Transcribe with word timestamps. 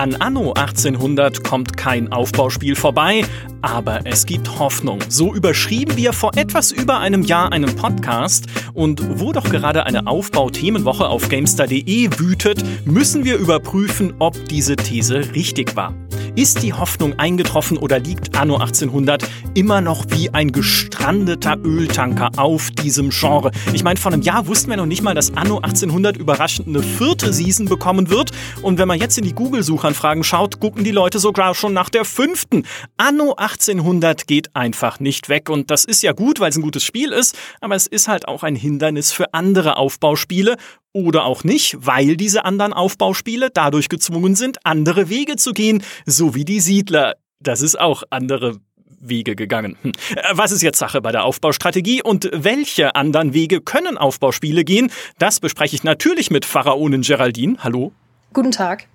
An 0.00 0.14
Anno 0.14 0.54
1800 0.54 1.44
kommt 1.44 1.76
kein 1.76 2.10
Aufbauspiel 2.10 2.74
vorbei, 2.74 3.22
aber 3.60 4.06
es 4.06 4.24
gibt 4.24 4.58
Hoffnung. 4.58 5.00
So 5.10 5.34
überschrieben 5.34 5.94
wir 5.98 6.14
vor 6.14 6.38
etwas 6.38 6.72
über 6.72 7.00
einem 7.00 7.20
Jahr 7.20 7.52
einen 7.52 7.76
Podcast 7.76 8.46
und 8.72 9.20
wo 9.20 9.32
doch 9.32 9.50
gerade 9.50 9.84
eine 9.84 10.06
Aufbau-Themenwoche 10.06 11.06
auf 11.06 11.28
Gamestar.de 11.28 12.18
wütet, 12.18 12.64
müssen 12.86 13.26
wir 13.26 13.36
überprüfen, 13.36 14.14
ob 14.20 14.42
diese 14.48 14.74
These 14.74 15.34
richtig 15.34 15.76
war. 15.76 15.92
Ist 16.36 16.62
die 16.62 16.72
Hoffnung 16.72 17.18
eingetroffen 17.18 17.76
oder 17.76 17.98
liegt 17.98 18.36
Anno 18.36 18.54
1800 18.54 19.28
immer 19.54 19.80
noch 19.80 20.04
wie 20.10 20.30
ein 20.30 20.52
gestrandeter 20.52 21.58
Öltanker 21.64 22.30
auf 22.36 22.70
diesem 22.70 23.10
Genre? 23.10 23.50
Ich 23.72 23.82
meine, 23.82 23.98
vor 23.98 24.12
einem 24.12 24.22
Jahr 24.22 24.46
wussten 24.46 24.70
wir 24.70 24.76
noch 24.76 24.86
nicht 24.86 25.02
mal, 25.02 25.14
dass 25.14 25.36
Anno 25.36 25.56
1800 25.56 26.16
überraschend 26.16 26.68
eine 26.68 26.82
vierte 26.82 27.32
Season 27.32 27.66
bekommen 27.66 28.10
wird. 28.10 28.30
Und 28.62 28.78
wenn 28.78 28.86
man 28.86 29.00
jetzt 29.00 29.18
in 29.18 29.24
die 29.24 29.34
Google-Suchanfragen 29.34 30.22
schaut, 30.22 30.60
gucken 30.60 30.84
die 30.84 30.92
Leute 30.92 31.18
sogar 31.18 31.54
schon 31.54 31.72
nach 31.72 31.90
der 31.90 32.04
fünften. 32.04 32.64
Anno 32.96 33.34
1800 33.34 34.26
geht 34.28 34.54
einfach 34.54 35.00
nicht 35.00 35.28
weg. 35.28 35.50
Und 35.50 35.70
das 35.70 35.84
ist 35.84 36.02
ja 36.02 36.12
gut, 36.12 36.38
weil 36.38 36.50
es 36.50 36.56
ein 36.56 36.62
gutes 36.62 36.84
Spiel 36.84 37.12
ist, 37.12 37.36
aber 37.60 37.74
es 37.74 37.88
ist 37.88 38.06
halt 38.06 38.28
auch 38.28 38.44
ein 38.44 38.54
Hindernis 38.54 39.12
für 39.12 39.34
andere 39.34 39.76
Aufbauspiele 39.76 40.56
oder 40.92 41.24
auch 41.24 41.44
nicht, 41.44 41.76
weil 41.78 42.16
diese 42.16 42.44
anderen 42.44 42.72
Aufbauspiele 42.72 43.50
dadurch 43.52 43.88
gezwungen 43.88 44.34
sind, 44.34 44.58
andere 44.64 45.08
Wege 45.08 45.36
zu 45.36 45.52
gehen, 45.52 45.82
so 46.06 46.34
wie 46.34 46.44
die 46.44 46.60
Siedler. 46.60 47.16
Das 47.40 47.62
ist 47.62 47.78
auch 47.78 48.02
andere 48.10 48.56
Wege 49.00 49.34
gegangen. 49.34 49.76
Hm. 49.82 49.92
Äh, 50.14 50.22
was 50.32 50.52
ist 50.52 50.62
jetzt 50.62 50.78
Sache 50.78 51.00
bei 51.00 51.12
der 51.12 51.24
Aufbaustrategie 51.24 52.02
und 52.02 52.28
welche 52.32 52.94
anderen 52.94 53.32
Wege 53.34 53.60
können 53.60 53.96
Aufbauspiele 53.96 54.64
gehen? 54.64 54.92
Das 55.18 55.40
bespreche 55.40 55.74
ich 55.74 55.84
natürlich 55.84 56.30
mit 56.30 56.44
Pharaonin 56.44 57.02
Geraldine. 57.02 57.56
Hallo. 57.60 57.92
Guten 58.32 58.52
Tag. 58.52 58.86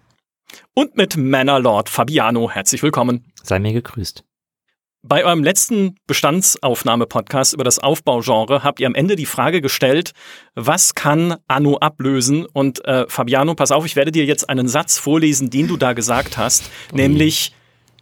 Und 0.74 0.96
mit 0.96 1.18
Manor 1.18 1.84
Fabiano. 1.88 2.50
Herzlich 2.50 2.84
willkommen. 2.84 3.26
Sei 3.42 3.60
mir 3.60 3.74
gegrüßt. 3.74 4.24
Bei 5.08 5.24
eurem 5.24 5.44
letzten 5.44 5.98
Bestandsaufnahme-Podcast 6.08 7.54
über 7.54 7.64
das 7.64 7.78
Aufbaugenre 7.78 8.64
habt 8.64 8.80
ihr 8.80 8.88
am 8.88 8.96
Ende 8.96 9.16
die 9.16 9.28
Frage 9.28 9.62
gestellt, 9.62 10.14
was 10.56 10.96
kann 10.96 11.36
Anno 11.48 11.78
ablösen? 11.78 12.48
Und 12.48 12.84
äh, 12.86 13.06
Fabiano, 13.08 13.54
pass 13.54 13.72
auf, 13.72 13.86
ich 13.86 13.96
werde 13.96 14.12
dir 14.12 14.26
jetzt 14.26 14.50
einen 14.50 14.68
Satz 14.68 14.98
vorlesen, 14.98 15.52
den 15.52 15.68
du 15.68 15.78
da 15.78 15.94
gesagt 15.94 16.40
hast, 16.40 16.72
oh 16.92 16.96
nämlich 16.96 17.54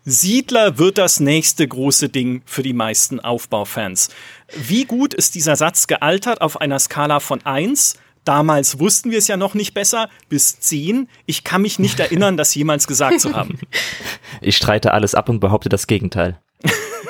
Siedler 0.06 0.78
wird 0.78 0.98
das 0.98 1.20
nächste 1.20 1.68
große 1.68 2.08
Ding 2.08 2.42
für 2.46 2.64
die 2.64 2.72
meisten 2.72 3.20
Aufbaufans. 3.20 4.08
Wie 4.56 4.86
gut 4.86 5.14
ist 5.14 5.36
dieser 5.36 5.58
Satz 5.58 5.88
gealtert 5.88 6.40
auf 6.40 6.62
einer 6.62 6.80
Skala 6.80 7.20
von 7.20 7.46
1? 7.46 7.98
Damals 8.24 8.80
wussten 8.80 9.12
wir 9.12 9.18
es 9.18 9.28
ja 9.28 9.36
noch 9.36 9.56
nicht 9.56 9.74
besser, 9.74 10.08
bis 10.30 10.58
10. 10.62 11.09
Ich 11.26 11.44
kann 11.44 11.64
mich 11.64 11.80
nicht 11.80 12.00
erinnern, 12.00 12.38
das 12.38 12.56
jemals 12.56 12.88
gesagt 12.88 13.20
zu 13.20 13.34
haben. 13.34 13.59
Ich 14.42 14.58
streite 14.58 14.94
alles 14.94 15.16
ab 15.16 15.30
und 15.30 15.40
behaupte 15.40 15.70
das 15.70 15.88
Gegenteil. 15.88 16.42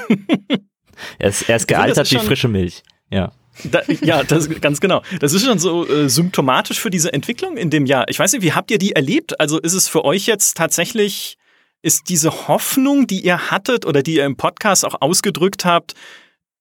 er, 1.20 1.30
ist, 1.30 1.50
er 1.50 1.56
ist 1.56 1.68
gealtert 1.68 2.12
wie 2.12 2.20
frische 2.20 2.48
Milch. 2.48 2.84
Ja. 3.10 3.32
Da, 3.64 3.82
ja, 4.02 4.24
das 4.24 4.50
ganz 4.62 4.80
genau. 4.80 5.04
Das 5.20 5.34
ist 5.34 5.46
schon 5.46 5.60
so 5.60 5.88
äh, 5.88 6.10
symptomatisch 6.10 6.80
für 6.80 6.90
diese 6.90 7.14
Entwicklung 7.14 7.56
in 7.56 7.70
dem 7.70 7.86
Jahr. 7.86 8.06
Ich 8.10 8.18
weiß 8.18 8.34
nicht, 8.34 8.42
wie 8.42 8.54
habt 8.54 8.72
ihr 8.72 8.80
die 8.80 8.94
erlebt? 8.94 9.40
Also 9.40 9.60
ist 9.60 9.74
es 9.74 9.88
für 9.88 10.04
euch 10.06 10.26
jetzt 10.26 10.58
tatsächlich, 10.58 11.38
ist 11.84 12.10
diese 12.10 12.48
Hoffnung, 12.48 13.06
die 13.06 13.24
ihr 13.24 13.52
hattet 13.52 13.86
oder 13.86 14.02
die 14.02 14.16
ihr 14.16 14.26
im 14.26 14.38
Podcast 14.38 14.86
auch 14.86 15.02
ausgedrückt 15.02 15.66
habt, 15.66 15.94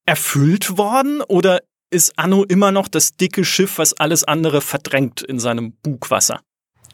erfüllt 0.05 0.77
worden? 0.77 1.23
Oder 1.23 1.61
ist 1.91 2.19
Anno 2.19 2.45
immer 2.45 2.73
noch 2.73 2.89
das 2.89 3.17
dicke 3.17 3.45
Schiff, 3.45 3.79
was 3.79 3.95
alles 3.95 4.25
andere 4.25 4.61
verdrängt 4.61 5.23
in 5.23 5.39
seinem 5.39 5.73
Bugwasser? 5.83 6.41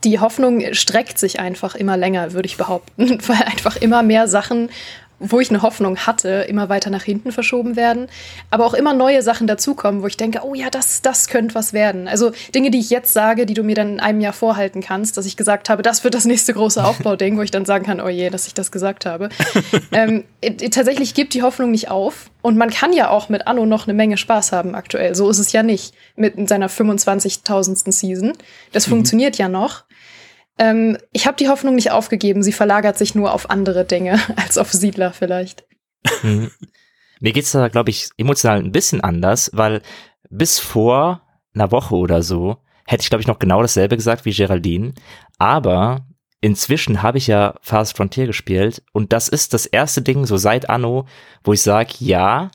Die 0.04 0.20
Hoffnung 0.20 0.62
streckt 0.74 1.18
sich 1.18 1.40
einfach 1.40 1.74
immer 1.74 1.96
länger, 1.96 2.32
würde 2.32 2.46
ich 2.46 2.56
behaupten, 2.56 3.20
weil 3.26 3.42
einfach 3.42 3.76
immer 3.76 4.02
mehr 4.04 4.28
Sachen 4.28 4.70
wo 5.20 5.40
ich 5.40 5.50
eine 5.50 5.62
Hoffnung 5.62 5.98
hatte, 5.98 6.46
immer 6.48 6.68
weiter 6.68 6.90
nach 6.90 7.02
hinten 7.02 7.32
verschoben 7.32 7.76
werden. 7.76 8.08
Aber 8.50 8.66
auch 8.66 8.74
immer 8.74 8.94
neue 8.94 9.22
Sachen 9.22 9.46
dazukommen, 9.46 10.02
wo 10.02 10.06
ich 10.06 10.16
denke, 10.16 10.40
oh 10.44 10.54
ja, 10.54 10.70
das, 10.70 11.02
das 11.02 11.28
könnte 11.28 11.54
was 11.54 11.72
werden. 11.72 12.08
Also 12.08 12.32
Dinge, 12.54 12.70
die 12.70 12.78
ich 12.78 12.90
jetzt 12.90 13.12
sage, 13.12 13.46
die 13.46 13.54
du 13.54 13.62
mir 13.62 13.74
dann 13.74 13.94
in 13.94 14.00
einem 14.00 14.20
Jahr 14.20 14.32
vorhalten 14.32 14.80
kannst, 14.80 15.16
dass 15.16 15.26
ich 15.26 15.36
gesagt 15.36 15.70
habe, 15.70 15.82
das 15.82 16.04
wird 16.04 16.14
das 16.14 16.24
nächste 16.24 16.54
große 16.54 16.82
Aufbauding, 16.84 17.36
wo 17.36 17.42
ich 17.42 17.50
dann 17.50 17.64
sagen 17.64 17.84
kann, 17.84 18.00
oh 18.00 18.08
je, 18.08 18.30
dass 18.30 18.46
ich 18.46 18.54
das 18.54 18.70
gesagt 18.70 19.06
habe. 19.06 19.28
ähm, 19.92 20.24
tatsächlich 20.70 21.14
gibt 21.14 21.34
die 21.34 21.42
Hoffnung 21.42 21.70
nicht 21.70 21.90
auf. 21.90 22.30
Und 22.40 22.56
man 22.56 22.70
kann 22.70 22.92
ja 22.92 23.10
auch 23.10 23.28
mit 23.28 23.46
Anno 23.46 23.66
noch 23.66 23.86
eine 23.86 23.94
Menge 23.94 24.16
Spaß 24.16 24.52
haben 24.52 24.74
aktuell. 24.74 25.14
So 25.14 25.28
ist 25.28 25.38
es 25.38 25.52
ja 25.52 25.62
nicht 25.62 25.94
mit 26.16 26.48
seiner 26.48 26.70
25.000. 26.70 27.92
Season. 27.92 28.32
Das 28.72 28.86
mhm. 28.86 28.92
funktioniert 28.92 29.36
ja 29.36 29.48
noch. 29.48 29.84
Ähm, 30.58 30.98
ich 31.12 31.26
habe 31.26 31.36
die 31.36 31.48
Hoffnung 31.48 31.74
nicht 31.74 31.90
aufgegeben. 31.92 32.42
Sie 32.42 32.52
verlagert 32.52 32.98
sich 32.98 33.14
nur 33.14 33.32
auf 33.32 33.50
andere 33.50 33.84
Dinge 33.84 34.20
als 34.36 34.58
auf 34.58 34.72
Siedler 34.72 35.12
vielleicht. 35.12 35.64
Mhm. 36.22 36.50
Mir 37.20 37.32
geht's 37.32 37.52
da, 37.52 37.68
glaube 37.68 37.90
ich, 37.90 38.10
emotional 38.16 38.58
ein 38.58 38.72
bisschen 38.72 39.00
anders, 39.00 39.50
weil 39.54 39.82
bis 40.30 40.58
vor 40.58 41.22
einer 41.54 41.70
Woche 41.72 41.96
oder 41.96 42.22
so 42.22 42.58
hätte 42.86 43.02
ich, 43.02 43.10
glaube 43.10 43.20
ich, 43.20 43.26
noch 43.26 43.38
genau 43.38 43.60
dasselbe 43.60 43.96
gesagt 43.96 44.24
wie 44.24 44.32
Geraldine. 44.32 44.94
Aber 45.38 46.06
inzwischen 46.40 47.02
habe 47.02 47.18
ich 47.18 47.26
ja 47.26 47.54
Fast 47.60 47.96
Frontier 47.96 48.26
gespielt 48.26 48.82
und 48.92 49.12
das 49.12 49.28
ist 49.28 49.54
das 49.54 49.66
erste 49.66 50.02
Ding 50.02 50.24
so 50.26 50.36
seit 50.36 50.70
Anno, 50.70 51.06
wo 51.42 51.52
ich 51.52 51.62
sage, 51.62 51.94
ja, 51.98 52.50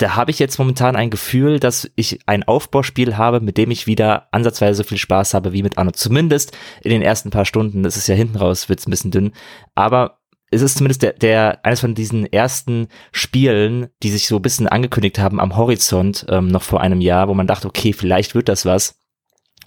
da 0.00 0.16
habe 0.16 0.30
ich 0.30 0.38
jetzt 0.38 0.58
momentan 0.58 0.96
ein 0.96 1.10
Gefühl, 1.10 1.60
dass 1.60 1.90
ich 1.94 2.20
ein 2.24 2.42
Aufbauspiel 2.42 3.18
habe, 3.18 3.40
mit 3.40 3.58
dem 3.58 3.70
ich 3.70 3.86
wieder 3.86 4.28
ansatzweise 4.32 4.78
so 4.78 4.84
viel 4.84 4.96
Spaß 4.96 5.34
habe 5.34 5.52
wie 5.52 5.62
mit 5.62 5.76
Anno. 5.76 5.90
Zumindest 5.90 6.56
in 6.82 6.90
den 6.90 7.02
ersten 7.02 7.30
paar 7.30 7.44
Stunden. 7.44 7.82
Das 7.82 7.98
ist 7.98 8.06
ja 8.06 8.14
hinten 8.14 8.38
raus, 8.38 8.70
wird's 8.70 8.86
ein 8.86 8.90
bisschen 8.90 9.10
dünn. 9.10 9.32
Aber 9.74 10.20
es 10.50 10.62
ist 10.62 10.78
zumindest 10.78 11.02
der, 11.02 11.12
der 11.12 11.64
eines 11.66 11.80
von 11.80 11.94
diesen 11.94 12.24
ersten 12.24 12.88
Spielen, 13.12 13.88
die 14.02 14.10
sich 14.10 14.26
so 14.26 14.36
ein 14.36 14.42
bisschen 14.42 14.68
angekündigt 14.68 15.18
haben 15.18 15.38
am 15.38 15.56
Horizont 15.56 16.24
ähm, 16.30 16.48
noch 16.48 16.62
vor 16.62 16.80
einem 16.80 17.02
Jahr, 17.02 17.28
wo 17.28 17.34
man 17.34 17.46
dachte, 17.46 17.68
okay, 17.68 17.92
vielleicht 17.92 18.34
wird 18.34 18.48
das 18.48 18.64
was. 18.64 18.98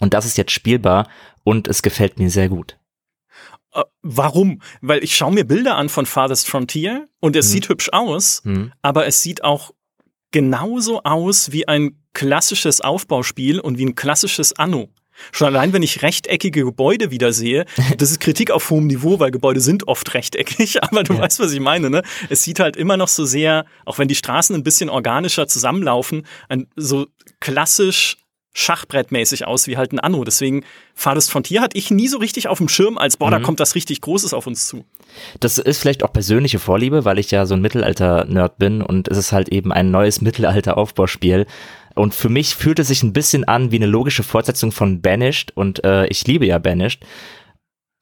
Und 0.00 0.14
das 0.14 0.26
ist 0.26 0.36
jetzt 0.36 0.52
spielbar 0.52 1.08
und 1.44 1.68
es 1.68 1.82
gefällt 1.82 2.18
mir 2.18 2.28
sehr 2.28 2.48
gut. 2.48 2.76
Äh, 3.72 3.82
warum? 4.02 4.60
Weil 4.80 5.04
ich 5.04 5.14
schaue 5.14 5.32
mir 5.32 5.44
Bilder 5.44 5.76
an 5.76 5.88
von 5.88 6.06
Farthest 6.06 6.48
Frontier 6.48 7.08
und 7.20 7.36
es 7.36 7.46
hm. 7.46 7.52
sieht 7.52 7.68
hübsch 7.68 7.90
aus, 7.92 8.42
hm. 8.44 8.72
aber 8.82 9.06
es 9.06 9.22
sieht 9.22 9.44
auch 9.44 9.70
genauso 10.34 11.04
aus 11.04 11.52
wie 11.52 11.68
ein 11.68 11.96
klassisches 12.12 12.80
Aufbauspiel 12.80 13.60
und 13.60 13.78
wie 13.78 13.86
ein 13.86 13.94
klassisches 13.94 14.52
Anno. 14.52 14.88
Schon 15.30 15.46
allein, 15.46 15.72
wenn 15.72 15.84
ich 15.84 16.02
rechteckige 16.02 16.64
Gebäude 16.64 17.12
wieder 17.12 17.32
sehe, 17.32 17.66
das 17.98 18.10
ist 18.10 18.18
Kritik 18.18 18.50
auf 18.50 18.68
hohem 18.68 18.88
Niveau, 18.88 19.20
weil 19.20 19.30
Gebäude 19.30 19.60
sind 19.60 19.86
oft 19.86 20.12
rechteckig, 20.12 20.82
aber 20.82 21.04
du 21.04 21.14
ja. 21.14 21.20
weißt, 21.20 21.38
was 21.38 21.52
ich 21.52 21.60
meine, 21.60 21.88
ne? 21.88 22.02
Es 22.30 22.42
sieht 22.42 22.58
halt 22.58 22.76
immer 22.76 22.96
noch 22.96 23.06
so 23.06 23.24
sehr, 23.24 23.64
auch 23.84 23.98
wenn 23.98 24.08
die 24.08 24.16
Straßen 24.16 24.56
ein 24.56 24.64
bisschen 24.64 24.90
organischer 24.90 25.46
zusammenlaufen, 25.46 26.26
ein, 26.48 26.66
so 26.74 27.06
klassisch 27.38 28.16
Schachbrettmäßig 28.54 29.46
aus 29.46 29.66
wie 29.66 29.76
halt 29.76 29.92
ein 29.92 29.98
Anno. 29.98 30.24
Deswegen 30.24 30.64
Farthest 30.94 31.30
Frontier 31.30 31.60
hatte 31.60 31.76
ich 31.76 31.90
nie 31.90 32.08
so 32.08 32.18
richtig 32.18 32.48
auf 32.48 32.58
dem 32.58 32.68
Schirm, 32.68 32.96
als 32.96 33.16
boah, 33.16 33.26
mhm. 33.26 33.32
da 33.32 33.40
kommt 33.40 33.60
das 33.60 33.74
richtig 33.74 34.00
Großes 34.00 34.32
auf 34.32 34.46
uns 34.46 34.66
zu. 34.66 34.84
Das 35.40 35.58
ist 35.58 35.80
vielleicht 35.80 36.04
auch 36.04 36.12
persönliche 36.12 36.60
Vorliebe, 36.60 37.04
weil 37.04 37.18
ich 37.18 37.30
ja 37.30 37.46
so 37.46 37.54
ein 37.54 37.60
Mittelalter-Nerd 37.60 38.58
bin 38.58 38.80
und 38.80 39.08
es 39.08 39.18
ist 39.18 39.32
halt 39.32 39.48
eben 39.48 39.72
ein 39.72 39.90
neues 39.90 40.20
Mittelalter-Aufbauspiel. 40.20 41.46
Und 41.96 42.14
für 42.14 42.28
mich 42.28 42.54
fühlt 42.54 42.78
es 42.78 42.88
sich 42.88 43.02
ein 43.02 43.12
bisschen 43.12 43.44
an 43.44 43.70
wie 43.70 43.76
eine 43.76 43.86
logische 43.86 44.22
Fortsetzung 44.22 44.72
von 44.72 45.00
Banished 45.00 45.52
und 45.56 45.84
äh, 45.84 46.06
ich 46.06 46.26
liebe 46.26 46.46
ja 46.46 46.58
Banished. 46.58 47.04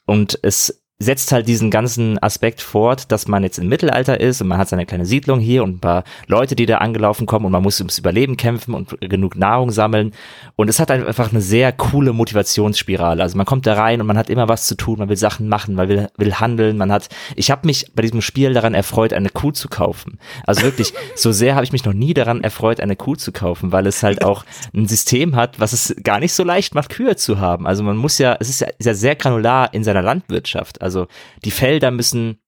Und 0.07 0.39
es 0.43 0.81
setzt 1.03 1.33
halt 1.33 1.49
diesen 1.49 1.71
ganzen 1.71 2.23
Aspekt 2.23 2.61
fort, 2.61 3.11
dass 3.13 3.29
man 3.29 3.43
jetzt 3.43 3.59
im 3.59 3.69
Mittelalter 3.69 4.21
ist 4.21 4.41
und 4.41 4.49
man 4.49 4.59
hat 4.59 4.69
seine 4.69 4.87
kleine 4.87 5.07
Siedlung 5.07 5.41
hier 5.41 5.63
und 5.63 5.77
ein 5.77 5.81
paar 5.81 6.05
Leute, 6.27 6.57
die 6.57 6.67
da 6.67 6.79
angelaufen 6.79 7.27
kommen 7.27 7.47
und 7.47 7.53
man 7.53 7.63
muss 7.63 7.81
ums 7.81 7.99
Überleben 7.99 8.37
kämpfen 8.37 8.75
und 8.75 9.01
genug 9.01 9.37
Nahrung 9.37 9.71
sammeln. 9.71 10.12
Und 10.56 10.69
es 10.69 10.79
hat 10.79 10.91
einfach 10.91 11.31
eine 11.31 11.41
sehr 11.41 11.73
coole 11.73 12.12
Motivationsspirale. 12.12 13.23
Also 13.23 13.37
man 13.37 13.47
kommt 13.47 13.67
da 13.67 13.75
rein 13.75 14.00
und 14.00 14.06
man 14.06 14.19
hat 14.19 14.31
immer 14.31 14.49
was 14.49 14.67
zu 14.67 14.76
tun, 14.76 14.99
man 14.99 15.09
will 15.09 15.17
Sachen 15.17 15.49
machen, 15.49 15.75
man 15.75 15.88
will, 15.88 16.09
will 16.17 16.35
handeln, 16.35 16.76
man 16.76 16.93
hat, 16.93 17.09
ich 17.37 17.50
habe 17.50 17.67
mich 17.67 17.93
bei 17.94 18.03
diesem 18.03 18.21
Spiel 18.21 18.53
daran 18.53 18.75
erfreut, 18.75 19.12
eine 19.12 19.31
Kuh 19.31 19.50
zu 19.50 19.69
kaufen. 19.69 20.19
Also 20.47 20.62
wirklich, 20.62 20.93
so 21.17 21.32
sehr 21.32 21.55
habe 21.55 21.65
ich 21.65 21.73
mich 21.73 21.85
noch 21.85 21.94
nie 21.94 22.15
daran 22.15 22.43
erfreut, 22.43 22.81
eine 22.81 22.97
Kuh 22.97 23.17
zu 23.17 23.32
kaufen, 23.32 23.73
weil 23.73 23.87
es 23.87 24.03
halt 24.03 24.25
auch 24.25 24.44
ein 24.75 24.87
System 24.87 25.37
hat, 25.37 25.59
was 25.59 25.73
es 25.73 25.94
gar 26.03 26.21
nicht 26.21 26.32
so 26.32 26.44
leicht 26.44 26.75
macht, 26.75 26.91
Kühe 26.91 27.17
zu 27.17 27.41
haben. 27.41 27.67
Also 27.67 27.82
man 27.82 27.97
muss 27.97 28.19
ja, 28.19 28.37
es 28.38 28.49
ist 28.49 28.61
ja, 28.61 28.69
ist 28.79 28.87
ja 28.87 28.94
sehr 28.94 29.17
granular 29.17 29.73
in 29.73 29.85
seiner 29.85 30.03
Landwirtschaft. 30.03 30.82
Also 30.82 30.92
also 30.93 31.06
die 31.44 31.50
Felder 31.50 31.91
müssen 31.91 32.39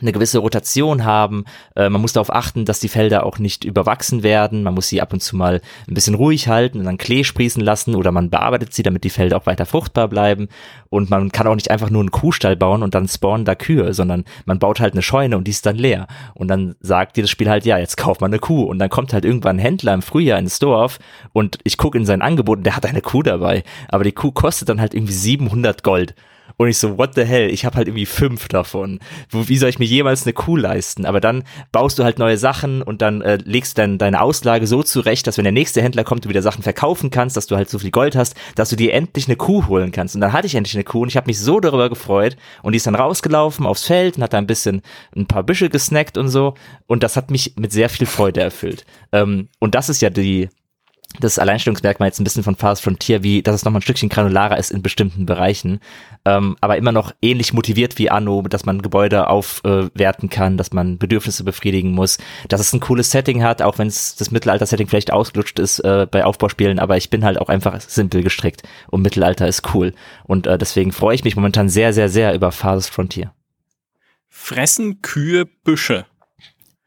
eine 0.00 0.12
gewisse 0.12 0.38
Rotation 0.38 1.04
haben. 1.04 1.44
Äh, 1.74 1.88
man 1.88 2.02
muss 2.02 2.12
darauf 2.12 2.32
achten, 2.32 2.64
dass 2.64 2.80
die 2.80 2.88
Felder 2.88 3.24
auch 3.24 3.38
nicht 3.38 3.64
überwachsen 3.64 4.22
werden. 4.22 4.62
Man 4.62 4.74
muss 4.74 4.88
sie 4.88 5.00
ab 5.00 5.12
und 5.12 5.20
zu 5.20 5.36
mal 5.36 5.62
ein 5.88 5.94
bisschen 5.94 6.14
ruhig 6.14 6.48
halten 6.48 6.78
und 6.78 6.84
dann 6.84 6.98
Klee 6.98 7.24
sprießen 7.24 7.62
lassen 7.62 7.94
oder 7.94 8.12
man 8.12 8.28
bearbeitet 8.30 8.74
sie, 8.74 8.82
damit 8.82 9.04
die 9.04 9.10
Felder 9.10 9.38
auch 9.38 9.46
weiter 9.46 9.64
fruchtbar 9.64 10.08
bleiben. 10.08 10.48
Und 10.90 11.08
man 11.08 11.32
kann 11.32 11.46
auch 11.46 11.54
nicht 11.54 11.70
einfach 11.70 11.90
nur 11.90 12.02
einen 12.02 12.10
Kuhstall 12.10 12.56
bauen 12.56 12.82
und 12.82 12.94
dann 12.94 13.08
spawnen 13.08 13.44
da 13.44 13.54
Kühe, 13.54 13.94
sondern 13.94 14.24
man 14.44 14.58
baut 14.58 14.80
halt 14.80 14.92
eine 14.92 15.02
Scheune 15.02 15.36
und 15.36 15.44
die 15.44 15.52
ist 15.52 15.64
dann 15.64 15.76
leer. 15.76 16.06
Und 16.34 16.48
dann 16.48 16.74
sagt 16.80 17.16
dieses 17.16 17.30
Spiel 17.30 17.48
halt, 17.48 17.64
ja, 17.64 17.78
jetzt 17.78 17.96
kauft 17.96 18.20
man 18.20 18.30
eine 18.30 18.38
Kuh. 18.38 18.64
Und 18.64 18.78
dann 18.78 18.90
kommt 18.90 19.12
halt 19.12 19.24
irgendwann 19.24 19.56
ein 19.56 19.60
Händler 19.60 19.94
im 19.94 20.02
Frühjahr 20.02 20.38
ins 20.38 20.58
Dorf 20.58 20.98
und 21.32 21.58
ich 21.64 21.78
gucke 21.78 21.96
in 21.96 22.04
sein 22.04 22.20
Angebot 22.20 22.58
und 22.58 22.64
der 22.64 22.76
hat 22.76 22.84
eine 22.84 23.00
Kuh 23.00 23.22
dabei. 23.22 23.64
Aber 23.88 24.04
die 24.04 24.12
Kuh 24.12 24.32
kostet 24.32 24.68
dann 24.68 24.80
halt 24.80 24.92
irgendwie 24.92 25.14
700 25.14 25.82
Gold. 25.82 26.14
Und 26.58 26.68
ich 26.68 26.78
so, 26.78 26.96
what 26.96 27.14
the 27.14 27.24
hell, 27.24 27.50
ich 27.50 27.66
habe 27.66 27.76
halt 27.76 27.86
irgendwie 27.86 28.06
fünf 28.06 28.48
davon. 28.48 29.00
Wie 29.30 29.58
soll 29.58 29.68
ich 29.68 29.78
mir 29.78 29.84
jemals 29.84 30.24
eine 30.24 30.32
Kuh 30.32 30.56
leisten? 30.56 31.04
Aber 31.04 31.20
dann 31.20 31.44
baust 31.70 31.98
du 31.98 32.04
halt 32.04 32.18
neue 32.18 32.38
Sachen 32.38 32.80
und 32.80 33.02
dann 33.02 33.20
äh, 33.20 33.38
legst 33.44 33.76
dann 33.76 33.98
deine 33.98 34.22
Auslage 34.22 34.66
so 34.66 34.82
zurecht, 34.82 35.26
dass 35.26 35.36
wenn 35.36 35.44
der 35.44 35.52
nächste 35.52 35.82
Händler 35.82 36.04
kommt, 36.04 36.24
du 36.24 36.30
wieder 36.30 36.40
Sachen 36.40 36.62
verkaufen 36.62 37.10
kannst, 37.10 37.36
dass 37.36 37.46
du 37.46 37.56
halt 37.56 37.68
so 37.68 37.78
viel 37.78 37.90
Gold 37.90 38.16
hast, 38.16 38.34
dass 38.54 38.70
du 38.70 38.76
dir 38.76 38.94
endlich 38.94 39.26
eine 39.26 39.36
Kuh 39.36 39.66
holen 39.66 39.92
kannst. 39.92 40.14
Und 40.14 40.22
dann 40.22 40.32
hatte 40.32 40.46
ich 40.46 40.54
endlich 40.54 40.74
eine 40.74 40.84
Kuh 40.84 41.02
und 41.02 41.08
ich 41.08 41.16
habe 41.18 41.26
mich 41.26 41.38
so 41.38 41.60
darüber 41.60 41.90
gefreut. 41.90 42.36
Und 42.62 42.72
die 42.72 42.78
ist 42.78 42.86
dann 42.86 42.94
rausgelaufen 42.94 43.66
aufs 43.66 43.84
Feld 43.84 44.16
und 44.16 44.22
hat 44.22 44.32
da 44.32 44.38
ein 44.38 44.46
bisschen 44.46 44.80
ein 45.14 45.26
paar 45.26 45.42
Büsche 45.42 45.68
gesnackt 45.68 46.16
und 46.16 46.28
so. 46.28 46.54
Und 46.86 47.02
das 47.02 47.16
hat 47.16 47.30
mich 47.30 47.54
mit 47.56 47.72
sehr 47.72 47.90
viel 47.90 48.06
Freude 48.06 48.40
erfüllt. 48.40 48.86
Ähm, 49.12 49.48
und 49.58 49.74
das 49.74 49.90
ist 49.90 50.00
ja 50.00 50.08
die, 50.08 50.48
das 51.20 51.38
Alleinstellungsmerkmal 51.38 52.08
jetzt 52.08 52.20
ein 52.20 52.24
bisschen 52.24 52.42
von 52.42 52.56
Fast 52.56 52.82
Frontier, 52.82 53.22
wie 53.22 53.42
dass 53.42 53.54
es 53.54 53.64
nochmal 53.64 53.80
ein 53.80 53.82
Stückchen 53.82 54.08
granularer 54.08 54.58
ist 54.58 54.70
in 54.70 54.82
bestimmten 54.82 55.26
Bereichen, 55.26 55.80
ähm, 56.24 56.56
aber 56.60 56.76
immer 56.76 56.92
noch 56.92 57.12
ähnlich 57.22 57.52
motiviert 57.52 57.98
wie 57.98 58.10
Anno, 58.10 58.42
dass 58.42 58.64
man 58.64 58.82
Gebäude 58.82 59.28
aufwerten 59.28 60.28
äh, 60.28 60.32
kann, 60.32 60.56
dass 60.56 60.72
man 60.72 60.98
Bedürfnisse 60.98 61.44
befriedigen 61.44 61.92
muss, 61.92 62.18
dass 62.48 62.60
es 62.60 62.72
ein 62.72 62.80
cooles 62.80 63.10
Setting 63.10 63.42
hat, 63.42 63.62
auch 63.62 63.78
wenn 63.78 63.88
es 63.88 64.16
das 64.16 64.30
Mittelalter-Setting 64.30 64.88
vielleicht 64.88 65.12
ausgelutscht 65.12 65.58
ist 65.58 65.80
äh, 65.80 66.06
bei 66.10 66.24
Aufbauspielen, 66.24 66.78
aber 66.78 66.96
ich 66.96 67.10
bin 67.10 67.24
halt 67.24 67.38
auch 67.38 67.48
einfach 67.48 67.80
simpel 67.80 68.22
gestrickt 68.22 68.62
und 68.88 69.02
Mittelalter 69.02 69.46
ist 69.46 69.74
cool 69.74 69.92
und 70.24 70.46
äh, 70.46 70.58
deswegen 70.58 70.92
freue 70.92 71.14
ich 71.14 71.24
mich 71.24 71.36
momentan 71.36 71.68
sehr, 71.68 71.92
sehr, 71.92 72.08
sehr 72.08 72.34
über 72.34 72.52
Fast 72.52 72.90
Frontier. 72.90 73.32
Fressen 74.28 75.02
Kühe 75.02 75.46
Büsche? 75.46 76.06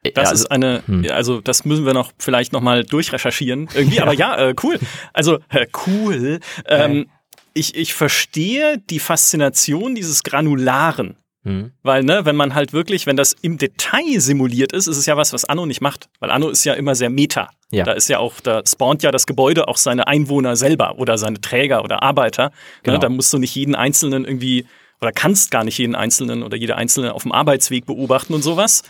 Das 0.04 0.14
ja, 0.16 0.22
also, 0.24 0.34
ist 0.36 0.52
eine, 0.52 0.84
hm. 0.86 1.06
also 1.12 1.42
das 1.42 1.66
müssen 1.66 1.86
wir 1.86 1.94
noch 1.94 2.12
vielleicht 2.18 2.54
noch 2.54 2.62
mal 2.62 2.86
durchrecherchieren 2.86 3.68
irgendwie, 3.74 3.98
ja. 3.98 4.04
aber 4.04 4.14
ja, 4.14 4.38
äh, 4.38 4.56
cool. 4.64 4.80
Also 5.12 5.40
äh, 5.50 5.68
cool. 5.88 6.40
Ähm, 6.66 7.10
ich, 7.54 7.76
ich 7.76 7.94
verstehe 7.94 8.78
die 8.78 9.00
Faszination 9.00 9.96
dieses 9.96 10.24
Granularen. 10.24 11.18
Hm. 11.44 11.72
Weil, 11.84 12.04
ne, 12.04 12.26
wenn 12.26 12.36
man 12.36 12.54
halt 12.54 12.74
wirklich, 12.74 13.08
wenn 13.08 13.16
das 13.16 13.34
im 13.34 13.58
Detail 13.58 14.20
simuliert 14.20 14.74
ist, 14.74 14.88
ist 14.88 14.98
es 14.98 15.06
ja 15.06 15.16
was, 15.16 15.32
was 15.32 15.46
Anno 15.46 15.66
nicht 15.66 15.82
macht. 15.82 16.10
Weil 16.20 16.32
Anno 16.32 16.50
ist 16.50 16.64
ja 16.66 16.74
immer 16.74 16.96
sehr 16.96 17.10
meta. 17.10 17.50
Ja. 17.72 17.86
Da 17.86 17.94
ist 17.94 18.10
ja 18.10 18.20
auch, 18.20 18.40
da 18.42 18.62
spawnt 18.66 19.04
ja 19.04 19.12
das 19.12 19.26
Gebäude 19.26 19.68
auch 19.68 19.78
seine 19.78 20.08
Einwohner 20.08 20.56
selber 20.56 20.98
oder 20.98 21.18
seine 21.18 21.40
Träger 21.40 21.84
oder 21.84 22.04
Arbeiter. 22.04 22.46
Ne, 22.46 22.52
genau. 22.84 22.96
Ne, 22.96 23.00
da 23.00 23.10
musst 23.10 23.32
du 23.34 23.38
nicht 23.38 23.56
jeden 23.56 23.76
Einzelnen 23.76 24.26
irgendwie, 24.26 24.66
oder 25.02 25.12
kannst 25.12 25.50
gar 25.52 25.64
nicht 25.64 25.78
jeden 25.78 25.96
Einzelnen 25.96 26.44
oder 26.44 26.58
jede 26.58 26.76
Einzelne 26.76 27.14
auf 27.14 27.24
dem 27.24 27.32
Arbeitsweg 27.32 27.86
beobachten 27.86 28.34
und 28.34 28.42
sowas 28.42 28.84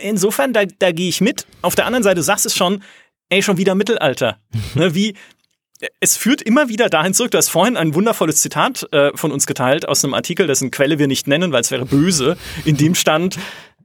insofern, 0.00 0.52
da, 0.52 0.64
da 0.64 0.92
gehe 0.92 1.08
ich 1.08 1.20
mit. 1.20 1.46
Auf 1.62 1.74
der 1.74 1.86
anderen 1.86 2.02
Seite 2.02 2.22
sagst 2.22 2.44
du 2.44 2.48
es 2.48 2.56
schon, 2.56 2.82
ey, 3.28 3.42
schon 3.42 3.58
wieder 3.58 3.74
Mittelalter. 3.74 4.38
ne, 4.74 4.94
wie, 4.94 5.14
es 6.00 6.16
führt 6.16 6.42
immer 6.42 6.68
wieder 6.68 6.88
dahin 6.88 7.14
zurück. 7.14 7.32
Du 7.32 7.38
hast 7.38 7.48
vorhin 7.48 7.76
ein 7.76 7.94
wundervolles 7.94 8.40
Zitat 8.40 8.90
äh, 8.92 9.10
von 9.14 9.32
uns 9.32 9.46
geteilt 9.46 9.88
aus 9.88 10.04
einem 10.04 10.14
Artikel, 10.14 10.46
dessen 10.46 10.70
Quelle 10.70 10.98
wir 10.98 11.06
nicht 11.06 11.26
nennen, 11.26 11.52
weil 11.52 11.60
es 11.60 11.70
wäre 11.70 11.86
böse. 11.86 12.36
In 12.64 12.76
dem 12.76 12.94
stand, 12.94 13.38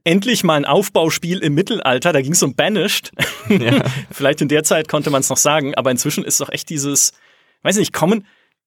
endlich 0.04 0.44
mal 0.44 0.54
ein 0.54 0.64
Aufbauspiel 0.64 1.38
im 1.38 1.54
Mittelalter. 1.54 2.12
Da 2.12 2.22
ging 2.22 2.32
es 2.32 2.42
um 2.42 2.54
Banished. 2.54 3.10
Ja. 3.48 3.82
Vielleicht 4.10 4.40
in 4.40 4.48
der 4.48 4.62
Zeit 4.62 4.88
konnte 4.88 5.10
man 5.10 5.20
es 5.20 5.28
noch 5.28 5.36
sagen, 5.36 5.74
aber 5.74 5.90
inzwischen 5.90 6.24
ist 6.24 6.40
doch 6.40 6.48
echt 6.48 6.70
dieses, 6.70 7.12
weiß 7.62 7.76
nicht, 7.76 7.92
kommen, 7.92 8.24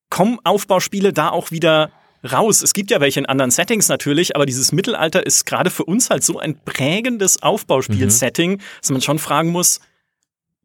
kommen 0.10 0.38
Aufbauspiele 0.44 1.14
da 1.14 1.30
auch 1.30 1.50
wieder 1.50 1.92
raus. 2.26 2.62
Es 2.62 2.74
gibt 2.74 2.92
ja 2.92 3.00
welche 3.00 3.20
in 3.20 3.26
anderen 3.26 3.52
Settings 3.52 3.88
natürlich, 3.88 4.36
aber 4.36 4.46
dieses 4.46 4.72
Mittelalter 4.72 5.26
ist 5.26 5.46
gerade 5.46 5.70
für 5.70 5.86
uns 5.86 6.10
halt 6.10 6.24
so 6.24 6.40
ein 6.40 6.58
prägendes 6.64 7.42
Aufbauspiel-Setting, 7.42 8.54
mhm. 8.54 8.62
dass 8.82 8.90
man 8.92 9.02
schon 9.02 9.20
fragen 9.20 9.52
muss, 9.52 9.80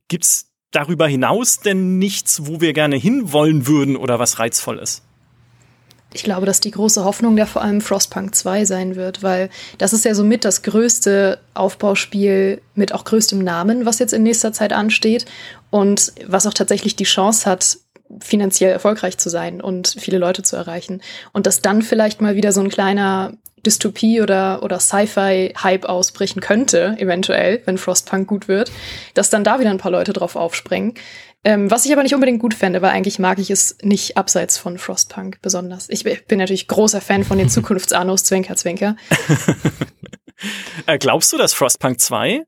gibt's 0.08 0.50
darüber 0.70 1.06
hinaus 1.06 1.60
denn 1.60 1.98
nichts, 1.98 2.46
wo 2.46 2.60
wir 2.60 2.72
gerne 2.72 2.96
hinwollen 2.96 3.66
würden 3.66 3.96
oder 3.96 4.18
was 4.18 4.38
reizvoll 4.38 4.78
ist? 4.78 5.02
Ich 6.12 6.24
glaube, 6.24 6.44
dass 6.44 6.58
die 6.58 6.72
große 6.72 7.04
Hoffnung 7.04 7.36
der 7.36 7.46
vor 7.46 7.62
allem 7.62 7.80
Frostpunk 7.80 8.34
2 8.34 8.64
sein 8.64 8.96
wird, 8.96 9.22
weil 9.22 9.48
das 9.78 9.92
ist 9.92 10.04
ja 10.04 10.14
somit 10.14 10.44
das 10.44 10.62
größte 10.62 11.38
Aufbauspiel 11.54 12.60
mit 12.74 12.92
auch 12.92 13.04
größtem 13.04 13.38
Namen, 13.38 13.86
was 13.86 14.00
jetzt 14.00 14.12
in 14.12 14.24
nächster 14.24 14.52
Zeit 14.52 14.72
ansteht 14.72 15.26
und 15.70 16.12
was 16.26 16.46
auch 16.46 16.54
tatsächlich 16.54 16.96
die 16.96 17.04
Chance 17.04 17.48
hat, 17.48 17.78
finanziell 18.20 18.72
erfolgreich 18.72 19.18
zu 19.18 19.30
sein 19.30 19.60
und 19.60 19.94
viele 19.98 20.18
Leute 20.18 20.42
zu 20.42 20.56
erreichen. 20.56 21.02
Und 21.32 21.46
dass 21.46 21.62
dann 21.62 21.82
vielleicht 21.82 22.20
mal 22.20 22.34
wieder 22.34 22.52
so 22.52 22.60
ein 22.60 22.68
kleiner 22.68 23.34
Dystopie 23.64 24.22
oder, 24.22 24.62
oder 24.62 24.80
Sci-Fi-Hype 24.80 25.84
ausbrechen 25.84 26.40
könnte, 26.40 26.96
eventuell, 26.98 27.62
wenn 27.66 27.78
Frostpunk 27.78 28.26
gut 28.26 28.48
wird, 28.48 28.72
dass 29.14 29.30
dann 29.30 29.44
da 29.44 29.60
wieder 29.60 29.70
ein 29.70 29.78
paar 29.78 29.92
Leute 29.92 30.12
drauf 30.12 30.36
aufspringen. 30.36 30.94
Ähm, 31.42 31.70
was 31.70 31.86
ich 31.86 31.92
aber 31.92 32.02
nicht 32.02 32.14
unbedingt 32.14 32.40
gut 32.40 32.52
fände, 32.52 32.82
weil 32.82 32.90
eigentlich 32.90 33.18
mag 33.18 33.38
ich 33.38 33.50
es 33.50 33.78
nicht 33.82 34.18
abseits 34.18 34.58
von 34.58 34.76
Frostpunk 34.76 35.40
besonders. 35.40 35.88
Ich 35.88 36.04
bin 36.04 36.38
natürlich 36.38 36.68
großer 36.68 37.00
Fan 37.00 37.24
von 37.24 37.38
den 37.38 37.48
Zukunftsanos, 37.50 38.24
Zwinker, 38.24 38.56
Zwinker. 38.56 38.96
äh, 40.86 40.98
glaubst 40.98 41.32
du, 41.32 41.38
dass 41.38 41.54
Frostpunk 41.54 42.00
2 42.00 42.44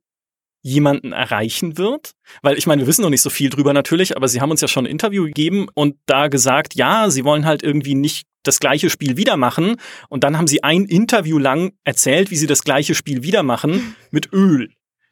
jemanden 0.62 1.12
erreichen 1.12 1.76
wird? 1.76 2.12
Weil 2.40 2.56
ich 2.56 2.66
meine, 2.66 2.82
wir 2.82 2.86
wissen 2.86 3.02
noch 3.02 3.10
nicht 3.10 3.20
so 3.20 3.30
viel 3.30 3.50
drüber 3.50 3.72
natürlich, 3.72 4.16
aber 4.16 4.28
sie 4.28 4.40
haben 4.40 4.50
uns 4.50 4.60
ja 4.60 4.68
schon 4.68 4.86
ein 4.86 4.90
Interview 4.90 5.24
gegeben 5.24 5.68
und 5.74 5.96
da 6.06 6.28
gesagt, 6.28 6.74
ja, 6.74 7.10
sie 7.10 7.24
wollen 7.24 7.44
halt 7.44 7.62
irgendwie 7.62 7.94
nicht 7.94 8.26
das 8.42 8.58
gleiche 8.58 8.90
Spiel 8.90 9.16
wieder 9.16 9.36
machen. 9.36 9.76
Und 10.08 10.24
dann 10.24 10.36
haben 10.38 10.46
sie 10.46 10.64
ein 10.64 10.84
Interview 10.84 11.38
lang 11.38 11.72
erzählt, 11.84 12.30
wie 12.30 12.36
sie 12.36 12.46
das 12.46 12.62
gleiche 12.62 12.94
Spiel 12.94 13.22
wieder 13.22 13.42
machen 13.42 13.96
mit 14.10 14.32
Öl. 14.32 14.70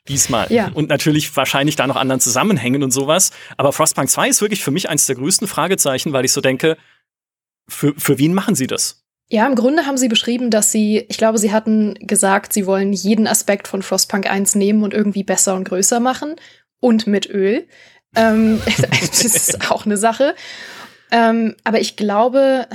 Diesmal. 0.09 0.51
Ja. 0.51 0.71
Und 0.73 0.89
natürlich 0.89 1.37
wahrscheinlich 1.37 1.77
da 1.77 1.87
noch 1.87 1.97
anderen 1.97 2.21
Zusammenhängen 2.21 2.83
und 2.83 2.91
sowas. 2.91 3.31
Aber 3.57 3.73
Frostpunk 3.73 4.09
2 4.09 4.29
ist 4.29 4.41
wirklich 4.41 4.65
für 4.65 4.71
mich 4.71 4.89
eines 4.89 5.07
der 5.07 5.17
größten 5.17 5.47
Fragezeichen, 5.47 6.13
weil 6.13 6.25
ich 6.25 6.33
so 6.33 6.41
denke, 6.41 6.77
für, 7.69 7.95
für 7.97 8.19
wen 8.19 8.35
machen 8.35 8.55
sie 8.55 8.67
das? 8.67 9.00
Ja, 9.33 9.47
im 9.47 9.55
Grunde 9.55 9.87
haben 9.87 9.97
sie 9.97 10.09
beschrieben, 10.09 10.51
dass 10.51 10.73
sie, 10.73 11.07
ich 11.09 11.17
glaube, 11.17 11.39
sie 11.39 11.53
hatten 11.53 11.95
gesagt, 12.01 12.53
sie 12.53 12.67
wollen 12.67 12.93
jeden 12.93 13.29
Aspekt 13.29 13.69
von 13.69 13.81
Frostpunk 13.81 14.29
1 14.29 14.57
nehmen 14.57 14.83
und 14.83 14.93
irgendwie 14.93 15.23
besser 15.23 15.55
und 15.55 15.69
größer 15.69 16.01
machen. 16.01 16.35
Und 16.81 17.07
mit 17.07 17.31
Öl. 17.31 17.69
Ähm, 18.17 18.61
das 18.91 19.25
ist 19.25 19.71
auch 19.71 19.87
eine 19.87 19.97
Sache. 19.97 20.35
Ähm, 21.13 21.57
aber 21.65 21.81
ich 21.81 21.97
glaube, 21.97 22.67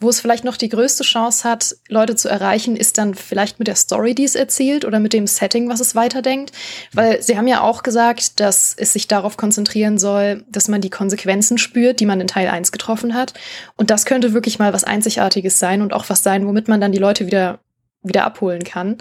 wo 0.00 0.08
es 0.08 0.20
vielleicht 0.20 0.44
noch 0.44 0.56
die 0.56 0.68
größte 0.68 1.04
Chance 1.04 1.48
hat, 1.48 1.76
Leute 1.88 2.16
zu 2.16 2.28
erreichen, 2.28 2.76
ist 2.76 2.98
dann 2.98 3.14
vielleicht 3.14 3.58
mit 3.58 3.68
der 3.68 3.76
Story, 3.76 4.14
die 4.14 4.24
es 4.24 4.34
erzählt 4.34 4.84
oder 4.84 4.98
mit 5.00 5.12
dem 5.12 5.26
Setting, 5.26 5.68
was 5.68 5.80
es 5.80 5.94
weiterdenkt. 5.94 6.52
Weil 6.92 7.22
sie 7.22 7.38
haben 7.38 7.46
ja 7.46 7.60
auch 7.60 7.82
gesagt, 7.82 8.40
dass 8.40 8.74
es 8.76 8.92
sich 8.92 9.08
darauf 9.08 9.36
konzentrieren 9.36 9.98
soll, 9.98 10.44
dass 10.48 10.68
man 10.68 10.80
die 10.80 10.90
Konsequenzen 10.90 11.58
spürt, 11.58 12.00
die 12.00 12.06
man 12.06 12.20
in 12.20 12.26
Teil 12.26 12.48
1 12.48 12.72
getroffen 12.72 13.14
hat. 13.14 13.34
Und 13.76 13.90
das 13.90 14.04
könnte 14.06 14.34
wirklich 14.34 14.58
mal 14.58 14.72
was 14.72 14.84
Einzigartiges 14.84 15.58
sein 15.58 15.80
und 15.80 15.92
auch 15.92 16.08
was 16.08 16.22
sein, 16.22 16.46
womit 16.46 16.68
man 16.68 16.80
dann 16.80 16.92
die 16.92 16.98
Leute 16.98 17.26
wieder, 17.26 17.60
wieder 18.02 18.24
abholen 18.24 18.64
kann. 18.64 18.98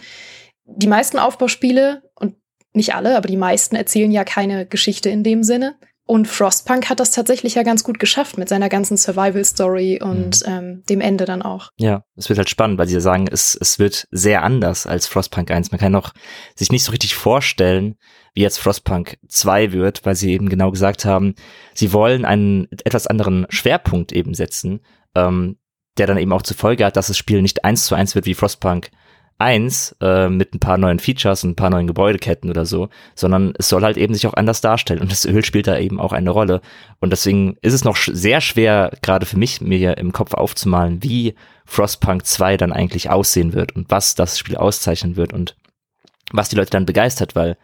Die 0.65 0.88
meisten 0.88 1.20
Aufbauspiele 1.20 2.03
und 2.15 2.36
nicht 2.74 2.96
alle, 2.96 3.17
aber 3.17 3.27
die 3.27 3.38
meisten 3.38 3.75
erzählen 3.75 4.12
ja 4.12 4.24
keine 4.24 4.65
Geschichte 4.65 5.10
in 5.10 5.24
dem 5.24 5.44
Sinne. 5.44 5.75
Und 6.05 6.27
Frostpunk 6.27 6.89
hat 6.89 7.00
das 7.00 7.12
tatsächlich 7.12 7.55
ja 7.55 7.63
ganz 7.63 7.83
gut 7.83 7.98
geschafft 7.98 8.38
mit 8.38 8.50
seiner 8.50 8.67
ganzen 8.67 8.98
Survival-Story 8.98 10.01
und 10.01 10.45
mhm. 10.45 10.51
ähm, 10.51 10.83
dem 10.89 11.00
Ende 11.00 11.24
dann 11.24 11.41
auch. 11.41 11.69
Ja, 11.77 12.03
es 12.17 12.27
wird 12.27 12.38
halt 12.38 12.50
spannend, 12.50 12.77
weil 12.77 12.88
sie 12.88 12.95
ja 12.95 13.00
sagen, 13.00 13.27
es, 13.31 13.57
es 13.60 13.79
wird 13.79 14.07
sehr 14.12 14.43
anders 14.43 14.86
als 14.86 15.07
Frostpunk 15.07 15.50
1. 15.50 15.72
Man 15.72 15.79
kann 15.79 15.93
noch 15.93 16.13
sich 16.55 16.72
nicht 16.72 16.83
so 16.83 16.91
richtig 16.91 17.15
vorstellen, 17.15 17.95
wie 18.33 18.41
jetzt 18.41 18.60
Frostpunk 18.60 19.17
2 19.29 19.72
wird, 19.72 20.05
weil 20.05 20.15
sie 20.15 20.33
eben 20.33 20.50
genau 20.50 20.72
gesagt 20.72 21.05
haben, 21.05 21.36
sie 21.74 21.93
wollen 21.93 22.25
einen 22.25 22.67
etwas 22.83 23.07
anderen 23.07 23.45
Schwerpunkt 23.50 24.12
eben 24.12 24.33
setzen, 24.33 24.81
ähm, 25.15 25.57
der 25.98 26.07
dann 26.07 26.17
eben 26.17 26.33
auch 26.33 26.41
zur 26.41 26.57
Folge 26.57 26.86
hat, 26.86 26.98
dass 26.98 27.07
das 27.07 27.17
Spiel 27.17 27.41
nicht 27.41 27.63
eins 27.63 27.86
zu 27.86 27.95
eins 27.95 28.13
wird 28.13 28.25
wie 28.25 28.33
Frostpunk 28.33 28.89
1 29.38 29.98
äh, 30.02 30.30
mit 30.30 30.54
ein 30.54 30.60
paar 30.60 30.78
neuen 30.78 31.00
Features 31.00 31.44
und 31.44 31.52
ein 31.52 31.56
paar 31.56 31.70
neuen 31.70 31.88
Gebäudeketten 31.88 32.50
oder 32.50 32.66
so, 32.66 32.90
sondern 33.16 33.54
es 33.58 33.70
soll 33.70 33.84
halt 33.84 33.98
eben 33.98 34.13
sich 34.13 34.28
auch 34.28 34.34
anders 34.34 34.62
darstellen 34.62 35.02
und 35.02 35.12
das 35.12 35.25
Öl 35.25 35.44
spielt 35.44 35.68
da 35.68 35.78
eben 35.78 36.00
auch 36.00 36.13
eine 36.13 36.30
Rolle. 36.30 36.62
Und 37.00 37.12
deswegen 37.12 37.58
ist 37.62 37.74
es 37.74 37.84
noch 37.84 37.98
sehr 37.98 38.42
schwer, 38.42 38.92
gerade 39.02 39.25
für 39.25 39.38
mich, 39.38 39.62
mir 39.62 39.98
im 39.98 40.12
Kopf 40.12 40.34
aufzumalen, 40.34 41.04
wie 41.04 41.36
Frostpunk 41.66 42.25
2 42.25 42.58
dann 42.58 42.72
eigentlich 42.72 43.10
aussehen 43.10 43.54
wird 43.54 43.75
und 43.75 43.90
was 43.90 44.16
das 44.16 44.38
Spiel 44.38 44.58
auszeichnen 44.58 45.16
wird 45.16 45.34
und 45.34 45.56
was 46.32 46.50
die 46.50 46.56
Leute 46.56 46.72
dann 46.72 46.86
begeistert, 46.86 47.36
weil 47.36 47.58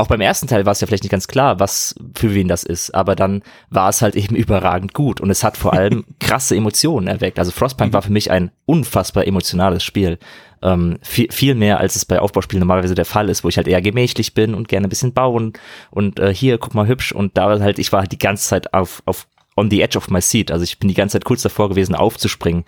auch 0.00 0.08
beim 0.08 0.20
ersten 0.20 0.46
Teil 0.46 0.66
war 0.66 0.72
es 0.72 0.80
ja 0.80 0.86
vielleicht 0.86 1.04
nicht 1.04 1.10
ganz 1.10 1.28
klar, 1.28 1.60
was 1.60 1.94
für 2.14 2.34
wen 2.34 2.48
das 2.48 2.64
ist, 2.64 2.94
aber 2.94 3.14
dann 3.14 3.42
war 3.68 3.88
es 3.88 4.02
halt 4.02 4.16
eben 4.16 4.34
überragend 4.36 4.94
gut 4.94 5.20
und 5.20 5.30
es 5.30 5.44
hat 5.44 5.56
vor 5.56 5.72
allem 5.72 6.04
krasse 6.20 6.56
Emotionen 6.56 7.06
erweckt. 7.06 7.38
Also 7.38 7.50
Frostpunk 7.50 7.90
mhm. 7.90 7.94
war 7.94 8.02
für 8.02 8.12
mich 8.12 8.30
ein 8.30 8.50
unfassbar 8.66 9.26
emotionales 9.26 9.84
Spiel. 9.84 10.18
Ähm, 10.62 10.98
viel, 11.02 11.32
viel 11.32 11.54
mehr, 11.54 11.80
als 11.80 11.96
es 11.96 12.04
bei 12.04 12.18
Aufbauspielen 12.18 12.60
normalerweise 12.60 12.94
der 12.94 13.06
Fall 13.06 13.30
ist, 13.30 13.44
wo 13.44 13.48
ich 13.48 13.56
halt 13.56 13.66
eher 13.66 13.80
gemächlich 13.80 14.34
bin 14.34 14.54
und 14.54 14.68
gerne 14.68 14.86
ein 14.86 14.90
bisschen 14.90 15.14
bauen 15.14 15.54
und 15.90 16.20
äh, 16.20 16.34
hier, 16.34 16.58
guck 16.58 16.74
mal 16.74 16.86
hübsch 16.86 17.12
und 17.12 17.38
da 17.38 17.58
halt, 17.60 17.78
ich 17.78 17.92
war 17.92 18.00
halt 18.00 18.12
die 18.12 18.18
ganze 18.18 18.46
Zeit 18.46 18.74
auf, 18.74 19.02
auf 19.06 19.26
on 19.56 19.70
the 19.70 19.82
edge 19.82 19.96
of 19.96 20.10
my 20.10 20.20
seat. 20.20 20.50
Also 20.50 20.64
ich 20.64 20.78
bin 20.78 20.88
die 20.88 20.94
ganze 20.94 21.14
Zeit 21.14 21.24
kurz 21.24 21.42
davor 21.42 21.68
gewesen, 21.68 21.94
aufzuspringen 21.94 22.64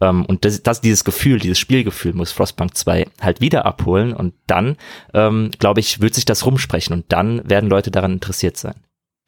ähm, 0.00 0.24
und 0.24 0.44
das, 0.44 0.62
das, 0.62 0.80
dieses 0.80 1.04
Gefühl, 1.04 1.38
dieses 1.38 1.58
Spielgefühl 1.58 2.12
muss 2.12 2.32
Frostpunk 2.32 2.76
2 2.76 3.06
halt 3.20 3.40
wieder 3.40 3.66
abholen 3.66 4.12
und 4.12 4.34
dann, 4.46 4.76
ähm, 5.14 5.50
glaube 5.58 5.80
ich, 5.80 6.00
wird 6.00 6.14
sich 6.14 6.24
das 6.24 6.44
rumsprechen 6.44 6.94
und 6.94 7.06
dann 7.08 7.48
werden 7.48 7.70
Leute 7.70 7.90
daran 7.90 8.12
interessiert 8.12 8.56
sein. 8.56 8.74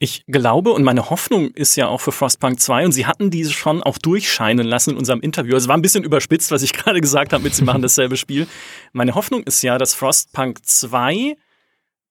Ich 0.01 0.25
glaube 0.29 0.71
und 0.71 0.85
meine 0.85 1.11
Hoffnung 1.11 1.51
ist 1.51 1.75
ja 1.75 1.89
auch 1.89 2.01
für 2.01 2.13
Frostpunk 2.13 2.61
2 2.61 2.85
und 2.85 2.93
sie 2.93 3.07
hatten 3.07 3.31
diese 3.31 3.53
schon 3.53 3.83
auch 3.83 3.99
durchscheinen 3.99 4.65
lassen 4.65 4.91
in 4.91 4.97
unserem 4.97 5.21
Interview. 5.21 5.57
Es 5.57 5.67
war 5.67 5.77
ein 5.77 5.83
bisschen 5.83 6.05
überspitzt, 6.05 6.53
was 6.53 6.63
ich 6.63 6.73
gerade 6.75 7.01
gesagt 7.01 7.33
habe 7.33 7.43
mit 7.43 7.55
sie 7.55 7.65
machen 7.65 7.83
dasselbe 7.83 8.17
Spiel. 8.17 8.47
Meine 8.93 9.17
Hoffnung 9.17 9.43
ist 9.43 9.63
ja, 9.63 9.77
dass 9.77 9.95
Frostpunk 9.95 10.65
2 10.65 11.37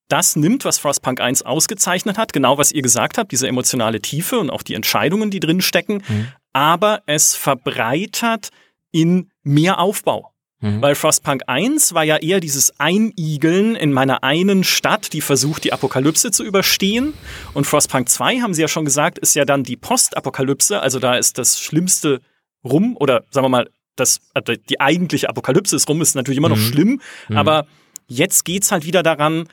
das 0.09 0.35
nimmt, 0.35 0.65
was 0.65 0.79
Frostpunk 0.79 1.19
1 1.19 1.43
ausgezeichnet 1.43 2.17
hat, 2.17 2.33
genau 2.33 2.57
was 2.57 2.71
ihr 2.71 2.81
gesagt 2.81 3.17
habt, 3.17 3.31
diese 3.31 3.47
emotionale 3.47 4.01
Tiefe 4.01 4.39
und 4.39 4.49
auch 4.49 4.63
die 4.63 4.73
Entscheidungen, 4.73 5.31
die 5.31 5.39
drin 5.39 5.61
stecken, 5.61 6.01
mhm. 6.07 6.27
Aber 6.57 7.03
es 7.05 7.35
verbreitert 7.35 8.49
in 8.91 9.29
mehr 9.43 9.77
Aufbau. 9.77 10.33
Mhm. 10.59 10.81
Weil 10.81 10.95
Frostpunk 10.95 11.43
1 11.45 11.93
war 11.93 12.03
ja 12.03 12.17
eher 12.17 12.39
dieses 12.39 12.79
Einigeln 12.79 13.75
in 13.75 13.93
meiner 13.93 14.23
einen 14.23 14.63
Stadt, 14.63 15.13
die 15.13 15.21
versucht, 15.21 15.65
die 15.65 15.71
Apokalypse 15.71 16.31
zu 16.31 16.43
überstehen. 16.43 17.13
Und 17.53 17.67
Frostpunk 17.67 18.09
2, 18.09 18.39
haben 18.39 18.55
sie 18.55 18.63
ja 18.63 18.67
schon 18.67 18.85
gesagt, 18.85 19.19
ist 19.19 19.35
ja 19.35 19.45
dann 19.45 19.63
die 19.63 19.77
Postapokalypse. 19.77 20.81
Also 20.81 20.97
da 20.97 21.13
ist 21.15 21.37
das 21.37 21.59
Schlimmste 21.59 22.21
rum 22.63 22.97
oder 22.99 23.23
sagen 23.29 23.45
wir 23.45 23.49
mal, 23.49 23.69
das, 23.95 24.19
also 24.33 24.53
die 24.55 24.81
eigentliche 24.81 25.29
Apokalypse 25.29 25.75
ist 25.75 25.87
rum, 25.87 26.01
ist 26.01 26.15
natürlich 26.15 26.39
immer 26.39 26.49
noch 26.49 26.57
mhm. 26.57 26.71
schlimm. 26.71 27.01
Mhm. 27.29 27.37
Aber 27.37 27.67
jetzt 28.07 28.45
geht's 28.45 28.71
halt 28.71 28.83
wieder 28.83 29.03
daran, 29.03 29.47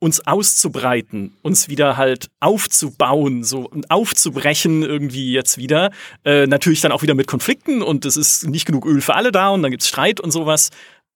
uns 0.00 0.26
auszubreiten, 0.26 1.36
uns 1.42 1.68
wieder 1.68 1.96
halt 1.96 2.30
aufzubauen, 2.40 3.44
so 3.44 3.70
aufzubrechen 3.88 4.82
irgendwie 4.82 5.32
jetzt 5.32 5.58
wieder. 5.58 5.90
Äh, 6.24 6.46
natürlich 6.46 6.80
dann 6.80 6.90
auch 6.90 7.02
wieder 7.02 7.14
mit 7.14 7.26
Konflikten 7.26 7.82
und 7.82 8.06
es 8.06 8.16
ist 8.16 8.48
nicht 8.48 8.66
genug 8.66 8.86
Öl 8.86 9.02
für 9.02 9.14
alle 9.14 9.30
da 9.30 9.50
und 9.50 9.62
dann 9.62 9.70
gibt's 9.70 9.88
Streit 9.88 10.18
und 10.18 10.32
sowas. 10.32 10.70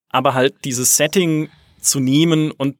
Aber 0.09 0.35
halt 0.35 0.53
dieses 0.63 0.95
Setting 0.95 1.49
zu 1.81 1.99
nehmen 1.99 2.51
und 2.51 2.77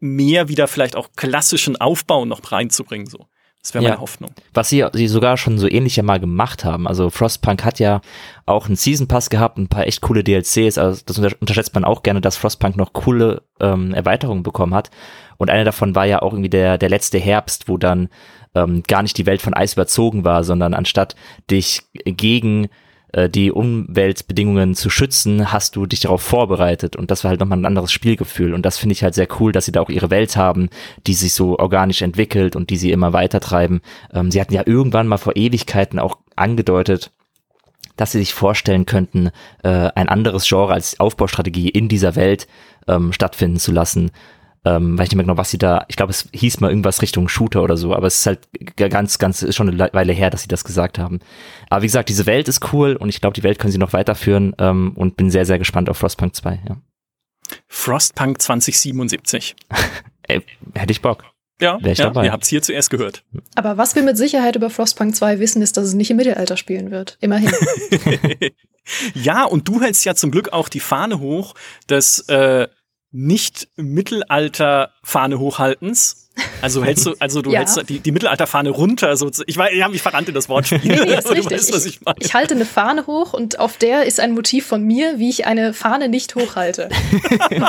mehr 0.00 0.48
wieder 0.48 0.68
vielleicht 0.68 0.96
auch 0.96 1.10
klassischen 1.16 1.76
Aufbau 1.76 2.24
noch 2.24 2.40
reinzubringen, 2.52 3.06
so. 3.06 3.26
Das 3.68 3.74
wäre 3.74 3.84
meine 3.84 3.96
ja. 3.96 4.00
Hoffnung. 4.00 4.30
Was 4.54 4.70
sie, 4.70 4.82
sie 4.94 5.08
sogar 5.08 5.36
schon 5.36 5.58
so 5.58 5.68
ähnlich 5.68 5.96
ja 5.96 6.02
mal 6.02 6.18
gemacht 6.18 6.64
haben. 6.64 6.88
Also 6.88 7.10
Frostpunk 7.10 7.66
hat 7.66 7.78
ja 7.78 8.00
auch 8.46 8.64
einen 8.64 8.76
Season 8.76 9.08
Pass 9.08 9.28
gehabt, 9.28 9.58
ein 9.58 9.68
paar 9.68 9.86
echt 9.86 10.00
coole 10.00 10.24
DLCs. 10.24 10.78
Also 10.78 11.02
das 11.04 11.18
unterschätzt 11.18 11.74
man 11.74 11.84
auch 11.84 12.02
gerne, 12.02 12.22
dass 12.22 12.38
Frostpunk 12.38 12.78
noch 12.78 12.94
coole 12.94 13.42
ähm, 13.60 13.92
Erweiterungen 13.92 14.42
bekommen 14.42 14.74
hat. 14.74 14.90
Und 15.36 15.50
eine 15.50 15.64
davon 15.64 15.94
war 15.94 16.06
ja 16.06 16.22
auch 16.22 16.32
irgendwie 16.32 16.48
der, 16.48 16.78
der 16.78 16.88
letzte 16.88 17.18
Herbst, 17.18 17.68
wo 17.68 17.76
dann 17.76 18.08
ähm, 18.54 18.84
gar 18.88 19.02
nicht 19.02 19.18
die 19.18 19.26
Welt 19.26 19.42
von 19.42 19.52
Eis 19.52 19.74
überzogen 19.74 20.24
war, 20.24 20.44
sondern 20.44 20.72
anstatt 20.72 21.14
dich 21.50 21.82
gegen 22.06 22.68
äh, 23.12 23.28
die 23.28 23.50
Umweltbedingungen 23.50 24.74
zu 24.74 24.90
schützen, 24.90 25.52
hast 25.52 25.76
du 25.76 25.86
dich 25.86 26.00
darauf 26.00 26.22
vorbereitet. 26.22 26.96
Und 26.96 27.10
das 27.10 27.24
war 27.24 27.30
halt 27.30 27.40
nochmal 27.40 27.58
ein 27.58 27.66
anderes 27.66 27.92
Spielgefühl. 27.92 28.54
Und 28.54 28.66
das 28.66 28.78
finde 28.78 28.92
ich 28.92 29.02
halt 29.02 29.14
sehr 29.14 29.28
cool, 29.40 29.52
dass 29.52 29.64
sie 29.64 29.72
da 29.72 29.80
auch 29.80 29.90
ihre 29.90 30.10
Welt 30.10 30.36
haben, 30.36 30.68
die 31.06 31.14
sich 31.14 31.34
so 31.34 31.58
organisch 31.58 32.02
entwickelt 32.02 32.56
und 32.56 32.70
die 32.70 32.76
sie 32.76 32.92
immer 32.92 33.12
weiter 33.12 33.40
treiben. 33.40 33.80
Ähm, 34.12 34.30
sie 34.30 34.40
hatten 34.40 34.54
ja 34.54 34.62
irgendwann 34.66 35.08
mal 35.08 35.18
vor 35.18 35.36
Ewigkeiten 35.36 35.98
auch 35.98 36.18
angedeutet, 36.36 37.10
dass 37.96 38.12
sie 38.12 38.18
sich 38.18 38.34
vorstellen 38.34 38.86
könnten, 38.86 39.30
äh, 39.62 39.90
ein 39.94 40.08
anderes 40.08 40.46
Genre 40.48 40.72
als 40.72 41.00
Aufbaustrategie 41.00 41.68
in 41.68 41.88
dieser 41.88 42.14
Welt 42.14 42.46
ähm, 42.86 43.12
stattfinden 43.12 43.58
zu 43.58 43.72
lassen 43.72 44.10
ähm, 44.64 44.98
weiß 44.98 45.06
ich 45.06 45.10
nicht 45.10 45.16
mehr 45.16 45.24
genau, 45.24 45.36
was 45.36 45.50
sie 45.50 45.58
da, 45.58 45.84
ich 45.88 45.96
glaube, 45.96 46.10
es 46.10 46.28
hieß 46.32 46.60
mal 46.60 46.70
irgendwas 46.70 47.02
Richtung 47.02 47.28
Shooter 47.28 47.62
oder 47.62 47.76
so, 47.76 47.94
aber 47.94 48.06
es 48.06 48.20
ist 48.20 48.26
halt 48.26 48.40
ganz, 48.76 49.18
ganz, 49.18 49.42
ist 49.42 49.56
schon 49.56 49.68
eine 49.68 49.92
Weile 49.92 50.12
her, 50.12 50.30
dass 50.30 50.42
sie 50.42 50.48
das 50.48 50.64
gesagt 50.64 50.98
haben. 50.98 51.20
Aber 51.70 51.82
wie 51.82 51.86
gesagt, 51.86 52.08
diese 52.08 52.26
Welt 52.26 52.48
ist 52.48 52.72
cool 52.72 52.96
und 52.96 53.08
ich 53.08 53.20
glaube, 53.20 53.34
die 53.34 53.42
Welt 53.42 53.58
können 53.58 53.72
sie 53.72 53.78
noch 53.78 53.92
weiterführen 53.92 54.54
ähm, 54.58 54.92
und 54.94 55.16
bin 55.16 55.30
sehr, 55.30 55.46
sehr 55.46 55.58
gespannt 55.58 55.88
auf 55.88 55.98
Frostpunk 55.98 56.34
2, 56.34 56.60
ja. 56.68 56.76
Frostpunk 57.66 58.40
2077. 58.42 59.56
Ey, 60.28 60.42
hätte 60.74 60.92
ich 60.92 61.00
Bock. 61.00 61.24
Ja, 61.60 61.78
ich 61.82 61.98
ja 61.98 62.06
dabei. 62.06 62.26
ihr 62.26 62.32
habt 62.32 62.44
es 62.44 62.50
hier 62.50 62.62
zuerst 62.62 62.90
gehört. 62.90 63.24
Aber 63.56 63.76
was 63.76 63.96
wir 63.96 64.02
mit 64.02 64.16
Sicherheit 64.16 64.54
über 64.54 64.70
Frostpunk 64.70 65.16
2 65.16 65.40
wissen, 65.40 65.60
ist, 65.60 65.76
dass 65.76 65.86
es 65.86 65.94
nicht 65.94 66.10
im 66.10 66.16
Mittelalter 66.16 66.56
spielen 66.56 66.90
wird. 66.90 67.18
Immerhin. 67.20 67.50
ja, 69.14 69.44
und 69.44 69.66
du 69.66 69.80
hältst 69.80 70.04
ja 70.04 70.14
zum 70.14 70.30
Glück 70.30 70.52
auch 70.52 70.68
die 70.68 70.80
Fahne 70.80 71.18
hoch, 71.18 71.54
dass 71.88 72.20
äh, 72.28 72.68
nicht 73.10 73.68
Mittelalter-Fahne 73.76 75.38
hochhaltens. 75.38 76.28
Also 76.62 76.84
hältst 76.84 77.06
du, 77.06 77.14
also 77.18 77.42
du 77.42 77.50
ja. 77.52 77.58
hältst 77.58 77.88
die, 77.88 77.98
die 78.00 78.12
Mittelalterfahne 78.12 78.70
runter. 78.70 79.16
So, 79.16 79.30
ich 79.46 79.56
weiß, 79.56 79.74
ja, 79.74 79.88
ich 79.90 80.02
verrannte 80.02 80.32
das 80.32 80.48
Wortspiel. 80.48 80.80
Nee, 80.82 81.00
nee, 81.06 81.14
ist 81.16 81.30
richtig. 81.30 81.50
Weißt, 81.50 81.86
ich, 81.86 82.00
ich, 82.00 82.00
ich, 82.20 82.34
halte 82.34 82.54
eine 82.54 82.64
Fahne 82.64 83.06
hoch 83.06 83.32
und 83.32 83.58
auf 83.58 83.76
der 83.76 84.04
ist 84.04 84.20
ein 84.20 84.32
Motiv 84.32 84.66
von 84.66 84.82
mir, 84.82 85.18
wie 85.18 85.30
ich 85.30 85.46
eine 85.46 85.74
Fahne 85.74 86.08
nicht 86.08 86.34
hochhalte. 86.34 86.88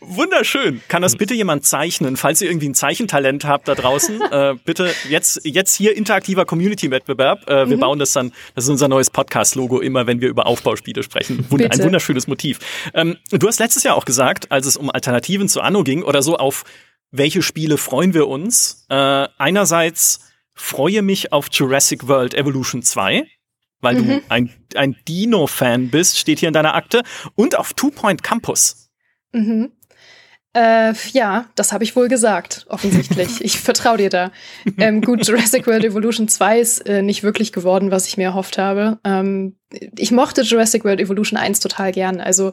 Wunderschön. 0.00 0.82
Kann 0.88 1.02
das 1.02 1.16
bitte 1.16 1.34
jemand 1.34 1.64
zeichnen? 1.64 2.16
Falls 2.16 2.42
ihr 2.42 2.48
irgendwie 2.48 2.68
ein 2.68 2.74
Zeichentalent 2.74 3.44
habt 3.44 3.68
da 3.68 3.74
draußen, 3.74 4.20
äh, 4.30 4.54
bitte 4.64 4.92
jetzt, 5.08 5.40
jetzt 5.44 5.74
hier 5.74 5.96
interaktiver 5.96 6.44
Community-Wettbewerb. 6.44 7.48
Äh, 7.48 7.68
wir 7.68 7.76
mhm. 7.76 7.80
bauen 7.80 7.98
das 7.98 8.12
dann, 8.12 8.32
das 8.54 8.64
ist 8.64 8.70
unser 8.70 8.88
neues 8.88 9.10
Podcast-Logo 9.10 9.80
immer, 9.80 10.06
wenn 10.06 10.20
wir 10.20 10.28
über 10.28 10.46
Aufbauspiele 10.46 11.02
sprechen. 11.02 11.46
Wund 11.48 11.70
ein 11.70 11.82
wunderschönes 11.82 12.26
Motiv. 12.26 12.58
Ähm, 12.94 13.16
du 13.30 13.48
hast 13.48 13.58
letztes 13.58 13.82
Jahr 13.82 13.96
auch 13.96 14.04
gesagt, 14.04 14.52
als 14.52 14.66
es 14.66 14.76
um 14.76 14.90
Alternativen 14.90 15.48
zu 15.48 15.60
Anno 15.60 15.84
ging 15.84 16.02
oder 16.02 16.22
so, 16.22 16.36
auf 16.36 16.64
welche 17.10 17.42
Spiele 17.42 17.78
freuen 17.78 18.14
wir 18.14 18.28
uns? 18.28 18.86
Äh, 18.88 19.28
einerseits 19.38 20.20
freue 20.54 21.02
mich 21.02 21.32
auf 21.32 21.46
Jurassic 21.50 22.06
World 22.08 22.34
Evolution 22.34 22.82
2 22.82 23.26
weil 23.82 23.96
mhm. 23.96 24.06
du 24.06 24.22
ein, 24.28 24.50
ein 24.74 24.96
Dino-Fan 25.08 25.88
bist, 25.88 26.18
steht 26.18 26.38
hier 26.38 26.48
in 26.48 26.52
deiner 26.52 26.74
Akte, 26.74 27.02
und 27.34 27.58
auf 27.58 27.72
Two 27.72 27.90
Point 27.90 28.22
Campus. 28.22 28.79
Mhm. 29.32 29.72
Äh, 30.52 30.94
ja, 31.12 31.46
das 31.54 31.72
habe 31.72 31.84
ich 31.84 31.94
wohl 31.94 32.08
gesagt, 32.08 32.66
offensichtlich. 32.68 33.40
ich 33.44 33.60
vertraue 33.60 33.98
dir 33.98 34.10
da. 34.10 34.32
Ähm, 34.78 35.02
gut, 35.02 35.26
Jurassic 35.26 35.66
World 35.66 35.84
Evolution 35.84 36.26
2 36.26 36.60
ist 36.60 36.88
äh, 36.88 37.02
nicht 37.02 37.22
wirklich 37.22 37.52
geworden, 37.52 37.90
was 37.90 38.06
ich 38.06 38.16
mir 38.16 38.24
erhofft 38.24 38.56
habe. 38.56 38.98
Ähm, 39.04 39.56
ich 39.96 40.10
mochte 40.10 40.42
Jurassic 40.42 40.84
World 40.84 41.00
Evolution 41.00 41.38
1 41.38 41.60
total 41.60 41.92
gern. 41.92 42.20
Also, 42.20 42.52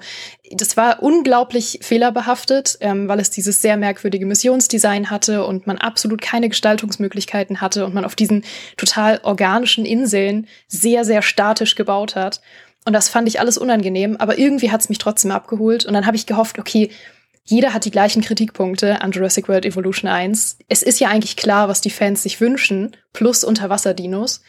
das 0.51 0.75
war 0.75 1.01
unglaublich 1.01 1.79
fehlerbehaftet, 1.81 2.77
ähm, 2.81 3.07
weil 3.07 3.19
es 3.19 3.29
dieses 3.29 3.61
sehr 3.61 3.77
merkwürdige 3.77 4.25
Missionsdesign 4.25 5.09
hatte 5.09 5.45
und 5.45 5.67
man 5.67 5.77
absolut 5.77 6.21
keine 6.21 6.49
Gestaltungsmöglichkeiten 6.49 7.61
hatte 7.61 7.85
und 7.85 7.93
man 7.93 8.03
auf 8.03 8.15
diesen 8.15 8.43
total 8.75 9.21
organischen 9.23 9.85
Inseln 9.85 10.47
sehr, 10.67 11.05
sehr 11.05 11.21
statisch 11.21 11.75
gebaut 11.75 12.15
hat. 12.15 12.41
Und 12.87 12.93
das 12.93 13.09
fand 13.09 13.27
ich 13.27 13.41
alles 13.41 13.57
unangenehm, 13.57 14.15
aber 14.15 14.39
irgendwie 14.39 14.71
hat 14.71 14.79
es 14.79 14.87
mich 14.87 14.97
trotzdem 14.97 15.31
abgeholt. 15.31 15.85
Und 15.85 15.93
dann 15.93 16.05
habe 16.05 16.15
ich 16.15 16.25
gehofft, 16.25 16.57
okay, 16.57 16.89
jeder 17.43 17.73
hat 17.73 17.83
die 17.83 17.91
gleichen 17.91 18.21
Kritikpunkte 18.21 19.01
an 19.01 19.11
Jurassic 19.11 19.49
World 19.49 19.65
Evolution 19.65 20.09
1. 20.09 20.59
Es 20.69 20.83
ist 20.83 21.01
ja 21.01 21.09
eigentlich 21.09 21.35
klar, 21.35 21.67
was 21.67 21.81
die 21.81 21.89
Fans 21.89 22.23
sich 22.23 22.39
wünschen, 22.39 22.95
plus 23.11 23.43
Unterwasserdinos. 23.43 24.41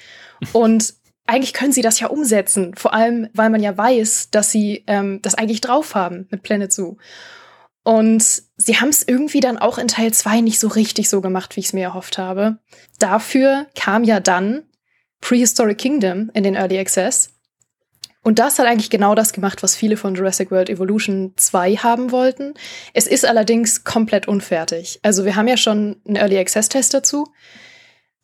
Und 0.53 0.95
eigentlich 1.27 1.53
können 1.53 1.73
sie 1.73 1.83
das 1.83 1.99
ja 1.99 2.07
umsetzen, 2.07 2.77
vor 2.77 2.95
allem, 2.95 3.29
weil 3.35 3.51
man 3.51 3.61
ja 3.61 3.77
weiß, 3.77 4.31
dass 4.31 4.53
sie 4.53 4.85
ähm, 4.87 5.19
das 5.21 5.35
eigentlich 5.35 5.61
drauf 5.61 5.97
haben 5.97 6.29
mit 6.31 6.45
Planet 6.45 6.73
Zoo. 6.73 6.97
Und 7.83 8.23
sie 8.57 8.77
haben 8.77 8.91
es 8.91 9.03
irgendwie 9.03 9.41
dann 9.41 9.59
auch 9.59 9.79
in 9.79 9.89
Teil 9.89 10.13
2 10.15 10.43
nicht 10.43 10.61
so 10.61 10.69
richtig 10.69 11.09
so 11.09 11.21
gemacht, 11.21 11.57
wie 11.57 11.61
ich 11.61 11.67
es 11.67 11.73
mir 11.73 11.83
erhofft 11.83 12.19
habe. 12.19 12.59
Dafür 13.01 13.67
kam 13.75 14.05
ja 14.05 14.21
dann 14.21 14.63
Prehistoric 15.21 15.79
Kingdom 15.79 16.31
in 16.35 16.45
den 16.45 16.55
Early 16.55 16.79
Access, 16.79 17.35
und 18.29 18.39
das 18.39 18.59
hat 18.59 18.67
eigentlich 18.67 18.91
genau 18.91 19.15
das 19.15 19.33
gemacht, 19.33 19.63
was 19.63 19.75
viele 19.75 19.97
von 19.97 20.15
Jurassic 20.15 20.51
World 20.51 20.69
Evolution 20.69 21.33
2 21.37 21.77
haben 21.77 22.13
wollten. 22.13 22.53
Es 22.93 23.07
ist 23.07 23.25
allerdings 23.25 23.85
komplett 23.85 24.29
unfertig. 24.29 25.01
Also 25.03 25.25
wir 25.25 25.35
haben 25.35 25.49
ja 25.49 25.57
schon 25.57 25.97
einen 26.07 26.17
Early 26.17 26.37
Access 26.37 26.69
Test 26.69 26.93
dazu, 26.93 27.29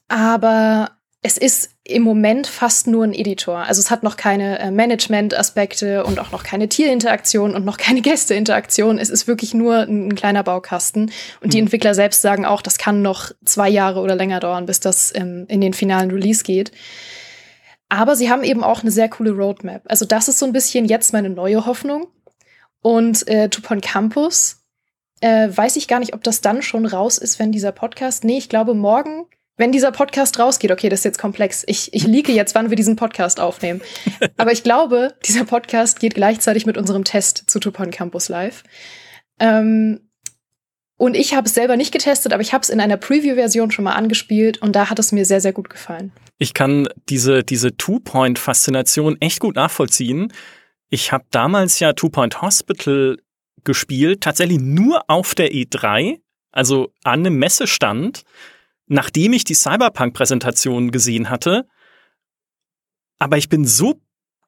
aber 0.08 0.90
es 1.22 1.38
ist 1.38 1.70
im 1.84 2.02
Moment 2.02 2.46
fast 2.46 2.86
nur 2.86 3.02
ein 3.02 3.14
Editor. 3.14 3.60
Also 3.60 3.80
es 3.80 3.90
hat 3.90 4.02
noch 4.02 4.18
keine 4.18 4.58
äh, 4.58 4.70
Management-Aspekte 4.70 6.04
und 6.04 6.20
auch 6.20 6.32
noch 6.32 6.42
keine 6.42 6.68
Tierinteraktion 6.68 7.54
und 7.54 7.64
noch 7.64 7.78
keine 7.78 8.00
Gästeinteraktion. 8.02 8.98
Es 8.98 9.08
ist 9.08 9.26
wirklich 9.26 9.54
nur 9.54 9.78
ein, 9.78 10.08
ein 10.08 10.14
kleiner 10.16 10.42
Baukasten. 10.42 11.04
Und 11.40 11.46
mhm. 11.46 11.50
die 11.50 11.58
Entwickler 11.60 11.94
selbst 11.94 12.20
sagen 12.20 12.44
auch, 12.44 12.60
das 12.60 12.76
kann 12.76 13.00
noch 13.00 13.30
zwei 13.42 13.70
Jahre 13.70 14.00
oder 14.00 14.16
länger 14.16 14.40
dauern, 14.40 14.66
bis 14.66 14.80
das 14.80 15.14
ähm, 15.16 15.46
in 15.48 15.62
den 15.62 15.72
finalen 15.72 16.10
Release 16.10 16.44
geht. 16.44 16.72
Aber 17.94 18.16
sie 18.16 18.28
haben 18.28 18.42
eben 18.42 18.64
auch 18.64 18.82
eine 18.82 18.90
sehr 18.90 19.08
coole 19.08 19.30
Roadmap. 19.30 19.82
Also 19.86 20.04
das 20.04 20.26
ist 20.26 20.40
so 20.40 20.46
ein 20.46 20.52
bisschen 20.52 20.86
jetzt 20.86 21.12
meine 21.12 21.30
neue 21.30 21.64
Hoffnung. 21.64 22.08
Und 22.82 23.26
äh, 23.28 23.48
Tupon 23.48 23.80
Campus 23.80 24.64
äh, 25.20 25.48
weiß 25.48 25.76
ich 25.76 25.86
gar 25.86 26.00
nicht, 26.00 26.12
ob 26.12 26.24
das 26.24 26.40
dann 26.40 26.60
schon 26.60 26.86
raus 26.86 27.18
ist, 27.18 27.38
wenn 27.38 27.52
dieser 27.52 27.70
Podcast. 27.70 28.24
Nee, 28.24 28.38
ich 28.38 28.48
glaube 28.48 28.74
morgen, 28.74 29.26
wenn 29.56 29.70
dieser 29.70 29.92
Podcast 29.92 30.40
rausgeht. 30.40 30.72
Okay, 30.72 30.88
das 30.88 31.00
ist 31.00 31.04
jetzt 31.04 31.20
komplex. 31.20 31.62
Ich, 31.68 31.94
ich 31.94 32.04
liege 32.04 32.32
jetzt, 32.32 32.56
wann 32.56 32.68
wir 32.68 32.76
diesen 32.76 32.96
Podcast 32.96 33.38
aufnehmen. 33.38 33.80
Aber 34.36 34.50
ich 34.50 34.64
glaube, 34.64 35.14
dieser 35.24 35.44
Podcast 35.44 36.00
geht 36.00 36.16
gleichzeitig 36.16 36.66
mit 36.66 36.76
unserem 36.76 37.04
Test 37.04 37.44
zu 37.46 37.60
Tupon 37.60 37.92
Campus 37.92 38.28
live. 38.28 38.64
Ähm, 39.38 40.10
und 40.96 41.16
ich 41.16 41.36
habe 41.36 41.46
es 41.46 41.54
selber 41.54 41.76
nicht 41.76 41.92
getestet, 41.92 42.32
aber 42.32 42.40
ich 42.40 42.52
habe 42.52 42.62
es 42.62 42.70
in 42.70 42.80
einer 42.80 42.96
Preview-Version 42.96 43.72
schon 43.72 43.84
mal 43.84 43.94
angespielt 43.94 44.62
und 44.62 44.76
da 44.76 44.90
hat 44.90 45.00
es 45.00 45.10
mir 45.10 45.24
sehr, 45.24 45.40
sehr 45.40 45.52
gut 45.52 45.68
gefallen. 45.68 46.12
Ich 46.38 46.54
kann 46.54 46.88
diese, 47.08 47.44
diese 47.44 47.76
Two-Point-Faszination 47.76 49.20
echt 49.20 49.40
gut 49.40 49.56
nachvollziehen. 49.56 50.32
Ich 50.90 51.12
habe 51.12 51.24
damals 51.30 51.78
ja 51.78 51.92
Two-Point 51.92 52.42
Hospital 52.42 53.18
gespielt, 53.62 54.20
tatsächlich 54.20 54.58
nur 54.60 55.08
auf 55.08 55.34
der 55.34 55.52
E3, 55.52 56.20
Also 56.52 56.92
an 57.02 57.20
einem 57.20 57.38
Messestand, 57.38 58.24
nachdem 58.86 59.32
ich 59.32 59.44
die 59.44 59.54
Cyberpunk-Präsentation 59.54 60.90
gesehen 60.90 61.30
hatte. 61.30 61.66
Aber 63.18 63.38
ich 63.38 63.48
bin 63.48 63.64
so 63.64 64.00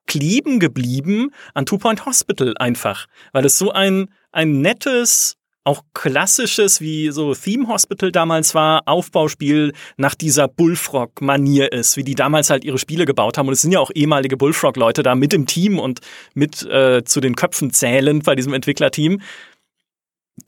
kleben 0.07 0.61
geblieben 0.61 1.31
an 1.55 1.67
Two 1.67 1.79
Point 1.79 2.07
Hospital 2.07 2.55
einfach, 2.59 3.07
weil 3.33 3.45
es 3.45 3.59
so 3.59 3.73
ein, 3.73 4.13
ein 4.33 4.61
nettes, 4.61 5.37
auch 5.67 5.83
klassisches, 5.95 6.81
wie 6.81 7.11
so 7.11 7.35
Theme 7.35 7.67
Hospital 7.69 8.13
damals 8.13 8.55
war, 8.55 8.83
Aufbauspiel 8.87 9.73
nach 9.97 10.15
dieser 10.15 10.47
Bullfrog-Manier 10.47 11.73
ist, 11.73 11.97
wie 11.97 12.05
die 12.05 12.15
damals 12.15 12.51
halt 12.51 12.65
ihre 12.65 12.79
Spiele 12.79 13.05
gebaut 13.05 13.37
haben. 13.37 13.49
Und 13.49 13.55
es 13.55 13.63
sind 13.63 13.73
ja 13.73 13.81
auch 13.81 13.91
ehemalige 13.95 14.37
Bullfrog-Leute 14.37 15.03
da 15.03 15.15
mit 15.15 15.35
im 15.35 15.47
Team 15.47 15.79
und 15.79 16.01
mit 16.35 16.63
äh, 16.63 17.03
zu 17.05 17.21
den 17.21 17.35
Köpfen 17.35 17.73
zählend 17.73 18.25
bei 18.25 18.37
diesem 18.37 18.55
Entwicklerteam. 18.55 19.21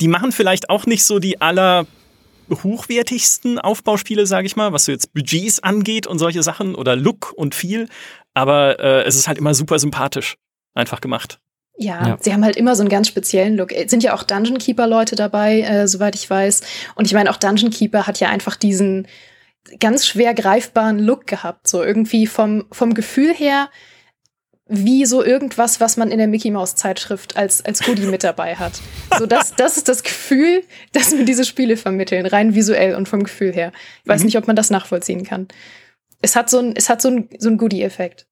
Die 0.00 0.08
machen 0.08 0.30
vielleicht 0.30 0.70
auch 0.70 0.86
nicht 0.86 1.04
so 1.04 1.18
die 1.18 1.40
aller 1.40 1.86
hochwertigsten 2.50 3.58
Aufbauspiele, 3.58 4.26
sage 4.26 4.46
ich 4.46 4.56
mal, 4.56 4.72
was 4.72 4.84
so 4.84 4.92
jetzt 4.92 5.12
Budgets 5.12 5.60
angeht 5.60 6.06
und 6.06 6.18
solche 6.18 6.42
Sachen 6.42 6.74
oder 6.74 6.94
Look 6.94 7.32
und 7.34 7.54
viel. 7.54 7.88
Aber 8.34 8.78
äh, 8.78 9.02
es 9.02 9.16
ist 9.16 9.26
halt 9.26 9.38
immer 9.38 9.54
super 9.54 9.78
sympathisch 9.78 10.36
einfach 10.74 11.00
gemacht. 11.00 11.40
Ja, 11.80 12.08
ja, 12.08 12.18
sie 12.20 12.32
haben 12.32 12.44
halt 12.44 12.56
immer 12.56 12.74
so 12.74 12.82
einen 12.82 12.90
ganz 12.90 13.06
speziellen 13.06 13.56
Look. 13.56 13.72
Es 13.72 13.88
sind 13.88 14.02
ja 14.02 14.12
auch 14.12 14.24
Dungeon 14.24 14.58
Keeper-Leute 14.58 15.14
dabei, 15.14 15.60
äh, 15.60 15.86
soweit 15.86 16.16
ich 16.16 16.28
weiß. 16.28 16.62
Und 16.96 17.06
ich 17.06 17.14
meine, 17.14 17.30
auch 17.30 17.36
Dungeon 17.36 17.70
Keeper 17.70 18.08
hat 18.08 18.18
ja 18.18 18.28
einfach 18.30 18.56
diesen 18.56 19.06
ganz 19.78 20.04
schwer 20.04 20.34
greifbaren 20.34 20.98
Look 20.98 21.28
gehabt. 21.28 21.68
So 21.68 21.82
irgendwie 21.82 22.26
vom, 22.26 22.66
vom 22.72 22.94
Gefühl 22.94 23.32
her 23.32 23.68
wie 24.68 25.06
so 25.06 25.24
irgendwas, 25.24 25.80
was 25.80 25.96
man 25.96 26.10
in 26.10 26.18
der 26.18 26.26
Mickey 26.26 26.50
Mouse 26.50 26.74
Zeitschrift 26.74 27.36
als, 27.36 27.64
als 27.64 27.82
Goodie 27.82 28.06
mit 28.06 28.22
dabei 28.22 28.54
hat. 28.56 28.72
So 29.18 29.26
das, 29.26 29.54
das 29.54 29.78
ist 29.78 29.88
das 29.88 30.02
Gefühl, 30.02 30.62
das 30.92 31.12
mir 31.12 31.24
diese 31.24 31.44
Spiele 31.44 31.76
vermitteln, 31.76 32.26
rein 32.26 32.54
visuell 32.54 32.94
und 32.94 33.08
vom 33.08 33.22
Gefühl 33.22 33.52
her. 33.52 33.72
Ich 34.02 34.08
weiß 34.08 34.20
mhm. 34.20 34.26
nicht, 34.26 34.36
ob 34.36 34.46
man 34.46 34.56
das 34.56 34.70
nachvollziehen 34.70 35.24
kann. 35.24 35.48
Es 36.20 36.36
hat 36.36 36.50
so 36.50 36.58
ein, 36.58 36.74
es 36.76 36.90
hat 36.90 37.00
so 37.00 37.08
ein, 37.08 37.28
so 37.38 37.48
ein 37.48 37.56
Goodie-Effekt. 37.56 38.27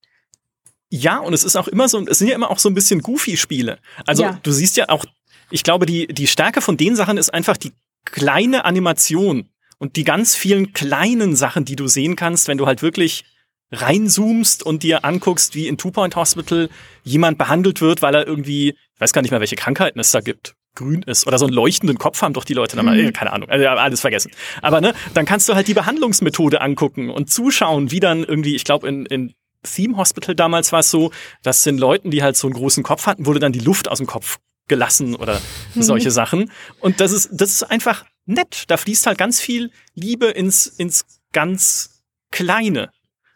Ja, 0.91 1.19
und 1.19 1.33
es 1.33 1.45
ist 1.45 1.57
auch 1.57 1.69
immer 1.69 1.89
so, 1.89 2.05
es 2.07 2.19
sind 2.19 2.29
ja 2.29 2.35
immer 2.35 2.51
auch 2.51 2.59
so 2.59 2.69
ein 2.69 2.75
bisschen 2.75 3.03
Goofy-Spiele. 3.03 3.79
Also 4.07 4.23
ja. 4.23 4.39
du 4.43 4.53
siehst 4.53 4.77
ja 4.77 4.89
auch, 4.89 5.05
ich 5.51 5.65
glaube, 5.65 5.87
die, 5.87 6.07
die 6.07 6.27
Stärke 6.27 6.61
von 6.61 6.77
den 6.77 6.97
Sachen 6.97 7.19
ist 7.19 7.33
einfach 7.33 7.57
die 7.57 7.73
kleine 8.05 8.65
Animation 8.65 9.49
und 9.79 9.97
die 9.97 10.05
ganz 10.05 10.37
vielen 10.37 10.73
kleinen 10.73 11.35
Sachen, 11.37 11.65
die 11.65 11.77
du 11.77 11.89
sehen 11.89 12.17
kannst, 12.17 12.49
wenn 12.49 12.59
du 12.59 12.67
halt 12.67 12.83
wirklich 12.83 13.25
reinzoomst 13.73 14.63
und 14.63 14.85
dir 14.85 15.05
anguckst, 15.05 15.57
wie 15.57 15.67
in 15.67 15.77
Two 15.77 15.91
Point 15.91 16.15
Hospital 16.15 16.71
jemand 17.03 17.37
behandelt 17.37 17.81
wird, 17.81 18.01
weil 18.01 18.15
er 18.15 18.27
irgendwie, 18.27 18.69
ich 18.69 19.01
weiß 19.01 19.13
gar 19.13 19.23
nicht 19.23 19.33
mehr, 19.33 19.41
welche 19.41 19.57
Krankheiten 19.57 19.99
es 19.99 20.13
da 20.13 20.21
gibt 20.21 20.55
grün 20.77 21.03
ist 21.03 21.27
oder 21.27 21.39
so 21.39 21.47
einen 21.47 21.55
leuchtenden 21.55 21.99
Kopf 21.99 22.23
haben 22.23 22.35
doch 22.35 22.45
die 22.45 22.55
Leute 22.55 22.77
dann 22.77 22.85
mal, 22.85 22.97
mhm. 22.97 23.13
keine 23.13 23.33
Ahnung, 23.33 23.49
also 23.49 23.67
alles 23.67 24.01
vergessen. 24.01 24.31
Aber 24.63 24.81
ne, 24.81 24.95
dann 25.15 25.25
kannst 25.25 25.49
du 25.49 25.55
halt 25.55 25.67
die 25.67 25.75
Behandlungsmethode 25.75 26.61
angucken 26.61 27.11
und 27.11 27.31
zuschauen, 27.31 27.91
wie 27.91 27.99
dann 27.99 28.23
irgendwie, 28.23 28.55
ich 28.55 28.65
glaube 28.65 28.87
in, 28.87 29.07
in 29.07 29.35
Theme 29.67 29.97
Hospital 29.97 30.35
damals 30.35 30.73
war 30.73 30.81
es 30.81 30.91
so, 30.91 31.13
dass 31.43 31.63
den 31.63 31.79
Leuten, 31.79 32.11
die 32.11 32.23
halt 32.23 32.37
so 32.37 32.47
einen 32.47 32.55
großen 32.55 32.83
Kopf 32.83 33.07
hatten, 33.07 33.27
wurde 33.27 33.41
dann 33.41 33.53
die 33.53 33.61
Luft 33.61 33.89
aus 33.89 33.99
dem 33.99 34.07
Kopf 34.07 34.39
gelassen 34.69 35.15
oder 35.15 35.41
mhm. 35.75 35.83
solche 35.83 36.11
Sachen. 36.11 36.51
Und 36.81 37.01
das 37.01 37.13
ist, 37.13 37.31
das 37.33 37.51
ist 37.51 37.63
einfach 37.65 38.05
nett. 38.25 38.65
Da 38.69 38.77
fließt 38.77 39.07
halt 39.07 39.19
ganz 39.19 39.41
viel 39.41 39.71
Liebe 39.95 40.27
ins, 40.27 40.67
ins 40.67 41.05
ganz 41.33 42.03
Kleine. 42.33 42.91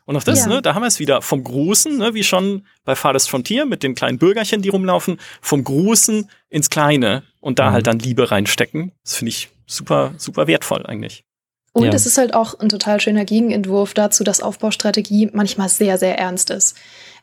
Und 0.04 0.16
auch 0.16 0.25
das, 0.25 0.40
ja. 0.40 0.46
ne, 0.49 0.62
da 0.62 0.75
haben 0.75 0.82
wir 0.82 0.88
es 0.88 0.99
wieder 0.99 1.22
vom 1.22 1.44
Großen, 1.44 1.96
ne, 1.96 2.14
wie 2.14 2.25
schon 2.25 2.66
bei 2.84 2.96
Farthest 2.96 3.30
Frontier 3.30 3.64
mit 3.64 3.84
den 3.84 3.94
kleinen 3.94 4.18
Bürgerchen, 4.18 4.60
die 4.60 4.68
rumlaufen, 4.68 5.20
vom 5.40 5.62
Großen 5.62 6.28
ins 6.49 6.68
Kleine 6.68 7.22
und 7.38 7.60
da 7.60 7.70
mhm. 7.70 7.75
halt 7.75 7.87
dann 7.87 8.00
Liebe 8.00 8.30
reinstecken. 8.30 8.92
Das 9.04 9.16
finde 9.16 9.30
ich 9.30 9.50
super, 9.66 10.12
super 10.16 10.49
wertvoll 10.49 10.84
eigentlich. 10.84 11.25
Und 11.73 11.85
ja. 11.85 11.93
es 11.93 12.07
ist 12.07 12.19
halt 12.19 12.35
auch 12.35 12.59
ein 12.59 12.69
total 12.69 13.00
schöner 13.00 13.25
Gegenentwurf 13.25 13.95
dazu, 13.95 14.25
dass 14.25 14.41
Aufbaustrategie 14.41 15.31
manchmal 15.33 15.69
sehr, 15.69 15.99
sehr 15.99 16.19
ernst 16.19 16.50
ist. 16.50 16.76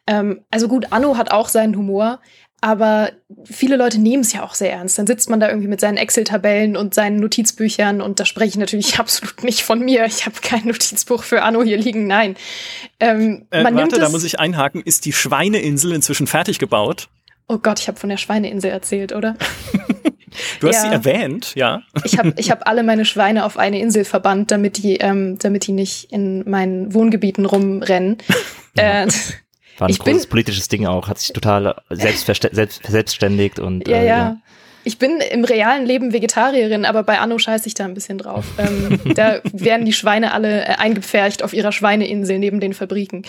Ähm, 0.08 0.42
also 0.52 0.68
gut, 0.68 0.88
Anno 0.92 1.18
hat 1.18 1.32
auch 1.32 1.50
seinen 1.50 1.76
Humor, 1.76 2.20
aber 2.62 3.12
viele 3.44 3.76
Leute 3.76 4.00
nehmen 4.00 4.24
es 4.24 4.34
ja 4.34 4.44
auch 4.44 4.56
sehr 4.56 4.72
ernst. 4.72 4.98
Dann 4.98 5.06
sitzt 5.06 5.30
man 5.30 5.40
da 5.40 5.50
irgendwie 5.50 5.68
mit 5.68 5.80
seinen 5.80 5.98
Excel-Tabellen 5.98 6.76
und 6.76 6.94
seinen 6.94 7.18
Notizbüchern 7.18 8.02
und 8.02 8.20
da 8.20 8.26
spreche 8.26 8.50
ich 8.50 8.58
natürlich 8.58 9.00
absolut 9.00 9.44
nicht 9.44 9.62
von 9.62 9.80
mir. 9.80 10.06
Ich 10.06 10.26
habe 10.26 10.36
kein 10.42 10.66
Notizbuch 10.66 11.24
für 11.24 11.44
Anno 11.44 11.62
hier 11.62 11.78
liegen, 11.78 12.08
nein. 12.08 12.36
Ähm, 13.00 13.46
äh, 13.52 13.64
warte, 13.64 14.00
da 14.00 14.10
muss 14.10 14.24
ich 14.24 14.40
einhaken. 14.40 14.82
Ist 14.82 15.06
die 15.06 15.14
Schweineinsel 15.14 15.92
inzwischen 15.92 16.26
fertig 16.26 16.58
gebaut? 16.58 17.10
Oh 17.48 17.58
Gott, 17.58 17.80
ich 17.80 17.88
habe 17.88 18.00
von 18.00 18.10
der 18.10 18.18
Schweineinsel 18.18 18.72
erzählt, 18.72 19.14
oder? 19.14 19.36
Du 20.60 20.68
hast 20.68 20.84
ja. 20.84 20.90
sie 20.90 20.96
erwähnt, 20.96 21.54
ja. 21.56 21.82
Ich 22.04 22.18
habe 22.18 22.34
ich 22.38 22.52
hab 22.52 22.68
alle 22.68 22.84
meine 22.84 23.06
Schweine 23.06 23.46
auf 23.46 23.58
eine 23.58 23.80
Insel 23.80 24.06
verbannt, 24.06 24.52
damit 24.52 24.78
die, 24.78 24.98
ähm, 24.98 25.38
damit 25.40 25.68
die 25.68 25.72
nicht 25.72 26.12
in 26.12 26.50
meinen 26.50 26.94
Wohngebieten 26.94 27.46
rumrennen. 27.46 28.18
Ja. 28.80 29.06
Äh, 29.06 29.08
War 29.80 29.88
ein 29.88 29.90
ich 29.90 29.98
großes 29.98 30.24
bin, 30.24 30.30
politisches 30.30 30.68
Ding 30.68 30.86
auch, 30.86 31.08
hat 31.08 31.18
sich 31.18 31.34
total 31.34 31.82
selbst, 31.90 32.28
selbstständigt 32.88 33.58
und 33.58 33.88
ja, 33.88 33.98
äh, 33.98 34.06
ja. 34.06 34.18
ja. 34.18 34.38
Ich 34.84 35.00
bin 35.00 35.20
im 35.20 35.44
realen 35.44 35.86
Leben 35.86 36.14
Vegetarierin, 36.14 36.86
aber 36.86 37.02
bei 37.02 37.18
Anno 37.18 37.40
scheiße 37.40 37.68
ich 37.68 37.74
da 37.74 37.86
ein 37.86 37.96
bisschen 37.96 38.20
drauf. 38.20 38.46
ähm, 38.58 39.02
da 39.16 39.42
werden 39.52 39.86
die 39.86 39.94
Schweine 39.94 40.32
alle 40.32 40.62
äh, 40.62 40.76
eingepfercht 40.76 41.44
auf 41.44 41.54
ihrer 41.54 41.72
Schweineinsel 41.72 42.38
neben 42.38 42.60
den 42.60 42.74
Fabriken. 42.74 43.24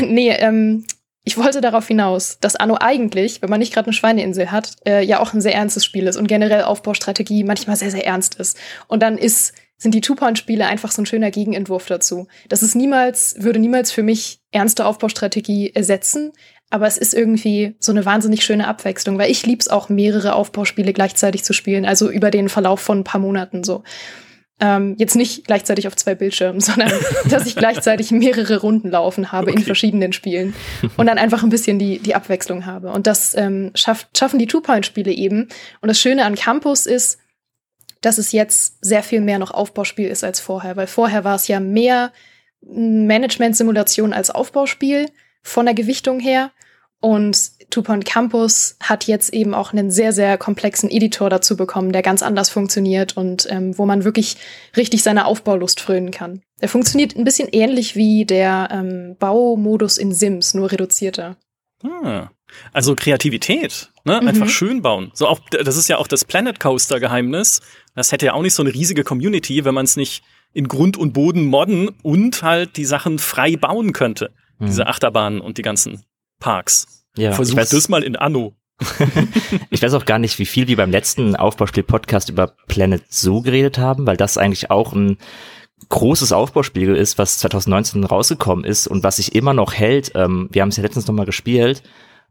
nee, 0.00 0.30
ähm, 0.30 0.84
ich 1.26 1.36
wollte 1.36 1.60
darauf 1.60 1.88
hinaus, 1.88 2.38
dass 2.40 2.54
Anno 2.54 2.78
eigentlich, 2.80 3.42
wenn 3.42 3.50
man 3.50 3.58
nicht 3.58 3.74
gerade 3.74 3.88
eine 3.88 3.92
Schweineinsel 3.92 4.52
hat, 4.52 4.76
äh, 4.86 5.04
ja 5.04 5.18
auch 5.18 5.34
ein 5.34 5.40
sehr 5.40 5.56
ernstes 5.56 5.84
Spiel 5.84 6.06
ist 6.06 6.16
und 6.16 6.28
generell 6.28 6.62
Aufbaustrategie 6.62 7.42
manchmal 7.42 7.74
sehr, 7.74 7.90
sehr 7.90 8.06
ernst 8.06 8.36
ist. 8.36 8.56
Und 8.86 9.02
dann 9.02 9.18
ist, 9.18 9.52
sind 9.76 9.92
die 9.92 10.00
Two-Point-Spiele 10.00 10.64
einfach 10.64 10.92
so 10.92 11.02
ein 11.02 11.06
schöner 11.06 11.32
Gegenentwurf 11.32 11.86
dazu. 11.86 12.28
Das 12.48 12.62
ist 12.62 12.76
niemals, 12.76 13.34
würde 13.40 13.58
niemals 13.58 13.90
für 13.90 14.04
mich 14.04 14.38
ernste 14.52 14.86
Aufbaustrategie 14.86 15.72
ersetzen, 15.74 16.32
aber 16.70 16.86
es 16.86 16.96
ist 16.96 17.12
irgendwie 17.12 17.74
so 17.80 17.90
eine 17.90 18.04
wahnsinnig 18.04 18.44
schöne 18.44 18.68
Abwechslung, 18.68 19.18
weil 19.18 19.30
ich 19.32 19.44
lieb's 19.44 19.66
auch, 19.66 19.88
mehrere 19.88 20.36
Aufbauspiele 20.36 20.92
gleichzeitig 20.92 21.42
zu 21.42 21.52
spielen, 21.52 21.86
also 21.86 22.08
über 22.08 22.30
den 22.30 22.48
Verlauf 22.48 22.78
von 22.78 23.00
ein 23.00 23.04
paar 23.04 23.20
Monaten 23.20 23.64
so. 23.64 23.82
Ähm, 24.58 24.94
jetzt 24.98 25.16
nicht 25.16 25.46
gleichzeitig 25.46 25.86
auf 25.86 25.96
zwei 25.96 26.14
Bildschirmen, 26.14 26.60
sondern 26.60 26.90
dass 27.28 27.46
ich 27.46 27.56
gleichzeitig 27.56 28.10
mehrere 28.10 28.60
Runden 28.60 28.90
laufen 28.90 29.30
habe 29.32 29.50
okay. 29.50 29.60
in 29.60 29.64
verschiedenen 29.64 30.12
Spielen 30.14 30.54
und 30.96 31.06
dann 31.06 31.18
einfach 31.18 31.42
ein 31.42 31.50
bisschen 31.50 31.78
die, 31.78 31.98
die 31.98 32.14
Abwechslung 32.14 32.64
habe. 32.64 32.90
Und 32.90 33.06
das 33.06 33.34
ähm, 33.36 33.72
schafft, 33.74 34.16
schaffen 34.16 34.38
die 34.38 34.46
Two-Point-Spiele 34.46 35.12
eben. 35.12 35.48
Und 35.80 35.88
das 35.88 36.00
Schöne 36.00 36.24
an 36.24 36.36
Campus 36.36 36.86
ist, 36.86 37.18
dass 38.00 38.18
es 38.18 38.32
jetzt 38.32 38.78
sehr 38.84 39.02
viel 39.02 39.20
mehr 39.20 39.38
noch 39.38 39.50
Aufbauspiel 39.50 40.08
ist 40.08 40.24
als 40.24 40.40
vorher, 40.40 40.76
weil 40.76 40.86
vorher 40.86 41.24
war 41.24 41.34
es 41.34 41.48
ja 41.48 41.60
mehr 41.60 42.12
Management-Simulation 42.62 44.12
als 44.12 44.30
Aufbauspiel 44.30 45.10
von 45.42 45.66
der 45.66 45.74
Gewichtung 45.74 46.18
her. 46.18 46.50
Und 47.00 47.50
Two 47.70 47.82
Point 47.82 48.04
Campus 48.04 48.76
hat 48.80 49.06
jetzt 49.06 49.34
eben 49.34 49.54
auch 49.54 49.72
einen 49.72 49.90
sehr, 49.90 50.12
sehr 50.12 50.38
komplexen 50.38 50.90
Editor 50.90 51.28
dazu 51.30 51.56
bekommen, 51.56 51.92
der 51.92 52.02
ganz 52.02 52.22
anders 52.22 52.48
funktioniert 52.48 53.16
und 53.16 53.46
ähm, 53.50 53.76
wo 53.76 53.86
man 53.86 54.04
wirklich 54.04 54.36
richtig 54.76 55.02
seiner 55.02 55.26
Aufbaulust 55.26 55.80
frönen 55.80 56.10
kann. 56.10 56.42
Er 56.60 56.68
funktioniert 56.68 57.16
ein 57.16 57.24
bisschen 57.24 57.48
ähnlich 57.50 57.96
wie 57.96 58.24
der 58.24 58.68
ähm, 58.70 59.16
Baumodus 59.18 59.98
in 59.98 60.12
Sims, 60.12 60.54
nur 60.54 60.70
reduzierter. 60.70 61.36
Ah, 61.82 62.30
also 62.72 62.94
Kreativität, 62.94 63.90
ne? 64.04 64.20
Mhm. 64.20 64.28
Einfach 64.28 64.48
schön 64.48 64.82
bauen. 64.82 65.10
So 65.14 65.26
auch, 65.26 65.40
das 65.50 65.76
ist 65.76 65.88
ja 65.88 65.98
auch 65.98 66.06
das 66.06 66.24
Planet 66.24 66.60
Coaster 66.60 67.00
Geheimnis. 67.00 67.60
Das 67.94 68.12
hätte 68.12 68.26
ja 68.26 68.32
auch 68.34 68.42
nicht 68.42 68.54
so 68.54 68.62
eine 68.62 68.72
riesige 68.72 69.04
Community, 69.04 69.64
wenn 69.64 69.74
man 69.74 69.84
es 69.84 69.96
nicht 69.96 70.22
in 70.52 70.68
Grund 70.68 70.96
und 70.96 71.12
Boden 71.12 71.44
modden 71.44 71.90
und 72.02 72.42
halt 72.42 72.76
die 72.76 72.86
Sachen 72.86 73.18
frei 73.18 73.56
bauen 73.56 73.92
könnte. 73.92 74.32
Mhm. 74.58 74.66
Diese 74.66 74.86
Achterbahnen 74.86 75.40
und 75.40 75.58
die 75.58 75.62
ganzen 75.62 76.04
Parks. 76.40 77.05
Ja, 77.16 77.32
Versuch 77.32 77.56
weiß, 77.56 77.70
das 77.70 77.88
mal 77.88 78.02
in 78.02 78.16
Anno. 78.16 78.54
ich 79.70 79.82
weiß 79.82 79.94
auch 79.94 80.04
gar 80.04 80.18
nicht, 80.18 80.38
wie 80.38 80.46
viel 80.46 80.68
wir 80.68 80.76
beim 80.76 80.90
letzten 80.90 81.34
Aufbauspiel-Podcast 81.34 82.28
über 82.28 82.52
Planet 82.68 83.02
Zoo 83.08 83.40
geredet 83.40 83.78
haben, 83.78 84.06
weil 84.06 84.16
das 84.16 84.36
eigentlich 84.36 84.70
auch 84.70 84.92
ein 84.92 85.18
großes 85.88 86.32
Aufbauspiel 86.32 86.94
ist, 86.94 87.18
was 87.18 87.38
2019 87.38 88.04
rausgekommen 88.04 88.64
ist 88.64 88.86
und 88.86 89.02
was 89.02 89.16
sich 89.16 89.34
immer 89.34 89.54
noch 89.54 89.74
hält. 89.74 90.12
Ähm, 90.14 90.48
wir 90.52 90.62
haben 90.62 90.68
es 90.68 90.76
ja 90.76 90.82
letztens 90.82 91.06
nochmal 91.06 91.26
gespielt 91.26 91.82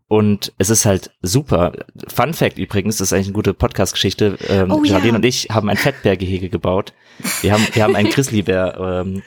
und 0.08 0.54
es 0.58 0.70
ist 0.70 0.86
halt 0.86 1.12
super. 1.22 1.74
Fun 2.08 2.34
Fact 2.34 2.60
übrigens, 2.60 2.98
das 2.98 3.08
ist 3.08 3.14
eigentlich 3.14 3.28
eine 3.28 3.34
gute 3.34 3.54
Podcast-Geschichte. 3.54 4.38
Ähm, 4.50 4.72
oh, 4.72 4.84
Jardine 4.84 5.14
ja. 5.14 5.16
und 5.16 5.26
ich 5.26 5.48
haben 5.50 5.70
ein 5.70 5.78
Fettbärgehege 5.78 6.50
gebaut. 6.50 6.94
Wir 7.42 7.54
haben, 7.54 7.66
wir 7.74 7.84
haben 7.84 7.96
einen 7.96 8.10
Grizzlybär 8.10 9.04
ähm, 9.06 9.24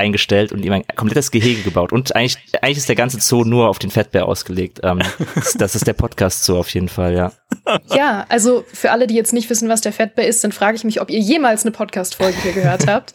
eingestellt 0.00 0.50
und 0.52 0.64
ihm 0.64 0.72
ein 0.72 0.84
komplettes 0.96 1.30
Gehege 1.30 1.62
gebaut. 1.62 1.92
Und 1.92 2.16
eigentlich, 2.16 2.38
eigentlich 2.60 2.78
ist 2.78 2.88
der 2.88 2.96
ganze 2.96 3.20
Zoo 3.20 3.44
nur 3.44 3.68
auf 3.68 3.78
den 3.78 3.90
Fettbär 3.90 4.26
ausgelegt. 4.26 4.80
Ähm, 4.82 5.00
das 5.56 5.74
ist 5.74 5.86
der 5.86 5.92
Podcast 5.92 6.44
Zoo 6.44 6.58
auf 6.58 6.68
jeden 6.74 6.88
Fall, 6.88 7.14
ja. 7.14 7.32
Ja, 7.94 8.26
also 8.28 8.64
für 8.72 8.90
alle, 8.90 9.06
die 9.06 9.14
jetzt 9.14 9.32
nicht 9.32 9.48
wissen, 9.50 9.68
was 9.68 9.80
der 9.80 9.92
Fettbär 9.92 10.26
ist, 10.26 10.42
dann 10.42 10.52
frage 10.52 10.76
ich 10.76 10.84
mich, 10.84 11.00
ob 11.00 11.10
ihr 11.10 11.20
jemals 11.20 11.64
eine 11.64 11.70
Podcast-Folge 11.70 12.36
hier 12.42 12.52
gehört 12.52 12.86
habt. 12.88 13.12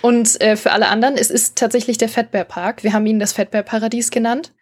Und 0.00 0.40
äh, 0.40 0.56
für 0.56 0.70
alle 0.70 0.88
anderen, 0.88 1.16
es 1.16 1.30
ist 1.30 1.56
tatsächlich 1.56 1.98
der 1.98 2.08
Fettbärpark. 2.08 2.84
Wir 2.84 2.92
haben 2.92 3.06
ihn 3.06 3.18
das 3.18 3.32
Fettbärparadies 3.32 4.10
genannt. 4.10 4.52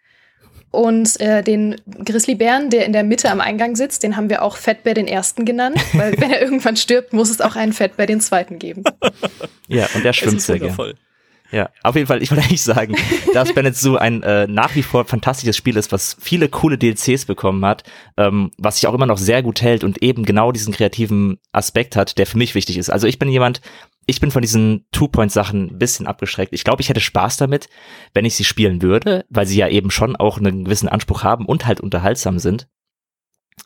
Und 0.69 1.19
äh, 1.21 1.43
den 1.43 1.81
Grizzlybären, 2.03 2.69
der 2.69 2.85
in 2.85 2.91
der 2.93 3.03
Mitte 3.03 3.31
am 3.31 3.39
Eingang 3.39 3.75
sitzt, 3.75 4.03
den 4.03 4.17
haben 4.17 4.29
wir 4.29 4.41
auch 4.41 4.57
Fettbär 4.57 4.93
den 4.93 5.07
Ersten 5.07 5.45
genannt, 5.45 5.79
weil 5.93 6.19
wenn 6.19 6.29
er 6.29 6.41
irgendwann 6.41 6.75
stirbt, 6.75 7.13
muss 7.13 7.29
es 7.29 7.39
auch 7.39 7.55
einen 7.55 7.73
Fettbär 7.73 8.05
den 8.05 8.19
Zweiten 8.19 8.59
geben. 8.59 8.83
Ja, 9.67 9.87
und 9.95 10.03
der 10.03 10.13
schwimmt 10.13 10.41
sehr 10.41 10.59
gerne. 10.59 10.95
Ja, 11.51 11.69
auf 11.83 11.95
jeden 11.95 12.07
Fall, 12.07 12.21
ich 12.21 12.29
wollte 12.29 12.43
eigentlich 12.43 12.61
sagen, 12.61 12.95
dass 13.33 13.53
Bennett 13.53 13.75
Zoo 13.75 13.95
ein 13.95 14.21
äh, 14.23 14.47
nach 14.47 14.75
wie 14.75 14.83
vor 14.83 15.05
fantastisches 15.05 15.55
Spiel 15.55 15.77
ist, 15.77 15.91
was 15.91 16.17
viele 16.19 16.49
coole 16.49 16.77
DLCs 16.77 17.25
bekommen 17.25 17.65
hat, 17.65 17.83
ähm, 18.17 18.51
was 18.57 18.75
sich 18.75 18.87
auch 18.87 18.93
immer 18.93 19.05
noch 19.05 19.17
sehr 19.17 19.41
gut 19.43 19.61
hält 19.61 19.83
und 19.83 20.03
eben 20.03 20.25
genau 20.25 20.51
diesen 20.51 20.73
kreativen 20.73 21.39
Aspekt 21.53 21.95
hat, 21.95 22.17
der 22.17 22.27
für 22.27 22.37
mich 22.37 22.53
wichtig 22.53 22.77
ist. 22.77 22.89
Also 22.89 23.07
ich 23.07 23.17
bin 23.17 23.29
jemand, 23.29 23.61
ich 24.05 24.19
bin 24.19 24.31
von 24.31 24.41
diesen 24.41 24.85
Two-Point-Sachen 24.91 25.71
ein 25.71 25.77
bisschen 25.77 26.07
abgeschreckt. 26.07 26.53
Ich 26.53 26.63
glaube, 26.63 26.81
ich 26.81 26.89
hätte 26.89 26.99
Spaß 26.99 27.37
damit, 27.37 27.69
wenn 28.13 28.25
ich 28.25 28.35
sie 28.35 28.45
spielen 28.45 28.81
würde, 28.81 29.25
weil 29.29 29.45
sie 29.45 29.57
ja 29.57 29.69
eben 29.69 29.91
schon 29.91 30.15
auch 30.15 30.37
einen 30.37 30.65
gewissen 30.65 30.89
Anspruch 30.89 31.23
haben 31.23 31.45
und 31.45 31.65
halt 31.65 31.79
unterhaltsam 31.79 32.39
sind. 32.39 32.67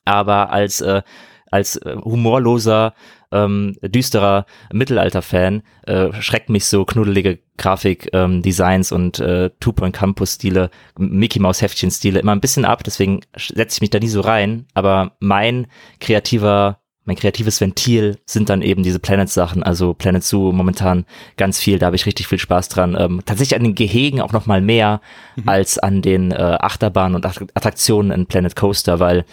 Aber 0.06 0.52
als 0.52 0.82
äh, 0.82 1.02
als 1.52 1.76
äh, 1.78 1.96
humorloser, 1.96 2.94
ähm, 3.32 3.76
düsterer 3.84 4.46
Mittelalter-Fan 4.74 5.64
äh, 5.86 6.12
schreckt 6.22 6.50
mich 6.50 6.66
so 6.66 6.84
knuddelige 6.86 7.40
Grafik, 7.58 8.10
ähm, 8.14 8.42
und 8.92 9.20
äh, 9.20 9.52
Two-Point-Campus-Stile, 9.60 10.72
Mickey 10.98 11.40
Mouse-Heftchen-Stile 11.40 12.20
immer 12.20 12.34
ein 12.34 12.42
bisschen 12.42 12.66
ab, 12.66 12.84
deswegen 12.84 13.22
setze 13.38 13.78
ich 13.78 13.82
mich 13.82 13.90
da 13.92 14.00
nie 14.00 14.08
so 14.08 14.22
rein. 14.22 14.66
Aber 14.74 15.16
mein 15.20 15.68
kreativer 16.00 16.82
mein 17.04 17.16
kreatives 17.16 17.60
Ventil 17.60 18.20
sind 18.26 18.50
dann 18.50 18.62
eben 18.62 18.84
diese 18.84 19.00
Planet-Sachen, 19.00 19.64
also 19.64 19.94
Planet 19.96 20.24
Zoo 20.24 20.52
momentan 20.52 21.06
ganz 21.36 21.60
viel, 21.60 21.80
da 21.80 21.88
habe 21.88 21.96
ich 21.96 22.06
richtig 22.06 22.28
viel 22.28 22.38
Spaß 22.38 22.70
dran. 22.70 22.96
Ähm, 22.98 23.22
tatsächlich 23.26 23.58
an 23.58 23.64
den 23.64 23.76
Gehegen 23.76 24.22
auch 24.22 24.34
noch 24.34 24.46
mal 24.46 24.62
mehr 24.62 25.02
mhm. 25.36 25.50
als 25.50 25.80
an 25.80 26.04
den 26.04 26.32
äh, 26.32 26.36
Achterbahnen 26.36 27.16
und 27.16 27.26
Attraktionen 27.26 28.12
in 28.12 28.28
Planet 28.28 28.56
Coaster, 28.56 29.00
weil 29.00 29.26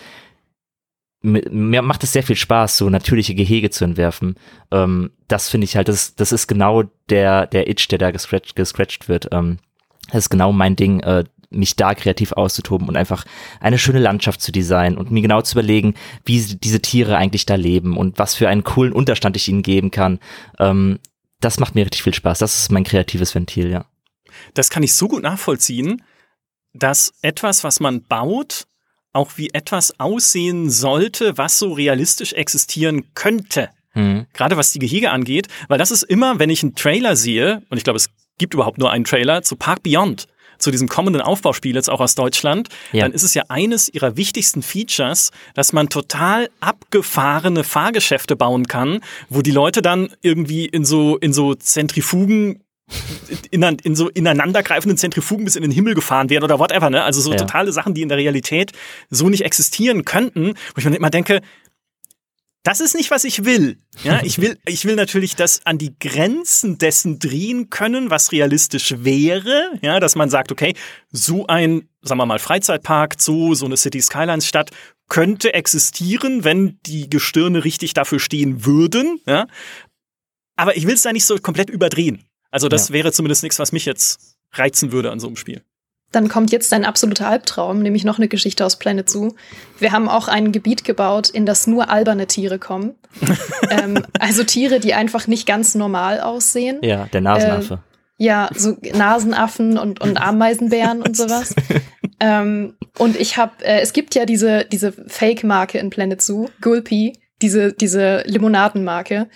mir 1.20 1.82
macht 1.82 2.04
es 2.04 2.12
sehr 2.12 2.22
viel 2.22 2.36
Spaß, 2.36 2.76
so 2.76 2.90
natürliche 2.90 3.34
Gehege 3.34 3.70
zu 3.70 3.84
entwerfen. 3.84 4.36
Ähm, 4.70 5.10
das 5.26 5.48
finde 5.48 5.64
ich 5.64 5.76
halt, 5.76 5.88
das, 5.88 6.14
das 6.14 6.32
ist 6.32 6.46
genau 6.46 6.84
der, 7.08 7.46
der 7.46 7.68
Itch, 7.68 7.88
der 7.88 7.98
da 7.98 8.10
gescratcht, 8.10 8.54
gescratcht 8.54 9.08
wird. 9.08 9.28
Ähm, 9.32 9.58
das 10.06 10.24
ist 10.24 10.30
genau 10.30 10.52
mein 10.52 10.76
Ding, 10.76 11.00
äh, 11.00 11.24
mich 11.50 11.76
da 11.76 11.94
kreativ 11.94 12.32
auszutoben 12.32 12.88
und 12.88 12.96
einfach 12.96 13.24
eine 13.60 13.78
schöne 13.78 13.98
Landschaft 13.98 14.40
zu 14.40 14.52
designen 14.52 14.98
und 14.98 15.10
mir 15.10 15.22
genau 15.22 15.40
zu 15.40 15.54
überlegen, 15.54 15.94
wie 16.24 16.40
diese 16.40 16.80
Tiere 16.80 17.16
eigentlich 17.16 17.46
da 17.46 17.54
leben 17.54 17.96
und 17.96 18.18
was 18.18 18.34
für 18.34 18.48
einen 18.48 18.64
coolen 18.64 18.92
Unterstand 18.92 19.36
ich 19.36 19.48
ihnen 19.48 19.62
geben 19.62 19.90
kann. 19.90 20.20
Ähm, 20.58 20.98
das 21.40 21.58
macht 21.58 21.74
mir 21.74 21.84
richtig 21.84 22.02
viel 22.02 22.14
Spaß. 22.14 22.38
Das 22.38 22.58
ist 22.58 22.70
mein 22.70 22.84
kreatives 22.84 23.34
Ventil, 23.34 23.70
ja. 23.70 23.86
Das 24.54 24.70
kann 24.70 24.82
ich 24.82 24.94
so 24.94 25.08
gut 25.08 25.22
nachvollziehen, 25.22 26.02
dass 26.74 27.14
etwas, 27.22 27.64
was 27.64 27.80
man 27.80 28.02
baut, 28.04 28.66
auch 29.12 29.32
wie 29.36 29.50
etwas 29.50 29.98
aussehen 29.98 30.70
sollte, 30.70 31.38
was 31.38 31.58
so 31.58 31.72
realistisch 31.72 32.32
existieren 32.32 33.14
könnte. 33.14 33.70
Mhm. 33.94 34.26
Gerade 34.32 34.56
was 34.56 34.72
die 34.72 34.78
Gehege 34.78 35.10
angeht, 35.10 35.48
weil 35.68 35.78
das 35.78 35.90
ist 35.90 36.02
immer, 36.02 36.38
wenn 36.38 36.50
ich 36.50 36.62
einen 36.62 36.74
Trailer 36.74 37.16
sehe, 37.16 37.62
und 37.70 37.78
ich 37.78 37.84
glaube, 37.84 37.96
es 37.96 38.10
gibt 38.38 38.54
überhaupt 38.54 38.78
nur 38.78 38.90
einen 38.90 39.04
Trailer 39.04 39.42
zu 39.42 39.56
Park 39.56 39.82
Beyond, 39.82 40.26
zu 40.58 40.70
diesem 40.70 40.88
kommenden 40.88 41.22
Aufbauspiel 41.22 41.74
jetzt 41.74 41.88
auch 41.88 42.00
aus 42.00 42.14
Deutschland, 42.14 42.68
ja. 42.92 43.04
dann 43.04 43.12
ist 43.12 43.22
es 43.22 43.34
ja 43.34 43.44
eines 43.48 43.88
ihrer 43.88 44.16
wichtigsten 44.16 44.62
Features, 44.62 45.30
dass 45.54 45.72
man 45.72 45.88
total 45.88 46.50
abgefahrene 46.60 47.64
Fahrgeschäfte 47.64 48.36
bauen 48.36 48.66
kann, 48.66 49.00
wo 49.28 49.42
die 49.42 49.52
Leute 49.52 49.82
dann 49.82 50.08
irgendwie 50.20 50.66
in 50.66 50.84
so, 50.84 51.16
in 51.16 51.32
so 51.32 51.54
Zentrifugen 51.54 52.64
in, 53.50 53.62
in, 53.62 53.94
so 53.94 54.08
ineinandergreifenden 54.08 54.96
Zentrifugen 54.96 55.44
bis 55.44 55.56
in 55.56 55.62
den 55.62 55.70
Himmel 55.70 55.94
gefahren 55.94 56.30
werden 56.30 56.44
oder 56.44 56.58
whatever, 56.58 56.90
ne? 56.90 57.02
Also 57.02 57.20
so 57.20 57.32
ja. 57.32 57.36
totale 57.36 57.72
Sachen, 57.72 57.94
die 57.94 58.02
in 58.02 58.08
der 58.08 58.18
Realität 58.18 58.72
so 59.10 59.28
nicht 59.28 59.44
existieren 59.44 60.04
könnten, 60.04 60.54
wo 60.74 60.78
ich 60.78 60.84
mir 60.84 60.96
immer 60.96 61.10
denke, 61.10 61.40
das 62.64 62.80
ist 62.80 62.94
nicht, 62.94 63.10
was 63.10 63.24
ich 63.24 63.44
will. 63.44 63.78
Ja, 64.02 64.20
ich 64.22 64.40
will, 64.40 64.58
ich 64.66 64.84
will 64.84 64.96
natürlich 64.96 65.36
das 65.36 65.64
an 65.64 65.78
die 65.78 65.98
Grenzen 65.98 66.78
dessen 66.78 67.18
drehen 67.18 67.70
können, 67.70 68.10
was 68.10 68.32
realistisch 68.32 68.94
wäre. 68.98 69.78
Ja, 69.80 70.00
dass 70.00 70.16
man 70.16 70.28
sagt, 70.30 70.52
okay, 70.52 70.74
so 71.10 71.46
ein, 71.46 71.88
sagen 72.02 72.18
wir 72.18 72.26
mal, 72.26 72.38
Freizeitpark, 72.38 73.16
so, 73.18 73.54
so 73.54 73.66
eine 73.66 73.76
City 73.76 74.02
Skylines 74.02 74.46
Stadt 74.46 74.70
könnte 75.08 75.54
existieren, 75.54 76.44
wenn 76.44 76.78
die 76.84 77.08
Gestirne 77.08 77.64
richtig 77.64 77.94
dafür 77.94 78.20
stehen 78.20 78.66
würden. 78.66 79.20
Ja, 79.26 79.46
aber 80.56 80.76
ich 80.76 80.86
will 80.86 80.94
es 80.94 81.02
da 81.02 81.12
nicht 81.12 81.24
so 81.24 81.36
komplett 81.38 81.70
überdrehen. 81.70 82.27
Also 82.50 82.68
das 82.68 82.88
ja. 82.88 82.94
wäre 82.94 83.12
zumindest 83.12 83.42
nichts, 83.42 83.58
was 83.58 83.72
mich 83.72 83.84
jetzt 83.84 84.36
reizen 84.52 84.92
würde 84.92 85.10
an 85.10 85.20
so 85.20 85.26
einem 85.26 85.36
Spiel. 85.36 85.62
Dann 86.10 86.28
kommt 86.28 86.52
jetzt 86.52 86.72
ein 86.72 86.86
absoluter 86.86 87.28
Albtraum, 87.28 87.80
nämlich 87.80 88.04
noch 88.04 88.16
eine 88.16 88.28
Geschichte 88.28 88.64
aus 88.64 88.76
Planet 88.76 89.10
Zoo. 89.10 89.34
Wir 89.78 89.92
haben 89.92 90.08
auch 90.08 90.26
ein 90.26 90.52
Gebiet 90.52 90.84
gebaut, 90.84 91.28
in 91.28 91.44
das 91.44 91.66
nur 91.66 91.90
alberne 91.90 92.26
Tiere 92.26 92.58
kommen. 92.58 92.94
ähm, 93.70 94.02
also 94.18 94.42
Tiere, 94.42 94.80
die 94.80 94.94
einfach 94.94 95.26
nicht 95.26 95.46
ganz 95.46 95.74
normal 95.74 96.20
aussehen. 96.20 96.78
Ja, 96.82 97.06
der 97.12 97.20
Nasenaffe. 97.20 97.74
Äh, 97.74 98.24
ja, 98.24 98.48
so 98.54 98.78
Nasenaffen 98.94 99.76
und, 99.76 100.00
und 100.00 100.20
Ameisenbären 100.20 101.02
und 101.02 101.14
sowas. 101.14 101.54
ähm, 102.20 102.74
und 102.96 103.20
ich 103.20 103.36
habe, 103.36 103.62
äh, 103.64 103.80
es 103.80 103.92
gibt 103.92 104.14
ja 104.14 104.24
diese, 104.24 104.64
diese 104.64 104.92
Fake-Marke 104.92 105.78
in 105.78 105.90
Planet 105.90 106.22
Zoo, 106.22 106.48
Gulpi, 106.62 107.12
diese, 107.42 107.74
diese 107.74 108.22
Limonadenmarke. 108.26 109.28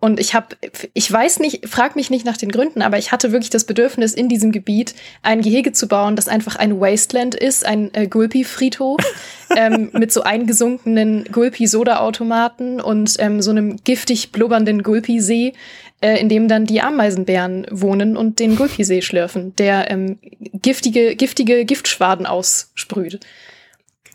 Und 0.00 0.20
ich 0.20 0.32
habe, 0.34 0.56
ich 0.94 1.10
weiß 1.10 1.40
nicht, 1.40 1.68
frag 1.68 1.96
mich 1.96 2.08
nicht 2.08 2.24
nach 2.24 2.36
den 2.36 2.52
Gründen, 2.52 2.82
aber 2.82 2.98
ich 2.98 3.10
hatte 3.10 3.32
wirklich 3.32 3.50
das 3.50 3.64
Bedürfnis, 3.64 4.14
in 4.14 4.28
diesem 4.28 4.52
Gebiet 4.52 4.94
ein 5.22 5.42
Gehege 5.42 5.72
zu 5.72 5.88
bauen, 5.88 6.14
das 6.14 6.28
einfach 6.28 6.54
ein 6.54 6.80
Wasteland 6.80 7.34
ist, 7.34 7.66
ein 7.66 7.92
äh, 7.94 8.06
Gulpi-Friedhof 8.06 9.00
ähm, 9.56 9.90
mit 9.92 10.12
so 10.12 10.22
eingesunkenen 10.22 11.24
Gulpi-Soda-Automaten 11.32 12.80
und 12.80 13.16
ähm, 13.18 13.42
so 13.42 13.50
einem 13.50 13.76
giftig 13.82 14.30
blubbernden 14.30 14.84
Gulpi-See, 14.84 15.54
äh, 16.00 16.20
in 16.20 16.28
dem 16.28 16.46
dann 16.46 16.64
die 16.64 16.80
Ameisenbären 16.80 17.66
wohnen 17.72 18.16
und 18.16 18.38
den 18.38 18.54
Gulpi-See 18.54 19.02
schlürfen, 19.02 19.56
der 19.56 19.90
ähm, 19.90 20.20
giftige, 20.62 21.16
giftige 21.16 21.64
Giftschwaden 21.64 22.24
aussprüht 22.24 23.18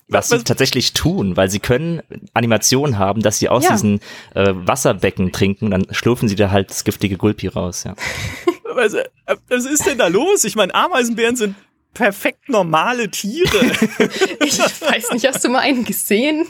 was 0.08 0.30
sie 0.30 0.44
tatsächlich 0.44 0.94
tun, 0.94 1.38
weil 1.38 1.50
sie 1.50 1.60
können 1.60 2.02
Animationen 2.34 2.98
haben, 2.98 3.22
dass 3.22 3.39
sie 3.39 3.50
aus 3.50 3.63
ja. 3.63 3.72
diesen 3.72 4.00
äh, 4.36 4.54
Wasserbecken 4.54 5.32
trinken, 5.32 5.72
dann 5.72 5.88
schlurfen 5.92 6.28
sie 6.28 6.36
da 6.36 6.52
halt 6.52 6.70
das 6.70 6.84
giftige 6.84 7.18
Gulpi 7.18 7.48
raus, 7.48 7.84
ja. 7.84 7.96
was, 8.76 8.94
äh, 8.94 9.06
was 9.50 9.66
ist 9.66 9.86
denn 9.86 9.98
da 9.98 10.08
los? 10.08 10.44
Ich 10.44 10.56
meine, 10.56 10.74
Ameisenbären 10.76 11.36
sind 11.36 11.56
perfekt 11.94 12.50
normale 12.50 13.10
Tiere. 13.10 13.66
ich 14.39 14.60
weiß 14.60 15.12
nicht, 15.12 15.28
hast 15.28 15.44
du 15.44 15.50
mal 15.50 15.60
einen 15.60 15.86
gesehen? 15.86 16.48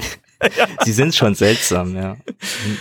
Ja. 0.57 0.67
Sie 0.83 0.93
sind 0.93 1.15
schon 1.15 1.35
seltsam, 1.35 1.95
ja. 1.95 2.17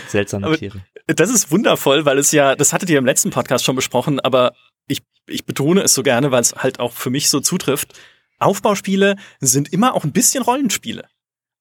Seltsame 0.09 0.47
aber 0.47 0.57
Tiere. 0.57 0.81
Das 1.07 1.31
ist 1.31 1.51
wundervoll, 1.51 2.05
weil 2.05 2.19
es 2.19 2.33
ja, 2.33 2.55
das 2.55 2.73
hattet 2.73 2.91
ihr 2.91 2.99
im 2.99 3.07
letzten 3.07 3.31
Podcast 3.31 3.65
schon 3.65 3.77
besprochen, 3.77 4.21
aber 4.21 4.53
ich, 4.89 5.03
ich 5.27 5.45
betone 5.45 5.83
es 5.83 5.95
so 5.95 6.03
gerne, 6.03 6.31
weil 6.31 6.41
es 6.41 6.55
halt 6.55 6.81
auch 6.81 6.93
für 6.93 7.11
mich 7.11 7.29
so 7.29 7.41
zutrifft. 7.41 7.99
Aufbauspiele 8.43 9.17
sind 9.41 9.73
immer 9.73 9.95
auch 9.95 10.05
ein 10.05 10.13
bisschen 10.13 10.43
Rollenspiele. 10.43 11.05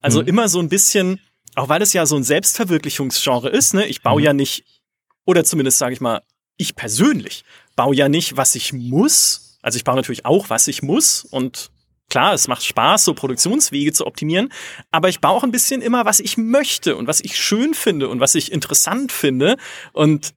Also 0.00 0.22
mhm. 0.22 0.28
immer 0.28 0.48
so 0.48 0.58
ein 0.58 0.68
bisschen, 0.68 1.20
auch 1.54 1.68
weil 1.68 1.82
es 1.82 1.92
ja 1.92 2.06
so 2.06 2.16
ein 2.16 2.24
Selbstverwirklichungsgenre 2.24 3.48
ist, 3.48 3.74
ne? 3.74 3.86
Ich 3.86 4.02
baue 4.02 4.20
mhm. 4.20 4.26
ja 4.26 4.32
nicht, 4.32 4.64
oder 5.24 5.44
zumindest 5.44 5.78
sage 5.78 5.94
ich 5.94 6.00
mal, 6.00 6.22
ich 6.56 6.74
persönlich 6.74 7.44
baue 7.76 7.94
ja 7.94 8.08
nicht, 8.08 8.36
was 8.36 8.54
ich 8.54 8.72
muss. 8.72 9.58
Also 9.62 9.76
ich 9.76 9.84
baue 9.84 9.96
natürlich 9.96 10.26
auch, 10.26 10.50
was 10.50 10.68
ich 10.68 10.82
muss 10.82 11.24
und 11.24 11.70
klar, 12.10 12.34
es 12.34 12.46
macht 12.46 12.62
Spaß, 12.62 13.04
so 13.04 13.14
Produktionswege 13.14 13.92
zu 13.92 14.06
optimieren, 14.06 14.52
aber 14.90 15.08
ich 15.08 15.20
baue 15.20 15.38
auch 15.38 15.44
ein 15.44 15.50
bisschen 15.50 15.80
immer, 15.80 16.04
was 16.04 16.20
ich 16.20 16.36
möchte 16.36 16.96
und 16.96 17.06
was 17.06 17.20
ich 17.20 17.40
schön 17.40 17.72
finde 17.72 18.08
und 18.08 18.20
was 18.20 18.34
ich 18.34 18.52
interessant 18.52 19.12
finde 19.12 19.56
und 19.92 20.34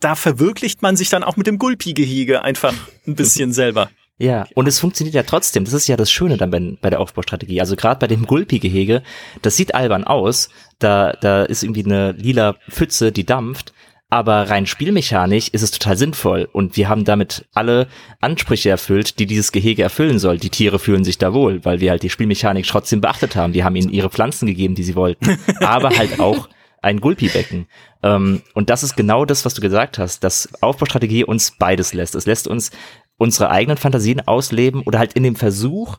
da 0.00 0.14
verwirklicht 0.14 0.82
man 0.82 0.96
sich 0.96 1.08
dann 1.08 1.24
auch 1.24 1.36
mit 1.36 1.46
dem 1.46 1.58
Gulpi-Gehege 1.58 2.42
einfach 2.42 2.74
ein 3.06 3.14
bisschen 3.14 3.52
selber. 3.54 3.90
Ja, 4.18 4.46
und 4.54 4.68
es 4.68 4.78
funktioniert 4.78 5.14
ja 5.14 5.24
trotzdem. 5.24 5.64
Das 5.64 5.74
ist 5.74 5.88
ja 5.88 5.96
das 5.96 6.10
Schöne 6.10 6.36
dann 6.36 6.50
bei, 6.50 6.76
bei 6.80 6.90
der 6.90 7.00
Aufbaustrategie. 7.00 7.60
Also 7.60 7.74
gerade 7.74 7.98
bei 7.98 8.06
dem 8.06 8.26
Gulpi-Gehege, 8.26 9.02
das 9.42 9.56
sieht 9.56 9.74
albern 9.74 10.04
aus. 10.04 10.50
Da, 10.78 11.12
da 11.20 11.42
ist 11.42 11.64
irgendwie 11.64 11.84
eine 11.84 12.12
lila 12.12 12.54
Pfütze, 12.70 13.10
die 13.10 13.26
dampft. 13.26 13.72
Aber 14.10 14.48
rein 14.48 14.66
spielmechanisch 14.66 15.48
ist 15.48 15.62
es 15.62 15.72
total 15.72 15.96
sinnvoll. 15.96 16.48
Und 16.52 16.76
wir 16.76 16.88
haben 16.88 17.04
damit 17.04 17.46
alle 17.54 17.88
Ansprüche 18.20 18.70
erfüllt, 18.70 19.18
die 19.18 19.26
dieses 19.26 19.50
Gehege 19.50 19.82
erfüllen 19.82 20.20
soll. 20.20 20.38
Die 20.38 20.50
Tiere 20.50 20.78
fühlen 20.78 21.02
sich 21.02 21.18
da 21.18 21.32
wohl, 21.32 21.64
weil 21.64 21.80
wir 21.80 21.90
halt 21.90 22.04
die 22.04 22.10
Spielmechanik 22.10 22.66
trotzdem 22.66 23.00
beachtet 23.00 23.34
haben. 23.34 23.54
Wir 23.54 23.64
haben 23.64 23.74
ihnen 23.74 23.90
ihre 23.90 24.10
Pflanzen 24.10 24.46
gegeben, 24.46 24.76
die 24.76 24.84
sie 24.84 24.94
wollten. 24.94 25.38
Aber 25.60 25.90
halt 25.90 26.20
auch 26.20 26.48
ein 26.84 27.00
Gulpi-Becken. 27.00 27.66
Ähm, 28.04 28.42
und 28.52 28.70
das 28.70 28.82
ist 28.84 28.94
genau 28.94 29.24
das, 29.24 29.44
was 29.44 29.54
du 29.54 29.62
gesagt 29.62 29.98
hast, 29.98 30.22
dass 30.22 30.48
Aufbaustrategie 30.60 31.24
uns 31.24 31.52
beides 31.58 31.94
lässt. 31.94 32.14
Es 32.14 32.26
lässt 32.26 32.46
uns 32.46 32.70
unsere 33.16 33.50
eigenen 33.50 33.76
Fantasien 33.76 34.26
ausleben 34.26 34.82
oder 34.82 34.98
halt 34.98 35.12
in 35.14 35.22
dem 35.22 35.36
Versuch, 35.36 35.98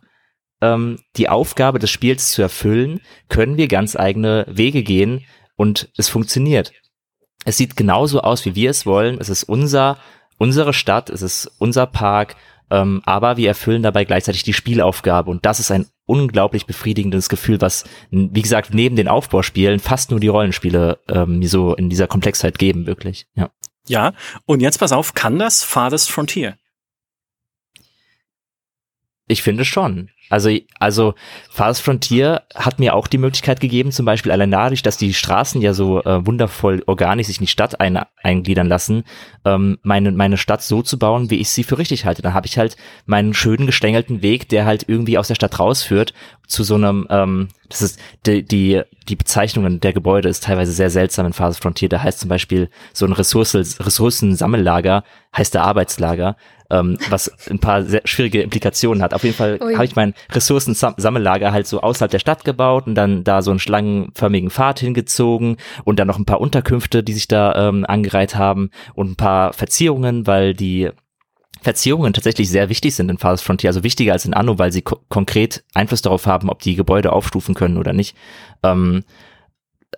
ähm, 0.62 0.99
die 1.15 1.30
Aufgabe 1.30 1.80
des 1.80 1.89
Spiels 1.89 2.32
zu 2.32 2.41
erfüllen, 2.41 3.01
können 3.30 3.58
wir 3.58 3.67
ganz 3.67 3.95
eigene 3.95 4.45
Wege 4.49 4.84
gehen 4.84 5.25
und 5.56 5.89
es 5.97 6.10
funktioniert. 6.10 6.73
Es 7.45 7.58
sieht 7.58 7.75
genauso 7.75 8.21
aus, 8.21 8.45
wie 8.45 8.56
wir 8.56 8.69
es 8.69 8.86
wollen. 8.86 9.17
Es 9.19 9.30
ist 9.30 9.43
unser, 9.43 9.97
unsere 10.38 10.73
Stadt, 10.73 11.10
es 11.10 11.21
ist 11.21 11.51
unser 11.60 11.86
Park. 11.86 12.36
ähm, 12.71 13.01
aber 13.06 13.38
wir 13.38 13.47
erfüllen 13.47 13.84
dabei 13.84 14.06
gleichzeitig 14.06 14.41
die 14.43 14.54
Spielaufgabe 14.54 15.30
und 15.30 15.45
das 15.45 15.60
ist 15.60 15.69
ein 15.69 15.86
unglaublich 16.08 16.65
befriedigendes 16.65 17.30
Gefühl, 17.30 17.62
was, 17.62 17.84
wie 18.10 18.41
gesagt, 18.41 18.73
neben 18.73 18.95
den 18.95 19.08
Aufbauspielen 19.08 19.80
fast 19.80 20.12
nur 20.12 20.19
die 20.19 20.28
Rollenspiele 20.28 20.99
ähm, 21.10 21.43
so 21.43 21.75
in 21.75 21.89
dieser 21.89 22.08
Komplexheit 22.08 22.58
geben, 22.58 22.88
wirklich. 22.88 23.28
Ja. 23.36 23.51
Ja, 23.88 24.13
und 24.45 24.62
jetzt 24.62 24.80
pass 24.80 24.91
auf, 24.91 25.13
kann 25.13 25.38
das 25.38 25.63
Farthest 25.63 26.10
Frontier? 26.12 26.58
Ich 29.27 29.41
finde 29.41 29.65
schon. 29.65 30.09
Also, 30.29 30.49
also 30.79 31.13
Fast 31.49 31.81
Frontier 31.81 32.41
hat 32.55 32.79
mir 32.79 32.95
auch 32.95 33.07
die 33.07 33.19
Möglichkeit 33.19 33.59
gegeben, 33.59 33.91
zum 33.91 34.05
Beispiel 34.05 34.31
allein 34.31 34.51
dadurch, 34.51 34.81
dass 34.81 34.97
die 34.97 35.13
Straßen 35.13 35.61
ja 35.61 35.73
so 35.73 36.03
äh, 36.03 36.25
wundervoll 36.25 36.83
organisch 36.88 37.27
sich 37.27 37.38
in 37.38 37.45
die 37.45 37.51
Stadt 37.51 37.79
ein, 37.79 37.99
eingliedern 38.23 38.67
lassen, 38.67 39.03
ähm, 39.45 39.77
meine, 39.83 40.11
meine 40.11 40.38
Stadt 40.38 40.63
so 40.63 40.81
zu 40.81 40.97
bauen, 40.97 41.29
wie 41.29 41.35
ich 41.35 41.49
sie 41.49 41.63
für 41.63 41.77
richtig 41.77 42.05
halte. 42.05 42.21
Dann 42.21 42.33
habe 42.33 42.47
ich 42.47 42.57
halt 42.57 42.75
meinen 43.05 43.33
schönen 43.33 43.67
gestängelten 43.67 44.21
Weg, 44.21 44.49
der 44.49 44.65
halt 44.65 44.85
irgendwie 44.88 45.17
aus 45.17 45.27
der 45.27 45.35
Stadt 45.35 45.59
rausführt, 45.59 46.13
zu 46.47 46.63
so 46.63 46.75
einem, 46.75 47.07
ähm, 47.09 47.49
das 47.69 47.81
ist 47.81 47.99
die, 48.25 48.43
die, 48.43 48.81
die 49.07 49.15
Bezeichnungen 49.15 49.79
der 49.79 49.93
Gebäude 49.93 50.29
ist 50.29 50.43
teilweise 50.43 50.71
sehr 50.71 50.89
seltsam 50.89 51.27
in 51.27 51.33
Phase 51.33 51.59
Frontier. 51.59 51.89
Da 51.89 52.01
heißt 52.01 52.19
zum 52.19 52.29
Beispiel 52.29 52.69
so 52.93 53.05
ein 53.05 53.13
Ressourcen, 53.13 53.61
Ressourcensammellager, 53.61 55.03
heißt 55.35 55.53
der 55.53 55.63
Arbeitslager 55.63 56.35
ähm, 56.69 56.97
was 57.09 57.31
ein 57.49 57.59
paar 57.59 57.83
sehr 57.83 58.01
schwierige 58.05 58.41
Implikationen 58.41 59.03
hat. 59.03 59.13
Auf 59.13 59.23
jeden 59.23 59.35
Fall 59.35 59.59
habe 59.59 59.85
ich 59.85 59.95
mein 59.95 60.13
Ressourcensammellager 60.32 61.51
halt 61.51 61.67
so 61.67 61.82
außerhalb 61.82 62.12
der 62.12 62.19
Stadt 62.19 62.43
gebaut 62.43 62.88
und 62.88 62.95
dann 62.95 63.23
da 63.23 63.41
so 63.41 63.51
einen 63.51 63.60
schlangenförmigen 63.60 64.49
Pfad 64.49 64.80
hingezogen 64.80 65.58
und 65.84 65.99
dann 65.99 66.08
noch 66.08 66.17
ein 66.17 66.25
paar 66.25 66.41
Unterkünfte, 66.41 67.04
die 67.04 67.13
sich 67.13 67.28
da 67.28 67.69
ähm, 67.69 67.86
angereiht 67.86 68.36
haben 68.36 68.69
und 68.93 69.12
ein 69.12 69.15
paar 69.15 69.54
Verzierungen, 69.54 70.28
weil 70.28 70.54
die 70.54 70.89
Verzierungen 71.62 72.13
tatsächlich 72.13 72.49
sehr 72.49 72.69
wichtig 72.69 72.95
sind 72.95 73.10
in 73.10 73.17
Phased 73.17 73.43
Frontier, 73.43 73.69
also 73.69 73.84
wichtiger 73.84 74.13
als 74.13 74.25
in 74.25 74.34
Anno, 74.34 74.60
weil 74.60 74.71
sie 74.71 74.84
ko 74.84 74.99
konkret 75.10 75.63
Einfluss 75.73 76.01
darauf 76.01 76.28
haben, 76.28 76.49
ob 76.49 76.62
die 76.62 76.75
Gebäude 76.75 77.12
aufstufen 77.12 77.56
können 77.56 77.78
oder 77.78 77.91
nicht. 77.91 78.15
Ähm, 78.62 79.04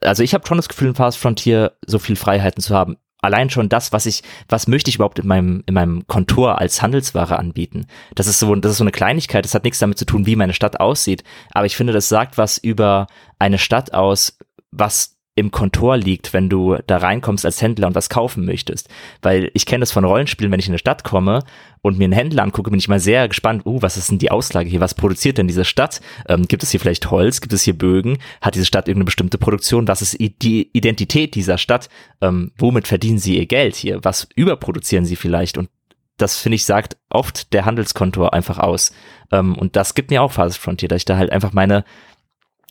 also 0.01 0.23
ich 0.23 0.33
habe 0.33 0.47
schon 0.47 0.57
das 0.57 0.69
Gefühl, 0.69 0.89
in 0.89 0.95
Fast 0.95 1.17
Frontier 1.17 1.73
so 1.85 1.99
viel 1.99 2.15
Freiheiten 2.15 2.61
zu 2.61 2.73
haben 2.73 2.97
allein 3.21 3.49
schon 3.49 3.69
das, 3.69 3.91
was 3.91 4.05
ich, 4.05 4.23
was 4.47 4.67
möchte 4.67 4.89
ich 4.89 4.95
überhaupt 4.95 5.19
in 5.19 5.27
meinem, 5.27 5.63
in 5.65 5.73
meinem 5.73 6.07
Kontor 6.07 6.59
als 6.59 6.81
Handelsware 6.81 7.37
anbieten? 7.37 7.87
Das 8.15 8.27
ist 8.27 8.39
so, 8.39 8.53
das 8.55 8.73
ist 8.73 8.77
so 8.77 8.83
eine 8.83 8.91
Kleinigkeit, 8.91 9.43
das 9.43 9.53
hat 9.53 9.63
nichts 9.63 9.79
damit 9.79 9.97
zu 9.97 10.05
tun, 10.05 10.25
wie 10.25 10.35
meine 10.35 10.53
Stadt 10.53 10.79
aussieht. 10.79 11.23
Aber 11.51 11.65
ich 11.65 11.75
finde, 11.75 11.93
das 11.93 12.09
sagt 12.09 12.37
was 12.37 12.57
über 12.57 13.07
eine 13.39 13.57
Stadt 13.57 13.93
aus, 13.93 14.37
was 14.71 15.16
im 15.37 15.51
Kontor 15.51 15.97
liegt, 15.97 16.33
wenn 16.33 16.49
du 16.49 16.77
da 16.87 16.97
reinkommst 16.97 17.45
als 17.45 17.61
Händler 17.61 17.85
und 17.85 17.95
was 17.95 18.09
kaufen 18.09 18.43
möchtest. 18.43 18.89
Weil 19.21 19.51
ich 19.53 19.67
kenne 19.67 19.81
das 19.81 19.91
von 19.91 20.03
Rollenspielen, 20.03 20.51
wenn 20.51 20.59
ich 20.59 20.65
in 20.65 20.71
eine 20.71 20.79
Stadt 20.79 21.03
komme 21.03 21.43
und 21.83 21.99
mir 21.99 22.05
einen 22.05 22.13
Händler 22.13 22.41
angucke, 22.41 22.71
bin 22.71 22.79
ich 22.79 22.87
mal 22.87 22.99
sehr 22.99 23.27
gespannt, 23.27 23.63
uh, 23.63 23.79
was 23.79 23.97
ist 23.97 24.09
denn 24.09 24.17
die 24.17 24.31
Auslage 24.31 24.67
hier? 24.67 24.79
Was 24.79 24.95
produziert 24.95 25.37
denn 25.37 25.47
diese 25.47 25.63
Stadt? 25.63 26.01
Ähm, 26.27 26.47
gibt 26.47 26.63
es 26.63 26.71
hier 26.71 26.79
vielleicht 26.79 27.11
Holz? 27.11 27.39
Gibt 27.39 27.53
es 27.53 27.61
hier 27.61 27.77
Bögen? 27.77 28.17
Hat 28.41 28.55
diese 28.55 28.65
Stadt 28.65 28.87
irgendeine 28.87 29.05
bestimmte 29.05 29.37
Produktion? 29.37 29.87
Was 29.87 30.01
ist 30.01 30.17
die 30.19 30.71
Identität 30.73 31.35
dieser 31.35 31.59
Stadt? 31.59 31.87
Ähm, 32.19 32.51
womit 32.57 32.87
verdienen 32.87 33.19
sie 33.19 33.37
ihr 33.37 33.45
Geld 33.45 33.75
hier? 33.75 34.03
Was 34.03 34.27
überproduzieren 34.35 35.05
sie 35.05 35.15
vielleicht? 35.15 35.59
Und 35.59 35.69
das 36.17 36.39
finde 36.39 36.55
ich 36.55 36.65
sagt 36.65 36.97
oft 37.11 37.53
der 37.53 37.65
Handelskontor 37.65 38.33
einfach 38.33 38.57
aus. 38.57 38.91
Ähm, 39.31 39.55
und 39.55 39.75
das 39.75 39.93
gibt 39.93 40.09
mir 40.09 40.23
auch 40.23 40.31
Phase 40.31 40.59
Frontier, 40.59 40.89
dass 40.89 40.97
ich 40.97 41.05
da 41.05 41.17
halt 41.17 41.31
einfach 41.31 41.53
meine 41.53 41.85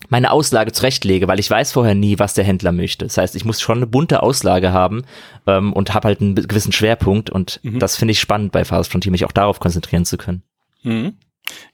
meine 0.09 0.31
Auslage 0.31 0.73
zurechtlege, 0.73 1.29
weil 1.29 1.41
ich 1.41 1.51
weiß 1.51 1.73
vorher 1.73 1.95
nie, 1.95 2.19
was 2.19 2.35
der 2.35 2.45
Händler 2.45 2.73
möchte. 2.73 3.05
Das 3.05 3.17
heißt, 3.19 3.37
ich 3.37 3.45
muss 3.45 3.61
schon 3.61 3.79
eine 3.79 3.87
bunte 3.87 4.23
Auslage 4.23 4.73
haben 4.73 5.05
ähm, 5.47 5.73
und 5.73 5.95
habe 5.95 6.09
halt 6.09 6.21
einen 6.21 6.35
gewissen 6.35 6.73
Schwerpunkt 6.73 7.31
und 7.31 7.61
mhm. 7.63 7.79
das 7.79 7.97
finde 7.97 8.13
ich 8.13 8.21
spannend 8.21 8.53
bei 8.53 8.65
Fast 8.65 8.91
Frontier, 8.91 9.13
mich 9.13 9.25
auch 9.25 9.33
darauf 9.33 9.61
konzentrieren 9.61 10.05
zu 10.05 10.17
können. 10.17 10.43
Mhm. 10.83 11.17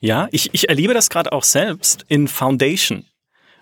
Ja, 0.00 0.28
ich, 0.32 0.50
ich 0.52 0.68
erlebe 0.68 0.94
das 0.94 1.10
gerade 1.10 1.32
auch 1.32 1.44
selbst 1.44 2.04
in 2.08 2.28
Foundation. 2.28 3.04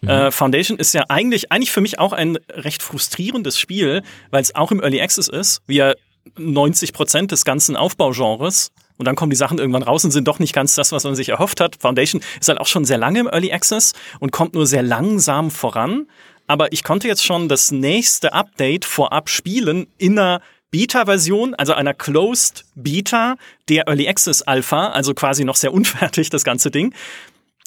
Mhm. 0.01 0.09
Äh, 0.09 0.31
Foundation 0.31 0.79
ist 0.79 0.95
ja 0.95 1.05
eigentlich, 1.09 1.53
eigentlich 1.53 1.71
für 1.71 1.81
mich 1.81 1.99
auch 1.99 2.13
ein 2.13 2.39
recht 2.51 2.83
frustrierendes 2.83 3.59
Spiel, 3.59 4.03
weil 4.31 4.43
es 4.43 4.55
auch 4.55 4.73
im 4.73 4.81
Early 4.81 5.01
Access 5.01 5.29
ist, 5.29 5.63
wie 5.67 5.77
ja 5.77 5.95
90 6.37 6.93
Prozent 6.93 7.33
des 7.33 7.45
ganzen 7.45 7.77
Aufbaugenres 7.77 8.73
und 9.01 9.07
dann 9.07 9.17
kommen 9.17 9.31
die 9.31 9.37
Sachen 9.37 9.59
irgendwann 9.59 9.83
raus 9.83 10.05
und 10.05 10.11
sind 10.11 10.29
doch 10.29 10.39
nicht 10.39 10.53
ganz 10.53 10.75
das, 10.75 10.93
was 10.93 11.05
man 11.05 11.15
sich 11.15 11.31
erhofft 11.31 11.59
hat. 11.63 11.77
Foundation 11.81 12.21
ist 12.39 12.51
halt 12.51 12.61
auch 12.61 12.67
schon 12.67 12.85
sehr 12.85 12.99
lange 12.99 13.21
im 13.21 13.29
Early 13.29 13.51
Access 13.51 13.95
und 14.19 14.31
kommt 14.31 14.53
nur 14.53 14.67
sehr 14.67 14.83
langsam 14.83 15.51
voran. 15.51 16.07
Aber 16.47 16.71
ich 16.71 16.85
konnte 16.85 17.09
jetzt 17.09 17.25
schon 17.25 17.49
das 17.49 17.73
nächste 17.73 18.35
Update 18.35 18.85
vorab 18.85 19.31
spielen 19.31 19.87
in 19.97 20.19
einer 20.19 20.43
Beta-Version, 20.71 21.55
also 21.55 21.73
einer 21.73 21.95
Closed 21.95 22.67
Beta 22.75 23.37
der 23.71 23.89
Early 23.89 24.07
Access 24.07 24.43
Alpha, 24.43 24.91
also 24.91 25.15
quasi 25.15 25.45
noch 25.47 25.57
sehr 25.57 25.73
unfertig 25.73 26.29
das 26.29 26.45
ganze 26.45 26.71
Ding. 26.71 26.93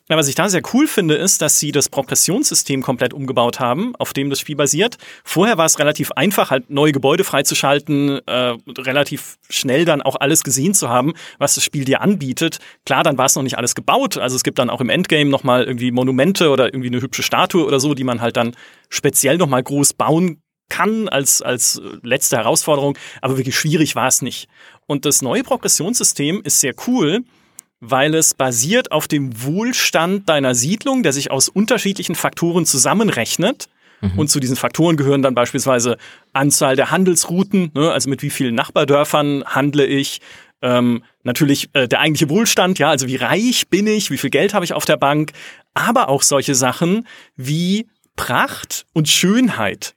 Ja, 0.10 0.18
was 0.18 0.28
ich 0.28 0.36
da 0.36 0.50
sehr 0.50 0.62
cool 0.74 0.86
finde, 0.86 1.16
ist, 1.16 1.42
dass 1.42 1.60
sie 1.60 1.72
das 1.72 1.88
Progressionssystem 1.88 2.82
komplett 2.82 3.14
umgebaut 3.14 3.62
haben, 3.62 3.96
auf 3.96 4.12
dem 4.12 4.30
das 4.30 4.42
Spiel 4.42 4.58
basiert. 4.58 4.98
Vorher 5.24 5.58
war 5.58 5.66
es 5.66 5.80
relativ 5.80 6.12
einfach, 6.12 6.52
halt 6.52 6.70
neue 6.70 6.92
Gebäude 6.92 7.24
freizuschalten, 7.24 8.20
äh, 8.28 8.58
relativ 8.80 9.38
schnell 9.50 9.86
dann 9.86 10.02
auch 10.02 10.18
alles 10.18 10.44
gesehen 10.44 10.74
zu 10.74 10.90
haben, 10.90 11.14
was 11.38 11.56
das 11.56 11.64
Spiel 11.64 11.86
dir 11.86 12.02
anbietet. 12.02 12.60
Klar, 12.86 13.04
dann 13.04 13.18
war 13.18 13.28
es 13.28 13.36
noch 13.36 13.44
nicht 13.44 13.58
alles 13.58 13.76
gebaut. 13.76 14.18
Also 14.18 14.36
es 14.36 14.44
gibt 14.44 14.60
dann 14.60 14.70
auch 14.70 14.82
im 14.82 14.90
Endgame 14.90 15.30
nochmal 15.30 15.64
irgendwie 15.64 15.92
Monumente 15.92 16.50
oder 16.50 16.66
irgendwie 16.66 16.90
eine 16.90 17.02
hübsche 17.02 17.24
Statue 17.24 17.66
oder 17.66 17.80
so, 17.80 17.94
die 17.94 18.04
man 18.04 18.20
halt 18.20 18.36
dann 18.36 18.58
speziell 18.90 19.38
nochmal 19.38 19.64
groß 19.64 19.94
bauen 19.94 20.42
kann 20.68 21.08
als, 21.08 21.42
als 21.42 21.82
letzte 22.02 22.36
Herausforderung. 22.36 22.98
Aber 23.22 23.38
wirklich 23.38 23.56
schwierig 23.56 23.96
war 23.96 24.08
es 24.08 24.22
nicht. 24.22 24.50
Und 24.86 25.06
das 25.06 25.22
neue 25.22 25.44
Progressionssystem 25.44 26.42
ist 26.44 26.60
sehr 26.60 26.74
cool 26.88 27.24
weil 27.86 28.16
es 28.16 28.34
basiert 28.34 28.94
auf 28.94 29.10
dem 29.10 29.44
Wohlstand 29.44 30.30
deiner 30.30 30.56
Siedlung, 30.56 31.04
der 31.04 31.12
sich 31.12 31.32
aus 31.32 31.50
unterschiedlichen 31.50 32.16
Faktoren 32.16 32.66
zusammenrechnet. 32.66 33.68
Mhm. 34.00 34.20
Und 34.20 34.30
zu 34.30 34.40
diesen 34.40 34.56
Faktoren 34.56 34.96
gehören 34.96 35.22
dann 35.22 35.36
beispielsweise 35.36 35.98
Anzahl 36.32 36.78
der 36.78 36.92
Handelsrouten, 36.92 37.72
ne, 37.74 37.92
also 37.92 38.10
mit 38.10 38.22
wie 38.22 38.30
vielen 38.30 38.56
Nachbardörfern 38.56 39.44
handle 39.46 39.86
ich, 39.86 40.22
ähm, 40.62 41.04
natürlich 41.24 41.70
äh, 41.74 41.90
der 41.90 42.00
eigentliche 42.00 42.30
Wohlstand, 42.30 42.80
ja, 42.80 42.90
also 42.90 43.08
wie 43.08 43.18
reich 43.18 43.68
bin 43.68 43.86
ich, 43.86 44.12
wie 44.12 44.18
viel 44.18 44.30
Geld 44.30 44.54
habe 44.54 44.64
ich 44.64 44.72
auf 44.72 44.86
der 44.86 44.98
Bank, 44.98 45.34
aber 45.74 46.08
auch 46.08 46.22
solche 46.22 46.56
Sachen 46.56 47.06
wie 47.36 47.88
Pracht 48.16 48.86
und 48.94 49.10
Schönheit. 49.10 49.94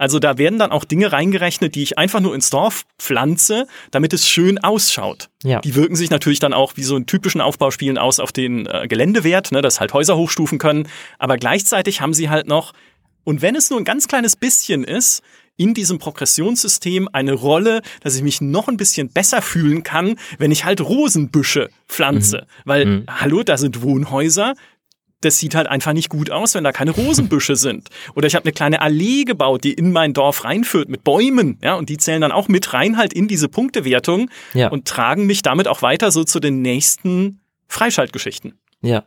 Also 0.00 0.18
da 0.18 0.38
werden 0.38 0.58
dann 0.58 0.72
auch 0.72 0.86
Dinge 0.86 1.12
reingerechnet, 1.12 1.74
die 1.74 1.82
ich 1.82 1.98
einfach 1.98 2.20
nur 2.20 2.34
ins 2.34 2.48
Dorf 2.48 2.86
pflanze, 2.98 3.66
damit 3.90 4.14
es 4.14 4.26
schön 4.26 4.56
ausschaut. 4.56 5.28
Ja. 5.42 5.60
Die 5.60 5.74
wirken 5.74 5.94
sich 5.94 6.08
natürlich 6.08 6.38
dann 6.38 6.54
auch 6.54 6.78
wie 6.78 6.84
so 6.84 6.96
in 6.96 7.04
typischen 7.04 7.42
Aufbauspielen 7.42 7.98
aus 7.98 8.18
auf 8.18 8.32
den 8.32 8.64
äh, 8.64 8.88
Geländewert, 8.88 9.52
ne, 9.52 9.60
dass 9.60 9.78
halt 9.78 9.92
Häuser 9.92 10.16
hochstufen 10.16 10.56
können. 10.56 10.88
Aber 11.18 11.36
gleichzeitig 11.36 12.00
haben 12.00 12.14
sie 12.14 12.30
halt 12.30 12.48
noch, 12.48 12.72
und 13.24 13.42
wenn 13.42 13.54
es 13.54 13.68
nur 13.68 13.78
ein 13.78 13.84
ganz 13.84 14.08
kleines 14.08 14.36
bisschen 14.36 14.84
ist, 14.84 15.22
in 15.58 15.74
diesem 15.74 15.98
Progressionssystem 15.98 17.06
eine 17.12 17.34
Rolle, 17.34 17.82
dass 18.02 18.16
ich 18.16 18.22
mich 18.22 18.40
noch 18.40 18.68
ein 18.68 18.78
bisschen 18.78 19.10
besser 19.10 19.42
fühlen 19.42 19.82
kann, 19.82 20.16
wenn 20.38 20.50
ich 20.50 20.64
halt 20.64 20.80
Rosenbüsche 20.80 21.68
pflanze. 21.88 22.38
Mhm. 22.38 22.62
Weil, 22.64 22.86
mhm. 22.86 23.04
hallo, 23.06 23.42
da 23.42 23.58
sind 23.58 23.82
Wohnhäuser, 23.82 24.54
das 25.20 25.38
sieht 25.38 25.54
halt 25.54 25.66
einfach 25.66 25.92
nicht 25.92 26.08
gut 26.08 26.30
aus, 26.30 26.54
wenn 26.54 26.64
da 26.64 26.72
keine 26.72 26.92
Rosenbüsche 26.92 27.56
sind. 27.56 27.88
Oder 28.14 28.26
ich 28.26 28.34
habe 28.34 28.44
eine 28.44 28.52
kleine 28.52 28.80
Allee 28.80 29.24
gebaut, 29.24 29.64
die 29.64 29.72
in 29.72 29.92
mein 29.92 30.12
Dorf 30.12 30.44
reinführt 30.44 30.88
mit 30.88 31.04
Bäumen, 31.04 31.58
ja, 31.62 31.74
und 31.74 31.88
die 31.88 31.98
zählen 31.98 32.22
dann 32.22 32.32
auch 32.32 32.48
mit 32.48 32.72
rein 32.72 32.96
halt 32.96 33.12
in 33.12 33.28
diese 33.28 33.48
Punktewertung 33.48 34.30
ja. 34.54 34.68
und 34.68 34.86
tragen 34.86 35.26
mich 35.26 35.42
damit 35.42 35.68
auch 35.68 35.82
weiter 35.82 36.10
so 36.10 36.24
zu 36.24 36.40
den 36.40 36.62
nächsten 36.62 37.40
Freischaltgeschichten. 37.68 38.54
Ja, 38.82 39.04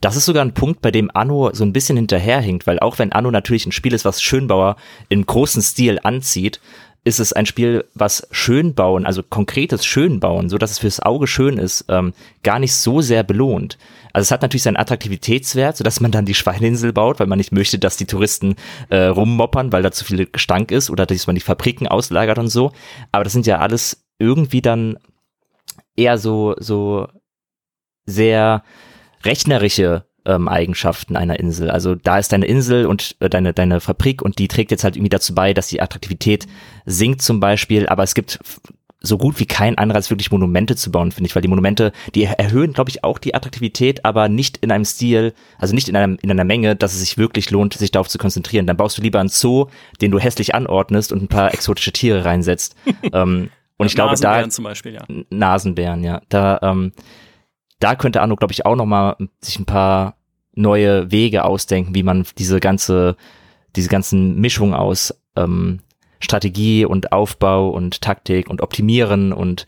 das 0.00 0.16
ist 0.16 0.26
sogar 0.26 0.44
ein 0.44 0.52
Punkt, 0.52 0.82
bei 0.82 0.90
dem 0.90 1.10
Anno 1.14 1.50
so 1.54 1.64
ein 1.64 1.72
bisschen 1.72 1.96
hinterherhinkt, 1.96 2.66
weil 2.66 2.78
auch 2.80 2.98
wenn 2.98 3.12
Anno 3.12 3.30
natürlich 3.30 3.64
ein 3.64 3.72
Spiel 3.72 3.94
ist, 3.94 4.04
was 4.04 4.22
Schönbauer 4.22 4.76
im 5.08 5.24
großen 5.24 5.62
Stil 5.62 5.98
anzieht, 6.02 6.60
ist 7.04 7.20
es 7.20 7.34
ein 7.34 7.44
Spiel, 7.44 7.84
was 7.94 8.26
Schönbauen, 8.30 9.04
also 9.04 9.22
konkretes 9.22 9.84
Schönbauen, 9.84 10.48
so 10.48 10.56
dass 10.56 10.70
es 10.70 10.78
fürs 10.78 11.00
Auge 11.00 11.26
schön 11.26 11.58
ist, 11.58 11.84
ähm, 11.88 12.14
gar 12.42 12.58
nicht 12.58 12.74
so 12.74 13.02
sehr 13.02 13.22
belohnt. 13.22 13.76
Also 14.14 14.24
es 14.24 14.30
hat 14.30 14.42
natürlich 14.42 14.62
seinen 14.62 14.78
Attraktivitätswert, 14.78 15.76
sodass 15.76 16.00
man 16.00 16.12
dann 16.12 16.24
die 16.24 16.34
Schweineinsel 16.34 16.92
baut, 16.92 17.20
weil 17.20 17.26
man 17.26 17.38
nicht 17.38 17.52
möchte, 17.52 17.78
dass 17.78 17.98
die 17.98 18.06
Touristen 18.06 18.56
äh, 18.88 19.04
rummoppern, 19.04 19.70
weil 19.70 19.82
da 19.82 19.92
zu 19.92 20.04
viel 20.04 20.24
Gestank 20.26 20.70
ist 20.70 20.88
oder 20.88 21.04
dass 21.04 21.26
man 21.26 21.36
die 21.36 21.42
Fabriken 21.42 21.88
auslagert 21.88 22.38
und 22.38 22.48
so. 22.48 22.72
Aber 23.12 23.24
das 23.24 23.34
sind 23.34 23.46
ja 23.46 23.58
alles 23.58 24.04
irgendwie 24.18 24.62
dann 24.62 24.96
eher 25.96 26.16
so, 26.16 26.54
so 26.58 27.08
sehr 28.06 28.62
rechnerische 29.24 30.06
ähm, 30.26 30.48
Eigenschaften 30.48 31.16
einer 31.16 31.38
Insel. 31.38 31.70
Also 31.70 31.94
da 31.94 32.18
ist 32.18 32.32
deine 32.32 32.46
Insel 32.46 32.86
und 32.86 33.16
äh, 33.20 33.28
deine, 33.28 33.52
deine 33.52 33.80
Fabrik 33.80 34.22
und 34.22 34.38
die 34.38 34.48
trägt 34.48 34.70
jetzt 34.70 34.84
halt 34.84 34.96
irgendwie 34.96 35.10
dazu 35.10 35.34
bei, 35.34 35.54
dass 35.54 35.68
die 35.68 35.80
Attraktivität 35.80 36.46
sinkt 36.86 37.22
zum 37.22 37.40
Beispiel, 37.40 37.88
aber 37.88 38.02
es 38.02 38.14
gibt 38.14 38.38
so 39.06 39.18
gut 39.18 39.38
wie 39.38 39.46
kein 39.46 39.76
Anreiz, 39.76 40.10
wirklich 40.10 40.30
Monumente 40.32 40.76
zu 40.76 40.90
bauen, 40.90 41.12
finde 41.12 41.28
ich, 41.28 41.34
weil 41.34 41.42
die 41.42 41.48
Monumente, 41.48 41.92
die 42.14 42.24
erhöhen, 42.24 42.72
glaube 42.72 42.90
ich, 42.90 43.04
auch 43.04 43.18
die 43.18 43.34
Attraktivität, 43.34 44.04
aber 44.04 44.28
nicht 44.28 44.56
in 44.58 44.72
einem 44.72 44.84
Stil, 44.84 45.34
also 45.58 45.74
nicht 45.74 45.88
in, 45.88 45.96
einem, 45.96 46.18
in 46.22 46.30
einer 46.30 46.44
Menge, 46.44 46.74
dass 46.74 46.94
es 46.94 47.00
sich 47.00 47.18
wirklich 47.18 47.50
lohnt, 47.50 47.74
sich 47.74 47.90
darauf 47.90 48.08
zu 48.08 48.18
konzentrieren. 48.18 48.66
Dann 48.66 48.76
baust 48.76 48.98
du 48.98 49.02
lieber 49.02 49.20
einen 49.20 49.28
Zoo, 49.28 49.66
den 50.00 50.10
du 50.10 50.18
hässlich 50.18 50.54
anordnest 50.54 51.12
und 51.12 51.22
ein 51.22 51.28
paar 51.28 51.52
exotische 51.52 51.92
Tiere 51.92 52.24
reinsetzt. 52.24 52.76
ähm, 53.12 53.50
Und 53.76 53.86
ich 53.86 53.94
glaube, 53.94 54.16
da 54.16 54.48
zum 54.48 54.64
Beispiel, 54.64 54.94
ja. 54.94 55.04
Nasenbären, 55.30 56.02
ja. 56.02 56.22
Da, 56.30 56.58
ähm, 56.62 56.92
da 57.80 57.94
könnte 57.94 58.22
Anno, 58.22 58.36
glaube 58.36 58.52
ich, 58.52 58.66
auch 58.66 58.76
noch 58.76 58.86
mal 58.86 59.16
sich 59.40 59.58
ein 59.58 59.66
paar 59.66 60.16
neue 60.54 61.10
Wege 61.10 61.44
ausdenken, 61.44 61.94
wie 61.94 62.02
man 62.02 62.26
diese 62.38 62.60
ganze, 62.60 63.16
diese 63.76 63.88
ganzen 63.88 64.40
Mischungen 64.40 64.74
aus 64.74 65.14
ähm, 65.36 65.80
Strategie 66.20 66.84
und 66.84 67.12
Aufbau 67.12 67.70
und 67.70 68.00
Taktik 68.00 68.48
und 68.48 68.62
Optimieren 68.62 69.32
und 69.32 69.66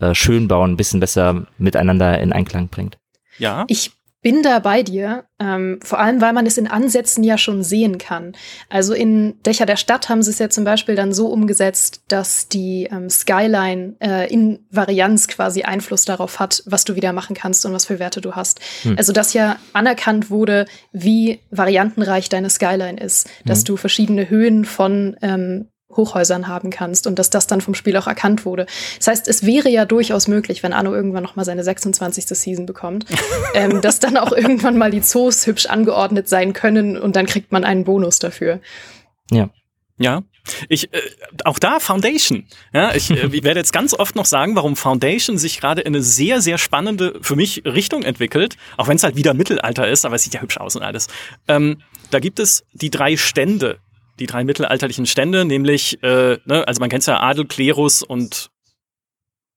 äh, 0.00 0.14
Schönbauen 0.14 0.72
ein 0.72 0.76
bisschen 0.76 1.00
besser 1.00 1.46
miteinander 1.58 2.20
in 2.20 2.32
Einklang 2.32 2.68
bringt. 2.68 2.98
Ja. 3.38 3.64
Ich 3.68 3.92
bin 4.20 4.42
da 4.42 4.58
bei 4.58 4.82
dir, 4.82 5.24
ähm, 5.38 5.78
vor 5.82 6.00
allem 6.00 6.20
weil 6.20 6.32
man 6.32 6.44
es 6.44 6.58
in 6.58 6.66
Ansätzen 6.66 7.22
ja 7.22 7.38
schon 7.38 7.62
sehen 7.62 7.98
kann. 7.98 8.32
Also 8.68 8.92
in 8.92 9.40
Dächer 9.42 9.64
der 9.64 9.76
Stadt 9.76 10.08
haben 10.08 10.22
sie 10.22 10.30
es 10.30 10.40
ja 10.40 10.50
zum 10.50 10.64
Beispiel 10.64 10.96
dann 10.96 11.12
so 11.12 11.28
umgesetzt, 11.28 12.02
dass 12.08 12.48
die 12.48 12.88
ähm, 12.90 13.10
Skyline 13.10 13.94
äh, 14.00 14.32
in 14.32 14.58
Varianz 14.70 15.28
quasi 15.28 15.62
Einfluss 15.62 16.04
darauf 16.04 16.40
hat, 16.40 16.62
was 16.66 16.84
du 16.84 16.96
wieder 16.96 17.12
machen 17.12 17.36
kannst 17.36 17.64
und 17.64 17.72
was 17.72 17.86
für 17.86 18.00
Werte 18.00 18.20
du 18.20 18.32
hast. 18.32 18.60
Hm. 18.82 18.96
Also 18.98 19.12
dass 19.12 19.34
ja 19.34 19.56
anerkannt 19.72 20.30
wurde, 20.30 20.66
wie 20.92 21.40
variantenreich 21.50 22.28
deine 22.28 22.50
Skyline 22.50 23.00
ist, 23.00 23.30
dass 23.44 23.60
hm. 23.60 23.64
du 23.66 23.76
verschiedene 23.76 24.28
Höhen 24.28 24.64
von 24.64 25.16
ähm, 25.22 25.68
Hochhäusern 25.96 26.48
haben 26.48 26.70
kannst 26.70 27.06
und 27.06 27.18
dass 27.18 27.30
das 27.30 27.46
dann 27.46 27.60
vom 27.60 27.74
Spiel 27.74 27.96
auch 27.96 28.06
erkannt 28.06 28.44
wurde. 28.44 28.66
Das 28.98 29.06
heißt, 29.06 29.28
es 29.28 29.44
wäre 29.46 29.68
ja 29.68 29.84
durchaus 29.84 30.28
möglich, 30.28 30.62
wenn 30.62 30.72
Anno 30.72 30.94
irgendwann 30.94 31.22
noch 31.22 31.36
mal 31.36 31.44
seine 31.44 31.64
26. 31.64 32.26
Season 32.26 32.66
bekommt, 32.66 33.06
ähm, 33.54 33.80
dass 33.80 33.98
dann 33.98 34.16
auch 34.16 34.32
irgendwann 34.32 34.76
mal 34.76 34.90
die 34.90 35.00
Zoos 35.00 35.46
hübsch 35.46 35.66
angeordnet 35.66 36.28
sein 36.28 36.52
können 36.52 36.98
und 36.98 37.16
dann 37.16 37.26
kriegt 37.26 37.52
man 37.52 37.64
einen 37.64 37.84
Bonus 37.84 38.18
dafür. 38.18 38.60
Ja. 39.30 39.50
Ja, 40.00 40.22
ich 40.68 40.92
äh, 40.94 41.00
auch 41.44 41.58
da 41.58 41.80
Foundation. 41.80 42.46
Ja, 42.72 42.94
ich, 42.94 43.10
äh, 43.10 43.26
ich 43.32 43.42
werde 43.42 43.58
jetzt 43.58 43.72
ganz 43.72 43.94
oft 43.94 44.14
noch 44.14 44.26
sagen, 44.26 44.54
warum 44.54 44.76
Foundation 44.76 45.38
sich 45.38 45.60
gerade 45.60 45.80
in 45.80 45.88
eine 45.88 46.04
sehr 46.04 46.40
sehr 46.40 46.56
spannende 46.56 47.18
für 47.20 47.34
mich 47.34 47.64
Richtung 47.64 48.04
entwickelt, 48.04 48.56
auch 48.76 48.86
wenn 48.86 48.96
es 48.96 49.02
halt 49.02 49.16
wieder 49.16 49.34
Mittelalter 49.34 49.88
ist, 49.88 50.04
aber 50.04 50.14
es 50.14 50.22
sieht 50.22 50.34
ja 50.34 50.40
hübsch 50.40 50.58
aus 50.58 50.76
und 50.76 50.82
alles. 50.82 51.08
Ähm, 51.48 51.82
da 52.10 52.20
gibt 52.20 52.38
es 52.38 52.64
die 52.72 52.90
drei 52.90 53.16
Stände 53.16 53.80
die 54.18 54.26
drei 54.26 54.44
mittelalterlichen 54.44 55.06
Stände, 55.06 55.44
nämlich, 55.44 56.02
äh, 56.02 56.38
ne, 56.44 56.66
also 56.66 56.80
man 56.80 56.90
kennt 56.90 57.06
ja 57.06 57.20
Adel, 57.20 57.46
Klerus 57.46 58.02
und 58.02 58.50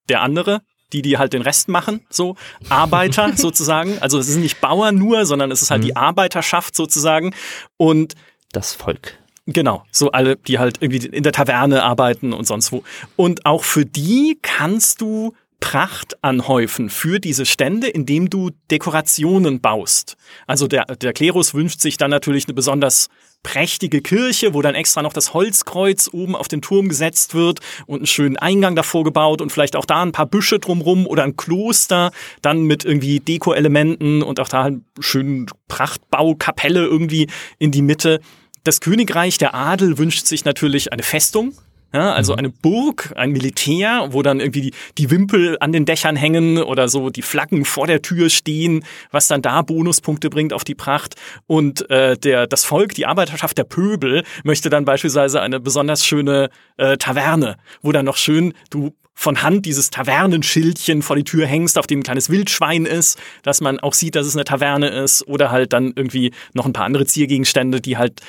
der 0.09 0.21
andere, 0.21 0.61
die, 0.93 1.01
die 1.01 1.17
halt 1.17 1.33
den 1.33 1.41
Rest 1.41 1.67
machen, 1.67 2.05
so 2.09 2.35
Arbeiter 2.69 3.31
sozusagen. 3.35 3.97
Also 3.99 4.19
es 4.19 4.27
sind 4.27 4.41
nicht 4.41 4.61
Bauern 4.61 4.95
nur, 4.95 5.25
sondern 5.25 5.51
es 5.51 5.61
ist 5.61 5.71
halt 5.71 5.81
mhm. 5.81 5.87
die 5.87 5.95
Arbeiterschaft 5.95 6.75
sozusagen 6.75 7.33
und 7.77 8.15
das 8.51 8.73
Volk. 8.73 9.17
Genau, 9.47 9.83
so 9.91 10.11
alle, 10.11 10.37
die 10.37 10.59
halt 10.59 10.81
irgendwie 10.81 11.07
in 11.07 11.23
der 11.23 11.31
Taverne 11.31 11.83
arbeiten 11.83 12.31
und 12.31 12.45
sonst 12.45 12.71
wo. 12.71 12.83
Und 13.15 13.45
auch 13.45 13.63
für 13.63 13.85
die 13.85 14.37
kannst 14.41 15.01
du 15.01 15.33
Pracht 15.61 16.21
anhäufen 16.21 16.89
für 16.89 17.19
diese 17.19 17.45
Stände, 17.45 17.87
indem 17.87 18.29
du 18.29 18.49
Dekorationen 18.69 19.61
baust. 19.61 20.17
Also 20.47 20.67
der, 20.67 20.85
der 20.85 21.13
Klerus 21.13 21.53
wünscht 21.53 21.79
sich 21.79 21.95
dann 21.95 22.11
natürlich 22.11 22.47
eine 22.47 22.55
besonders 22.55 23.07
prächtige 23.43 24.01
Kirche, 24.01 24.53
wo 24.53 24.61
dann 24.61 24.75
extra 24.75 25.01
noch 25.01 25.13
das 25.13 25.33
Holzkreuz 25.33 26.09
oben 26.11 26.35
auf 26.35 26.47
den 26.47 26.61
Turm 26.61 26.89
gesetzt 26.89 27.33
wird 27.33 27.59
und 27.85 27.99
einen 27.99 28.07
schönen 28.07 28.37
Eingang 28.37 28.75
davor 28.75 29.03
gebaut 29.03 29.41
und 29.41 29.51
vielleicht 29.51 29.75
auch 29.75 29.85
da 29.85 30.01
ein 30.01 30.11
paar 30.11 30.25
Büsche 30.25 30.59
drumrum 30.59 31.07
oder 31.07 31.23
ein 31.23 31.37
Kloster, 31.37 32.11
dann 32.41 32.63
mit 32.63 32.83
irgendwie 32.83 33.19
Deko-Elementen 33.19 34.23
und 34.23 34.39
auch 34.39 34.49
da 34.49 34.63
einen 34.63 34.85
schönen 34.99 35.45
Prachtbaukapelle 35.67 36.83
irgendwie 36.83 37.27
in 37.59 37.71
die 37.71 37.81
Mitte. 37.81 38.19
Das 38.63 38.81
Königreich 38.81 39.37
der 39.37 39.53
Adel 39.53 39.97
wünscht 39.97 40.25
sich 40.25 40.43
natürlich 40.43 40.91
eine 40.91 41.03
Festung, 41.03 41.53
ja, 41.93 42.13
also 42.13 42.33
mhm. 42.33 42.39
eine 42.39 42.49
Burg, 42.49 43.13
ein 43.15 43.31
Militär, 43.31 44.07
wo 44.11 44.21
dann 44.21 44.39
irgendwie 44.39 44.61
die, 44.61 44.73
die 44.97 45.11
Wimpel 45.11 45.57
an 45.59 45.71
den 45.71 45.85
Dächern 45.85 46.15
hängen 46.15 46.57
oder 46.57 46.87
so 46.87 47.09
die 47.09 47.21
Flaggen 47.21 47.65
vor 47.65 47.87
der 47.87 48.01
Tür 48.01 48.29
stehen, 48.29 48.85
was 49.11 49.27
dann 49.27 49.41
da 49.41 49.61
Bonuspunkte 49.61 50.29
bringt 50.29 50.53
auf 50.53 50.63
die 50.63 50.75
Pracht. 50.75 51.15
Und 51.47 51.89
äh, 51.89 52.17
der, 52.17 52.47
das 52.47 52.63
Volk, 52.63 52.95
die 52.95 53.05
Arbeiterschaft 53.05 53.57
der 53.57 53.65
Pöbel, 53.65 54.23
möchte 54.43 54.69
dann 54.69 54.85
beispielsweise 54.85 55.41
eine 55.41 55.59
besonders 55.59 56.05
schöne 56.05 56.49
äh, 56.77 56.97
Taverne, 56.97 57.57
wo 57.81 57.91
dann 57.91 58.05
noch 58.05 58.17
schön 58.17 58.53
du 58.69 58.91
von 59.13 59.43
Hand 59.43 59.65
dieses 59.65 59.89
Tavernenschildchen 59.89 61.01
vor 61.01 61.15
die 61.15 61.23
Tür 61.23 61.45
hängst, 61.45 61.77
auf 61.77 61.85
dem 61.85 61.99
ein 61.99 62.03
kleines 62.03 62.29
Wildschwein 62.29 62.85
ist, 62.85 63.19
dass 63.43 63.61
man 63.61 63.79
auch 63.79 63.93
sieht, 63.93 64.15
dass 64.15 64.25
es 64.25 64.35
eine 64.35 64.45
Taverne 64.45 64.87
ist 64.87 65.27
oder 65.27 65.51
halt 65.51 65.73
dann 65.73 65.93
irgendwie 65.95 66.31
noch 66.53 66.65
ein 66.65 66.73
paar 66.73 66.85
andere 66.85 67.05
Ziergegenstände, 67.05 67.81
die 67.81 67.97
halt 67.97 68.21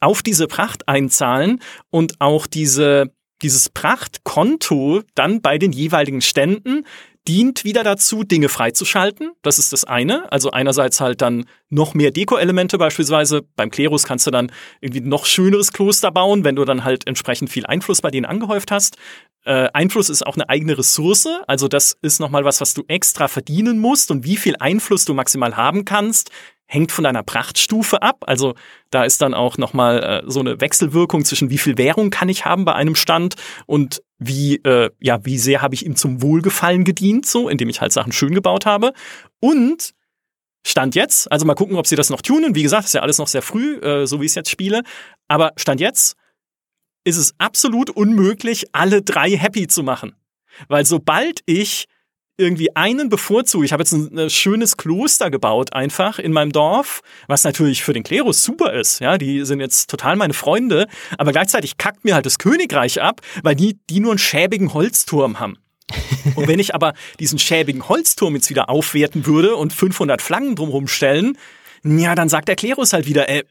auf 0.00 0.22
diese 0.22 0.46
Pracht 0.46 0.88
einzahlen 0.88 1.60
und 1.90 2.20
auch 2.20 2.46
diese, 2.46 3.12
dieses 3.42 3.68
Prachtkonto 3.68 5.02
dann 5.14 5.40
bei 5.40 5.58
den 5.58 5.72
jeweiligen 5.72 6.20
Ständen 6.20 6.84
dient 7.26 7.64
wieder 7.64 7.82
dazu, 7.82 8.22
Dinge 8.22 8.48
freizuschalten. 8.48 9.32
Das 9.42 9.58
ist 9.58 9.72
das 9.72 9.84
eine. 9.84 10.30
Also 10.30 10.50
einerseits 10.50 11.00
halt 11.00 11.22
dann 11.22 11.46
noch 11.70 11.94
mehr 11.94 12.10
Deko-Elemente 12.10 12.76
beispielsweise. 12.76 13.42
Beim 13.56 13.70
Klerus 13.70 14.04
kannst 14.04 14.26
du 14.26 14.30
dann 14.30 14.52
irgendwie 14.80 15.00
noch 15.00 15.24
schöneres 15.24 15.72
Kloster 15.72 16.10
bauen, 16.10 16.44
wenn 16.44 16.56
du 16.56 16.64
dann 16.64 16.84
halt 16.84 17.06
entsprechend 17.06 17.50
viel 17.50 17.64
Einfluss 17.64 18.02
bei 18.02 18.10
denen 18.10 18.26
angehäuft 18.26 18.70
hast. 18.70 18.98
Äh, 19.44 19.68
Einfluss 19.72 20.10
ist 20.10 20.26
auch 20.26 20.36
eine 20.36 20.48
eigene 20.48 20.76
Ressource. 20.76 21.28
Also 21.46 21.66
das 21.68 21.96
ist 22.02 22.20
nochmal 22.20 22.44
was, 22.44 22.60
was 22.60 22.74
du 22.74 22.84
extra 22.88 23.28
verdienen 23.28 23.78
musst 23.78 24.10
und 24.10 24.24
wie 24.24 24.36
viel 24.36 24.56
Einfluss 24.58 25.06
du 25.06 25.14
maximal 25.14 25.56
haben 25.56 25.84
kannst, 25.84 26.30
hängt 26.74 26.92
von 26.92 27.04
deiner 27.04 27.22
Prachtstufe 27.22 28.02
ab. 28.02 28.24
Also 28.26 28.54
da 28.90 29.04
ist 29.04 29.22
dann 29.22 29.32
auch 29.32 29.56
nochmal 29.56 30.02
äh, 30.02 30.22
so 30.30 30.40
eine 30.40 30.60
Wechselwirkung 30.60 31.24
zwischen 31.24 31.48
wie 31.50 31.58
viel 31.58 31.78
Währung 31.78 32.10
kann 32.10 32.28
ich 32.28 32.44
haben 32.44 32.64
bei 32.64 32.74
einem 32.74 32.96
Stand 32.96 33.36
und 33.66 34.02
wie, 34.18 34.56
äh, 34.56 34.90
ja, 35.00 35.24
wie 35.24 35.38
sehr 35.38 35.62
habe 35.62 35.74
ich 35.74 35.86
ihm 35.86 35.96
zum 35.96 36.20
Wohlgefallen 36.20 36.84
gedient, 36.84 37.26
so, 37.26 37.48
indem 37.48 37.68
ich 37.68 37.80
halt 37.80 37.92
Sachen 37.92 38.12
schön 38.12 38.34
gebaut 38.34 38.66
habe. 38.66 38.92
Und 39.40 39.94
Stand 40.66 40.94
jetzt, 40.94 41.30
also 41.30 41.46
mal 41.46 41.54
gucken, 41.54 41.76
ob 41.76 41.86
sie 41.86 41.96
das 41.96 42.10
noch 42.10 42.22
tunen. 42.22 42.54
Wie 42.54 42.62
gesagt, 42.62 42.86
ist 42.86 42.94
ja 42.94 43.02
alles 43.02 43.18
noch 43.18 43.28
sehr 43.28 43.42
früh, 43.42 43.76
äh, 43.80 44.06
so 44.06 44.20
wie 44.20 44.24
ich 44.24 44.30
es 44.32 44.34
jetzt 44.34 44.50
spiele. 44.50 44.82
Aber 45.28 45.52
Stand 45.56 45.80
jetzt 45.80 46.16
ist 47.04 47.18
es 47.18 47.34
absolut 47.38 47.90
unmöglich, 47.90 48.66
alle 48.72 49.02
drei 49.02 49.30
happy 49.30 49.68
zu 49.68 49.82
machen. 49.82 50.16
Weil 50.68 50.86
sobald 50.86 51.40
ich 51.46 51.86
irgendwie 52.36 52.74
einen 52.74 53.08
bevorzuge. 53.08 53.64
Ich 53.64 53.72
habe 53.72 53.82
jetzt 53.82 53.92
ein, 53.92 54.18
ein, 54.18 54.30
schönes 54.30 54.76
Kloster 54.76 55.30
gebaut 55.30 55.72
einfach 55.72 56.18
in 56.18 56.32
meinem 56.32 56.52
Dorf, 56.52 57.02
was 57.28 57.44
natürlich 57.44 57.84
für 57.84 57.92
den 57.92 58.02
Klerus 58.02 58.42
super 58.42 58.72
ist. 58.72 59.00
Ja, 59.00 59.18
die 59.18 59.44
sind 59.44 59.60
jetzt 59.60 59.88
total 59.88 60.16
meine 60.16 60.34
Freunde, 60.34 60.88
aber 61.16 61.32
gleichzeitig 61.32 61.78
kackt 61.78 62.04
mir 62.04 62.14
halt 62.14 62.26
das 62.26 62.38
Königreich 62.38 63.00
ab, 63.00 63.20
weil 63.42 63.54
die 63.54 63.78
die 63.88 64.00
nur 64.00 64.12
einen 64.12 64.18
schäbigen 64.18 64.74
Holzturm 64.74 65.38
haben. 65.38 65.58
und 66.34 66.48
wenn 66.48 66.58
ich 66.58 66.74
aber 66.74 66.94
diesen 67.20 67.38
schäbigen 67.38 67.88
Holzturm 67.88 68.34
jetzt 68.34 68.50
wieder 68.50 68.70
aufwerten 68.70 69.26
würde 69.26 69.54
und 69.56 69.72
500 69.72 70.22
Flaggen 70.22 70.56
drumherum 70.56 70.88
stellen, 70.88 71.38
ja, 71.84 72.14
dann 72.14 72.28
sagt 72.28 72.48
der 72.48 72.56
Klerus 72.56 72.94
halt 72.94 73.06
wieder, 73.06 73.28
äh, 73.28 73.44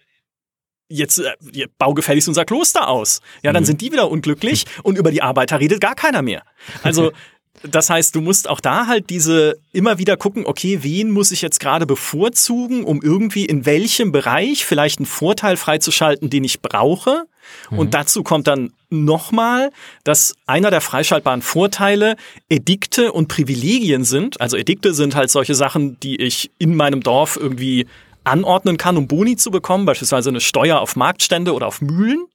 jetzt 0.90 1.20
äh, 1.20 1.68
bau 1.78 1.94
gefälligst 1.94 2.28
unser 2.28 2.46
Kloster 2.46 2.88
aus. 2.88 3.22
Ja, 3.42 3.54
dann 3.54 3.64
mhm. 3.64 3.68
sind 3.68 3.82
die 3.82 3.92
wieder 3.92 4.10
unglücklich 4.10 4.66
und 4.84 4.98
über 4.98 5.12
die 5.12 5.22
Arbeiter 5.22 5.60
redet 5.60 5.82
gar 5.82 5.96
keiner 5.96 6.22
mehr. 6.22 6.44
Also 6.82 7.12
das 7.62 7.90
heißt, 7.90 8.16
du 8.16 8.22
musst 8.22 8.50
auch 8.50 8.60
da 8.60 8.88
halt 8.88 9.10
diese 9.10 9.58
immer 9.72 9.98
wieder 9.98 10.18
gucken, 10.18 10.46
okay, 10.46 10.80
wen 10.82 11.12
muss 11.12 11.32
ich 11.32 11.42
jetzt 11.42 11.60
gerade 11.60 11.86
bevorzugen, 11.86 12.84
um 12.84 13.02
irgendwie 13.02 13.46
in 13.46 13.66
welchem 13.66 14.12
Bereich 14.12 14.66
vielleicht 14.66 15.00
einen 15.00 15.06
Vorteil 15.06 15.56
freizuschalten, 15.56 16.30
den 16.30 16.44
ich 16.44 16.62
brauche. 16.62 17.26
Mhm. 17.70 17.80
Und 17.80 17.94
dazu 17.94 18.24
kommt 18.24 18.48
dann 18.48 18.74
nochmal, 18.90 19.72
dass 20.04 20.36
einer 20.46 20.72
der 20.72 20.82
freischaltbaren 20.82 21.42
Vorteile 21.42 22.16
Edikte 22.50 23.14
und 23.14 23.28
Privilegien 23.28 24.04
sind. 24.04 24.42
Also 24.42 24.58
Edikte 24.58 24.94
sind 24.94 25.16
halt 25.16 25.30
solche 25.30 25.56
Sachen, 25.56 26.00
die 26.02 26.20
ich 26.20 26.52
in 26.58 26.76
meinem 26.76 27.02
Dorf 27.02 27.38
irgendwie 27.40 27.88
anordnen 28.24 28.78
kann, 28.78 28.98
um 28.98 29.08
Boni 29.08 29.36
zu 29.36 29.52
bekommen, 29.52 29.86
beispielsweise 29.86 30.30
eine 30.30 30.42
Steuer 30.42 30.80
auf 30.80 30.96
Marktstände 30.96 31.54
oder 31.54 31.68
auf 31.68 31.82
Mühlen. 31.82 32.26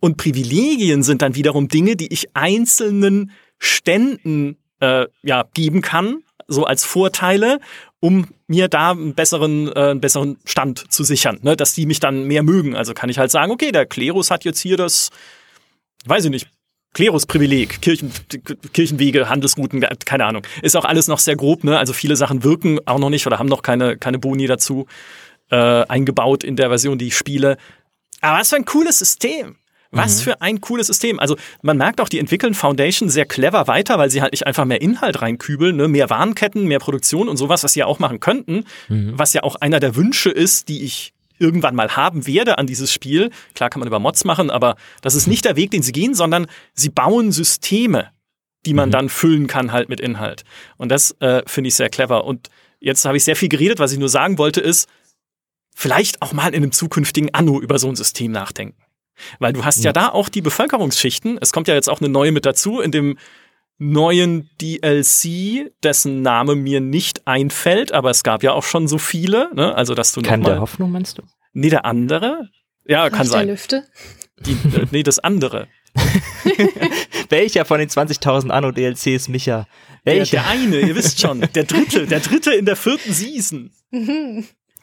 Und 0.00 0.16
Privilegien 0.16 1.02
sind 1.02 1.22
dann 1.22 1.34
wiederum 1.34 1.68
Dinge, 1.68 1.96
die 1.96 2.12
ich 2.12 2.34
einzelnen 2.34 3.32
Ständen 3.58 4.56
äh, 4.80 5.06
ja, 5.22 5.44
geben 5.54 5.80
kann, 5.80 6.22
so 6.46 6.64
als 6.64 6.84
Vorteile, 6.84 7.60
um 8.00 8.28
mir 8.46 8.68
da 8.68 8.90
einen 8.90 9.14
besseren, 9.14 9.68
äh, 9.68 9.90
einen 9.90 10.00
besseren 10.00 10.38
Stand 10.44 10.92
zu 10.92 11.04
sichern, 11.04 11.38
ne? 11.42 11.56
dass 11.56 11.74
die 11.74 11.86
mich 11.86 12.00
dann 12.00 12.24
mehr 12.24 12.42
mögen. 12.42 12.76
Also 12.76 12.94
kann 12.94 13.08
ich 13.08 13.18
halt 13.18 13.30
sagen, 13.30 13.50
okay, 13.52 13.72
der 13.72 13.86
Klerus 13.86 14.30
hat 14.30 14.44
jetzt 14.44 14.60
hier 14.60 14.76
das, 14.76 15.10
weiß 16.06 16.26
ich 16.26 16.30
nicht, 16.30 16.48
Klerusprivileg, 16.94 17.82
Kirchen, 17.82 18.12
Kirchenwege, 18.72 19.28
Handelsrouten, 19.28 19.80
keine 20.04 20.26
Ahnung. 20.26 20.46
Ist 20.62 20.76
auch 20.76 20.84
alles 20.84 21.08
noch 21.08 21.18
sehr 21.18 21.34
grob, 21.34 21.64
ne? 21.64 21.76
Also 21.76 21.92
viele 21.92 22.14
Sachen 22.14 22.44
wirken 22.44 22.78
auch 22.86 23.00
noch 23.00 23.10
nicht 23.10 23.26
oder 23.26 23.40
haben 23.40 23.48
noch 23.48 23.62
keine, 23.62 23.96
keine 23.96 24.20
Boni 24.20 24.46
dazu 24.46 24.86
äh, 25.50 25.56
eingebaut 25.56 26.44
in 26.44 26.54
der 26.54 26.68
Version, 26.68 26.96
die 26.96 27.08
ich 27.08 27.16
spiele. 27.16 27.56
Aber 28.20 28.38
was 28.38 28.50
für 28.50 28.56
ein 28.56 28.64
cooles 28.64 29.00
System. 29.00 29.56
Was 29.94 30.18
mhm. 30.18 30.22
für 30.22 30.40
ein 30.40 30.60
cooles 30.60 30.86
System. 30.86 31.18
Also 31.18 31.36
man 31.62 31.76
merkt 31.76 32.00
auch, 32.00 32.08
die 32.08 32.18
entwickeln 32.18 32.54
Foundation 32.54 33.08
sehr 33.08 33.26
clever 33.26 33.66
weiter, 33.66 33.98
weil 33.98 34.10
sie 34.10 34.22
halt 34.22 34.32
nicht 34.32 34.46
einfach 34.46 34.64
mehr 34.64 34.82
Inhalt 34.82 35.22
reinkübeln, 35.22 35.76
ne? 35.76 35.88
mehr 35.88 36.10
Warenketten, 36.10 36.66
mehr 36.66 36.78
Produktion 36.78 37.28
und 37.28 37.36
sowas, 37.36 37.64
was 37.64 37.72
sie 37.72 37.80
ja 37.80 37.86
auch 37.86 37.98
machen 37.98 38.20
könnten, 38.20 38.64
mhm. 38.88 39.12
was 39.16 39.32
ja 39.32 39.42
auch 39.42 39.56
einer 39.56 39.80
der 39.80 39.96
Wünsche 39.96 40.30
ist, 40.30 40.68
die 40.68 40.84
ich 40.84 41.12
irgendwann 41.38 41.74
mal 41.74 41.96
haben 41.96 42.26
werde 42.26 42.58
an 42.58 42.66
dieses 42.66 42.92
Spiel. 42.92 43.30
Klar 43.54 43.70
kann 43.70 43.80
man 43.80 43.88
über 43.88 43.98
Mods 43.98 44.24
machen, 44.24 44.50
aber 44.50 44.76
das 45.02 45.14
ist 45.14 45.26
nicht 45.26 45.44
der 45.44 45.56
Weg, 45.56 45.70
den 45.72 45.82
sie 45.82 45.92
gehen, 45.92 46.14
sondern 46.14 46.46
sie 46.74 46.90
bauen 46.90 47.32
Systeme 47.32 48.10
die 48.66 48.74
man 48.74 48.88
mhm. 48.88 48.92
dann 48.92 49.08
füllen 49.08 49.46
kann 49.46 49.72
halt 49.72 49.88
mit 49.88 50.00
Inhalt. 50.00 50.44
Und 50.76 50.90
das 50.90 51.12
äh, 51.20 51.42
finde 51.46 51.68
ich 51.68 51.74
sehr 51.74 51.90
clever. 51.90 52.24
Und 52.24 52.50
jetzt 52.80 53.04
habe 53.04 53.16
ich 53.16 53.24
sehr 53.24 53.36
viel 53.36 53.48
geredet. 53.48 53.78
Was 53.78 53.92
ich 53.92 53.98
nur 53.98 54.08
sagen 54.08 54.38
wollte 54.38 54.60
ist, 54.60 54.88
vielleicht 55.74 56.22
auch 56.22 56.32
mal 56.32 56.48
in 56.48 56.62
einem 56.62 56.72
zukünftigen 56.72 57.32
Anno 57.34 57.60
über 57.60 57.78
so 57.78 57.88
ein 57.88 57.96
System 57.96 58.32
nachdenken. 58.32 58.80
Weil 59.38 59.52
du 59.52 59.64
hast 59.64 59.78
ja. 59.78 59.90
ja 59.90 59.92
da 59.92 60.08
auch 60.08 60.28
die 60.28 60.40
Bevölkerungsschichten. 60.42 61.38
Es 61.40 61.52
kommt 61.52 61.68
ja 61.68 61.74
jetzt 61.74 61.88
auch 61.88 62.00
eine 62.00 62.08
neue 62.08 62.32
mit 62.32 62.46
dazu 62.46 62.80
in 62.80 62.90
dem 62.90 63.18
neuen 63.78 64.50
DLC, 64.60 65.72
dessen 65.82 66.22
Name 66.22 66.54
mir 66.54 66.80
nicht 66.80 67.26
einfällt, 67.26 67.92
aber 67.92 68.10
es 68.10 68.22
gab 68.22 68.42
ja 68.42 68.52
auch 68.52 68.62
schon 68.62 68.86
so 68.86 68.98
viele, 68.98 69.50
ne? 69.54 69.74
Also 69.74 69.94
dass 69.94 70.12
du 70.12 70.20
mal, 70.20 70.40
der 70.40 70.60
Hoffnung 70.60 70.92
meinst 70.92 71.18
du? 71.18 71.22
Nee, 71.52 71.70
der 71.70 71.84
andere? 71.84 72.48
Ja, 72.86 73.10
kann 73.10 73.26
sein. 73.26 73.48
Lüfte? 73.48 73.84
Die, 74.46 74.52
äh, 74.52 74.86
nee, 74.90 75.02
das 75.02 75.18
andere. 75.18 75.68
Welcher 77.28 77.64
von 77.64 77.78
den 77.78 77.88
20.000 77.88 78.50
Anno-DLCs, 78.50 79.28
Micha? 79.28 79.66
Welcher? 80.04 80.36
Der, 80.36 80.42
der 80.42 80.50
eine, 80.50 80.80
ihr 80.80 80.94
wisst 80.94 81.20
schon. 81.20 81.40
Der 81.54 81.64
dritte, 81.64 82.06
der 82.06 82.20
dritte 82.20 82.52
in 82.52 82.66
der 82.66 82.76
vierten 82.76 83.12
Season. 83.12 83.70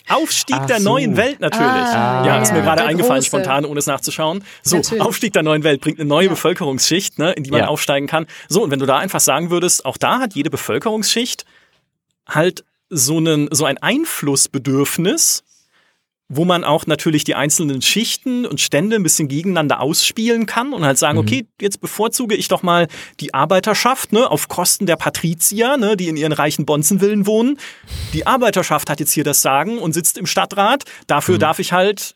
Aufstieg 0.10 0.56
Ach 0.60 0.66
der 0.66 0.80
so. 0.80 0.90
neuen 0.90 1.18
Welt 1.18 1.40
natürlich. 1.40 1.66
Ah, 1.66 2.26
ja, 2.26 2.42
ist 2.42 2.54
mir 2.54 2.62
gerade 2.62 2.84
eingefallen, 2.84 3.22
große. 3.22 3.28
spontan, 3.28 3.66
ohne 3.66 3.80
es 3.80 3.86
nachzuschauen. 3.86 4.44
So, 4.64 4.78
natürlich. 4.78 5.04
Aufstieg 5.04 5.34
der 5.34 5.44
neuen 5.44 5.64
Welt 5.64 5.82
bringt 5.82 6.00
eine 6.00 6.08
neue 6.08 6.26
ja. 6.26 6.32
Bevölkerungsschicht, 6.32 7.20
ne, 7.20 7.34
in 7.34 7.44
die 7.44 7.52
man 7.52 7.62
ja. 7.62 7.68
aufsteigen 7.68 8.08
kann. 8.08 8.26
So, 8.50 8.64
und 8.64 8.72
wenn 8.72 8.80
du 8.80 8.86
da 8.86 8.98
einfach 8.98 9.20
sagen 9.20 9.50
würdest, 9.50 9.86
auch 9.86 9.98
da 9.98 10.20
hat 10.20 10.34
jede 10.34 10.50
Bevölkerungsschicht 10.50 11.46
halt 12.28 12.64
so, 12.90 13.18
einen, 13.18 13.48
so 13.52 13.66
ein 13.66 13.78
Einflussbedürfnis 13.78 15.44
wo 16.34 16.46
man 16.46 16.64
auch 16.64 16.88
natürlich 16.88 17.26
die 17.26 17.36
einzelnen 17.36 17.82
Schichten 17.82 18.46
und 18.46 18.62
Stände 18.62 18.96
ein 18.96 19.04
bisschen 19.04 19.28
gegeneinander 19.28 19.82
ausspielen 19.82 20.46
kann 20.46 20.72
und 20.72 20.86
halt 20.86 20.98
sagen, 20.98 21.18
mhm. 21.18 21.26
okay, 21.26 21.46
jetzt 21.60 21.82
bevorzuge 21.82 22.36
ich 22.36 22.48
doch 22.48 22.64
mal 22.64 22.88
die 23.20 23.34
Arbeiterschaft, 23.34 24.14
ne, 24.14 24.32
auf 24.32 24.48
Kosten 24.48 24.86
der 24.86 24.96
Patrizier, 24.96 25.76
ne, 25.76 25.98
die 25.98 26.08
in 26.08 26.16
ihren 26.16 26.32
reichen 26.32 26.66
Bonzenvillen 26.66 27.26
wohnen. 27.26 27.60
Die 28.14 28.26
Arbeiterschaft 28.26 28.90
hat 28.90 29.02
jetzt 29.02 29.12
hier 29.12 29.26
das 29.26 29.42
Sagen 29.42 29.78
und 29.78 29.92
sitzt 29.92 30.18
im 30.18 30.26
Stadtrat. 30.26 30.86
Dafür 31.06 31.36
mhm. 31.36 31.40
darf 31.40 31.60
ich 31.60 31.74
halt 31.74 32.16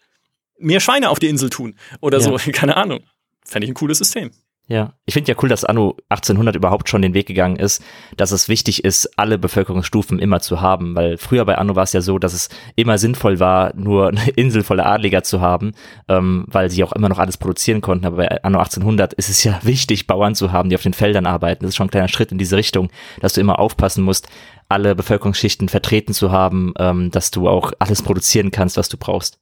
mehr 0.57 0.80
Schweine 0.80 1.09
auf 1.09 1.20
die 1.20 1.28
Insel 1.28 1.49
tun 1.49 1.76
oder 1.99 2.20
ja. 2.20 2.24
so, 2.24 2.38
keine 2.53 2.78
Ahnung. 2.78 3.01
Fände 3.43 3.66
ich 3.66 3.72
ein 3.72 3.76
cooles 3.76 3.97
System. 3.97 4.32
Ja, 4.68 4.93
ich 5.05 5.13
finde 5.13 5.32
ja 5.32 5.38
cool, 5.43 5.49
dass 5.49 5.63
Anno 5.63 5.95
1800 6.09 6.55
überhaupt 6.55 6.89
schon 6.89 7.03
den 7.03 7.13
Weg 7.13 7.28
gegangen 7.28 7.57
ist, 7.57 7.84
dass 8.18 8.32
es 8.32 8.49
wichtig 8.49 8.84
ist, 8.84 9.07
alle 9.16 9.38
Bevölkerungsstufen 9.38 10.18
immer 10.18 10.39
zu 10.39 10.59
haben, 10.59 10.95
weil 10.95 11.18
früher 11.18 11.45
bei 11.45 11.59
Anno 11.59 11.76
war 11.76 11.84
es 11.84 11.93
ja 11.93 12.01
so, 12.01 12.18
dass 12.18 12.34
es 12.34 12.49
immer 12.76 12.97
sinnvoll 12.97 13.39
war, 13.39 13.76
nur 13.76 14.07
eine 14.07 14.28
Insel 14.36 14.63
voller 14.63 14.88
Adliger 14.88 15.22
zu 15.22 15.39
haben, 15.39 15.74
ähm, 16.07 16.45
weil 16.47 16.72
sie 16.72 16.84
auch 16.84 16.93
immer 16.93 17.09
noch 17.09 17.20
alles 17.20 17.38
produzieren 17.38 17.82
konnten. 17.82 18.07
Aber 18.07 18.18
bei 18.18 18.43
Anno 18.43 18.57
1800 18.57 19.13
ist 19.13 19.30
es 19.30 19.43
ja 19.43 19.59
wichtig, 19.63 20.07
Bauern 20.07 20.34
zu 20.34 20.51
haben, 20.51 20.70
die 20.70 20.76
auf 20.76 20.84
den 20.84 20.93
Feldern 20.93 21.28
arbeiten. 21.28 21.63
Das 21.63 21.70
ist 21.70 21.76
schon 21.76 21.88
ein 21.88 21.91
kleiner 21.91 22.07
Schritt 22.07 22.32
in 22.32 22.39
diese 22.39 22.57
Richtung, 22.57 22.89
dass 23.22 23.34
du 23.34 23.41
immer 23.41 23.59
aufpassen 23.59 24.03
musst, 24.03 24.28
alle 24.68 24.95
Bevölkerungsschichten 24.95 25.70
vertreten 25.70 26.13
zu 26.13 26.32
haben, 26.32 26.74
ähm, 26.80 27.11
dass 27.11 27.30
du 27.30 27.47
auch 27.47 27.72
alles 27.78 28.01
produzieren 28.01 28.49
kannst, 28.49 28.78
was 28.78 28.89
du 28.89 28.97
brauchst. 28.97 29.38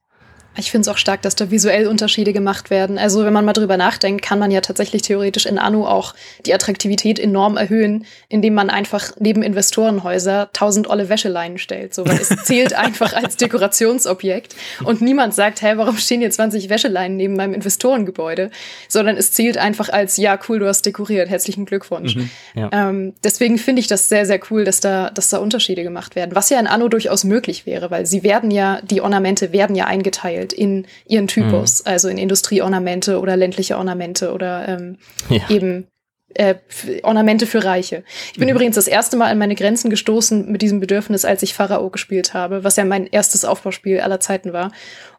Ich 0.56 0.70
finde 0.70 0.82
es 0.82 0.88
auch 0.88 0.97
stark, 0.97 1.22
dass 1.24 1.36
da 1.36 1.49
visuell 1.49 1.88
Unterschiede 1.88 2.32
gemacht 2.32 2.70
werden. 2.70 2.97
Also 2.97 3.26
wenn 3.26 3.34
man 3.34 3.45
mal 3.45 3.54
drüber 3.54 3.78
nachdenkt, 3.78 4.24
kann 4.24 4.38
man 4.38 4.51
ja 4.51 4.62
tatsächlich 4.62 5.01
theoretisch 5.01 5.45
in 5.45 5.58
Anno 5.58 5.88
auch 5.88 6.14
die 6.45 6.54
Attraktivität 6.54 7.18
enorm 7.18 7.58
erhöhen, 7.58 8.06
indem 8.30 8.54
man 8.54 8.70
einfach 8.70 9.14
neben 9.20 9.41
Investorenhäuser 9.41 10.49
tausend 10.54 10.88
olle 10.88 11.10
Wäscheleinen 11.10 11.58
stellt. 11.58 11.93
So, 11.93 12.06
weil 12.06 12.18
es 12.18 12.30
zählt 12.43 12.74
einfach 12.74 13.14
als 13.14 13.38
Dekorationsobjekt 13.38 14.56
und 14.84 15.01
niemand 15.01 15.34
sagt, 15.34 15.62
hey, 15.62 15.78
warum 15.78 15.97
stehen 15.97 16.20
hier 16.20 16.30
20 16.30 16.70
Wäscheleinen 16.70 17.18
neben 17.18 17.36
meinem 17.36 17.54
Investorengebäude? 17.56 18.51
Sondern 18.88 19.18
es 19.18 19.32
zählt 19.32 19.58
einfach 19.58 19.89
als, 19.89 20.18
ja, 20.18 20.39
cool, 20.47 20.60
du 20.60 20.68
hast 20.68 20.86
dekoriert, 20.86 21.30
herzlichen 21.30 21.66
Glückwunsch. 21.66 22.16
Mhm, 22.16 22.30
ja. 22.54 22.70
ähm, 22.72 23.14
deswegen 23.24 23.58
finde 23.58 23.80
ich 23.80 23.88
das 23.88 24.08
sehr, 24.08 24.28
sehr 24.28 24.39
cool, 24.51 24.66
dass 24.66 24.82
da, 24.82 25.10
dass 25.10 25.30
da 25.30 25.39
Unterschiede 25.39 25.82
gemacht 25.82 26.16
werden. 26.16 26.36
Was 26.36 26.49
ja 26.51 26.60
in 26.60 26.68
Anno 26.68 26.89
durchaus 26.89 27.24
möglich 27.24 27.66
wäre, 27.66 27.89
weil 27.89 28.06
sie 28.06 28.24
werden 28.24 28.51
ja, 28.51 28.82
die 28.82 29.01
Ornamente 29.01 29.51
werden 29.51 29.76
ja 29.76 29.86
eingeteilt 29.86 30.42
aufgeteilt 30.43 30.53
in 30.53 30.87
ihren 31.07 31.27
Typus, 31.27 31.83
mhm. 31.83 31.91
also 31.91 32.07
in 32.09 32.17
Industrieornamente 32.17 33.19
oder 33.19 33.37
ländliche 33.37 33.77
Ornamente 33.77 34.33
oder 34.33 34.67
ähm, 34.67 34.97
ja. 35.29 35.41
eben 35.49 35.87
äh, 36.35 36.55
Ornamente 37.03 37.45
für 37.45 37.63
Reiche. 37.63 38.03
Ich 38.31 38.39
bin 38.39 38.47
mhm. 38.47 38.55
übrigens 38.55 38.75
das 38.75 38.87
erste 38.87 39.17
Mal 39.17 39.31
an 39.31 39.37
meine 39.37 39.55
Grenzen 39.55 39.89
gestoßen 39.89 40.51
mit 40.51 40.61
diesem 40.61 40.79
Bedürfnis, 40.79 41.25
als 41.25 41.43
ich 41.43 41.53
Pharao 41.53 41.89
gespielt 41.89 42.33
habe, 42.33 42.63
was 42.63 42.75
ja 42.75 42.85
mein 42.85 43.07
erstes 43.07 43.45
Aufbauspiel 43.45 43.99
aller 43.99 44.19
Zeiten 44.19 44.53
war. 44.53 44.71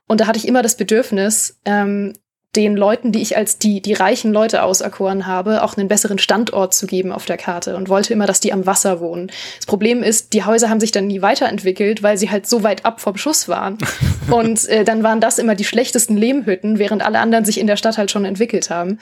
Und 0.06 0.20
da 0.20 0.26
hatte 0.26 0.38
ich 0.38 0.48
immer 0.48 0.62
das 0.62 0.76
Bedürfnis, 0.76 1.60
ähm, 1.64 2.12
den 2.56 2.76
Leuten, 2.76 3.12
die 3.12 3.22
ich 3.22 3.36
als 3.36 3.58
die, 3.58 3.80
die 3.80 3.92
reichen 3.92 4.32
Leute 4.32 4.62
auserkoren 4.62 5.26
habe, 5.26 5.62
auch 5.62 5.76
einen 5.76 5.88
besseren 5.88 6.18
Standort 6.18 6.74
zu 6.74 6.86
geben 6.86 7.12
auf 7.12 7.24
der 7.24 7.36
Karte 7.36 7.76
und 7.76 7.88
wollte 7.88 8.12
immer, 8.12 8.26
dass 8.26 8.40
die 8.40 8.52
am 8.52 8.66
Wasser 8.66 9.00
wohnen. 9.00 9.30
Das 9.56 9.66
Problem 9.66 10.02
ist, 10.02 10.32
die 10.32 10.44
Häuser 10.44 10.70
haben 10.70 10.80
sich 10.80 10.92
dann 10.92 11.06
nie 11.06 11.22
weiterentwickelt, 11.22 12.02
weil 12.02 12.18
sie 12.18 12.30
halt 12.30 12.46
so 12.46 12.62
weit 12.62 12.84
ab 12.84 13.00
vom 13.00 13.16
Schuss 13.16 13.48
waren. 13.48 13.78
und 14.30 14.66
äh, 14.68 14.84
dann 14.84 15.02
waren 15.02 15.20
das 15.20 15.38
immer 15.38 15.54
die 15.54 15.64
schlechtesten 15.64 16.16
Lehmhütten, 16.16 16.78
während 16.78 17.04
alle 17.04 17.18
anderen 17.18 17.44
sich 17.44 17.58
in 17.58 17.66
der 17.66 17.76
Stadt 17.76 17.98
halt 17.98 18.10
schon 18.10 18.24
entwickelt 18.24 18.70
haben. 18.70 18.98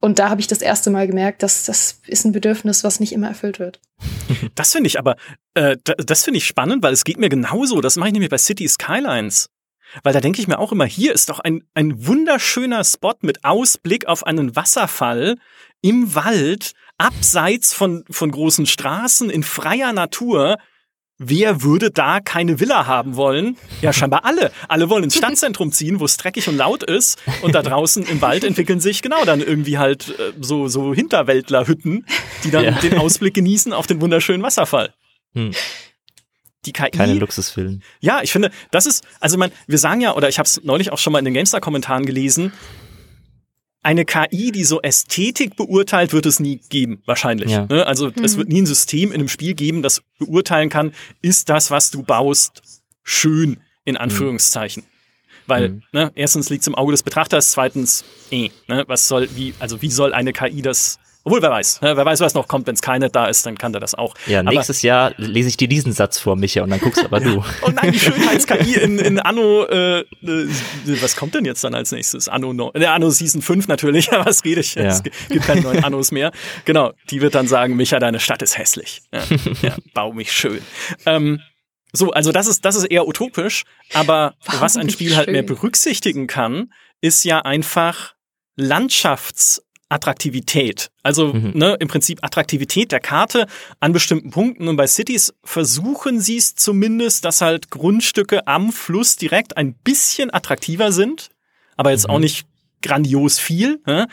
Und 0.00 0.18
da 0.18 0.30
habe 0.30 0.40
ich 0.40 0.46
das 0.46 0.62
erste 0.62 0.90
Mal 0.90 1.06
gemerkt, 1.06 1.42
dass 1.42 1.64
das 1.64 2.00
ist 2.06 2.24
ein 2.24 2.32
Bedürfnis, 2.32 2.84
was 2.84 3.00
nicht 3.00 3.12
immer 3.12 3.28
erfüllt 3.28 3.58
wird. 3.58 3.80
Das 4.54 4.72
finde 4.72 4.86
ich 4.86 4.98
aber, 4.98 5.16
äh, 5.54 5.76
das 5.84 6.22
finde 6.22 6.38
ich 6.38 6.46
spannend, 6.46 6.82
weil 6.82 6.92
es 6.92 7.04
geht 7.04 7.18
mir 7.18 7.28
genauso. 7.28 7.80
Das 7.80 7.96
mache 7.96 8.08
ich 8.08 8.12
nämlich 8.12 8.30
bei 8.30 8.38
City 8.38 8.68
Skylines. 8.68 9.50
Weil 10.02 10.12
da 10.12 10.20
denke 10.20 10.40
ich 10.40 10.48
mir 10.48 10.58
auch 10.58 10.72
immer, 10.72 10.86
hier 10.86 11.12
ist 11.12 11.28
doch 11.28 11.40
ein, 11.40 11.64
ein 11.74 12.06
wunderschöner 12.06 12.84
Spot 12.84 13.14
mit 13.22 13.44
Ausblick 13.44 14.06
auf 14.06 14.26
einen 14.26 14.56
Wasserfall 14.56 15.36
im 15.80 16.14
Wald, 16.14 16.72
abseits 16.98 17.72
von, 17.72 18.04
von 18.10 18.30
großen 18.30 18.66
Straßen, 18.66 19.30
in 19.30 19.42
freier 19.42 19.92
Natur. 19.92 20.58
Wer 21.20 21.62
würde 21.62 21.90
da 21.90 22.20
keine 22.20 22.60
Villa 22.60 22.86
haben 22.86 23.16
wollen? 23.16 23.56
Ja, 23.82 23.92
scheinbar 23.92 24.24
alle. 24.24 24.52
Alle 24.68 24.88
wollen 24.88 25.02
ins 25.02 25.16
Stadtzentrum 25.16 25.72
ziehen, 25.72 25.98
wo 25.98 26.04
es 26.04 26.16
dreckig 26.16 26.48
und 26.48 26.56
laut 26.56 26.84
ist. 26.84 27.20
Und 27.42 27.56
da 27.56 27.62
draußen 27.62 28.04
im 28.04 28.20
Wald 28.20 28.44
entwickeln 28.44 28.78
sich 28.78 29.02
genau 29.02 29.24
dann 29.24 29.40
irgendwie 29.40 29.78
halt 29.78 30.10
äh, 30.10 30.32
so, 30.40 30.68
so 30.68 30.94
Hinterwäldlerhütten, 30.94 32.06
die 32.44 32.52
dann 32.52 32.64
ja. 32.64 32.70
den 32.70 32.98
Ausblick 32.98 33.34
genießen 33.34 33.72
auf 33.72 33.88
den 33.88 34.00
wunderschönen 34.00 34.44
Wasserfall. 34.44 34.94
Hm 35.34 35.52
die 36.66 36.72
KI. 36.72 36.90
Keine 36.90 37.14
Luxusfilme. 37.14 37.80
Ja, 38.00 38.20
ich 38.22 38.32
finde, 38.32 38.50
das 38.70 38.86
ist, 38.86 39.04
also 39.20 39.38
man, 39.38 39.52
wir 39.66 39.78
sagen 39.78 40.00
ja, 40.00 40.14
oder 40.14 40.28
ich 40.28 40.38
habe 40.38 40.46
es 40.46 40.62
neulich 40.64 40.92
auch 40.92 40.98
schon 40.98 41.12
mal 41.12 41.20
in 41.20 41.24
den 41.24 41.34
GameStar-Kommentaren 41.34 42.04
gelesen, 42.04 42.52
eine 43.82 44.04
KI, 44.04 44.50
die 44.50 44.64
so 44.64 44.82
Ästhetik 44.82 45.56
beurteilt, 45.56 46.12
wird 46.12 46.26
es 46.26 46.40
nie 46.40 46.60
geben, 46.68 47.02
wahrscheinlich. 47.06 47.50
Ja. 47.50 47.66
Ne? 47.66 47.86
Also 47.86 48.08
mhm. 48.08 48.24
es 48.24 48.36
wird 48.36 48.48
nie 48.48 48.62
ein 48.62 48.66
System 48.66 49.10
in 49.10 49.20
einem 49.20 49.28
Spiel 49.28 49.54
geben, 49.54 49.82
das 49.82 50.02
beurteilen 50.18 50.68
kann, 50.68 50.92
ist 51.22 51.48
das, 51.48 51.70
was 51.70 51.90
du 51.90 52.02
baust, 52.02 52.62
schön, 53.02 53.60
in 53.84 53.94
mhm. 53.94 54.00
Anführungszeichen. 54.00 54.82
Mhm. 54.82 54.88
Weil, 55.46 55.68
mhm. 55.70 55.82
ne, 55.92 56.12
erstens 56.14 56.50
liegt 56.50 56.62
es 56.62 56.66
im 56.66 56.74
Auge 56.74 56.92
des 56.92 57.02
Betrachters, 57.02 57.52
zweitens, 57.52 58.04
eh, 58.30 58.50
ne, 58.66 58.84
was 58.88 59.08
soll, 59.08 59.28
wie, 59.34 59.54
also 59.58 59.80
wie 59.80 59.90
soll 59.90 60.12
eine 60.12 60.32
KI 60.32 60.60
das 60.60 60.98
obwohl, 61.28 61.42
wer 61.42 61.50
weiß. 61.50 61.82
Ne? 61.82 61.96
Wer 61.96 62.04
weiß, 62.04 62.20
was 62.20 62.32
noch 62.34 62.48
kommt. 62.48 62.66
Wenn 62.66 62.74
es 62.74 62.80
keine 62.80 63.10
da 63.10 63.26
ist, 63.26 63.44
dann 63.44 63.58
kann 63.58 63.72
der 63.72 63.80
das 63.80 63.94
auch. 63.94 64.14
Ja, 64.26 64.42
nächstes 64.42 64.78
aber, 64.80 64.86
Jahr 64.86 65.12
lese 65.18 65.48
ich 65.50 65.56
dir 65.58 65.68
diesen 65.68 65.92
Satz 65.92 66.18
vor, 66.18 66.36
Micha, 66.36 66.62
und 66.62 66.70
dann 66.70 66.80
guckst 66.80 67.04
aber 67.04 67.20
du. 67.20 67.44
oh 67.62 67.70
nein, 67.70 67.92
die 67.92 68.00
Schönheits-KI 68.00 68.74
in, 68.76 68.98
in 68.98 69.18
Anno, 69.18 69.64
äh, 69.66 70.00
äh, 70.00 70.48
was 71.00 71.16
kommt 71.16 71.34
denn 71.34 71.44
jetzt 71.44 71.62
dann 71.64 71.74
als 71.74 71.92
nächstes? 71.92 72.28
Anno, 72.28 72.52
no, 72.52 72.72
äh, 72.74 72.86
Anno 72.86 73.10
Season 73.10 73.42
5 73.42 73.68
natürlich, 73.68 74.12
aber 74.12 74.26
was 74.26 74.44
rede 74.44 74.60
ich? 74.60 74.74
Ja. 74.74 74.84
Es 74.84 75.02
gibt 75.02 75.44
keine 75.44 75.60
neuen 75.60 75.84
Annos 75.84 76.12
mehr. 76.12 76.32
Genau, 76.64 76.92
die 77.10 77.20
wird 77.20 77.34
dann 77.34 77.46
sagen, 77.46 77.76
Micha, 77.76 77.98
deine 77.98 78.20
Stadt 78.20 78.40
ist 78.40 78.56
hässlich. 78.56 79.02
Ja, 79.12 79.22
ja 79.62 79.76
bau 79.92 80.12
mich 80.12 80.32
schön. 80.32 80.60
Ähm, 81.04 81.40
so, 81.92 82.10
also 82.10 82.32
das 82.32 82.46
ist, 82.46 82.64
das 82.64 82.74
ist 82.74 82.84
eher 82.84 83.06
utopisch, 83.06 83.64
aber 83.92 84.34
Warum 84.44 84.60
was 84.60 84.76
ein 84.76 84.90
Spiel 84.90 85.08
schön. 85.08 85.16
halt 85.16 85.30
mehr 85.30 85.42
berücksichtigen 85.42 86.26
kann, 86.26 86.72
ist 87.00 87.24
ja 87.24 87.40
einfach 87.40 88.14
Landschafts- 88.58 89.60
Attraktivität. 89.88 90.90
Also 91.02 91.32
mhm. 91.32 91.52
ne, 91.54 91.76
im 91.80 91.88
Prinzip 91.88 92.22
Attraktivität 92.22 92.92
der 92.92 93.00
Karte 93.00 93.46
an 93.80 93.92
bestimmten 93.92 94.30
Punkten. 94.30 94.68
Und 94.68 94.76
bei 94.76 94.86
Cities 94.86 95.34
versuchen 95.44 96.20
sie 96.20 96.36
es 96.36 96.54
zumindest, 96.54 97.24
dass 97.24 97.40
halt 97.40 97.70
Grundstücke 97.70 98.46
am 98.46 98.72
Fluss 98.72 99.16
direkt 99.16 99.56
ein 99.56 99.74
bisschen 99.74 100.32
attraktiver 100.32 100.92
sind, 100.92 101.30
aber 101.76 101.90
jetzt 101.90 102.08
mhm. 102.08 102.14
auch 102.14 102.18
nicht 102.18 102.46
grandios 102.82 103.38
viel, 103.38 103.80
ne, 103.86 104.08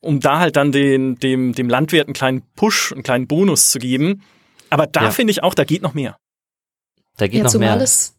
um 0.00 0.20
da 0.20 0.38
halt 0.38 0.56
dann 0.56 0.72
den, 0.72 1.16
dem, 1.16 1.52
dem 1.52 1.68
Landwirt 1.68 2.06
einen 2.06 2.14
kleinen 2.14 2.42
Push, 2.56 2.92
einen 2.92 3.02
kleinen 3.02 3.26
Bonus 3.26 3.70
zu 3.70 3.78
geben. 3.78 4.22
Aber 4.70 4.86
da 4.86 5.04
ja. 5.04 5.10
finde 5.10 5.30
ich 5.32 5.42
auch, 5.42 5.54
da 5.54 5.64
geht 5.64 5.82
noch 5.82 5.94
mehr. 5.94 6.16
Da 7.16 7.26
geht 7.26 7.38
ja, 7.38 7.44
noch 7.44 7.54
mehr. 7.54 7.76
Es 7.80 8.14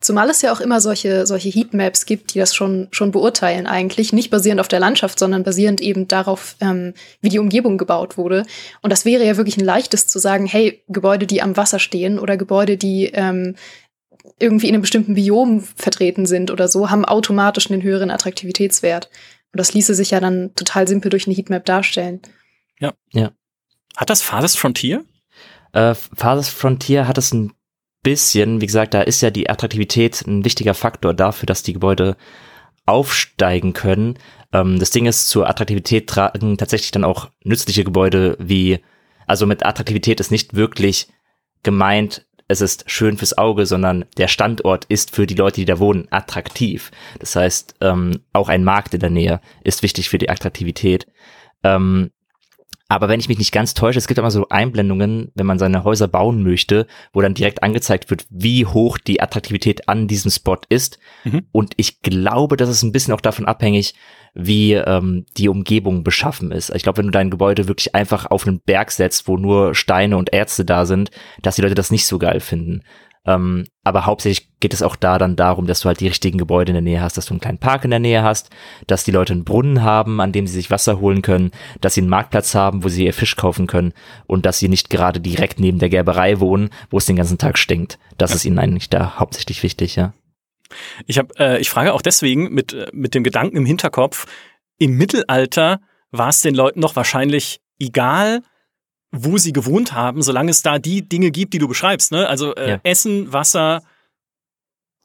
Zumal 0.00 0.28
es 0.28 0.42
ja 0.42 0.52
auch 0.52 0.60
immer 0.60 0.80
solche, 0.80 1.26
solche 1.26 1.48
Heatmaps 1.48 2.04
gibt, 2.04 2.34
die 2.34 2.38
das 2.38 2.54
schon, 2.54 2.88
schon 2.90 3.12
beurteilen 3.12 3.66
eigentlich. 3.66 4.12
Nicht 4.12 4.30
basierend 4.30 4.60
auf 4.60 4.68
der 4.68 4.78
Landschaft, 4.78 5.18
sondern 5.18 5.42
basierend 5.42 5.80
eben 5.80 6.06
darauf, 6.06 6.56
ähm, 6.60 6.92
wie 7.22 7.30
die 7.30 7.38
Umgebung 7.38 7.78
gebaut 7.78 8.18
wurde. 8.18 8.44
Und 8.82 8.92
das 8.92 9.06
wäre 9.06 9.24
ja 9.24 9.38
wirklich 9.38 9.56
ein 9.56 9.64
leichtes 9.64 10.06
zu 10.06 10.18
sagen, 10.18 10.44
hey, 10.46 10.82
Gebäude, 10.88 11.26
die 11.26 11.40
am 11.40 11.56
Wasser 11.56 11.78
stehen 11.78 12.18
oder 12.18 12.36
Gebäude, 12.36 12.76
die 12.76 13.06
ähm, 13.06 13.56
irgendwie 14.38 14.68
in 14.68 14.74
einem 14.74 14.82
bestimmten 14.82 15.14
Biom 15.14 15.62
vertreten 15.62 16.26
sind 16.26 16.50
oder 16.50 16.68
so, 16.68 16.90
haben 16.90 17.06
automatisch 17.06 17.70
einen 17.70 17.82
höheren 17.82 18.10
Attraktivitätswert. 18.10 19.08
Und 19.52 19.58
das 19.58 19.72
ließe 19.72 19.94
sich 19.94 20.10
ja 20.10 20.20
dann 20.20 20.54
total 20.56 20.86
simpel 20.86 21.10
durch 21.10 21.26
eine 21.26 21.34
Heatmap 21.34 21.64
darstellen. 21.64 22.20
Ja. 22.78 22.92
Ja. 23.12 23.32
Hat 23.96 24.10
das 24.10 24.20
Farthest 24.20 24.58
Frontier? 24.58 25.04
Äh, 25.72 25.94
Farthest 25.94 26.50
Frontier 26.50 27.08
hat 27.08 27.16
es 27.16 27.32
ein 27.32 27.52
bisschen, 28.06 28.60
wie 28.60 28.66
gesagt, 28.66 28.94
da 28.94 29.02
ist 29.02 29.20
ja 29.20 29.32
die 29.32 29.50
Attraktivität 29.50 30.22
ein 30.28 30.44
wichtiger 30.44 30.74
Faktor 30.74 31.12
dafür, 31.12 31.46
dass 31.46 31.64
die 31.64 31.72
Gebäude 31.72 32.16
aufsteigen 32.86 33.72
können. 33.72 34.16
Ähm, 34.52 34.78
das 34.78 34.92
Ding 34.92 35.06
ist, 35.06 35.28
zur 35.28 35.48
Attraktivität 35.48 36.06
tragen 36.06 36.56
tatsächlich 36.56 36.92
dann 36.92 37.02
auch 37.02 37.30
nützliche 37.42 37.82
Gebäude 37.82 38.36
wie, 38.38 38.78
also 39.26 39.44
mit 39.44 39.66
Attraktivität 39.66 40.20
ist 40.20 40.30
nicht 40.30 40.54
wirklich 40.54 41.08
gemeint, 41.64 42.24
es 42.46 42.60
ist 42.60 42.88
schön 42.88 43.16
fürs 43.16 43.36
Auge, 43.36 43.66
sondern 43.66 44.04
der 44.18 44.28
Standort 44.28 44.84
ist 44.84 45.12
für 45.12 45.26
die 45.26 45.34
Leute, 45.34 45.56
die 45.56 45.64
da 45.64 45.80
wohnen, 45.80 46.06
attraktiv. 46.12 46.92
Das 47.18 47.34
heißt, 47.34 47.74
ähm, 47.80 48.20
auch 48.32 48.48
ein 48.48 48.62
Markt 48.62 48.94
in 48.94 49.00
der 49.00 49.10
Nähe 49.10 49.40
ist 49.64 49.82
wichtig 49.82 50.10
für 50.10 50.18
die 50.18 50.30
Attraktivität. 50.30 51.08
Ähm, 51.64 52.12
aber 52.88 53.08
wenn 53.08 53.18
ich 53.18 53.28
mich 53.28 53.38
nicht 53.38 53.52
ganz 53.52 53.74
täusche, 53.74 53.98
es 53.98 54.06
gibt 54.06 54.18
immer 54.18 54.30
so 54.30 54.48
Einblendungen, 54.48 55.32
wenn 55.34 55.46
man 55.46 55.58
seine 55.58 55.82
Häuser 55.82 56.06
bauen 56.06 56.42
möchte, 56.42 56.86
wo 57.12 57.20
dann 57.20 57.34
direkt 57.34 57.62
angezeigt 57.62 58.10
wird, 58.10 58.26
wie 58.30 58.64
hoch 58.64 58.98
die 58.98 59.20
Attraktivität 59.20 59.88
an 59.88 60.06
diesem 60.06 60.30
Spot 60.30 60.58
ist. 60.68 60.98
Mhm. 61.24 61.46
Und 61.50 61.74
ich 61.76 62.02
glaube, 62.02 62.56
das 62.56 62.68
ist 62.68 62.82
ein 62.82 62.92
bisschen 62.92 63.12
auch 63.12 63.20
davon 63.20 63.46
abhängig, 63.46 63.94
wie 64.34 64.74
ähm, 64.74 65.24
die 65.36 65.48
Umgebung 65.48 66.04
beschaffen 66.04 66.52
ist. 66.52 66.70
Ich 66.74 66.82
glaube, 66.82 66.98
wenn 66.98 67.06
du 67.06 67.10
dein 67.10 67.30
Gebäude 67.30 67.68
wirklich 67.68 67.94
einfach 67.94 68.26
auf 68.26 68.46
einen 68.46 68.60
Berg 68.60 68.92
setzt, 68.92 69.26
wo 69.26 69.36
nur 69.36 69.74
Steine 69.74 70.16
und 70.18 70.32
Ärzte 70.32 70.64
da 70.64 70.84
sind, 70.84 71.10
dass 71.40 71.56
die 71.56 71.62
Leute 71.62 71.74
das 71.74 71.90
nicht 71.90 72.06
so 72.06 72.18
geil 72.18 72.40
finden. 72.40 72.82
Ähm, 73.26 73.64
aber 73.82 74.06
hauptsächlich 74.06 74.48
geht 74.60 74.72
es 74.72 74.82
auch 74.82 74.96
da 74.96 75.18
dann 75.18 75.36
darum, 75.36 75.66
dass 75.66 75.80
du 75.80 75.86
halt 75.86 76.00
die 76.00 76.06
richtigen 76.08 76.38
Gebäude 76.38 76.70
in 76.70 76.74
der 76.74 76.82
Nähe 76.82 77.00
hast, 77.00 77.16
dass 77.16 77.26
du 77.26 77.34
einen 77.34 77.40
kleinen 77.40 77.58
Park 77.58 77.84
in 77.84 77.90
der 77.90 77.98
Nähe 77.98 78.22
hast, 78.22 78.50
dass 78.86 79.04
die 79.04 79.10
Leute 79.10 79.32
einen 79.32 79.44
Brunnen 79.44 79.82
haben, 79.82 80.20
an 80.20 80.32
dem 80.32 80.46
sie 80.46 80.54
sich 80.54 80.70
Wasser 80.70 81.00
holen 81.00 81.22
können, 81.22 81.50
dass 81.80 81.94
sie 81.94 82.02
einen 82.02 82.10
Marktplatz 82.10 82.54
haben, 82.54 82.84
wo 82.84 82.88
sie 82.88 83.04
ihr 83.04 83.14
Fisch 83.14 83.36
kaufen 83.36 83.66
können 83.66 83.92
und 84.26 84.46
dass 84.46 84.58
sie 84.58 84.68
nicht 84.68 84.90
gerade 84.90 85.20
direkt 85.20 85.58
neben 85.58 85.78
der 85.78 85.88
Gerberei 85.88 86.40
wohnen, 86.40 86.70
wo 86.90 86.98
es 86.98 87.06
den 87.06 87.16
ganzen 87.16 87.38
Tag 87.38 87.58
stinkt. 87.58 87.98
Das 88.16 88.30
ja. 88.30 88.36
ist 88.36 88.44
ihnen 88.44 88.58
eigentlich 88.58 88.90
da 88.90 89.18
hauptsächlich 89.18 89.62
wichtig, 89.62 89.96
ja. 89.96 90.14
Ich 91.06 91.18
habe, 91.18 91.34
äh, 91.38 91.60
ich 91.60 91.70
frage 91.70 91.92
auch 91.92 92.02
deswegen 92.02 92.52
mit 92.52 92.72
äh, 92.72 92.88
mit 92.92 93.14
dem 93.14 93.22
Gedanken 93.22 93.56
im 93.56 93.66
Hinterkopf: 93.66 94.26
Im 94.78 94.96
Mittelalter 94.96 95.80
war 96.10 96.28
es 96.28 96.42
den 96.42 96.54
Leuten 96.54 96.80
noch 96.80 96.96
wahrscheinlich 96.96 97.60
egal, 97.78 98.42
wo 99.24 99.38
sie 99.38 99.52
gewohnt 99.52 99.92
haben, 99.92 100.22
solange 100.22 100.50
es 100.50 100.62
da 100.62 100.78
die 100.78 101.08
Dinge 101.08 101.30
gibt, 101.30 101.54
die 101.54 101.58
du 101.58 101.68
beschreibst. 101.68 102.12
Ne? 102.12 102.28
Also 102.28 102.54
äh, 102.54 102.70
ja. 102.70 102.80
Essen, 102.82 103.32
Wasser, 103.32 103.82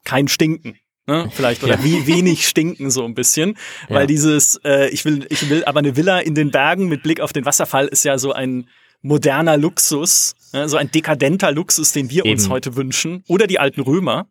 kein 0.04 0.28
Stinken. 0.28 0.78
Ne? 1.06 1.28
Vielleicht 1.32 1.64
oder 1.64 1.74
ja. 1.74 1.84
wie 1.84 2.06
wenig 2.06 2.46
stinken 2.46 2.90
so 2.90 3.04
ein 3.04 3.14
bisschen, 3.14 3.56
ja. 3.88 3.96
weil 3.96 4.06
dieses 4.06 4.60
äh, 4.64 4.88
ich 4.90 5.04
will 5.04 5.26
ich 5.30 5.50
will 5.50 5.64
aber 5.64 5.80
eine 5.80 5.96
Villa 5.96 6.20
in 6.20 6.36
den 6.36 6.52
Bergen 6.52 6.88
mit 6.88 7.02
Blick 7.02 7.20
auf 7.20 7.32
den 7.32 7.44
Wasserfall 7.44 7.88
ist 7.88 8.04
ja 8.04 8.18
so 8.18 8.32
ein 8.32 8.68
moderner 9.00 9.56
Luxus, 9.56 10.36
ne? 10.52 10.68
so 10.68 10.76
ein 10.76 10.92
dekadenter 10.92 11.50
Luxus, 11.50 11.90
den 11.90 12.08
wir 12.08 12.24
Eben. 12.24 12.34
uns 12.34 12.48
heute 12.48 12.76
wünschen 12.76 13.24
oder 13.26 13.48
die 13.48 13.58
alten 13.58 13.80
Römer 13.80 14.28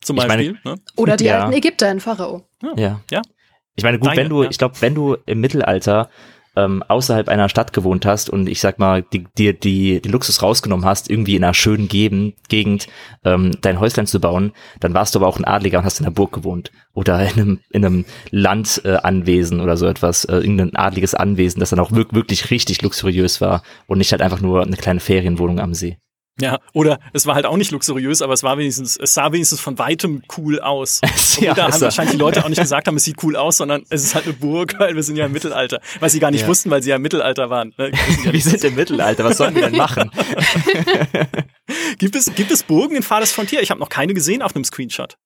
zum 0.00 0.18
ich 0.18 0.26
Beispiel. 0.26 0.58
Meine, 0.64 0.76
ne? 0.76 0.82
Oder 0.96 1.16
die 1.16 1.30
alten 1.30 1.52
Ägypter 1.52 1.90
in 1.90 2.00
Pharao. 2.00 2.48
Ja. 2.76 3.00
ja. 3.10 3.22
Ich 3.76 3.84
meine, 3.84 3.98
gut, 3.98 4.08
Deine, 4.08 4.22
wenn 4.22 4.28
du, 4.28 4.42
ich 4.42 4.58
glaube, 4.58 4.74
wenn 4.80 4.94
du 4.94 5.16
im 5.26 5.40
Mittelalter 5.40 6.10
ähm, 6.56 6.82
außerhalb 6.86 7.28
einer 7.28 7.48
Stadt 7.48 7.72
gewohnt 7.72 8.06
hast 8.06 8.30
und 8.30 8.48
ich 8.48 8.60
sag 8.60 8.78
mal, 8.78 9.02
dir 9.02 9.24
die, 9.36 9.58
die, 9.58 10.00
die 10.00 10.08
Luxus 10.08 10.42
rausgenommen 10.42 10.86
hast, 10.86 11.10
irgendwie 11.10 11.36
in 11.36 11.44
einer 11.44 11.54
schönen 11.54 11.88
Gegend, 11.88 12.34
Gegend 12.48 12.86
ähm, 13.24 13.52
dein 13.60 13.80
Häuslein 13.80 14.06
zu 14.06 14.20
bauen, 14.20 14.52
dann 14.80 14.94
warst 14.94 15.14
du 15.14 15.18
aber 15.18 15.28
auch 15.28 15.38
ein 15.38 15.44
Adliger 15.44 15.78
und 15.78 15.84
hast 15.84 16.00
in 16.00 16.06
einer 16.06 16.14
Burg 16.14 16.32
gewohnt. 16.32 16.70
Oder 16.92 17.20
in 17.28 17.40
einem, 17.40 17.60
in 17.70 17.84
einem 17.84 18.04
Landanwesen 18.30 19.58
äh, 19.58 19.62
oder 19.62 19.76
so 19.76 19.86
etwas, 19.86 20.24
äh, 20.24 20.36
irgendein 20.36 20.76
adliges 20.76 21.14
Anwesen, 21.14 21.60
das 21.60 21.70
dann 21.70 21.80
auch 21.80 21.90
wirklich 21.90 22.50
richtig 22.50 22.82
luxuriös 22.82 23.40
war 23.40 23.62
und 23.86 23.98
nicht 23.98 24.12
halt 24.12 24.22
einfach 24.22 24.40
nur 24.40 24.62
eine 24.62 24.76
kleine 24.76 25.00
Ferienwohnung 25.00 25.58
am 25.58 25.74
See. 25.74 25.98
Ja, 26.40 26.58
oder 26.72 26.98
es 27.12 27.26
war 27.26 27.36
halt 27.36 27.46
auch 27.46 27.56
nicht 27.56 27.70
luxuriös, 27.70 28.20
aber 28.20 28.32
es 28.32 28.42
war 28.42 28.58
wenigstens, 28.58 28.96
es 28.96 29.14
sah 29.14 29.30
wenigstens 29.30 29.60
von 29.60 29.78
weitem 29.78 30.22
cool 30.36 30.58
aus. 30.60 31.00
ja, 31.40 31.54
da 31.54 31.70
haben 31.70 31.80
wahrscheinlich 31.80 32.16
die 32.16 32.20
Leute 32.20 32.44
auch 32.44 32.48
nicht 32.48 32.60
gesagt 32.60 32.88
haben, 32.88 32.96
es 32.96 33.04
sieht 33.04 33.22
cool 33.22 33.36
aus, 33.36 33.58
sondern 33.58 33.84
es 33.88 34.02
ist 34.02 34.16
halt 34.16 34.24
eine 34.24 34.34
Burg, 34.34 34.74
weil 34.78 34.96
wir 34.96 35.02
sind 35.04 35.16
ja 35.16 35.26
im 35.26 35.32
Mittelalter. 35.32 35.80
Was 36.00 36.12
sie 36.12 36.18
gar 36.18 36.32
nicht 36.32 36.42
ja. 36.42 36.48
wussten, 36.48 36.70
weil 36.70 36.82
sie 36.82 36.90
ja 36.90 36.96
im 36.96 37.02
Mittelalter 37.02 37.50
waren. 37.50 37.72
Ne? 37.78 37.92
Ja 38.24 38.32
wir 38.32 38.40
sind 38.40 38.64
im 38.64 38.74
Mittelalter, 38.74 39.24
was 39.24 39.36
sollen 39.36 39.54
wir 39.54 39.62
denn 39.62 39.76
machen? 39.76 40.10
gibt, 41.98 42.16
es, 42.16 42.34
gibt 42.34 42.50
es 42.50 42.64
Burgen 42.64 42.96
in 42.96 43.02
Fades 43.04 43.30
Frontier? 43.30 43.62
Ich 43.62 43.70
habe 43.70 43.78
noch 43.78 43.88
keine 43.88 44.12
gesehen 44.12 44.42
auf 44.42 44.56
einem 44.56 44.64
Screenshot. 44.64 45.16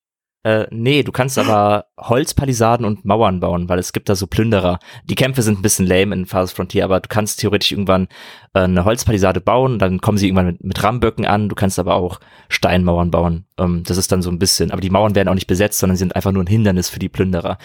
Äh, 0.49 0.66
nee, 0.70 1.03
du 1.03 1.12
kannst 1.12 1.36
aber 1.36 1.88
Holzpalisaden 1.99 2.86
und 2.86 3.05
Mauern 3.05 3.38
bauen, 3.38 3.68
weil 3.68 3.78
es 3.78 3.92
gibt 3.92 4.09
da 4.09 4.16
so 4.16 4.26
Plünderer. 4.26 4.78
Die 5.05 5.14
Kämpfe 5.14 5.42
sind 5.42 5.59
ein 5.59 5.62
bisschen 5.62 5.86
lame 5.86 6.14
in 6.14 6.24
Phase 6.24 6.55
Frontier, 6.55 6.84
aber 6.84 7.01
du 7.01 7.09
kannst 7.11 7.40
theoretisch 7.40 7.70
irgendwann 7.72 8.09
äh, 8.55 8.61
eine 8.61 8.86
Holzpalisade 8.86 9.42
bauen, 9.42 9.78
dann 9.78 10.01
kommen 10.01 10.16
sie 10.16 10.26
irgendwann 10.26 10.46
mit, 10.46 10.64
mit 10.64 10.82
Ramböcken 10.82 11.26
an, 11.26 11.51
du 11.51 11.55
kannst 11.55 11.78
aber 11.78 11.96
auch 11.96 12.18
Steinmauern 12.49 13.11
bauen. 13.11 13.44
Ähm, 13.59 13.82
das 13.84 13.99
ist 13.99 14.11
dann 14.11 14.22
so 14.22 14.30
ein 14.30 14.38
bisschen, 14.38 14.70
aber 14.70 14.80
die 14.80 14.88
Mauern 14.88 15.14
werden 15.14 15.28
auch 15.28 15.34
nicht 15.34 15.49
besetzt, 15.49 15.80
sondern 15.80 15.99
sind 15.99 16.16
einfach 16.16 16.32
nur 16.32 16.44
ein 16.44 16.46
Hindernis 16.46 16.88
für 16.88 16.99
die 16.99 17.11
Plünderer. 17.11 17.59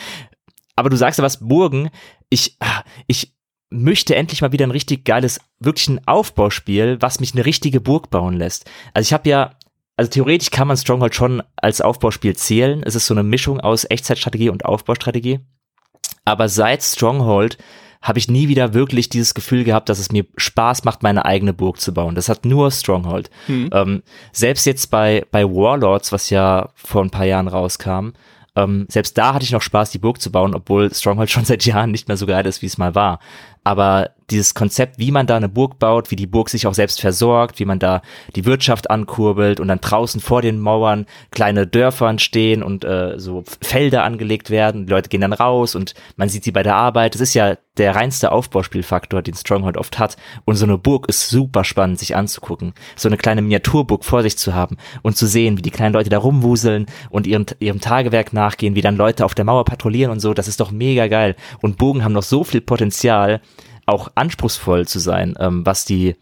Aber 0.75 0.89
du 0.89 0.97
sagst 0.97 1.19
ja 1.19 1.23
was, 1.23 1.47
Burgen, 1.47 1.89
ich, 2.27 2.57
ah, 2.59 2.83
ich 3.07 3.33
möchte 3.69 4.17
endlich 4.17 4.41
mal 4.41 4.51
wieder 4.51 4.67
ein 4.67 4.71
richtig 4.71 5.05
geiles, 5.05 5.39
wirklich 5.61 5.87
ein 5.87 6.05
Aufbauspiel, 6.05 6.97
was 6.99 7.21
mich 7.21 7.33
eine 7.33 7.45
richtige 7.45 7.79
Burg 7.79 8.09
bauen 8.09 8.33
lässt. 8.33 8.69
Also 8.93 9.07
ich 9.07 9.13
habe 9.13 9.29
ja 9.29 9.51
also 9.95 10.09
theoretisch 10.09 10.51
kann 10.51 10.67
man 10.67 10.77
Stronghold 10.77 11.15
schon 11.15 11.43
als 11.55 11.81
Aufbauspiel 11.81 12.35
zählen. 12.35 12.81
Es 12.83 12.95
ist 12.95 13.05
so 13.05 13.13
eine 13.13 13.23
Mischung 13.23 13.59
aus 13.59 13.85
Echtzeitstrategie 13.89 14.49
und 14.49 14.65
Aufbaustrategie. 14.65 15.39
Aber 16.25 16.49
seit 16.49 16.83
Stronghold 16.83 17.57
habe 18.01 18.19
ich 18.19 18.27
nie 18.27 18.49
wieder 18.49 18.73
wirklich 18.73 19.07
dieses 19.07 19.33
Gefühl 19.33 19.63
gehabt, 19.63 19.87
dass 19.87 19.99
es 19.99 20.11
mir 20.11 20.25
Spaß 20.35 20.83
macht, 20.83 21.03
meine 21.03 21.25
eigene 21.25 21.53
Burg 21.53 21.79
zu 21.79 21.93
bauen. 21.93 22.15
Das 22.15 22.27
hat 22.27 22.43
nur 22.43 22.69
Stronghold. 22.69 23.29
Mhm. 23.47 23.69
Ähm, 23.71 24.03
selbst 24.33 24.65
jetzt 24.65 24.91
bei, 24.91 25.25
bei 25.31 25.45
Warlords, 25.45 26.11
was 26.11 26.29
ja 26.29 26.69
vor 26.75 27.01
ein 27.01 27.11
paar 27.11 27.25
Jahren 27.25 27.47
rauskam, 27.47 28.09
ähm, 28.55 28.85
selbst 28.89 29.17
da 29.17 29.33
hatte 29.33 29.45
ich 29.45 29.51
noch 29.51 29.61
Spaß, 29.61 29.91
die 29.91 29.99
Burg 29.99 30.21
zu 30.21 30.31
bauen, 30.31 30.53
obwohl 30.53 30.93
Stronghold 30.93 31.29
schon 31.31 31.45
seit 31.45 31.65
Jahren 31.65 31.91
nicht 31.91 32.07
mehr 32.07 32.17
so 32.17 32.25
geil 32.25 32.45
ist, 32.45 32.61
wie 32.61 32.67
es 32.67 32.77
mal 32.77 32.93
war. 32.93 33.19
Aber 33.63 34.11
dieses 34.29 34.53
Konzept, 34.53 34.99
wie 34.99 35.11
man 35.11 35.27
da 35.27 35.37
eine 35.37 35.49
Burg 35.49 35.79
baut, 35.79 36.11
wie 36.11 36.15
die 36.15 36.27
Burg 36.27 36.49
sich 36.49 36.67
auch 36.67 36.73
selbst 36.73 36.99
versorgt, 37.01 37.59
wie 37.59 37.65
man 37.65 37.79
da 37.79 38.01
die 38.35 38.45
Wirtschaft 38.45 38.89
ankurbelt 38.89 39.59
und 39.59 39.67
dann 39.67 39.79
draußen 39.79 40.21
vor 40.21 40.41
den 40.41 40.59
Mauern 40.59 41.05
kleine 41.31 41.67
Dörfer 41.67 42.09
entstehen 42.09 42.63
und 42.63 42.83
äh, 42.83 43.19
so 43.19 43.43
Felder 43.61 44.03
angelegt 44.03 44.49
werden, 44.49 44.85
die 44.85 44.91
Leute 44.91 45.09
gehen 45.09 45.21
dann 45.21 45.33
raus 45.33 45.75
und 45.75 45.93
man 46.15 46.29
sieht 46.29 46.43
sie 46.43 46.51
bei 46.51 46.63
der 46.63 46.75
Arbeit. 46.75 47.13
Das 47.13 47.21
ist 47.21 47.33
ja 47.33 47.57
der 47.77 47.95
reinste 47.95 48.31
Aufbauspielfaktor, 48.31 49.23
den 49.23 49.33
Stronghold 49.33 49.77
oft 49.77 49.97
hat. 49.97 50.15
Und 50.45 50.55
so 50.55 50.65
eine 50.65 50.77
Burg 50.77 51.09
ist 51.09 51.29
super 51.29 51.63
spannend, 51.63 51.99
sich 51.99 52.15
anzugucken. 52.15 52.73
So 52.95 53.09
eine 53.09 53.17
kleine 53.17 53.41
Miniaturburg 53.41 54.05
vor 54.05 54.21
sich 54.21 54.37
zu 54.37 54.53
haben 54.53 54.77
und 55.01 55.17
zu 55.17 55.25
sehen, 55.25 55.57
wie 55.57 55.63
die 55.63 55.71
kleinen 55.71 55.93
Leute 55.93 56.11
da 56.11 56.19
rumwuseln 56.19 56.85
und 57.09 57.25
ihrem, 57.25 57.45
ihrem 57.59 57.81
Tagewerk 57.81 58.31
nachgehen, 58.31 58.75
wie 58.75 58.81
dann 58.81 58.95
Leute 58.95 59.25
auf 59.25 59.33
der 59.33 59.45
Mauer 59.45 59.65
patrouillieren 59.65 60.11
und 60.11 60.19
so. 60.19 60.35
Das 60.35 60.47
ist 60.47 60.59
doch 60.59 60.69
mega 60.69 61.07
geil. 61.07 61.35
Und 61.61 61.77
Burgen 61.77 62.03
haben 62.03 62.13
noch 62.13 62.23
so 62.23 62.43
viel 62.43 62.61
Potenzial, 62.61 63.41
auch 63.85 64.09
anspruchsvoll 64.15 64.87
zu 64.87 64.99
sein, 64.99 65.35
ähm, 65.39 65.65
was 65.65 65.85
die 65.85 66.15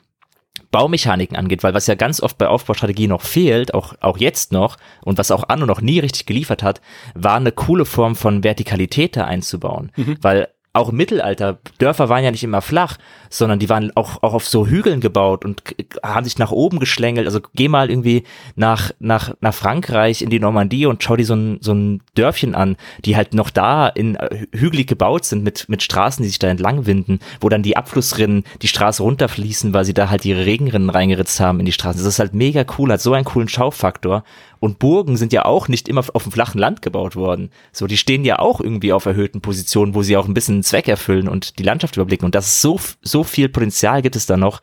Baumechaniken 0.72 1.38
angeht, 1.38 1.64
weil 1.64 1.74
was 1.74 1.88
ja 1.88 1.95
ganz 1.95 2.22
oft 2.22 2.38
bei 2.38 2.47
Aufbaustrategie 2.47 3.07
noch 3.07 3.22
fehlt, 3.22 3.74
auch, 3.74 3.93
auch 3.99 4.18
jetzt 4.18 4.51
noch, 4.51 4.78
und 5.03 5.18
was 5.18 5.32
auch 5.32 5.49
Anno 5.49 5.66
noch 5.66 5.82
nie 5.82 5.99
richtig 5.99 6.26
geliefert 6.26 6.64
hat, 6.64 6.82
war 7.14 7.36
eine 7.36 7.51
coole 7.51 7.86
Form 7.86 8.16
von 8.16 8.43
Vertikalität 8.43 9.18
da 9.18 9.26
einzubauen. 9.26 9.91
Mhm. 9.95 10.18
Weil 10.22 10.47
auch 10.74 10.89
im 10.89 10.95
Mittelalter, 10.95 11.59
Dörfer 11.78 12.07
waren 12.07 12.24
ja 12.24 12.32
nicht 12.32 12.43
immer 12.43 12.62
flach, 12.62 12.97
sondern 13.32 13.60
die 13.60 13.70
waren 13.70 13.96
auch, 13.96 14.22
auch 14.22 14.34
auf 14.34 14.48
so 14.48 14.68
Hügeln 14.68 15.00
gebaut 15.00 15.46
und 15.46 15.64
haben 16.04 16.26
sich 16.26 16.38
nach 16.38 16.52
oben 16.52 16.80
geschlängelt. 16.80 17.26
Also 17.26 17.40
geh 17.56 17.70
mal 17.70 17.90
irgendwie 17.90 18.24
nach, 18.56 18.92
nach, 19.00 19.34
nach 19.40 19.54
Frankreich 19.54 20.22
in 20.22 20.30
die 20.30 20.40
Normandie 20.40 20.86
und 20.86 21.02
schau 21.02 21.16
dir 21.16 21.26
so 21.26 21.36
ein, 21.36 21.58
so 21.62 21.74
ein 21.74 22.02
Dörfchen 22.14 22.54
an, 22.54 22.76
die 23.06 23.16
halt 23.16 23.34
noch 23.34 23.50
da 23.50 23.88
in 23.88 24.16
äh, 24.16 24.48
hügelig 24.54 24.88
gebaut 24.88 25.26
sind 25.26 25.44
mit, 25.44 25.70
mit 25.70 25.82
Straßen, 25.82 26.22
die 26.22 26.30
sich 26.30 26.40
da 26.40 26.50
entlang 26.50 26.86
winden, 26.86 27.20
wo 27.40 27.48
dann 27.50 27.64
die 27.64 27.78
Abflussrinnen 27.78 28.44
die 28.62 28.68
Straße 28.68 29.02
runterfließen, 29.02 29.74
weil 29.74 29.86
sie 29.86 29.94
da 29.94 30.10
halt 30.10 30.26
ihre 30.26 30.46
Regenrinnen 30.46 30.90
reingeritzt 30.90 31.40
haben 31.40 31.60
in 31.60 31.66
die 31.66 31.72
Straße. 31.72 32.00
Das 32.00 32.08
ist 32.08 32.20
halt 32.20 32.34
mega 32.34 32.66
cool, 32.78 32.92
hat 32.92 33.02
so 33.02 33.14
einen 33.14 33.26
coolen 33.26 33.48
Schaufaktor. 33.48 34.24
Und 34.62 34.78
Burgen 34.78 35.18
sind 35.18 35.34
ja 35.34 35.46
auch 35.46 35.70
nicht 35.70 35.90
immer 35.90 36.04
auf 36.14 36.22
dem 36.22 36.32
flachen 36.32 36.60
Land 36.60 36.84
gebaut 36.84 37.16
worden. 37.16 37.50
So, 37.72 37.88
die 37.88 37.98
stehen 37.98 38.24
ja 38.24 38.38
auch 38.38 38.62
irgendwie 38.62 38.94
auf 38.94 39.08
erhöhten 39.08 39.42
Positionen, 39.42 39.96
wo 39.96 40.04
sie 40.04 40.16
auch 40.18 40.28
ein 40.28 40.36
bisschen 40.36 40.56
einen 40.56 40.64
Zweck 40.64 40.88
erfüllen 40.88 41.28
und 41.28 41.58
die 41.58 41.64
Landschaft 41.64 41.96
überblicken. 41.96 42.26
Und 42.26 42.36
das 42.36 42.46
ist 42.46 42.62
so, 42.62 42.80
so 43.02 43.21
viel 43.24 43.50
Potenzial 43.50 44.02
gibt 44.02 44.16
es 44.16 44.26
da 44.26 44.38
noch, 44.38 44.62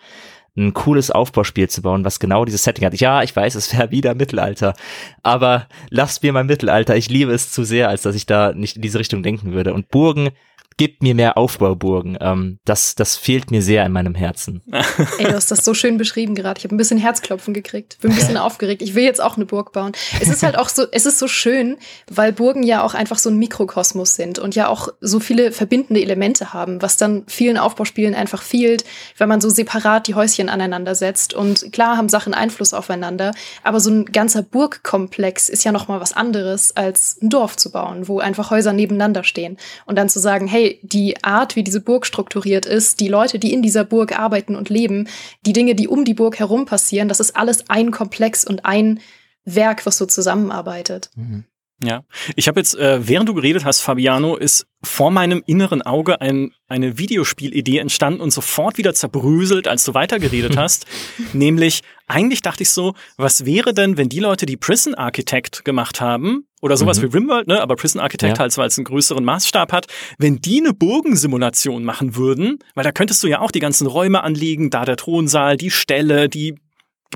ein 0.59 0.75
cooles 0.75 1.11
Aufbauspiel 1.11 1.69
zu 1.71 1.83
bauen, 1.83 2.05
was 2.05 2.19
genau 2.19 2.45
dieses 2.45 2.65
Setting 2.65 2.85
hat. 2.85 2.99
Ja, 3.01 3.23
ich 3.23 3.35
weiß, 3.35 3.55
es 3.55 3.73
wäre 3.73 3.91
wieder 3.93 4.15
Mittelalter, 4.15 4.75
aber 5.23 5.69
lasst 5.89 6.23
mir 6.23 6.33
mal 6.33 6.45
Mittelalter. 6.45 6.97
Ich 6.97 7.09
liebe 7.09 7.33
es 7.33 7.53
zu 7.53 7.65
sehr, 7.65 7.89
als 7.89 8.03
dass 8.03 8.15
ich 8.15 8.27
da 8.27 8.53
nicht 8.53 8.77
in 8.77 8.83
diese 8.83 8.99
Richtung 8.99 9.23
denken 9.23 9.53
würde. 9.53 9.73
Und 9.73 9.89
Burgen 9.89 10.31
gib 10.79 11.03
mir 11.03 11.14
mehr 11.14 11.37
Aufbauburgen. 11.37 12.16
Ähm, 12.20 12.59
das, 12.64 12.95
das 12.95 13.16
fehlt 13.16 13.51
mir 13.51 13.61
sehr 13.61 13.85
in 13.85 13.93
meinem 13.93 14.14
Herzen. 14.14 14.62
Ey, 15.18 15.24
du 15.24 15.35
hast 15.35 15.51
das 15.51 15.64
so 15.64 15.74
schön 15.74 15.99
beschrieben 15.99 16.35
gerade. 16.35 16.59
Ich 16.59 16.64
habe 16.64 16.74
ein 16.74 16.79
bisschen 16.79 16.99
Herzklopfen 16.99 17.53
gekriegt. 17.53 17.99
Bin 18.01 18.12
ein 18.12 18.16
bisschen 18.16 18.37
aufgeregt. 18.37 18.81
Ich 18.81 18.95
will 18.95 19.03
jetzt 19.03 19.20
auch 19.20 19.37
eine 19.37 19.45
Burg 19.45 19.72
bauen. 19.72 19.93
Es 20.20 20.29
ist 20.29 20.43
halt 20.43 20.57
auch 20.57 20.68
so, 20.68 20.85
es 20.91 21.05
ist 21.05 21.18
so 21.18 21.29
schön, 21.29 21.76
weil 22.09 22.33
Burgen 22.33 22.62
ja 22.62 22.83
auch 22.83 22.95
einfach 22.95 23.18
so 23.18 23.29
ein 23.29 23.39
Mikrokosmos 23.39 24.14
sind 24.14 24.39
und 24.39 24.55
ja 24.55 24.68
auch 24.68 24.89
so 25.01 25.20
viele 25.20 25.51
verbindende 25.51 26.01
Elemente 26.01 26.53
haben, 26.53 26.81
was 26.81 26.97
dann 26.97 27.24
vielen 27.26 27.59
Aufbauspielen 27.59 28.14
einfach 28.14 28.43
fehlt, 28.43 28.85
wenn 29.16 29.29
man 29.29 29.41
so 29.41 29.51
separat 29.51 30.07
die 30.07 30.14
Häuschen 30.14 30.49
aneinander 30.49 30.95
setzt. 30.95 31.35
Und 31.35 31.72
klar 31.72 31.97
haben 31.97 32.09
Sachen 32.09 32.35
Einfluss 32.35 32.72
aufeinander, 32.72 33.33
aber 33.64 33.81
so 33.81 33.91
ein 33.91 34.05
ganzer 34.07 34.43
Burgkomplex 34.43 35.49
ist 35.49 35.64
ja 35.64 35.72
noch 35.72 35.89
mal 35.89 36.01
was 36.01 36.12
anderes 36.12 36.76
als 36.76 37.18
ein 37.20 37.31
Dorf 37.31 37.57
zu 37.57 37.72
bauen, 37.72 38.07
wo 38.07 38.20
einfach 38.20 38.51
Häuser 38.51 38.72
nebeneinander 38.72 39.24
stehen 39.24 39.57
und 39.85 39.99
dann 39.99 40.09
zu 40.09 40.20
sagen, 40.20 40.47
hey, 40.47 40.68
die 40.83 41.23
Art, 41.25 41.57
wie 41.57 41.62
diese 41.62 41.81
Burg 41.81 42.07
strukturiert 42.07 42.66
ist, 42.66 43.01
die 43.01 43.09
Leute, 43.09 43.39
die 43.39 43.53
in 43.53 43.62
dieser 43.62 43.85
Burg 43.85 44.19
arbeiten 44.19 44.57
und 44.57 44.69
leben, 44.69 45.09
die 45.47 45.53
Dinge, 45.53 45.75
die 45.75 45.89
um 45.89 46.05
die 46.05 46.14
Burg 46.14 46.39
herum 46.39 46.66
passieren, 46.66 47.09
das 47.09 47.21
ist 47.21 47.37
alles 47.37 47.69
ein 47.71 47.91
Komplex 47.91 48.45
und 48.45 48.64
ein 48.64 49.01
Werk, 49.45 49.87
was 49.87 49.99
so 49.99 50.07
zusammenarbeitet. 50.07 51.11
Mhm. 51.16 51.45
Ja, 51.81 52.03
ich 52.35 52.49
habe 52.49 52.59
jetzt, 52.59 52.76
äh, 52.76 53.07
während 53.07 53.29
du 53.29 53.35
geredet 53.35 53.64
hast, 53.64 53.83
Fabiano, 53.83 54.37
ist 54.37 54.66
vor 54.83 55.12
meinem 55.12 55.45
inneren 55.47 55.81
Auge 55.81 56.20
ein, 56.20 56.53
eine 56.66 56.99
Videospielidee 56.99 57.79
entstanden 57.79 58.20
und 58.20 58.33
sofort 58.33 58.79
wieder 58.79 58.95
zerbröselt, 58.95 59.68
als 59.68 59.85
du 59.85 59.95
weitergeredet 59.95 60.57
hast. 60.59 60.87
Nämlich, 61.33 61.83
eigentlich 62.09 62.43
dachte 62.43 62.64
ich 62.64 62.70
so, 62.70 62.95
was 63.16 63.47
wäre 63.47 63.74
denn, 63.74 63.97
wenn 63.97 64.09
die 64.09 64.18
Leute, 64.18 64.45
die 64.45 64.57
Prison 64.57 64.95
Architect 64.95 65.64
gemacht 65.64 66.01
haben, 66.01 66.49
oder 66.61 66.76
sowas 66.76 66.99
mhm. 66.99 67.03
wie 67.03 67.16
Rimworld, 67.16 67.47
ne, 67.47 67.61
aber 67.61 67.76
Prison 67.76 68.01
Architect 68.01 68.39
ja. 68.39 68.43
halt, 68.43 68.57
weil 68.59 68.66
es 68.66 68.76
einen 68.76 68.85
größeren 68.85 69.24
Maßstab 69.24 69.72
hat, 69.72 69.87
wenn 70.18 70.41
die 70.41 70.61
eine 70.61 70.72
Burgensimulation 70.72 71.85
machen 71.85 72.16
würden, 72.16 72.59
weil 72.74 72.83
da 72.83 72.91
könntest 72.91 73.22
du 73.22 73.29
ja 73.29 73.41
auch 73.41 73.53
die 73.53 73.61
ganzen 73.61 73.87
Räume 73.87 74.24
anlegen, 74.24 74.70
da 74.70 74.85
der 74.85 74.97
Thronsaal, 74.97 75.57
die 75.57 75.70
Ställe, 75.70 76.29
die 76.29 76.57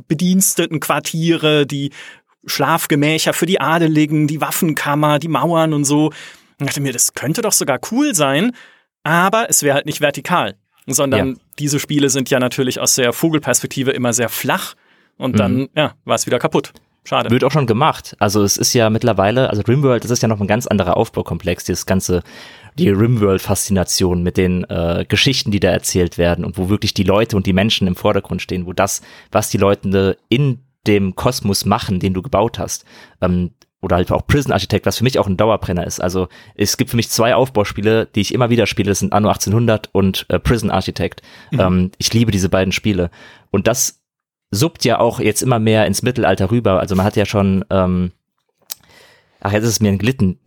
Bedienstetenquartiere, 0.08 1.66
die 1.66 1.90
Schlafgemächer 2.44 3.32
für 3.32 3.46
die 3.46 3.60
Adeligen, 3.60 4.26
die 4.26 4.40
Waffenkammer, 4.40 5.18
die 5.18 5.28
Mauern 5.28 5.72
und 5.72 5.84
so. 5.84 6.12
Ich 6.58 6.66
dachte 6.66 6.80
mir, 6.80 6.92
das 6.92 7.14
könnte 7.14 7.42
doch 7.42 7.52
sogar 7.52 7.80
cool 7.90 8.14
sein, 8.14 8.52
aber 9.02 9.46
es 9.48 9.62
wäre 9.62 9.74
halt 9.74 9.86
nicht 9.86 10.00
vertikal, 10.00 10.54
sondern 10.86 11.28
ja. 11.28 11.34
diese 11.58 11.80
Spiele 11.80 12.08
sind 12.10 12.30
ja 12.30 12.38
natürlich 12.38 12.80
aus 12.80 12.94
der 12.94 13.12
Vogelperspektive 13.12 13.90
immer 13.90 14.12
sehr 14.12 14.28
flach 14.28 14.74
und 15.16 15.38
dann, 15.38 15.54
mhm. 15.54 15.68
ja, 15.76 15.94
war 16.04 16.14
es 16.14 16.26
wieder 16.26 16.38
kaputt. 16.38 16.72
Schade. 17.04 17.30
Wird 17.30 17.42
auch 17.42 17.50
schon 17.50 17.66
gemacht. 17.66 18.14
Also 18.20 18.44
es 18.44 18.56
ist 18.56 18.74
ja 18.74 18.88
mittlerweile, 18.88 19.50
also 19.50 19.62
Rimworld, 19.62 20.04
das 20.04 20.12
ist 20.12 20.22
ja 20.22 20.28
noch 20.28 20.40
ein 20.40 20.46
ganz 20.46 20.68
anderer 20.68 20.96
Aufbaukomplex, 20.96 21.64
dieses 21.64 21.84
ganze, 21.84 22.22
die 22.78 22.90
Rimworld-Faszination 22.90 24.22
mit 24.22 24.36
den 24.36 24.62
äh, 24.64 25.04
Geschichten, 25.08 25.50
die 25.50 25.58
da 25.58 25.70
erzählt 25.70 26.16
werden 26.16 26.44
und 26.44 26.58
wo 26.58 26.68
wirklich 26.68 26.94
die 26.94 27.02
Leute 27.02 27.36
und 27.36 27.46
die 27.46 27.52
Menschen 27.52 27.88
im 27.88 27.96
Vordergrund 27.96 28.40
stehen, 28.40 28.66
wo 28.66 28.72
das, 28.72 29.02
was 29.32 29.50
die 29.50 29.58
Leute 29.58 30.16
in 30.28 30.60
dem 30.86 31.14
Kosmos 31.14 31.64
machen, 31.64 32.00
den 32.00 32.14
du 32.14 32.22
gebaut 32.22 32.58
hast. 32.58 32.84
Ähm, 33.20 33.52
oder 33.82 33.96
halt 33.96 34.12
auch 34.12 34.26
Prison 34.26 34.52
Architect, 34.52 34.86
was 34.86 34.98
für 34.98 35.04
mich 35.04 35.18
auch 35.18 35.26
ein 35.26 35.36
Dauerbrenner 35.36 35.84
ist. 35.84 36.00
Also 36.00 36.28
es 36.54 36.76
gibt 36.76 36.90
für 36.90 36.96
mich 36.96 37.10
zwei 37.10 37.34
Aufbauspiele, 37.34 38.06
die 38.06 38.20
ich 38.20 38.32
immer 38.32 38.48
wieder 38.48 38.66
spiele. 38.66 38.90
Das 38.90 39.00
sind 39.00 39.12
Anno 39.12 39.28
1800 39.28 39.90
und 39.92 40.24
äh, 40.28 40.38
Prison 40.38 40.70
Architect. 40.70 41.20
Mhm. 41.50 41.60
Ähm, 41.60 41.90
ich 41.98 42.14
liebe 42.14 42.30
diese 42.30 42.48
beiden 42.48 42.72
Spiele. 42.72 43.10
Und 43.50 43.66
das 43.66 44.00
suppt 44.52 44.84
ja 44.84 45.00
auch 45.00 45.18
jetzt 45.18 45.42
immer 45.42 45.58
mehr 45.58 45.86
ins 45.86 46.02
Mittelalter 46.02 46.52
rüber. 46.52 46.78
Also 46.78 46.94
man 46.94 47.04
hat 47.04 47.16
ja 47.16 47.26
schon, 47.26 47.64
ähm, 47.70 48.12
ach 49.40 49.52
jetzt 49.52 49.64
ist 49.64 49.70
es 49.70 49.80
mir 49.80 49.88
entglitten, 49.88 50.38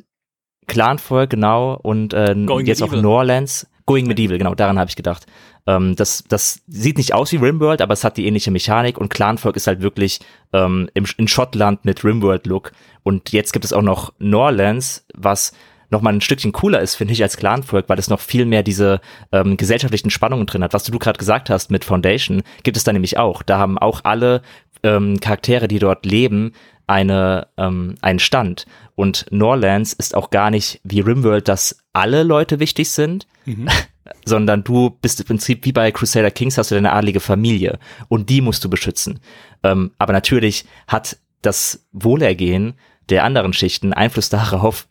Clanvolk, 0.67 1.29
genau, 1.29 1.73
und 1.75 2.13
äh, 2.13 2.33
jetzt 2.63 2.81
auch 2.81 2.91
Norlands. 2.91 3.67
Going 3.85 4.07
Medieval, 4.07 4.37
genau, 4.37 4.55
daran 4.55 4.79
habe 4.79 4.89
ich 4.89 4.95
gedacht. 4.95 5.25
Ähm, 5.67 5.95
das, 5.95 6.23
das 6.27 6.61
sieht 6.67 6.97
nicht 6.97 7.13
aus 7.13 7.31
wie 7.31 7.37
Rimworld, 7.37 7.81
aber 7.81 7.93
es 7.93 8.03
hat 8.03 8.17
die 8.17 8.25
ähnliche 8.25 8.51
Mechanik 8.51 8.97
und 8.97 9.09
Clanfolk 9.09 9.55
ist 9.55 9.67
halt 9.67 9.81
wirklich 9.81 10.19
ähm, 10.53 10.89
im, 10.93 11.05
in 11.17 11.27
Schottland 11.27 11.85
mit 11.85 12.03
Rimworld-Look. 12.03 12.71
Und 13.03 13.31
jetzt 13.31 13.53
gibt 13.53 13.65
es 13.65 13.73
auch 13.73 13.81
noch 13.81 14.13
Norlands, 14.17 15.05
was 15.13 15.53
noch 15.91 16.01
mal 16.01 16.13
ein 16.13 16.21
Stückchen 16.21 16.51
cooler 16.51 16.81
ist, 16.81 16.95
finde 16.95 17.13
ich, 17.13 17.21
als 17.21 17.37
Clanfolk, 17.37 17.87
weil 17.87 17.99
es 17.99 18.09
noch 18.09 18.19
viel 18.19 18.45
mehr 18.45 18.63
diese 18.63 19.01
ähm, 19.31 19.55
gesellschaftlichen 19.55 20.09
Spannungen 20.09 20.47
drin 20.47 20.63
hat. 20.63 20.73
Was 20.73 20.83
du 20.83 20.97
gerade 20.97 21.19
gesagt 21.19 21.49
hast 21.49 21.69
mit 21.69 21.85
Foundation, 21.85 22.41
gibt 22.63 22.77
es 22.77 22.83
da 22.83 22.91
nämlich 22.91 23.17
auch. 23.17 23.43
Da 23.43 23.59
haben 23.59 23.77
auch 23.77 24.01
alle 24.03 24.41
ähm, 24.83 25.19
Charaktere, 25.19 25.67
die 25.67 25.79
dort 25.79 26.05
leben, 26.05 26.53
eine, 26.87 27.47
ähm, 27.57 27.95
einen 28.01 28.19
Stand. 28.19 28.65
Und 28.95 29.25
Norlands 29.31 29.93
ist 29.93 30.15
auch 30.15 30.29
gar 30.29 30.49
nicht 30.49 30.79
wie 30.83 31.01
Rimworld, 31.01 31.47
dass 31.47 31.77
alle 31.93 32.23
Leute 32.23 32.59
wichtig 32.59 32.89
sind, 32.89 33.27
mhm. 33.45 33.67
sondern 34.25 34.63
du 34.63 34.89
bist 34.89 35.19
im 35.19 35.25
Prinzip 35.25 35.65
wie 35.65 35.71
bei 35.71 35.91
Crusader 35.91 36.31
Kings 36.31 36.57
hast 36.57 36.71
du 36.71 36.75
deine 36.75 36.93
adlige 36.93 37.19
Familie 37.19 37.79
und 38.07 38.29
die 38.29 38.41
musst 38.41 38.63
du 38.63 38.69
beschützen. 38.69 39.19
Ähm, 39.63 39.91
aber 39.97 40.13
natürlich 40.13 40.65
hat 40.87 41.17
das 41.41 41.85
Wohlergehen 41.91 42.75
der 43.09 43.23
anderen 43.23 43.53
Schichten 43.53 43.93
Einfluss 43.93 44.29
darauf, 44.29 44.87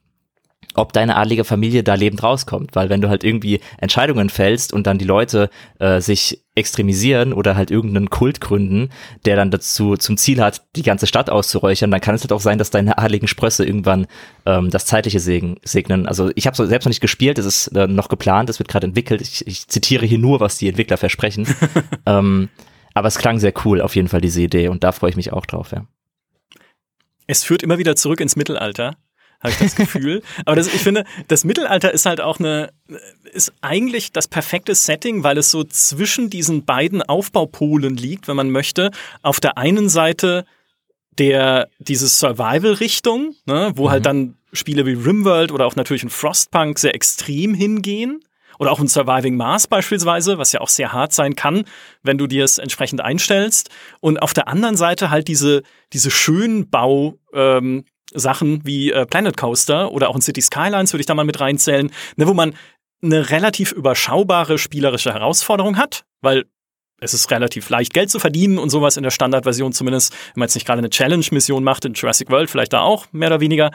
ob 0.75 0.93
deine 0.93 1.17
adlige 1.17 1.45
Familie 1.45 1.83
da 1.83 1.95
lebend 1.95 2.23
rauskommt. 2.23 2.75
Weil 2.75 2.91
wenn 2.91 3.01
du 3.01 3.09
halt 3.09 3.25
irgendwie 3.25 3.61
Entscheidungen 3.79 4.31
fällst 4.31 4.73
und 4.73 4.87
dann 4.87 4.99
die 4.99 5.05
Leute 5.05 5.51
äh, 5.79 6.01
sich 6.01 6.45
extremisieren 6.55 7.33
oder 7.33 7.57
halt 7.57 7.71
irgendeinen 7.71 8.11
Kult 8.11 8.41
gründen, 8.41 8.91
der 9.25 9.37
dann 9.37 9.51
dazu 9.51 9.97
zum 9.97 10.17
Ziel 10.17 10.41
hat, 10.41 10.63
die 10.77 10.83
ganze 10.83 11.07
Stadt 11.07 11.31
auszuräuchern, 11.31 11.91
dann 11.91 12.01
kann 12.01 12.15
es 12.15 12.23
halt 12.23 12.33
auch 12.33 12.41
sein, 12.41 12.59
dass 12.59 12.71
deine 12.71 12.99
adligen 12.99 13.27
Sprösse 13.27 13.65
irgendwann 13.65 14.07
ähm, 14.47 14.71
das 14.71 14.87
Zeitliche 14.87 15.21
segen, 15.21 15.57
segnen. 15.65 16.07
Also 16.07 16.31
ich 16.35 16.47
habe 16.47 16.67
selbst 16.67 16.85
noch 16.85 16.91
nicht 16.91 17.01
gespielt, 17.01 17.39
es 17.39 17.47
ist 17.47 17.69
äh, 17.69 17.89
noch 17.89 18.09
geplant, 18.09 18.51
es 18.51 18.59
wird 18.59 18.69
gerade 18.69 18.87
entwickelt. 18.87 19.21
Ich, 19.21 19.47
ich 19.47 19.67
zitiere 19.67 20.07
hier 20.07 20.19
nur, 20.19 20.41
was 20.41 20.59
die 20.59 20.69
Entwickler 20.69 20.97
versprechen. 20.97 21.47
ähm, 22.07 22.49
aber 22.95 23.09
es 23.09 23.19
klang 23.19 23.41
sehr 23.41 23.53
cool, 23.65 23.81
auf 23.81 23.97
jeden 23.97 24.09
Fall 24.09 24.21
diese 24.21 24.41
Idee 24.41 24.69
und 24.69 24.85
da 24.85 24.93
freue 24.93 25.11
ich 25.11 25.17
mich 25.17 25.33
auch 25.33 25.47
drauf, 25.47 25.73
ja. 25.73 25.85
Es 27.27 27.43
führt 27.43 27.63
immer 27.63 27.79
wieder 27.79 27.97
zurück 27.97 28.21
ins 28.21 28.37
Mittelalter 28.37 28.97
habe 29.45 29.53
ich 29.53 29.59
das 29.59 29.75
Gefühl. 29.77 30.23
Aber 30.45 30.57
das, 30.57 30.67
ich 30.67 30.81
finde, 30.81 31.05
das 31.29 31.45
Mittelalter 31.45 31.93
ist 31.93 32.07
halt 32.07 32.21
auch 32.21 32.41
eine, 32.41 32.71
ist 33.33 33.53
eigentlich 33.61 34.13
das 34.13 34.27
perfekte 34.27 34.75
Setting, 34.75 35.23
weil 35.23 35.39
es 35.39 35.51
so 35.51 35.63
zwischen 35.65 36.31
diesen 36.31 36.65
beiden 36.65 37.03
Aufbaupolen 37.03 37.97
liegt, 37.97 38.27
wenn 38.27 38.37
man 38.37 38.51
möchte. 38.51 38.91
Auf 39.23 39.39
der 39.41 39.59
einen 39.59 39.89
Seite 39.89 40.45
der, 41.19 41.69
diese 41.79 42.09
Survival-Richtung, 42.09 43.37
ne, 43.47 43.73
wo 43.77 43.91
halt 43.91 44.03
mhm. 44.03 44.07
halt 44.07 44.07
dann 44.07 44.37
Spiele 44.53 44.87
wie 44.87 44.95
Rimworld 44.95 45.53
oder 45.53 45.67
auch 45.67 45.77
natürlich 45.77 46.03
ein 46.05 46.11
Frostpunk 46.11 46.79
sehr 46.79 46.95
extrem 46.95 47.55
hingehen. 47.55 48.21
Oder 48.59 48.71
auch 48.71 48.79
ein 48.79 48.87
Surviving 48.87 49.37
Mars 49.37 49.67
beispielsweise, 49.67 50.39
was 50.39 50.53
ja 50.53 50.61
auch 50.61 50.69
sehr 50.69 50.93
hart 50.93 51.13
sein 51.13 51.35
kann, 51.35 51.65
wenn 52.05 52.19
du 52.19 52.29
dir 52.29 52.45
es 52.45 52.59
entsprechend 52.59 53.01
einstellst. 53.01 53.69
Und 53.99 54.23
auf 54.23 54.33
der 54.33 54.47
anderen 54.47 54.77
Seite 54.77 55.11
halt 55.11 55.27
diese, 55.27 55.63
diese 55.93 56.13
schönen 56.13 56.71
Bau, 56.71 57.19
ähm, 57.33 57.85
Sachen 58.13 58.65
wie 58.65 58.93
äh, 58.93 59.07
Planet 59.07 59.37
Coaster 59.37 59.91
oder 59.93 60.11
auch 60.11 60.17
in 60.17 60.23
City 60.23 60.43
Skylines 60.43 60.93
würde 60.93 61.01
ich 61.01 61.07
da 61.07 61.15
mal 61.15 61.25
mit 61.25 61.41
reinzählen, 61.41 61.91
ne, 62.17 62.27
wo 62.27 62.35
man 62.35 62.55
eine 63.03 63.31
relativ 63.31 63.73
überschaubare 63.73 64.59
spielerische 64.59 65.13
Herausforderung 65.13 65.77
hat, 65.77 66.05
weil 66.21 66.45
es 67.01 67.13
ist 67.13 67.31
relativ 67.31 67.69
leicht, 67.69 67.93
Geld 67.93 68.11
zu 68.11 68.19
verdienen 68.19 68.59
und 68.59 68.71
sowas 68.71 68.97
in 68.97 69.03
der 69.03 69.11
Standardversion 69.11 69.73
zumindest, 69.73 70.13
wenn 70.13 70.41
man 70.41 70.47
jetzt 70.47 70.55
nicht 70.55 70.67
gerade 70.67 70.79
eine 70.79 70.91
Challenge-Mission 70.91 71.63
macht, 71.63 71.85
in 71.85 71.95
Jurassic 71.95 72.31
World 72.31 72.51
vielleicht 72.51 72.73
da 72.73 72.81
auch, 72.81 73.07
mehr 73.13 73.29
oder 73.29 73.41
weniger, 73.41 73.73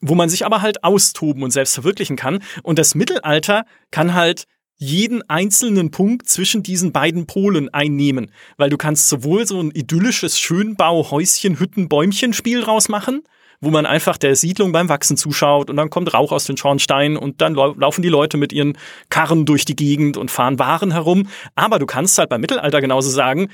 wo 0.00 0.14
man 0.14 0.28
sich 0.28 0.44
aber 0.44 0.62
halt 0.62 0.84
austoben 0.84 1.42
und 1.42 1.50
selbst 1.50 1.74
verwirklichen 1.74 2.16
kann. 2.16 2.42
Und 2.62 2.78
das 2.78 2.94
Mittelalter 2.94 3.64
kann 3.90 4.14
halt 4.14 4.44
jeden 4.78 5.28
einzelnen 5.28 5.90
Punkt 5.90 6.28
zwischen 6.28 6.62
diesen 6.62 6.92
beiden 6.92 7.26
Polen 7.26 7.68
einnehmen, 7.74 8.30
weil 8.56 8.70
du 8.70 8.76
kannst 8.76 9.08
sowohl 9.08 9.46
so 9.46 9.60
ein 9.60 9.72
idyllisches 9.72 10.38
Schönbau 10.38 11.10
Häuschen 11.10 11.58
Hütten 11.58 11.88
Bäumchen 11.88 12.32
Spiel 12.32 12.62
rausmachen, 12.62 13.22
wo 13.60 13.70
man 13.70 13.86
einfach 13.86 14.16
der 14.16 14.36
Siedlung 14.36 14.70
beim 14.70 14.88
Wachsen 14.88 15.16
zuschaut 15.16 15.68
und 15.68 15.76
dann 15.76 15.90
kommt 15.90 16.14
Rauch 16.14 16.30
aus 16.30 16.44
den 16.44 16.56
Schornsteinen 16.56 17.16
und 17.16 17.40
dann 17.40 17.54
laufen 17.54 18.02
die 18.02 18.08
Leute 18.08 18.36
mit 18.36 18.52
ihren 18.52 18.78
Karren 19.10 19.44
durch 19.46 19.64
die 19.64 19.76
Gegend 19.76 20.16
und 20.16 20.30
fahren 20.30 20.60
Waren 20.60 20.92
herum, 20.92 21.28
aber 21.56 21.80
du 21.80 21.86
kannst 21.86 22.16
halt 22.16 22.30
beim 22.30 22.40
Mittelalter 22.40 22.80
genauso 22.80 23.10
sagen, 23.10 23.48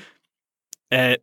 äh, 0.89 1.17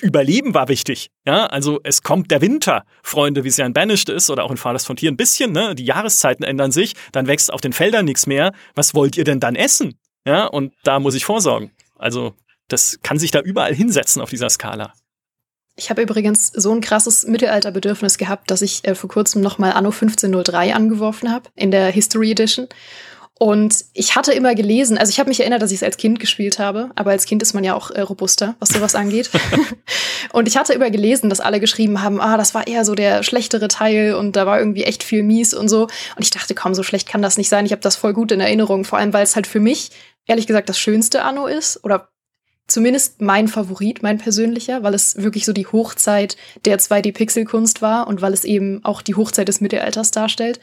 Überleben 0.00 0.52
war 0.52 0.68
wichtig. 0.68 1.10
Ja, 1.26 1.46
also 1.46 1.80
es 1.82 2.02
kommt 2.02 2.30
der 2.30 2.42
Winter, 2.42 2.84
Freunde, 3.02 3.44
wie 3.44 3.48
es 3.48 3.56
ja 3.56 3.64
in 3.64 3.72
Banished 3.72 4.10
ist 4.10 4.28
oder 4.28 4.44
auch 4.44 4.50
in 4.50 4.58
Fathers 4.58 4.84
Frontier 4.84 5.10
ein 5.10 5.16
bisschen, 5.16 5.52
ne? 5.52 5.74
Die 5.74 5.86
Jahreszeiten 5.86 6.44
ändern 6.44 6.70
sich, 6.70 6.94
dann 7.12 7.26
wächst 7.26 7.52
auf 7.52 7.62
den 7.62 7.72
Feldern 7.72 8.04
nichts 8.04 8.26
mehr. 8.26 8.52
Was 8.74 8.94
wollt 8.94 9.16
ihr 9.16 9.24
denn 9.24 9.40
dann 9.40 9.56
essen? 9.56 9.98
Ja, 10.26 10.46
und 10.46 10.74
da 10.84 11.00
muss 11.00 11.14
ich 11.14 11.24
vorsorgen. 11.24 11.70
Also, 11.98 12.34
das 12.68 12.98
kann 13.02 13.18
sich 13.18 13.30
da 13.30 13.40
überall 13.40 13.74
hinsetzen 13.74 14.20
auf 14.20 14.28
dieser 14.28 14.50
Skala. 14.50 14.92
Ich 15.76 15.90
habe 15.90 16.02
übrigens 16.02 16.48
so 16.48 16.72
ein 16.72 16.80
krasses 16.80 17.26
Mittelalterbedürfnis 17.26 18.18
gehabt, 18.18 18.50
dass 18.50 18.62
ich 18.62 18.86
äh, 18.86 18.94
vor 18.94 19.10
kurzem 19.10 19.42
nochmal 19.42 19.72
Anno 19.72 19.90
1503 19.90 20.74
angeworfen 20.74 21.30
habe 21.30 21.50
in 21.54 21.70
der 21.70 21.90
History 21.90 22.32
Edition 22.32 22.66
Und 23.38 23.84
ich 23.92 24.16
hatte 24.16 24.32
immer 24.32 24.54
gelesen, 24.54 24.96
also 24.96 25.10
ich 25.10 25.18
habe 25.18 25.28
mich 25.28 25.40
erinnert, 25.40 25.60
dass 25.60 25.70
ich 25.70 25.78
es 25.78 25.82
als 25.82 25.98
Kind 25.98 26.20
gespielt 26.20 26.58
habe, 26.58 26.90
aber 26.94 27.10
als 27.10 27.26
Kind 27.26 27.42
ist 27.42 27.52
man 27.52 27.64
ja 27.64 27.74
auch 27.74 27.90
äh, 27.90 28.00
robuster, 28.00 28.56
was 28.60 28.70
sowas 28.70 28.94
angeht. 28.94 29.30
und 30.32 30.48
ich 30.48 30.56
hatte 30.56 30.72
immer 30.72 30.90
gelesen, 30.90 31.28
dass 31.28 31.40
alle 31.40 31.60
geschrieben 31.60 32.00
haben, 32.00 32.18
ah, 32.18 32.38
das 32.38 32.54
war 32.54 32.66
eher 32.66 32.86
so 32.86 32.94
der 32.94 33.22
schlechtere 33.22 33.68
Teil 33.68 34.14
und 34.14 34.36
da 34.36 34.46
war 34.46 34.58
irgendwie 34.58 34.84
echt 34.84 35.02
viel 35.02 35.22
mies 35.22 35.52
und 35.52 35.68
so. 35.68 35.82
Und 35.82 36.22
ich 36.22 36.30
dachte, 36.30 36.54
komm, 36.54 36.74
so 36.74 36.82
schlecht 36.82 37.08
kann 37.08 37.20
das 37.20 37.36
nicht 37.36 37.50
sein. 37.50 37.66
Ich 37.66 37.72
habe 37.72 37.82
das 37.82 37.96
voll 37.96 38.14
gut 38.14 38.32
in 38.32 38.40
Erinnerung, 38.40 38.84
vor 38.84 38.98
allem 38.98 39.12
weil 39.12 39.24
es 39.24 39.36
halt 39.36 39.46
für 39.46 39.60
mich 39.60 39.90
ehrlich 40.24 40.46
gesagt 40.46 40.70
das 40.70 40.78
schönste 40.78 41.22
Anno 41.22 41.46
ist 41.46 41.84
oder 41.84 42.08
zumindest 42.68 43.20
mein 43.20 43.48
Favorit, 43.48 44.02
mein 44.02 44.16
persönlicher, 44.16 44.82
weil 44.82 44.94
es 44.94 45.16
wirklich 45.22 45.44
so 45.44 45.52
die 45.52 45.66
Hochzeit 45.66 46.36
der 46.64 46.78
2D-Pixel-Kunst 46.78 47.82
war 47.82 48.06
und 48.06 48.22
weil 48.22 48.32
es 48.32 48.44
eben 48.44 48.82
auch 48.82 49.02
die 49.02 49.14
Hochzeit 49.14 49.48
des 49.48 49.60
Mittelalters 49.60 50.10
darstellt. 50.10 50.58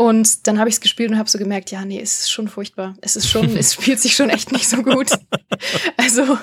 Und 0.00 0.46
dann 0.46 0.58
habe 0.58 0.70
ich 0.70 0.76
es 0.76 0.80
gespielt 0.80 1.10
und 1.10 1.18
habe 1.18 1.28
so 1.28 1.38
gemerkt, 1.38 1.70
ja, 1.72 1.84
nee, 1.84 2.00
es 2.00 2.20
ist 2.20 2.30
schon 2.30 2.48
furchtbar. 2.48 2.94
Es 3.02 3.16
ist 3.16 3.28
schon, 3.28 3.54
es 3.58 3.74
spielt 3.74 4.00
sich 4.00 4.16
schon 4.16 4.30
echt 4.30 4.50
nicht 4.50 4.66
so 4.66 4.82
gut. 4.82 5.10
Also, 5.98 6.38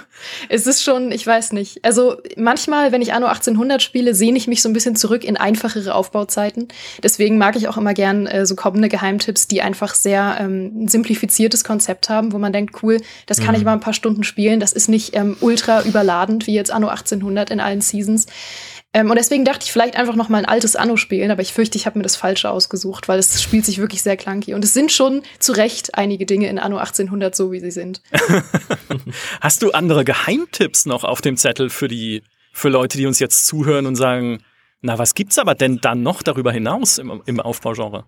es 0.48 0.68
ist 0.68 0.84
schon, 0.84 1.12
ich 1.12 1.26
weiß 1.26 1.54
nicht. 1.54 1.84
Also, 1.84 2.18
manchmal, 2.36 2.92
wenn 2.92 3.02
ich 3.02 3.14
Anno 3.14 3.26
1800 3.26 3.82
spiele, 3.82 4.14
sehne 4.14 4.38
ich 4.38 4.48
mich 4.48 4.62
so 4.62 4.70
ein 4.70 4.74
bisschen 4.74 4.96
zurück 4.96 5.24
in 5.24 5.38
einfachere 5.38 5.96
Aufbauzeiten. 5.96 6.68
Deswegen 7.02 7.40
mag 7.40 7.56
ich 7.56 7.68
auch 7.68 7.78
immer 7.78 7.96
gern 7.96 8.28
äh, 8.28 8.46
so 8.46 8.56
kommende 8.56 8.90
Geheimtipps, 8.90 9.48
die 9.48 9.64
einfach 9.64 9.96
sehr 9.96 10.38
ähm, 10.40 10.84
ein 10.84 10.88
simplifiziertes 10.88 11.64
Konzept 11.64 12.10
haben, 12.10 12.32
wo 12.32 12.38
man 12.38 12.54
denkt, 12.54 12.84
cool, 12.84 13.02
das 13.26 13.40
kann 13.40 13.56
mhm. 13.56 13.56
ich 13.56 13.66
mal 13.66 13.74
ein 13.74 13.80
paar 13.80 13.94
Stunden 13.94 14.24
spielen. 14.24 14.60
Das 14.60 14.74
ist 14.74 14.88
nicht 14.88 15.16
ähm, 15.16 15.36
ultra 15.42 15.82
überladend 15.82 16.46
wie 16.46 16.54
jetzt 16.54 16.70
Anno 16.70 16.90
1800 16.90 17.50
in 17.50 17.60
allen 17.60 17.82
Seasons. 17.82 18.28
Ähm, 18.98 19.12
und 19.12 19.16
deswegen 19.16 19.46
dachte 19.46 19.64
ich 19.64 19.72
vielleicht 19.72 19.96
einfach 19.96 20.16
noch 20.16 20.28
mal 20.28 20.40
ein 20.40 20.46
altes 20.46 20.76
Anno 20.76 20.98
spielen, 20.98 21.30
aber 21.30 21.44
ich 21.44 21.54
fürchte, 21.54 21.78
ich 21.78 21.86
habe 21.86 22.00
mir 22.00 22.04
das 22.04 22.16
Falsche 22.16 22.50
ausgesucht, 22.50 23.08
weil 23.08 23.20
es 23.20 23.44
spielt 23.44 23.64
sich 23.64 23.78
wirklich 23.78 24.02
sehr 24.02 24.18
clunky. 24.18 24.56
Und 24.56 24.66
es 24.66 24.74
sind 24.74 24.92
schon 24.92 25.22
zu 25.38 25.52
Recht 25.52 25.94
einige 25.94 26.26
Dinge 26.26 26.50
in 26.50 26.58
Anno 26.58 26.78
1800 26.78 27.36
so, 27.36 27.52
wie 27.52 27.60
sie 27.60 27.70
sind. 27.70 28.02
Hast 29.42 29.62
du 29.62 29.72
andere 29.72 30.04
Geheimtipps 30.04 30.88
noch 30.88 31.04
auf 31.04 31.22
dem 31.22 31.38
Zettel 31.38 31.70
für 31.70 31.88
die, 31.88 32.24
für 32.52 32.70
Leute, 32.70 32.98
die 32.98 33.06
uns 33.06 33.20
jetzt 33.20 33.46
zuhören 33.46 33.86
und 33.86 33.96
sagen, 33.96 34.40
na, 34.82 34.98
was 34.98 35.14
gibt's 35.14 35.38
aber 35.38 35.54
denn 35.54 35.78
dann 35.80 36.02
noch 36.02 36.24
darüber 36.24 36.52
hinaus 36.52 36.98
im, 36.98 37.22
im 37.28 37.40
Aufbaugenre? 37.40 38.06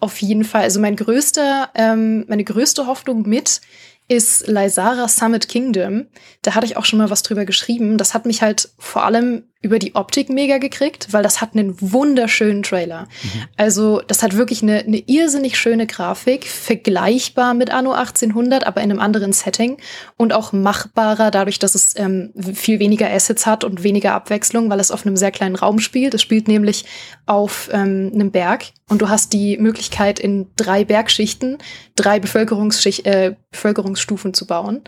Auf 0.00 0.16
jeden 0.22 0.44
Fall. 0.44 0.62
Also 0.62 0.80
mein 0.80 0.96
größter, 0.96 1.68
ähm, 1.74 2.24
meine 2.26 2.44
größte 2.44 2.86
Hoffnung 2.86 3.28
mit 3.28 3.60
ist 4.08 4.46
Lysara 4.46 5.08
Summit 5.08 5.48
Kingdom. 5.48 6.06
Da 6.40 6.54
hatte 6.54 6.64
ich 6.64 6.78
auch 6.78 6.86
schon 6.86 7.00
mal 7.00 7.10
was 7.10 7.22
drüber 7.22 7.44
geschrieben. 7.44 7.98
Das 7.98 8.14
hat 8.14 8.24
mich 8.24 8.40
halt 8.40 8.70
vor 8.78 9.04
allem 9.04 9.44
über 9.62 9.78
die 9.78 9.94
Optik 9.94 10.28
mega 10.28 10.58
gekriegt, 10.58 11.12
weil 11.12 11.22
das 11.22 11.40
hat 11.40 11.54
einen 11.54 11.74
wunderschönen 11.80 12.62
Trailer. 12.62 13.02
Mhm. 13.02 13.42
Also 13.56 14.02
das 14.06 14.22
hat 14.22 14.36
wirklich 14.36 14.62
eine, 14.62 14.80
eine 14.80 14.98
irrsinnig 14.98 15.58
schöne 15.58 15.86
Grafik, 15.86 16.46
vergleichbar 16.46 17.54
mit 17.54 17.70
Anno 17.70 17.92
1800, 17.92 18.66
aber 18.66 18.80
in 18.82 18.90
einem 18.90 19.00
anderen 19.00 19.32
Setting 19.32 19.78
und 20.16 20.32
auch 20.32 20.52
machbarer 20.52 21.30
dadurch, 21.30 21.58
dass 21.58 21.74
es 21.74 21.94
ähm, 21.96 22.32
viel 22.54 22.80
weniger 22.80 23.10
Assets 23.10 23.46
hat 23.46 23.64
und 23.64 23.82
weniger 23.82 24.14
Abwechslung, 24.14 24.68
weil 24.68 24.80
es 24.80 24.90
auf 24.90 25.06
einem 25.06 25.16
sehr 25.16 25.30
kleinen 25.30 25.56
Raum 25.56 25.78
spielt. 25.78 26.14
Es 26.14 26.22
spielt 26.22 26.48
nämlich 26.48 26.84
auf 27.26 27.70
ähm, 27.72 28.10
einem 28.12 28.30
Berg 28.30 28.66
und 28.88 29.00
du 29.00 29.08
hast 29.08 29.32
die 29.32 29.56
Möglichkeit 29.58 30.18
in 30.18 30.48
drei 30.56 30.84
Bergschichten 30.84 31.58
drei 31.96 32.20
Bevölkerungsschicht, 32.20 33.06
äh, 33.06 33.36
Bevölkerungsstufen 33.50 34.34
zu 34.34 34.46
bauen. 34.46 34.82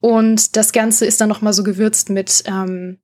Und 0.00 0.56
das 0.56 0.72
Ganze 0.72 1.04
ist 1.04 1.20
dann 1.20 1.28
noch 1.28 1.42
mal 1.42 1.52
so 1.52 1.62
gewürzt 1.62 2.08
mit 2.10 2.42
ähm, 2.46 2.98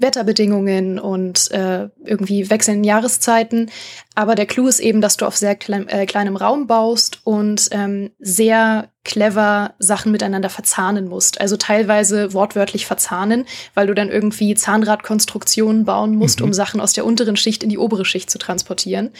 Wetterbedingungen 0.00 0.98
und 0.98 1.50
äh, 1.50 1.88
irgendwie 2.04 2.50
wechselnden 2.50 2.84
Jahreszeiten. 2.84 3.70
Aber 4.14 4.34
der 4.34 4.46
Clou 4.46 4.66
ist 4.66 4.80
eben, 4.80 5.00
dass 5.00 5.16
du 5.16 5.26
auf 5.26 5.36
sehr 5.36 5.54
klein, 5.54 5.88
äh, 5.88 6.06
kleinem 6.06 6.36
Raum 6.36 6.66
baust 6.66 7.20
und 7.24 7.68
ähm, 7.70 8.10
sehr 8.18 8.90
clever 9.04 9.74
Sachen 9.78 10.12
miteinander 10.12 10.50
verzahnen 10.50 11.08
musst. 11.08 11.40
Also 11.40 11.56
teilweise 11.56 12.34
wortwörtlich 12.34 12.86
verzahnen, 12.86 13.46
weil 13.74 13.86
du 13.86 13.94
dann 13.94 14.10
irgendwie 14.10 14.54
Zahnradkonstruktionen 14.54 15.84
bauen 15.84 16.14
musst, 16.14 16.40
mhm. 16.40 16.46
um 16.46 16.52
Sachen 16.52 16.80
aus 16.80 16.92
der 16.92 17.06
unteren 17.06 17.36
Schicht 17.36 17.62
in 17.62 17.70
die 17.70 17.78
obere 17.78 18.04
Schicht 18.04 18.30
zu 18.30 18.38
transportieren. 18.38 19.10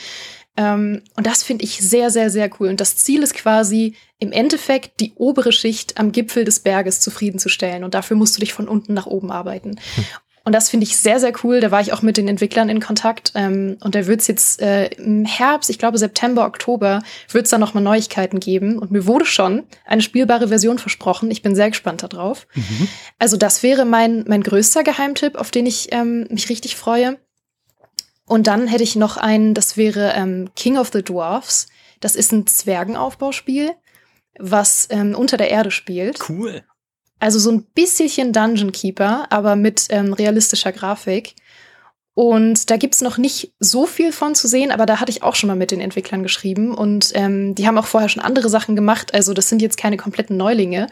Ähm, 0.59 1.03
und 1.17 1.27
das 1.27 1.45
finde 1.45 1.65
ich 1.65 1.79
sehr, 1.79 2.11
sehr, 2.11 2.31
sehr 2.31 2.51
cool. 2.59 2.69
Und 2.69 2.81
das 2.81 2.97
Ziel 2.97 3.23
ist 3.23 3.35
quasi 3.35 3.95
im 4.19 4.33
Endeffekt 4.33 4.99
die 5.01 5.13
obere 5.15 5.53
Schicht 5.53 5.99
am 5.99 6.11
Gipfel 6.11 6.45
des 6.45 6.61
Berges 6.61 7.01
zufriedenzustellen. 7.01 7.85
Und 7.85 7.95
dafür 7.95 8.17
musst 8.17 8.37
du 8.37 8.41
dich 8.41 8.53
von 8.53 8.67
unten 8.67 8.93
nach 8.93 9.07
oben 9.07 9.31
arbeiten. 9.31 9.79
Hm. 9.95 10.05
Und 10.49 10.55
das 10.55 10.71
finde 10.71 10.85
ich 10.85 10.97
sehr, 10.97 11.21
sehr 11.21 11.35
cool. 11.45 11.61
Da 11.61 11.71
war 11.71 11.83
ich 11.83 11.93
auch 11.93 12.01
mit 12.01 12.17
den 12.17 12.27
Entwicklern 12.27 12.71
in 12.71 12.81
Kontakt. 12.81 13.33
Ähm, 13.35 13.77
und 13.83 13.95
da 13.95 14.07
wird 14.07 14.23
es 14.23 14.29
jetzt 14.29 14.63
äh, 14.63 14.87
im 14.95 15.27
Herbst, 15.27 15.69
ich 15.69 15.79
glaube 15.79 15.99
September, 15.99 16.47
Oktober, 16.47 17.03
wird 17.31 17.45
es 17.45 17.51
da 17.51 17.59
nochmal 17.59 17.83
Neuigkeiten 17.83 18.41
geben. 18.41 18.79
Und 18.79 18.91
mir 18.91 19.05
wurde 19.05 19.27
schon 19.27 19.65
eine 19.85 20.01
spielbare 20.01 20.49
Version 20.49 20.79
versprochen. 20.79 21.31
Ich 21.31 21.43
bin 21.43 21.55
sehr 21.55 21.69
gespannt 21.69 22.03
darauf. 22.03 22.47
Mhm. 22.55 22.89
Also 23.19 23.37
das 23.37 23.63
wäre 23.63 23.85
mein, 23.85 24.25
mein 24.27 24.43
größter 24.43 24.85
Geheimtipp, 24.85 25.37
auf 25.37 25.51
den 25.51 25.67
ich 25.67 25.89
ähm, 25.93 26.27
mich 26.31 26.49
richtig 26.49 26.77
freue. 26.77 27.19
Und 28.25 28.47
dann 28.47 28.69
hätte 28.69 28.85
ich 28.85 28.97
noch 28.97 29.19
einen, 29.19 29.53
das 29.53 29.77
wäre 29.77 30.15
ähm, 30.15 30.49
King 30.57 30.79
of 30.79 30.89
the 30.95 31.03
Dwarfs. 31.03 31.67
Das 32.01 32.17
ist 32.17 32.33
ein 32.33 32.47
Zwergenaufbauspiel, 32.47 33.73
was 34.39 34.89
ähm, 34.89 35.15
unter 35.15 35.37
der 35.37 35.51
Erde 35.51 35.71
spielt. 35.71 36.27
Cool. 36.27 36.63
Also 37.19 37.39
so 37.39 37.51
ein 37.51 37.65
bisschen 37.75 38.33
Dungeon 38.33 38.73
Keeper, 38.73 39.27
aber 39.31 39.57
mit 39.57 39.87
ähm, 39.91 40.13
realistischer 40.13 40.73
Grafik. 40.73 41.35
Und 42.15 42.69
da 42.71 42.77
gibt's 42.77 43.01
noch 43.01 43.17
nicht 43.17 43.53
so 43.61 43.87
viel 43.87 44.11
von 44.11 44.35
zu 44.35 44.49
sehen, 44.49 44.73
aber 44.73 44.87
da 44.87 44.99
hatte 44.99 45.11
ich 45.13 45.23
auch 45.23 45.37
schon 45.37 45.47
mal 45.47 45.55
mit 45.55 45.71
den 45.71 45.81
Entwicklern 45.81 46.25
geschrieben. 46.25 46.75
Und 46.75 47.13
ähm, 47.15 47.55
die 47.55 47.67
haben 47.67 47.79
auch 47.79 47.87
vorher 47.87 48.09
schon 48.09 48.25
andere 48.25 48.49
Sachen 48.49 48.75
gemacht. 48.75 49.15
Also 49.15 49.35
das 49.35 49.49
sind 49.49 49.63
jetzt 49.63 49.77
keine 49.79 49.97
kompletten 49.97 50.37
Neulinge. 50.37 50.89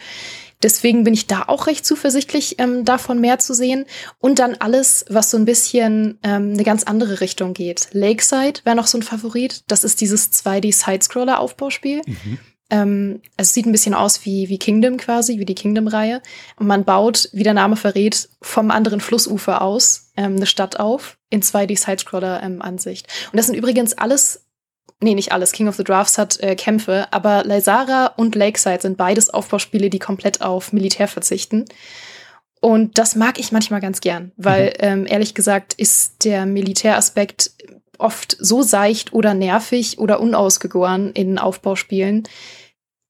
Deswegen 0.62 1.04
bin 1.04 1.14
ich 1.14 1.26
da 1.26 1.44
auch 1.48 1.66
recht 1.66 1.84
zuversichtlich, 1.84 2.58
ähm, 2.58 2.84
davon 2.84 3.20
mehr 3.20 3.40
zu 3.40 3.54
sehen. 3.54 3.86
Und 4.20 4.38
dann 4.38 4.54
alles, 4.54 5.04
was 5.08 5.30
so 5.30 5.36
ein 5.36 5.44
bisschen 5.44 6.18
ähm, 6.22 6.52
eine 6.52 6.64
ganz 6.64 6.84
andere 6.84 7.20
Richtung 7.20 7.54
geht. 7.54 7.88
Lakeside 7.90 8.60
wäre 8.64 8.76
noch 8.76 8.86
so 8.86 8.96
ein 8.96 9.02
Favorit. 9.02 9.64
Das 9.66 9.82
ist 9.82 10.00
dieses 10.00 10.32
2D-Sidescroller-Aufbauspiel. 10.32 12.02
Mhm. 12.06 12.38
Ähm, 12.68 13.20
es 13.36 13.54
sieht 13.54 13.66
ein 13.66 13.72
bisschen 13.72 13.94
aus 13.94 14.24
wie, 14.24 14.48
wie 14.48 14.58
Kingdom 14.58 14.96
quasi, 14.96 15.38
wie 15.38 15.44
die 15.44 15.54
Kingdom-Reihe. 15.54 16.20
Und 16.56 16.66
man 16.66 16.84
baut, 16.84 17.28
wie 17.32 17.44
der 17.44 17.54
Name 17.54 17.76
verrät, 17.76 18.28
vom 18.42 18.70
anderen 18.70 19.00
Flussufer 19.00 19.62
aus 19.62 20.10
ähm, 20.16 20.36
eine 20.36 20.46
Stadt 20.46 20.80
auf 20.80 21.16
in 21.30 21.42
2D-Sidescroller-Ansicht. 21.42 23.06
Ähm, 23.06 23.28
und 23.30 23.36
das 23.36 23.46
sind 23.46 23.54
übrigens 23.54 23.92
alles, 23.94 24.46
nee, 25.00 25.14
nicht 25.14 25.32
alles, 25.32 25.52
King 25.52 25.68
of 25.68 25.76
the 25.76 25.84
Drafts 25.84 26.18
hat 26.18 26.40
äh, 26.40 26.56
Kämpfe, 26.56 27.06
aber 27.12 27.44
Lysara 27.44 28.06
und 28.16 28.34
Lakeside 28.34 28.82
sind 28.82 28.96
beides 28.96 29.30
Aufbauspiele, 29.30 29.88
die 29.88 30.00
komplett 30.00 30.42
auf 30.42 30.72
Militär 30.72 31.06
verzichten. 31.06 31.66
Und 32.60 32.98
das 32.98 33.14
mag 33.14 33.38
ich 33.38 33.52
manchmal 33.52 33.80
ganz 33.80 34.00
gern, 34.00 34.32
weil 34.36 34.68
mhm. 34.68 34.72
ähm, 34.80 35.06
ehrlich 35.06 35.34
gesagt 35.34 35.74
ist 35.74 36.24
der 36.24 36.46
Militäraspekt 36.46 37.52
oft 37.98 38.36
so 38.38 38.62
seicht 38.62 39.12
oder 39.12 39.34
nervig 39.34 39.98
oder 39.98 40.20
unausgegoren 40.20 41.12
in 41.12 41.38
Aufbauspielen, 41.38 42.24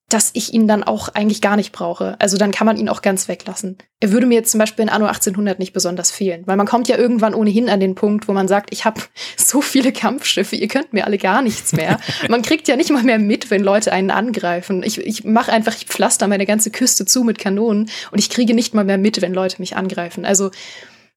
dass 0.09 0.31
ich 0.35 0.55
ihn 0.55 0.69
dann 0.69 0.85
auch 0.85 1.09
eigentlich 1.09 1.41
gar 1.41 1.57
nicht 1.57 1.73
brauche. 1.73 2.15
Also 2.21 2.37
dann 2.37 2.53
kann 2.53 2.65
man 2.65 2.77
ihn 2.77 2.89
auch 2.89 3.03
ganz 3.03 3.27
weglassen. 3.27 3.77
Er 3.99 4.13
würde 4.13 4.27
mir 4.27 4.37
jetzt 4.37 4.53
zum 4.53 4.61
Beispiel 4.61 4.85
in 4.85 4.89
Anno 4.89 5.07
1800 5.07 5.59
nicht 5.59 5.73
besonders 5.73 6.13
fehlen, 6.13 6.47
weil 6.47 6.57
man 6.57 6.67
kommt 6.67 6.87
ja 6.87 6.97
irgendwann 6.97 7.35
ohnehin 7.35 7.69
an 7.69 7.81
den 7.81 7.97
Punkt, 7.97 8.29
wo 8.29 8.33
man 8.33 8.47
sagt, 8.47 8.73
ich 8.73 8.85
habe 8.85 9.01
so 9.37 9.61
viele 9.61 9.93
Kampfschiffe, 9.93 10.55
ihr 10.55 10.69
könnt 10.69 10.93
mir 10.93 11.07
alle 11.07 11.19
gar 11.19 11.43
nichts 11.43 11.73
mehr. 11.73 11.99
man 12.29 12.43
kriegt 12.43 12.69
ja 12.69 12.77
nicht 12.77 12.91
mal 12.91 13.03
mehr 13.03 13.19
mit, 13.19 13.51
wenn 13.51 13.65
Leute 13.65 13.93
einen 13.93 14.13
angreifen. 14.13 14.85
Ich, 14.85 14.99
ich 14.99 15.25
mache 15.25 15.53
einfach, 15.53 15.75
ich 15.75 15.87
pflaster 15.87 16.29
meine 16.29 16.47
ganze 16.47 16.71
Küste 16.71 17.05
zu 17.05 17.25
mit 17.25 17.41
Kanonen 17.41 17.91
und 18.13 18.19
ich 18.21 18.31
kriege 18.31 18.55
nicht 18.55 18.75
mal 18.75 18.85
mehr 18.85 18.99
mit, 18.99 19.21
wenn 19.23 19.35
Leute 19.35 19.57
mich 19.59 19.77
angreifen. 19.77 20.25
Also 20.25 20.53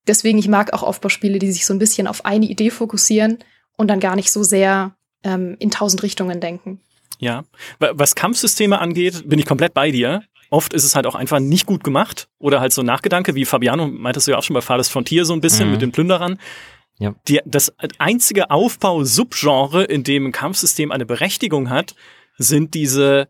deswegen, 0.07 0.39
ich 0.39 0.47
mag 0.47 0.73
auch 0.73 0.81
Aufbauspiele, 0.81 1.37
die 1.37 1.51
sich 1.51 1.67
so 1.67 1.75
ein 1.75 1.79
bisschen 1.79 2.07
auf 2.07 2.25
eine 2.25 2.47
Idee 2.47 2.71
fokussieren 2.71 3.37
und 3.79 3.87
dann 3.87 4.01
gar 4.01 4.17
nicht 4.17 4.29
so 4.29 4.43
sehr 4.43 4.93
ähm, 5.23 5.55
in 5.57 5.71
tausend 5.71 6.03
Richtungen 6.03 6.41
denken. 6.41 6.81
Ja, 7.17 7.43
was 7.79 8.13
Kampfsysteme 8.13 8.79
angeht, 8.79 9.27
bin 9.27 9.39
ich 9.39 9.45
komplett 9.45 9.73
bei 9.73 9.91
dir. 9.91 10.23
Oft 10.49 10.73
ist 10.73 10.83
es 10.83 10.95
halt 10.95 11.05
auch 11.05 11.15
einfach 11.15 11.39
nicht 11.39 11.65
gut 11.65 11.83
gemacht 11.83 12.27
oder 12.39 12.59
halt 12.59 12.73
so 12.73 12.83
Nachgedanke, 12.83 13.35
wie 13.35 13.45
Fabiano 13.45 13.87
meintest 13.87 14.27
du 14.27 14.31
ja 14.31 14.37
auch 14.37 14.43
schon 14.43 14.53
bei 14.53 14.61
Fades 14.61 14.89
Frontier 14.89 15.23
so 15.23 15.33
ein 15.33 15.41
bisschen 15.41 15.67
mhm. 15.67 15.71
mit 15.73 15.81
den 15.81 15.91
Plünderern. 15.91 16.39
Ja. 16.97 17.15
Die, 17.29 17.39
das 17.45 17.73
einzige 17.97 18.51
Aufbau-Subgenre, 18.51 19.85
in 19.85 20.03
dem 20.03 20.27
ein 20.27 20.31
Kampfsystem 20.33 20.91
eine 20.91 21.05
Berechtigung 21.05 21.69
hat, 21.69 21.95
sind 22.37 22.73
diese, 22.73 23.29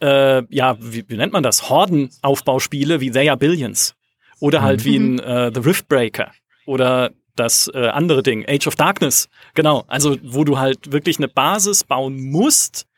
äh, 0.00 0.42
ja, 0.52 0.76
wie, 0.80 1.04
wie 1.08 1.16
nennt 1.16 1.32
man 1.32 1.44
das? 1.44 1.70
Horden-Aufbauspiele 1.70 3.00
wie 3.00 3.12
They 3.12 3.28
Are 3.28 3.38
Billions. 3.38 3.94
Oder 4.40 4.62
halt 4.62 4.80
mhm. 4.80 4.84
wie 4.84 4.96
ein 4.96 5.18
äh, 5.20 5.52
The 5.54 5.60
Riftbreaker. 5.60 6.32
Oder 6.66 7.12
das 7.38 7.70
äh, 7.74 7.88
andere 7.88 8.22
Ding, 8.22 8.44
Age 8.48 8.66
of 8.66 8.76
Darkness. 8.76 9.28
Genau, 9.54 9.84
also 9.88 10.16
wo 10.22 10.44
du 10.44 10.58
halt 10.58 10.92
wirklich 10.92 11.18
eine 11.18 11.28
Basis 11.28 11.84
bauen 11.84 12.30
musst, 12.30 12.88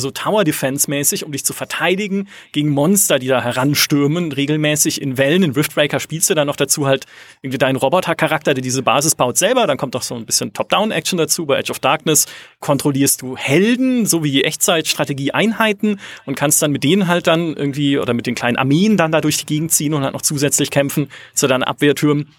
so 0.00 0.10
Tower 0.10 0.44
Defense 0.44 0.90
mäßig, 0.90 1.24
um 1.24 1.32
dich 1.32 1.44
zu 1.44 1.52
verteidigen 1.52 2.28
gegen 2.52 2.70
Monster, 2.70 3.18
die 3.18 3.26
da 3.26 3.42
heranstürmen, 3.42 4.32
regelmäßig 4.32 5.00
in 5.00 5.18
Wellen. 5.18 5.42
In 5.42 5.52
Riftbreaker 5.52 6.00
spielst 6.00 6.30
du 6.30 6.34
dann 6.34 6.46
noch 6.46 6.56
dazu 6.56 6.86
halt 6.86 7.06
irgendwie 7.42 7.58
deinen 7.58 7.76
Roboter-Charakter, 7.76 8.54
der 8.54 8.62
diese 8.62 8.82
Basis 8.82 9.14
baut 9.14 9.36
selber. 9.36 9.66
Dann 9.66 9.76
kommt 9.76 9.94
auch 9.96 10.02
so 10.02 10.14
ein 10.14 10.26
bisschen 10.26 10.52
Top-Down-Action 10.52 11.18
dazu. 11.18 11.46
Bei 11.46 11.58
Edge 11.58 11.70
of 11.70 11.78
Darkness 11.78 12.26
kontrollierst 12.60 13.22
du 13.22 13.36
Helden, 13.36 14.06
so 14.06 14.24
wie 14.24 14.42
Echtzeit-Strategie-Einheiten 14.42 16.00
und 16.24 16.34
kannst 16.34 16.62
dann 16.62 16.72
mit 16.72 16.84
denen 16.84 17.06
halt 17.06 17.26
dann 17.26 17.54
irgendwie 17.54 17.98
oder 17.98 18.14
mit 18.14 18.26
den 18.26 18.34
kleinen 18.34 18.56
Armeen 18.56 18.96
dann 18.96 19.12
da 19.12 19.20
durch 19.20 19.38
die 19.38 19.46
Gegend 19.46 19.72
ziehen 19.72 19.94
und 19.94 20.02
halt 20.02 20.14
noch 20.14 20.22
zusätzlich 20.22 20.70
kämpfen 20.70 21.10
zu 21.34 21.46
deinen 21.46 21.64
Abwehrtürmen. 21.64 22.32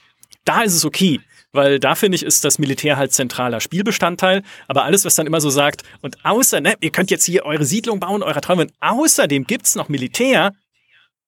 Da 0.45 0.63
ist 0.63 0.73
es 0.73 0.85
okay 0.85 1.19
weil 1.53 1.79
da 1.79 1.95
finde 1.95 2.15
ich, 2.15 2.23
ist 2.23 2.43
das 2.43 2.59
Militär 2.59 2.97
halt 2.97 3.13
zentraler 3.13 3.59
Spielbestandteil. 3.59 4.43
Aber 4.67 4.83
alles, 4.83 5.05
was 5.05 5.15
dann 5.15 5.27
immer 5.27 5.41
so 5.41 5.49
sagt, 5.49 5.83
und 6.01 6.23
außer, 6.23 6.61
ne, 6.61 6.75
ihr 6.81 6.91
könnt 6.91 7.11
jetzt 7.11 7.25
hier 7.25 7.45
eure 7.45 7.65
Siedlung 7.65 7.99
bauen, 7.99 8.23
eurer 8.23 8.41
Träume, 8.41 8.63
und 8.63 8.73
außerdem 8.79 9.45
gibt's 9.45 9.75
noch 9.75 9.89
Militär, 9.89 10.53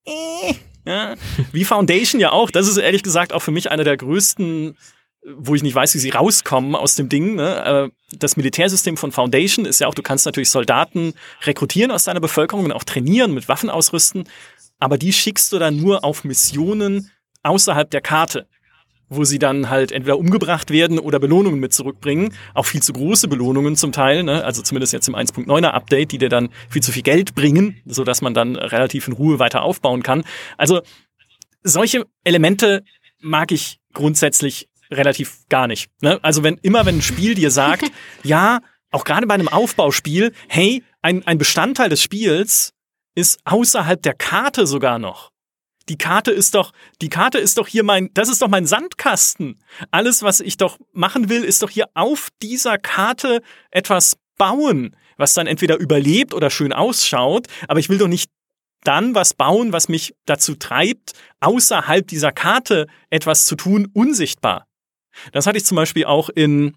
äh, 0.05 0.53
ja, 0.85 1.15
wie 1.51 1.63
Foundation 1.63 2.19
ja 2.19 2.31
auch. 2.31 2.51
Das 2.51 2.67
ist 2.67 2.77
ehrlich 2.77 3.03
gesagt 3.03 3.33
auch 3.33 3.39
für 3.39 3.51
mich 3.51 3.71
einer 3.71 3.83
der 3.83 3.97
größten 3.97 4.77
wo 5.37 5.55
ich 5.55 5.63
nicht 5.63 5.75
weiß, 5.75 5.95
wie 5.95 5.99
sie 5.99 6.09
rauskommen 6.09 6.75
aus 6.75 6.95
dem 6.95 7.09
Ding. 7.09 7.35
Ne? 7.35 7.91
Das 8.11 8.35
Militärsystem 8.35 8.97
von 8.97 9.11
Foundation 9.11 9.65
ist 9.65 9.79
ja 9.79 9.87
auch, 9.87 9.95
du 9.95 10.01
kannst 10.01 10.25
natürlich 10.25 10.49
Soldaten 10.49 11.13
rekrutieren 11.43 11.91
aus 11.91 12.03
deiner 12.03 12.19
Bevölkerung 12.19 12.65
und 12.65 12.71
auch 12.73 12.83
trainieren, 12.83 13.33
mit 13.33 13.47
Waffen 13.47 13.69
ausrüsten, 13.69 14.25
aber 14.79 14.97
die 14.97 15.13
schickst 15.13 15.53
du 15.53 15.59
dann 15.59 15.77
nur 15.77 16.03
auf 16.03 16.23
Missionen 16.23 17.09
außerhalb 17.41 17.89
der 17.89 18.01
Karte 18.01 18.47
wo 19.15 19.23
sie 19.23 19.39
dann 19.39 19.69
halt 19.69 19.91
entweder 19.91 20.17
umgebracht 20.17 20.69
werden 20.71 20.99
oder 20.99 21.19
Belohnungen 21.19 21.59
mit 21.59 21.73
zurückbringen. 21.73 22.33
Auch 22.53 22.65
viel 22.65 22.81
zu 22.81 22.93
große 22.93 23.27
Belohnungen 23.27 23.75
zum 23.75 23.91
Teil, 23.91 24.23
ne? 24.23 24.43
also 24.43 24.61
zumindest 24.61 24.93
jetzt 24.93 25.07
im 25.07 25.15
1.9er 25.15 25.69
Update, 25.69 26.11
die 26.11 26.17
dir 26.17 26.29
dann 26.29 26.49
viel 26.69 26.81
zu 26.81 26.91
viel 26.91 27.03
Geld 27.03 27.35
bringen, 27.35 27.81
so 27.85 28.03
dass 28.03 28.21
man 28.21 28.33
dann 28.33 28.55
relativ 28.55 29.07
in 29.07 29.13
Ruhe 29.13 29.39
weiter 29.39 29.63
aufbauen 29.63 30.03
kann. 30.03 30.23
Also 30.57 30.81
solche 31.63 32.05
Elemente 32.23 32.83
mag 33.19 33.51
ich 33.51 33.79
grundsätzlich 33.93 34.69
relativ 34.91 35.47
gar 35.49 35.67
nicht. 35.67 35.89
Ne? 36.01 36.19
Also 36.21 36.43
wenn 36.43 36.57
immer 36.61 36.85
wenn 36.85 36.97
ein 36.97 37.01
Spiel 37.01 37.35
dir 37.35 37.51
sagt, 37.51 37.91
ja, 38.23 38.59
auch 38.91 39.05
gerade 39.05 39.25
bei 39.25 39.33
einem 39.33 39.47
Aufbauspiel, 39.47 40.33
hey, 40.47 40.83
ein, 41.01 41.25
ein 41.25 41.37
Bestandteil 41.37 41.89
des 41.89 42.01
Spiels 42.01 42.73
ist 43.15 43.39
außerhalb 43.45 44.01
der 44.01 44.13
Karte 44.13 44.67
sogar 44.67 44.99
noch 44.99 45.32
die 45.89 45.97
Karte 45.97 46.31
ist 46.31 46.55
doch, 46.55 46.71
die 47.01 47.09
Karte 47.09 47.37
ist 47.37 47.57
doch 47.57 47.67
hier 47.67 47.83
mein, 47.83 48.09
das 48.13 48.29
ist 48.29 48.41
doch 48.41 48.47
mein 48.47 48.65
Sandkasten. 48.65 49.59
Alles, 49.91 50.23
was 50.23 50.39
ich 50.39 50.57
doch 50.57 50.77
machen 50.93 51.29
will, 51.29 51.43
ist 51.43 51.61
doch 51.61 51.69
hier 51.69 51.89
auf 51.93 52.29
dieser 52.41 52.77
Karte 52.77 53.41
etwas 53.71 54.17
bauen, 54.37 54.95
was 55.17 55.33
dann 55.33 55.47
entweder 55.47 55.77
überlebt 55.77 56.33
oder 56.33 56.49
schön 56.49 56.73
ausschaut. 56.73 57.47
Aber 57.67 57.79
ich 57.79 57.89
will 57.89 57.97
doch 57.97 58.07
nicht 58.07 58.31
dann 58.83 59.15
was 59.15 59.33
bauen, 59.33 59.71
was 59.71 59.89
mich 59.89 60.13
dazu 60.25 60.55
treibt, 60.55 61.13
außerhalb 61.39 62.07
dieser 62.07 62.31
Karte 62.31 62.87
etwas 63.09 63.45
zu 63.45 63.55
tun, 63.55 63.89
unsichtbar. 63.93 64.67
Das 65.31 65.47
hatte 65.47 65.57
ich 65.57 65.65
zum 65.65 65.75
Beispiel 65.75 66.05
auch 66.05 66.29
in 66.29 66.75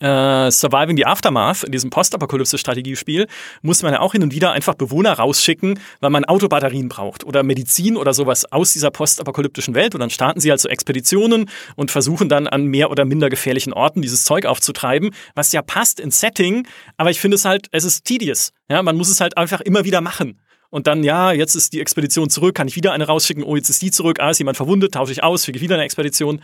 äh, 0.00 0.50
Surviving 0.50 0.96
the 0.96 1.06
Aftermath, 1.06 1.64
in 1.64 1.72
diesem 1.72 1.90
Postapokalypse-Strategiespiel, 1.90 3.26
muss 3.62 3.82
man 3.82 3.92
ja 3.92 4.00
auch 4.00 4.12
hin 4.12 4.22
und 4.22 4.32
wieder 4.32 4.52
einfach 4.52 4.74
Bewohner 4.74 5.12
rausschicken, 5.12 5.78
weil 6.00 6.10
man 6.10 6.24
Autobatterien 6.24 6.88
braucht 6.88 7.24
oder 7.24 7.42
Medizin 7.42 7.96
oder 7.96 8.14
sowas 8.14 8.50
aus 8.50 8.72
dieser 8.72 8.90
postapokalyptischen 8.90 9.74
Welt. 9.74 9.94
Und 9.94 10.00
dann 10.00 10.10
starten 10.10 10.40
sie 10.40 10.50
also 10.50 10.68
Expeditionen 10.68 11.48
und 11.76 11.90
versuchen 11.90 12.28
dann 12.28 12.46
an 12.46 12.64
mehr 12.64 12.90
oder 12.90 13.04
minder 13.04 13.30
gefährlichen 13.30 13.72
Orten 13.72 14.02
dieses 14.02 14.24
Zeug 14.24 14.46
aufzutreiben, 14.46 15.10
was 15.34 15.52
ja 15.52 15.62
passt 15.62 16.00
ins 16.00 16.20
Setting, 16.20 16.66
aber 16.96 17.10
ich 17.10 17.20
finde 17.20 17.36
es 17.36 17.44
halt, 17.44 17.68
es 17.72 17.84
ist 17.84 18.04
tedious. 18.04 18.52
Ja, 18.68 18.82
man 18.82 18.96
muss 18.96 19.10
es 19.10 19.20
halt 19.20 19.36
einfach 19.36 19.60
immer 19.60 19.84
wieder 19.84 20.00
machen. 20.00 20.40
Und 20.70 20.86
dann, 20.86 21.04
ja, 21.04 21.32
jetzt 21.32 21.54
ist 21.54 21.74
die 21.74 21.80
Expedition 21.80 22.30
zurück, 22.30 22.54
kann 22.54 22.66
ich 22.66 22.76
wieder 22.76 22.92
eine 22.92 23.06
rausschicken, 23.06 23.44
oh, 23.44 23.56
jetzt 23.56 23.68
ist 23.68 23.82
die 23.82 23.90
zurück, 23.90 24.20
ah, 24.20 24.30
ist 24.30 24.38
jemand 24.38 24.56
verwundet, 24.56 24.94
tausche 24.94 25.12
ich 25.12 25.22
aus, 25.22 25.44
füge 25.44 25.60
wieder 25.60 25.74
eine 25.74 25.84
Expedition. 25.84 26.40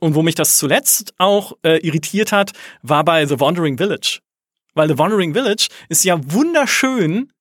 Und 0.00 0.14
wo 0.14 0.22
mich 0.22 0.34
das 0.34 0.56
zuletzt 0.56 1.14
auch 1.18 1.52
äh, 1.62 1.78
irritiert 1.86 2.32
hat, 2.32 2.52
war 2.82 3.04
bei 3.04 3.26
The 3.26 3.38
Wandering 3.38 3.78
Village. 3.78 4.20
Weil 4.74 4.88
The 4.88 4.98
Wandering 4.98 5.34
Village 5.34 5.68
ist 5.88 6.04
ja 6.04 6.18
wunderschön. 6.32 7.32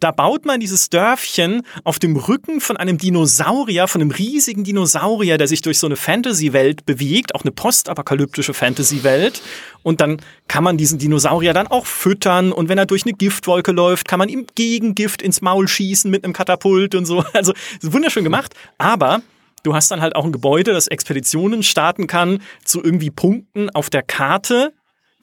Da 0.00 0.10
baut 0.10 0.44
man 0.44 0.60
dieses 0.60 0.90
Dörfchen 0.90 1.62
auf 1.84 1.98
dem 1.98 2.16
Rücken 2.16 2.60
von 2.60 2.76
einem 2.76 2.98
Dinosaurier, 2.98 3.86
von 3.86 4.02
einem 4.02 4.10
riesigen 4.10 4.64
Dinosaurier, 4.64 5.38
der 5.38 5.46
sich 5.46 5.62
durch 5.62 5.78
so 5.78 5.86
eine 5.86 5.96
Fantasy-Welt 5.96 6.84
bewegt, 6.84 7.34
auch 7.34 7.42
eine 7.42 7.52
postapokalyptische 7.52 8.54
Fantasy-Welt. 8.54 9.40
Und 9.82 10.00
dann 10.00 10.20
kann 10.48 10.64
man 10.64 10.76
diesen 10.76 10.98
Dinosaurier 10.98 11.54
dann 11.54 11.68
auch 11.68 11.86
füttern. 11.86 12.52
Und 12.52 12.68
wenn 12.68 12.76
er 12.76 12.86
durch 12.86 13.04
eine 13.04 13.14
Giftwolke 13.14 13.72
läuft, 13.72 14.08
kann 14.08 14.18
man 14.18 14.28
ihm 14.28 14.46
gegen 14.54 14.94
Gift 14.94 15.22
ins 15.22 15.40
Maul 15.40 15.68
schießen 15.68 16.10
mit 16.10 16.24
einem 16.24 16.32
Katapult 16.32 16.94
und 16.94 17.06
so. 17.06 17.24
Also 17.32 17.52
wunderschön 17.80 18.24
gemacht. 18.24 18.54
Aber 18.78 19.22
Du 19.64 19.74
hast 19.74 19.90
dann 19.90 20.02
halt 20.02 20.14
auch 20.14 20.26
ein 20.26 20.32
Gebäude, 20.32 20.72
das 20.72 20.88
Expeditionen 20.88 21.62
starten 21.62 22.06
kann 22.06 22.42
zu 22.64 22.84
irgendwie 22.84 23.10
Punkten 23.10 23.70
auf 23.70 23.88
der 23.88 24.02
Karte, 24.02 24.74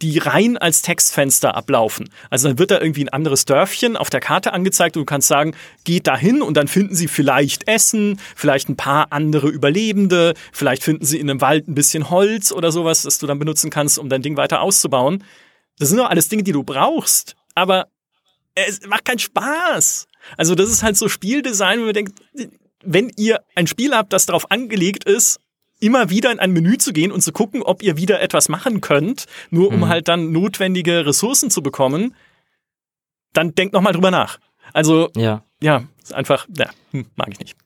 die 0.01 0.17
rein 0.17 0.57
als 0.57 0.81
Textfenster 0.81 1.55
ablaufen. 1.55 2.09
Also 2.31 2.47
dann 2.47 2.57
wird 2.57 2.71
da 2.71 2.81
irgendwie 2.81 3.03
ein 3.05 3.09
anderes 3.09 3.45
Dörfchen 3.45 3.95
auf 3.95 4.09
der 4.09 4.19
Karte 4.19 4.51
angezeigt 4.51 4.97
und 4.97 5.01
du 5.01 5.05
kannst 5.05 5.27
sagen, 5.27 5.55
geht 5.83 6.07
dahin 6.07 6.41
und 6.41 6.57
dann 6.57 6.67
finden 6.67 6.95
sie 6.95 7.07
vielleicht 7.07 7.67
Essen, 7.67 8.19
vielleicht 8.35 8.67
ein 8.67 8.77
paar 8.77 9.11
andere 9.11 9.47
Überlebende, 9.47 10.33
vielleicht 10.51 10.83
finden 10.83 11.05
sie 11.05 11.19
in 11.19 11.29
einem 11.29 11.39
Wald 11.41 11.67
ein 11.67 11.75
bisschen 11.75 12.09
Holz 12.09 12.51
oder 12.51 12.71
sowas, 12.71 13.03
das 13.03 13.19
du 13.19 13.27
dann 13.27 13.37
benutzen 13.37 13.69
kannst, 13.69 13.99
um 13.99 14.09
dein 14.09 14.23
Ding 14.23 14.37
weiter 14.37 14.61
auszubauen. 14.61 15.23
Das 15.77 15.89
sind 15.89 15.99
doch 15.99 16.09
alles 16.09 16.29
Dinge, 16.29 16.41
die 16.41 16.51
du 16.51 16.63
brauchst, 16.63 17.35
aber 17.53 17.89
es 18.55 18.85
macht 18.87 19.05
keinen 19.05 19.19
Spaß. 19.19 20.07
Also 20.35 20.55
das 20.55 20.69
ist 20.69 20.81
halt 20.81 20.97
so 20.97 21.09
Spieldesign, 21.09 21.79
wo 21.79 21.85
man 21.85 21.93
denkt, 21.93 22.19
wenn 22.83 23.11
ihr 23.17 23.41
ein 23.55 23.67
Spiel 23.67 23.93
habt, 23.93 24.13
das 24.13 24.25
darauf 24.25 24.51
angelegt 24.51 25.03
ist, 25.03 25.39
immer 25.79 26.09
wieder 26.09 26.31
in 26.31 26.39
ein 26.39 26.51
Menü 26.51 26.77
zu 26.77 26.93
gehen 26.93 27.11
und 27.11 27.21
zu 27.21 27.31
gucken, 27.31 27.63
ob 27.63 27.81
ihr 27.81 27.97
wieder 27.97 28.21
etwas 28.21 28.49
machen 28.49 28.81
könnt, 28.81 29.25
nur 29.49 29.69
um 29.69 29.79
mhm. 29.79 29.87
halt 29.87 30.07
dann 30.07 30.31
notwendige 30.31 31.05
Ressourcen 31.05 31.49
zu 31.49 31.61
bekommen, 31.61 32.15
dann 33.33 33.55
denkt 33.55 33.73
nochmal 33.73 33.93
drüber 33.93 34.11
nach. 34.11 34.39
Also, 34.73 35.09
ja, 35.15 35.43
ja 35.61 35.83
ist 36.01 36.13
einfach, 36.13 36.47
ja, 36.55 36.69
hm, 36.91 37.07
mag 37.15 37.29
ich 37.31 37.39
nicht. 37.39 37.57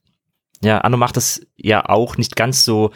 Ja, 0.62 0.80
Anno 0.80 0.98
macht 0.98 1.18
das 1.18 1.42
ja 1.58 1.88
auch 1.88 2.18
nicht 2.18 2.36
ganz 2.36 2.64
so, 2.64 2.92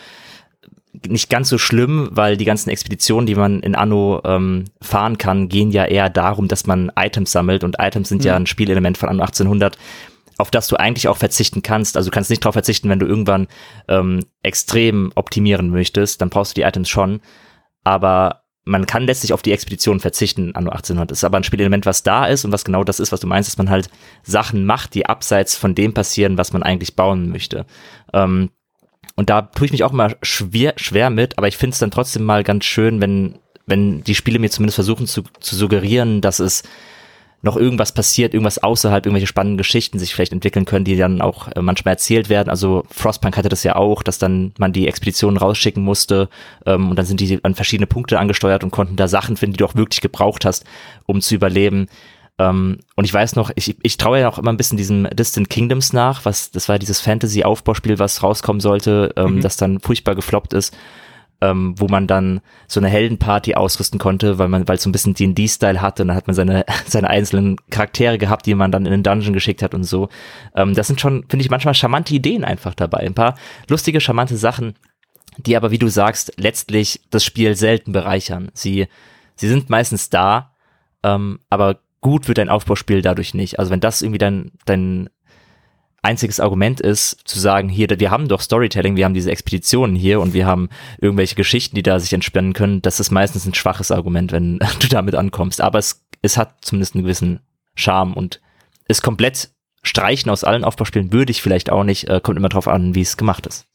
nicht 1.08 1.30
ganz 1.30 1.50
so 1.50 1.58
schlimm, 1.58 2.10
weil 2.12 2.38
die 2.38 2.46
ganzen 2.46 2.70
Expeditionen, 2.70 3.28
die 3.28 3.36
man 3.36 3.62
in 3.62 3.76
Anno 3.76 4.22
ähm, 4.24 4.66
fahren 4.82 5.18
kann, 5.18 5.50
gehen 5.50 5.72
ja 5.72 5.86
eher 5.86 6.10
darum, 6.10 6.48
dass 6.48 6.66
man 6.66 6.92
Items 6.98 7.32
sammelt 7.32 7.64
und 7.64 7.76
Items 7.80 8.10
sind 8.10 8.20
mhm. 8.20 8.28
ja 8.28 8.36
ein 8.36 8.48
Spielelement 8.48 8.98
von 8.98 9.10
Anno 9.10 9.22
1800 9.22 9.78
auf 10.40 10.52
das 10.52 10.68
du 10.68 10.78
eigentlich 10.78 11.08
auch 11.08 11.18
verzichten 11.18 11.62
kannst. 11.62 11.98
Also 11.98 12.10
du 12.10 12.14
kannst 12.14 12.30
nicht 12.30 12.44
darauf 12.44 12.54
verzichten, 12.54 12.90
wenn 12.90 13.00
du 13.00 13.06
irgendwann 13.06 13.48
ähm, 13.88 14.22
extrem 14.42 15.12
optimieren 15.16 15.70
möchtest, 15.70 16.22
dann 16.22 16.30
brauchst 16.30 16.52
du 16.52 16.62
die 16.62 16.66
Items 16.66 16.88
schon. 16.88 17.20
Aber 17.84 18.44
man 18.64 18.86
kann 18.86 19.06
letztlich 19.06 19.34
auf 19.34 19.42
die 19.42 19.52
Expedition 19.52 20.00
verzichten 20.00 20.56
an 20.56 20.70
1800. 20.70 21.12
Das 21.12 21.20
ist 21.20 21.24
aber 21.24 21.38
ein 21.38 21.44
Spielelement, 21.44 21.86
was 21.86 22.04
da 22.04 22.26
ist 22.26 22.46
und 22.46 22.52
was 22.52 22.64
genau 22.64 22.84
das 22.84 23.00
ist, 23.00 23.12
was 23.12 23.20
du 23.20 23.28
meinst, 23.28 23.50
dass 23.50 23.58
man 23.58 23.70
halt 23.70 23.90
Sachen 24.24 24.66
macht, 24.66 24.94
die 24.94 25.08
abseits 25.08 25.58
von 25.58 25.76
dem 25.76 25.94
passieren, 25.94 26.38
was 26.38 26.54
man 26.54 26.64
eigentlich 26.64 26.96
bauen 26.96 27.30
möchte. 27.30 27.66
Ähm, 28.14 28.50
und 29.16 29.30
da 29.30 29.42
tue 29.42 29.66
ich 29.66 29.72
mich 29.74 29.84
auch 29.84 29.92
immer 29.92 30.16
schwer, 30.22 30.74
schwer 30.78 31.10
mit, 31.10 31.38
aber 31.38 31.50
ich 31.50 31.58
finde 31.58 31.74
es 31.74 31.80
dann 31.80 31.92
trotzdem 31.92 32.24
mal 32.24 32.44
ganz 32.46 32.64
schön, 32.64 33.02
wenn, 33.02 33.40
wenn 33.66 34.04
die 34.06 34.16
Spiele 34.16 34.40
mir 34.40 34.50
zumindest 34.50 34.76
versuchen 34.76 35.08
zu, 35.08 35.24
zu 35.42 35.58
suggerieren, 35.58 36.22
dass 36.22 36.40
es 36.40 36.64
noch 37.42 37.56
irgendwas 37.56 37.94
passiert, 37.94 38.34
irgendwas 38.34 38.62
außerhalb, 38.62 39.06
irgendwelche 39.06 39.28
spannenden 39.28 39.58
Geschichten 39.58 39.98
sich 39.98 40.14
vielleicht 40.14 40.34
entwickeln 40.34 40.66
können, 40.66 40.86
die 40.86 40.98
dann 40.98 41.22
auch 41.22 41.48
äh, 41.50 41.62
manchmal 41.62 41.94
erzählt 41.94 42.30
werden. 42.30 42.50
Also 42.50 42.84
Frostpunk 42.90 43.38
hatte 43.38 43.50
das 43.50 43.64
ja 43.64 43.76
auch, 43.76 44.04
dass 44.04 44.18
dann 44.18 44.52
man 44.58 44.74
die 44.74 44.88
Expeditionen 44.88 45.38
rausschicken 45.38 45.84
musste 45.84 46.28
ähm, 46.66 46.90
und 46.90 46.98
dann 46.98 47.06
sind 47.06 47.22
die 47.22 47.40
an 47.44 47.56
verschiedene 47.56 47.88
Punkte 47.88 48.20
angesteuert 48.20 48.64
und 48.64 48.72
konnten 48.72 48.98
da 48.98 49.08
Sachen 49.08 49.38
finden, 49.38 49.54
die 49.54 49.60
du 49.60 49.66
auch 49.66 49.76
wirklich 49.76 50.02
gebraucht 50.02 50.44
hast, 50.44 50.66
um 51.06 51.22
zu 51.22 51.36
überleben. 51.36 51.88
Ähm, 52.40 52.80
und 52.96 53.06
ich 53.06 53.14
weiß 53.14 53.38
noch, 53.38 53.52
ich, 53.56 53.78
ich 53.82 53.98
traue 53.98 54.20
ja 54.20 54.30
auch 54.30 54.38
immer 54.38 54.52
ein 54.52 54.58
bisschen 54.58 54.78
diesem 54.78 55.08
Distant 55.14 55.50
Kingdoms 55.50 55.94
nach, 55.94 56.26
was 56.26 56.52
das 56.52 56.68
war 56.68 56.78
dieses 56.78 57.00
Fantasy-Aufbauspiel, 57.00 58.00
was 58.00 58.22
rauskommen 58.22 58.60
sollte, 58.60 59.14
ähm, 59.16 59.36
mhm. 59.36 59.42
das 59.42 59.56
dann 59.56 59.80
furchtbar 59.80 60.16
gefloppt 60.16 60.54
ist 60.54 60.76
ähm, 61.42 61.74
wo 61.78 61.88
man 61.88 62.08
dann 62.08 62.42
so 62.68 62.80
eine 62.80 62.90
Heldenparty 62.90 63.56
ausrüsten 63.56 64.00
konnte, 64.00 64.38
weil 64.38 64.50
man, 64.50 64.68
weil 64.68 64.76
es 64.76 64.84
so 64.84 64.90
ein 64.90 64.92
bisschen 64.92 65.14
D&D-Style 65.14 65.82
hatte 65.82 66.04
und 66.04 66.10
dann 66.10 66.18
hat 66.18 66.28
man 66.28 66.36
seine, 66.36 66.66
seine 66.86 67.10
einzelnen 67.10 67.58
Charaktere 67.70 68.18
gehabt, 68.18 68.46
die 68.46 68.56
man 68.56 68.72
dann 68.72 68.86
in 68.86 68.92
den 68.92 69.04
Dungeon 69.04 69.34
geschickt 69.34 69.62
hat 69.62 69.74
und 69.74 69.84
so. 69.84 70.10
Ähm, 70.56 70.74
das 70.74 70.88
sind 70.88 71.00
schon, 71.00 71.26
finde 71.30 71.44
ich, 71.44 71.52
manchmal 71.52 71.74
charmante 71.74 72.14
Ideen 72.14 72.44
einfach 72.44 72.76
dabei. 72.76 73.00
Ein 73.00 73.14
paar 73.14 73.36
lustige, 73.70 74.02
charmante 74.02 74.38
Sachen, 74.38 74.76
die 75.38 75.56
aber, 75.56 75.72
wie 75.72 75.80
du 75.80 75.88
sagst, 75.88 76.34
letztlich 76.38 77.02
das 77.10 77.24
Spiel 77.24 77.56
selten 77.56 77.94
bereichern. 77.94 78.50
Sie, 78.54 78.88
sie 79.36 79.48
sind 79.48 79.70
meistens 79.70 80.10
da, 80.10 80.54
ähm, 81.04 81.40
aber 81.50 81.80
gut 82.02 82.28
wird 82.28 82.38
dein 82.38 82.50
Aufbauspiel 82.50 83.02
dadurch 83.02 83.34
nicht. 83.34 83.60
Also 83.60 83.72
wenn 83.72 83.80
das 83.80 84.02
irgendwie 84.02 84.18
dein, 84.18 84.52
dein 84.66 85.10
einziges 86.02 86.40
Argument 86.40 86.80
ist, 86.80 87.20
zu 87.26 87.40
sagen, 87.40 87.70
hier, 87.70 87.88
wir 87.90 88.12
haben 88.12 88.28
doch 88.28 88.42
Storytelling, 88.42 88.96
wir 88.96 89.06
haben 89.06 89.14
diese 89.14 89.32
Expeditionen 89.32 89.96
hier 89.96 90.22
und 90.22 90.34
wir 90.34 90.46
haben 90.46 90.70
irgendwelche 91.00 91.36
Geschichten, 91.36 91.76
die 91.76 91.84
da 91.84 92.00
sich 92.00 92.14
entspannen 92.14 92.54
können, 92.54 92.82
das 92.82 93.00
ist 93.00 93.12
meistens 93.12 93.46
ein 93.46 93.54
schwaches 93.54 93.92
Argument, 93.92 94.32
wenn 94.32 94.60
du 94.80 94.88
damit 94.88 95.16
ankommst. 95.16 95.62
Aber 95.62 95.80
es, 95.80 96.06
es 96.22 96.38
hat 96.38 96.58
zumindest 96.62 96.96
einen 96.96 97.04
gewissen 97.04 97.40
Charme 97.76 98.14
und 98.14 98.42
ist 98.88 99.04
komplett 99.04 99.50
streichen 99.82 100.30
aus 100.30 100.44
allen 100.44 100.64
Aufbauspielen 100.64 101.14
würde 101.14 101.32
ich 101.32 101.42
vielleicht 101.42 101.70
auch 101.70 101.84
nicht, 101.84 102.10
äh, 102.10 102.20
kommt 102.22 102.38
immer 102.38 102.50
drauf 102.50 102.68
an, 102.68 102.96
wie 102.96 103.02
es 103.02 103.18
gemacht 103.18 103.48
ist. 103.48 103.69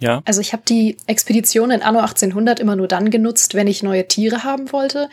Ja. 0.00 0.22
Also 0.24 0.40
ich 0.40 0.52
habe 0.52 0.62
die 0.68 0.96
Expedition 1.06 1.70
in 1.70 1.82
Anno 1.82 1.98
1800 1.98 2.60
immer 2.60 2.76
nur 2.76 2.86
dann 2.86 3.10
genutzt, 3.10 3.54
wenn 3.54 3.66
ich 3.66 3.82
neue 3.82 4.06
Tiere 4.06 4.44
haben 4.44 4.70
wollte, 4.72 5.08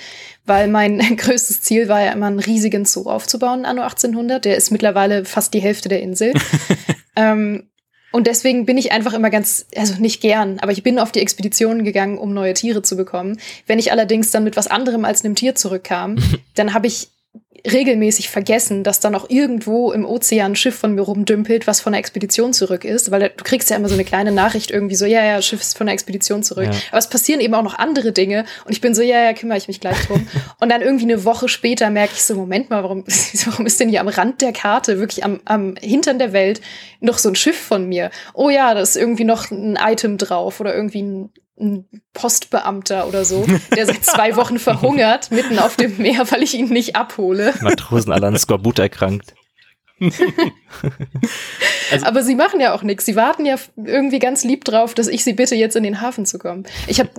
weil 0.45 0.67
mein 0.67 0.99
größtes 1.17 1.61
Ziel 1.61 1.87
war 1.87 2.01
ja 2.01 2.11
immer 2.11 2.27
einen 2.27 2.39
riesigen 2.39 2.85
Zoo 2.85 3.09
aufzubauen 3.09 3.59
in 3.59 3.65
Anno 3.65 3.81
1800. 3.81 4.45
Der 4.45 4.55
ist 4.55 4.71
mittlerweile 4.71 5.25
fast 5.25 5.53
die 5.53 5.61
Hälfte 5.61 5.89
der 5.89 6.01
Insel. 6.01 6.33
ähm, 7.15 7.69
und 8.11 8.27
deswegen 8.27 8.65
bin 8.65 8.77
ich 8.77 8.91
einfach 8.91 9.13
immer 9.13 9.29
ganz, 9.29 9.65
also 9.75 9.95
nicht 9.99 10.21
gern, 10.21 10.59
aber 10.59 10.71
ich 10.71 10.83
bin 10.83 10.99
auf 10.99 11.11
die 11.11 11.19
Expeditionen 11.19 11.83
gegangen, 11.83 12.17
um 12.17 12.33
neue 12.33 12.53
Tiere 12.53 12.81
zu 12.81 12.95
bekommen. 12.95 13.39
Wenn 13.67 13.77
ich 13.77 13.91
allerdings 13.91 14.31
dann 14.31 14.45
mit 14.45 14.55
was 14.55 14.67
anderem 14.67 15.03
als 15.03 15.25
einem 15.25 15.35
Tier 15.35 15.55
zurückkam, 15.55 16.15
dann 16.55 16.73
habe 16.73 16.87
ich 16.87 17.09
regelmäßig 17.71 18.29
vergessen, 18.29 18.83
dass 18.83 18.99
da 18.99 19.09
noch 19.09 19.29
irgendwo 19.29 19.91
im 19.91 20.05
Ozean 20.05 20.51
ein 20.51 20.55
Schiff 20.55 20.75
von 20.75 20.95
mir 20.95 21.01
rumdümpelt, 21.01 21.67
was 21.67 21.81
von 21.81 21.93
der 21.93 21.99
Expedition 21.99 22.53
zurück 22.53 22.85
ist, 22.85 23.11
weil 23.11 23.31
du 23.35 23.43
kriegst 23.43 23.69
ja 23.69 23.75
immer 23.75 23.89
so 23.89 23.95
eine 23.95 24.05
kleine 24.05 24.31
Nachricht 24.31 24.71
irgendwie 24.71 24.95
so, 24.95 25.05
ja, 25.05 25.23
ja, 25.23 25.41
Schiff 25.41 25.61
ist 25.61 25.77
von 25.77 25.87
der 25.87 25.93
Expedition 25.93 26.43
zurück. 26.43 26.65
Ja. 26.65 26.79
Aber 26.89 26.99
es 26.99 27.09
passieren 27.09 27.41
eben 27.41 27.53
auch 27.53 27.63
noch 27.63 27.77
andere 27.77 28.11
Dinge 28.11 28.45
und 28.65 28.71
ich 28.71 28.81
bin 28.81 28.93
so, 28.93 29.01
ja, 29.01 29.23
ja, 29.23 29.33
kümmere 29.33 29.57
ich 29.57 29.67
mich 29.67 29.79
gleich 29.79 29.99
drum. 30.05 30.27
und 30.59 30.69
dann 30.69 30.81
irgendwie 30.81 31.05
eine 31.05 31.25
Woche 31.25 31.47
später 31.47 31.89
merke 31.89 32.13
ich 32.15 32.23
so, 32.23 32.35
Moment 32.35 32.69
mal, 32.69 32.83
warum, 32.83 33.03
warum 33.45 33.65
ist 33.65 33.79
denn 33.79 33.89
hier 33.89 34.01
am 34.01 34.07
Rand 34.07 34.41
der 34.41 34.53
Karte, 34.53 34.99
wirklich 34.99 35.23
am, 35.23 35.39
am 35.45 35.75
Hintern 35.81 36.19
der 36.19 36.33
Welt, 36.33 36.61
noch 36.99 37.17
so 37.17 37.29
ein 37.29 37.35
Schiff 37.35 37.59
von 37.59 37.87
mir? 37.87 38.11
Oh 38.33 38.49
ja, 38.49 38.73
da 38.73 38.81
ist 38.81 38.95
irgendwie 38.95 39.25
noch 39.25 39.51
ein 39.51 39.77
Item 39.81 40.17
drauf 40.17 40.59
oder 40.59 40.75
irgendwie 40.75 41.01
ein 41.01 41.29
ein 41.59 41.87
Postbeamter 42.13 43.07
oder 43.07 43.23
so, 43.25 43.45
der 43.75 43.85
seit 43.85 44.03
zwei 44.05 44.35
Wochen 44.35 44.59
verhungert 44.59 45.31
mitten 45.31 45.59
auf 45.59 45.75
dem 45.75 45.97
Meer, 45.97 46.29
weil 46.31 46.43
ich 46.43 46.53
ihn 46.53 46.69
nicht 46.69 46.95
abhole. 46.95 47.53
Matrosen 47.61 48.11
alle 48.11 48.27
an 48.27 48.37
Skorbut 48.37 48.79
erkrankt. 48.79 49.33
also, 50.01 50.23
Aber 52.05 52.23
sie 52.23 52.35
machen 52.35 52.59
ja 52.59 52.73
auch 52.73 52.83
nichts. 52.83 53.05
Sie 53.05 53.15
warten 53.15 53.45
ja 53.45 53.55
irgendwie 53.77 54.19
ganz 54.19 54.43
lieb 54.43 54.65
drauf, 54.65 54.93
dass 54.93 55.07
ich 55.07 55.23
sie 55.23 55.33
bitte, 55.33 55.55
jetzt 55.55 55.77
in 55.77 55.83
den 55.83 56.01
Hafen 56.01 56.25
zu 56.25 56.37
kommen. 56.37 56.65
Ich 56.87 56.99
habe 56.99 57.09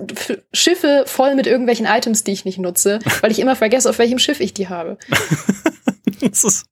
Schiffe 0.53 1.05
voll 1.07 1.33
mit 1.35 1.47
irgendwelchen 1.47 1.87
Items, 1.87 2.23
die 2.23 2.33
ich 2.33 2.45
nicht 2.45 2.59
nutze, 2.59 2.99
weil 3.21 3.31
ich 3.31 3.39
immer 3.39 3.55
vergesse, 3.55 3.89
auf 3.89 3.97
welchem 3.97 4.19
Schiff 4.19 4.39
ich 4.39 4.53
die 4.53 4.69
habe. 4.69 4.97
das 6.21 6.43
ist 6.43 6.65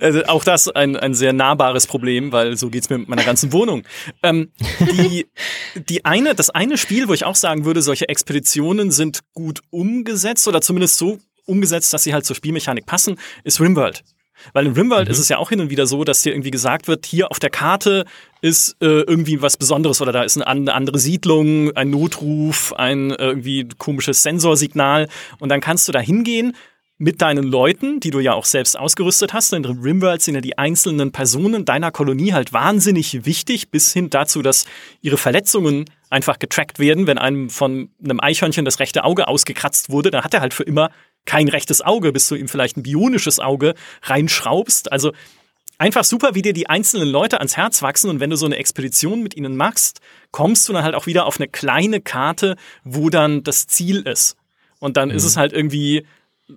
also 0.00 0.24
auch 0.24 0.44
das 0.44 0.68
ein, 0.68 0.96
ein 0.96 1.14
sehr 1.14 1.32
nahbares 1.32 1.86
Problem, 1.86 2.32
weil 2.32 2.56
so 2.56 2.68
geht's 2.68 2.90
mir 2.90 2.98
mit 2.98 3.08
meiner 3.08 3.24
ganzen 3.24 3.52
Wohnung. 3.52 3.84
Ähm, 4.22 4.52
die, 4.80 5.26
die 5.74 6.04
eine, 6.04 6.34
das 6.34 6.50
eine 6.50 6.76
Spiel, 6.76 7.08
wo 7.08 7.14
ich 7.14 7.24
auch 7.24 7.36
sagen 7.36 7.64
würde, 7.64 7.82
solche 7.82 8.08
Expeditionen 8.08 8.90
sind 8.90 9.20
gut 9.32 9.60
umgesetzt 9.70 10.46
oder 10.48 10.60
zumindest 10.60 10.98
so 10.98 11.18
umgesetzt, 11.46 11.92
dass 11.94 12.04
sie 12.04 12.12
halt 12.12 12.26
zur 12.26 12.36
Spielmechanik 12.36 12.84
passen, 12.84 13.16
ist 13.44 13.60
Rimworld. 13.60 14.04
Weil 14.52 14.66
in 14.66 14.72
Rimworld 14.72 15.08
mhm. 15.08 15.12
ist 15.12 15.18
es 15.18 15.28
ja 15.28 15.38
auch 15.38 15.48
hin 15.48 15.60
und 15.60 15.70
wieder 15.70 15.86
so, 15.86 16.04
dass 16.04 16.22
dir 16.22 16.32
irgendwie 16.32 16.50
gesagt 16.50 16.86
wird, 16.86 17.06
hier 17.06 17.30
auf 17.30 17.40
der 17.40 17.50
Karte 17.50 18.04
ist 18.40 18.76
äh, 18.80 18.86
irgendwie 18.86 19.42
was 19.42 19.56
Besonderes 19.56 20.00
oder 20.00 20.12
da 20.12 20.22
ist 20.22 20.40
eine, 20.40 20.74
andere 20.74 20.98
Siedlung, 20.98 21.76
ein 21.76 21.90
Notruf, 21.90 22.72
ein 22.74 23.10
äh, 23.10 23.26
irgendwie 23.26 23.66
komisches 23.78 24.22
Sensorsignal 24.22 25.08
und 25.40 25.48
dann 25.48 25.60
kannst 25.60 25.88
du 25.88 25.92
da 25.92 26.00
hingehen, 26.00 26.54
mit 26.98 27.22
deinen 27.22 27.44
Leuten, 27.44 28.00
die 28.00 28.10
du 28.10 28.18
ja 28.18 28.34
auch 28.34 28.44
selbst 28.44 28.76
ausgerüstet 28.76 29.32
hast. 29.32 29.52
In 29.52 29.64
Rimworld 29.64 30.20
sind 30.20 30.34
ja 30.34 30.40
die 30.40 30.58
einzelnen 30.58 31.12
Personen 31.12 31.64
deiner 31.64 31.92
Kolonie 31.92 32.32
halt 32.32 32.52
wahnsinnig 32.52 33.24
wichtig, 33.24 33.70
bis 33.70 33.92
hin 33.92 34.10
dazu, 34.10 34.42
dass 34.42 34.66
ihre 35.00 35.16
Verletzungen 35.16 35.84
einfach 36.10 36.40
getrackt 36.40 36.80
werden. 36.80 37.06
Wenn 37.06 37.18
einem 37.18 37.50
von 37.50 37.90
einem 38.02 38.18
Eichhörnchen 38.20 38.64
das 38.64 38.80
rechte 38.80 39.04
Auge 39.04 39.28
ausgekratzt 39.28 39.90
wurde, 39.90 40.10
dann 40.10 40.24
hat 40.24 40.34
er 40.34 40.40
halt 40.40 40.54
für 40.54 40.64
immer 40.64 40.90
kein 41.24 41.48
rechtes 41.48 41.82
Auge, 41.82 42.12
bis 42.12 42.26
du 42.28 42.34
ihm 42.34 42.48
vielleicht 42.48 42.76
ein 42.76 42.82
bionisches 42.82 43.38
Auge 43.38 43.74
reinschraubst. 44.02 44.90
Also 44.90 45.12
einfach 45.78 46.02
super, 46.02 46.34
wie 46.34 46.42
dir 46.42 46.52
die 46.52 46.68
einzelnen 46.68 47.08
Leute 47.08 47.38
ans 47.38 47.56
Herz 47.56 47.80
wachsen 47.80 48.10
und 48.10 48.18
wenn 48.18 48.30
du 48.30 48.36
so 48.36 48.46
eine 48.46 48.56
Expedition 48.56 49.22
mit 49.22 49.36
ihnen 49.36 49.56
machst, 49.56 50.00
kommst 50.32 50.68
du 50.68 50.72
dann 50.72 50.82
halt 50.82 50.96
auch 50.96 51.06
wieder 51.06 51.26
auf 51.26 51.38
eine 51.38 51.46
kleine 51.46 52.00
Karte, 52.00 52.56
wo 52.82 53.08
dann 53.08 53.44
das 53.44 53.68
Ziel 53.68 54.02
ist. 54.02 54.36
Und 54.80 54.96
dann 54.96 55.10
mhm. 55.10 55.14
ist 55.14 55.24
es 55.24 55.36
halt 55.36 55.52
irgendwie 55.52 56.04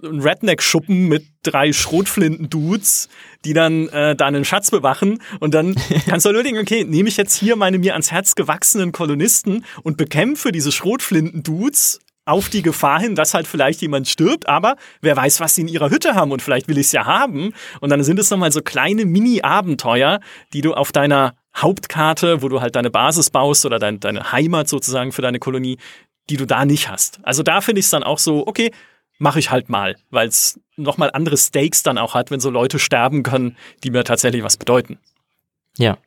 ein 0.03 0.21
Redneck-Schuppen 0.21 1.07
mit 1.07 1.25
drei 1.43 1.73
Schrotflinten-Dudes, 1.73 3.09
die 3.43 3.53
dann 3.53 3.89
äh, 3.89 4.15
da 4.15 4.27
einen 4.27 4.45
Schatz 4.45 4.71
bewachen. 4.71 5.21
Und 5.39 5.53
dann 5.53 5.75
kannst 6.07 6.25
du 6.25 6.29
halt 6.29 6.39
überlegen, 6.39 6.59
okay, 6.59 6.83
nehme 6.83 7.09
ich 7.09 7.17
jetzt 7.17 7.35
hier 7.35 7.55
meine 7.55 7.77
mir 7.77 7.93
ans 7.93 8.11
Herz 8.11 8.35
gewachsenen 8.35 8.91
Kolonisten 8.91 9.65
und 9.83 9.97
bekämpfe 9.97 10.51
diese 10.51 10.71
Schrotflinten-Dudes 10.71 11.99
auf 12.25 12.49
die 12.49 12.61
Gefahr 12.61 13.01
hin, 13.01 13.15
dass 13.15 13.33
halt 13.33 13.47
vielleicht 13.47 13.81
jemand 13.81 14.07
stirbt, 14.07 14.47
aber 14.47 14.75
wer 15.01 15.17
weiß, 15.17 15.39
was 15.39 15.55
sie 15.55 15.61
in 15.61 15.67
ihrer 15.67 15.89
Hütte 15.89 16.13
haben 16.13 16.31
und 16.31 16.41
vielleicht 16.41 16.67
will 16.67 16.77
ich 16.77 16.85
es 16.85 16.91
ja 16.91 17.05
haben. 17.05 17.53
Und 17.79 17.89
dann 17.89 18.03
sind 18.03 18.19
es 18.19 18.29
nochmal 18.29 18.51
so 18.51 18.61
kleine 18.61 19.05
Mini-Abenteuer, 19.05 20.19
die 20.53 20.61
du 20.61 20.73
auf 20.73 20.91
deiner 20.91 21.33
Hauptkarte, 21.57 22.41
wo 22.41 22.47
du 22.47 22.61
halt 22.61 22.75
deine 22.75 22.91
Basis 22.91 23.31
baust 23.31 23.65
oder 23.65 23.79
dein, 23.79 23.99
deine 23.99 24.31
Heimat 24.31 24.69
sozusagen 24.69 25.11
für 25.11 25.23
deine 25.23 25.39
Kolonie, 25.39 25.77
die 26.29 26.37
du 26.37 26.45
da 26.45 26.63
nicht 26.63 26.89
hast. 26.89 27.19
Also 27.23 27.43
da 27.43 27.59
finde 27.59 27.79
ich 27.79 27.85
es 27.85 27.91
dann 27.91 28.03
auch 28.03 28.19
so, 28.19 28.47
okay, 28.47 28.71
mache 29.21 29.37
ich 29.37 29.51
halt 29.51 29.69
mal, 29.69 29.95
weil 30.09 30.27
es 30.27 30.59
nochmal 30.77 31.11
andere 31.13 31.37
Stakes 31.37 31.83
dann 31.83 31.99
auch 31.99 32.15
hat, 32.15 32.31
wenn 32.31 32.39
so 32.39 32.49
Leute 32.49 32.79
sterben 32.79 33.21
können, 33.21 33.55
die 33.83 33.91
mir 33.91 34.03
tatsächlich 34.03 34.43
was 34.43 34.57
bedeuten. 34.57 34.97
Ja. 35.77 35.99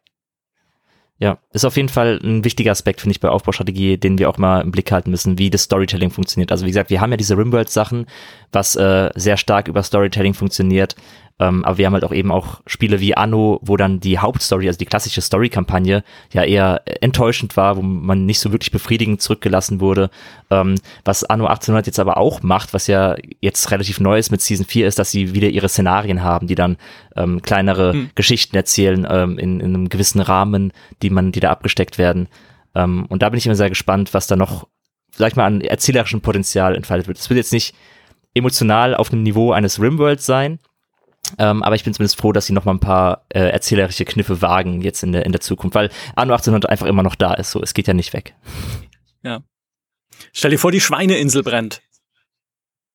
Ja, 1.21 1.39
ist 1.53 1.65
auf 1.65 1.77
jeden 1.77 1.89
Fall 1.89 2.19
ein 2.25 2.45
wichtiger 2.45 2.73
Aspekt, 2.73 3.01
finde 3.01 3.13
ich, 3.13 3.21
bei 3.21 3.29
Aufbaustrategie, 3.29 3.99
den 3.99 4.19
wir 4.19 4.29
auch 4.29 4.37
mal 4.37 4.63
im 4.63 4.73
Blick 4.73 4.91
halten 4.91 5.13
müssen, 5.13 5.39
wie 5.39 5.49
das 5.49 5.63
Storytelling 5.63 6.11
funktioniert. 6.11 6.51
Also 6.51 6.67
wie 6.67 6.71
gesagt, 6.71 6.91
wir 6.91 7.01
haben 7.01 7.13
ja 7.13 7.17
diese 7.17 7.39
Rimworld-Sachen, 7.39 8.07
was 8.51 8.75
äh, 8.75 9.11
sehr 9.15 9.37
stark 9.37 9.69
über 9.69 9.85
Storytelling 9.85 10.35
funktioniert. 10.35 10.97
Ähm, 11.41 11.65
aber 11.65 11.79
wir 11.79 11.87
haben 11.87 11.95
halt 11.95 12.05
auch 12.05 12.13
eben 12.13 12.31
auch 12.31 12.61
Spiele 12.67 13.01
wie 13.01 13.17
Anno, 13.17 13.59
wo 13.63 13.77
dann 13.77 13.99
die 13.99 14.19
Hauptstory, 14.19 14.69
also 14.69 14.79
die 14.79 14.85
klassische 14.85 15.21
Story-Kampagne, 15.21 16.05
ja 16.33 16.45
eher 16.45 16.83
enttäuschend 17.03 17.57
war, 17.57 17.77
wo 17.77 17.83
man 17.83 18.25
nicht 18.25 18.39
so 18.39 18.53
wirklich 18.53 18.71
befriedigend 18.71 19.21
zurückgelassen 19.21 19.81
wurde. 19.81 20.11
Ähm, 20.51 20.77
was 21.05 21.25
Anno 21.25 21.47
1800 21.47 21.87
jetzt 21.87 21.99
aber 21.99 22.19
auch 22.19 22.43
macht, 22.43 22.73
was 22.73 22.87
ja 22.87 23.17
jetzt 23.41 23.71
relativ 23.73 23.99
neu 23.99 24.17
ist 24.17 24.31
mit 24.31 24.43
Season 24.43 24.65
4, 24.65 24.87
ist, 24.87 24.99
dass 25.01 25.11
sie 25.11 25.35
wieder 25.35 25.49
ihre 25.49 25.69
Szenarien 25.69 26.23
haben, 26.23 26.47
die 26.47 26.55
dann 26.55 26.77
ähm, 27.17 27.43
kleinere 27.43 27.93
hm. 27.93 28.11
Geschichten 28.15 28.55
erzählen 28.55 29.05
ähm, 29.11 29.37
in, 29.37 29.59
in 29.59 29.75
einem 29.75 29.89
gewissen 29.89 30.21
Rahmen, 30.21 30.73
die 31.03 31.11
man, 31.11 31.33
die 31.33 31.41
da 31.41 31.51
abgesteckt 31.51 31.99
werden. 31.99 32.29
Ähm, 32.77 33.07
und 33.09 33.23
da 33.23 33.29
bin 33.29 33.39
ich 33.39 33.47
immer 33.47 33.57
sehr 33.57 33.71
gespannt, 33.71 34.15
was 34.15 34.29
da 34.29 34.37
noch, 34.37 34.69
sag 35.11 35.33
ich 35.33 35.37
mal, 35.37 35.47
an 35.47 35.63
erzählerischem 35.63 36.21
Potenzial 36.21 36.77
entfaltet 36.77 37.09
wird. 37.09 37.19
Es 37.19 37.29
wird 37.29 37.39
jetzt 37.39 37.53
nicht 37.53 37.75
emotional 38.35 38.95
auf 38.95 39.11
dem 39.11 39.25
Niveau 39.25 39.51
eines 39.51 39.81
Rimworld 39.81 40.21
sein, 40.21 40.61
ähm, 41.39 41.63
aber 41.63 41.75
ich 41.75 41.85
bin 41.85 41.95
zumindest 41.95 42.19
froh, 42.19 42.33
dass 42.33 42.47
sie 42.47 42.53
noch 42.53 42.65
mal 42.65 42.73
ein 42.73 42.81
paar 42.81 43.25
äh, 43.29 43.41
erzählerische 43.41 44.05
Kniffe 44.05 44.43
wagen 44.43 44.83
jetzt 44.83 45.03
in 45.03 45.13
der, 45.13 45.27
in 45.27 45.33
der 45.33 45.41
Zukunft, 45.41 45.75
weil 45.75 45.91
Anno 46.15 46.33
1800 46.33 46.71
einfach 46.71 46.87
immer 46.87 47.03
noch 47.03 47.15
da 47.15 47.35
ist. 47.35 47.51
So, 47.51 47.63
es 47.63 47.75
geht 47.75 47.89
ja 47.89 47.95
nicht 47.95 48.13
weg. 48.13 48.35
Ja. 49.23 49.43
Stell 50.33 50.51
dir 50.51 50.59
vor, 50.59 50.73
die 50.73 50.81
Schweineinsel 50.81 51.43
brennt. 51.43 51.83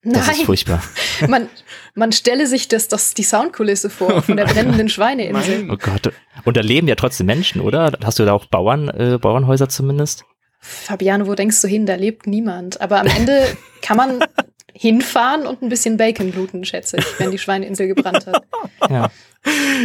Das 0.01 0.27
Nein. 0.27 0.35
ist 0.37 0.45
furchtbar. 0.45 0.81
Man, 1.27 1.49
man 1.93 2.13
stelle 2.13 2.47
sich 2.47 2.69
das, 2.69 2.87
das 2.87 3.13
die 3.13 3.23
Soundkulisse 3.23 3.89
vor 3.89 4.21
von 4.21 4.37
der 4.37 4.45
brennenden 4.45 4.87
Schweineinsel. 4.89 5.69
Oh 5.69 5.75
Gott. 5.75 6.13
Und 6.45 6.55
da 6.55 6.61
leben 6.61 6.87
ja 6.87 6.95
trotzdem 6.95 7.25
Menschen, 7.25 7.59
oder? 7.59 7.91
Hast 8.01 8.19
du 8.19 8.23
da 8.23 8.31
auch 8.31 8.45
Bauern, 8.45 8.87
äh, 8.87 9.17
Bauernhäuser 9.19 9.67
zumindest? 9.67 10.23
Fabiano, 10.61 11.27
wo 11.27 11.35
denkst 11.35 11.61
du 11.61 11.67
hin? 11.67 11.85
Da 11.85 11.95
lebt 11.95 12.27
niemand. 12.27 12.79
Aber 12.79 13.01
am 13.01 13.07
Ende 13.07 13.45
kann 13.81 13.97
man 13.97 14.19
hinfahren 14.79 15.45
und 15.45 15.61
ein 15.61 15.67
bisschen 15.67 15.97
Bacon 15.97 16.31
bluten, 16.31 16.63
schätze 16.63 16.97
ich, 16.97 17.05
wenn 17.19 17.31
die 17.31 17.37
Schweineinsel 17.37 17.87
gebrannt 17.87 18.25
hat. 18.25 18.43
Ja. 18.89 19.11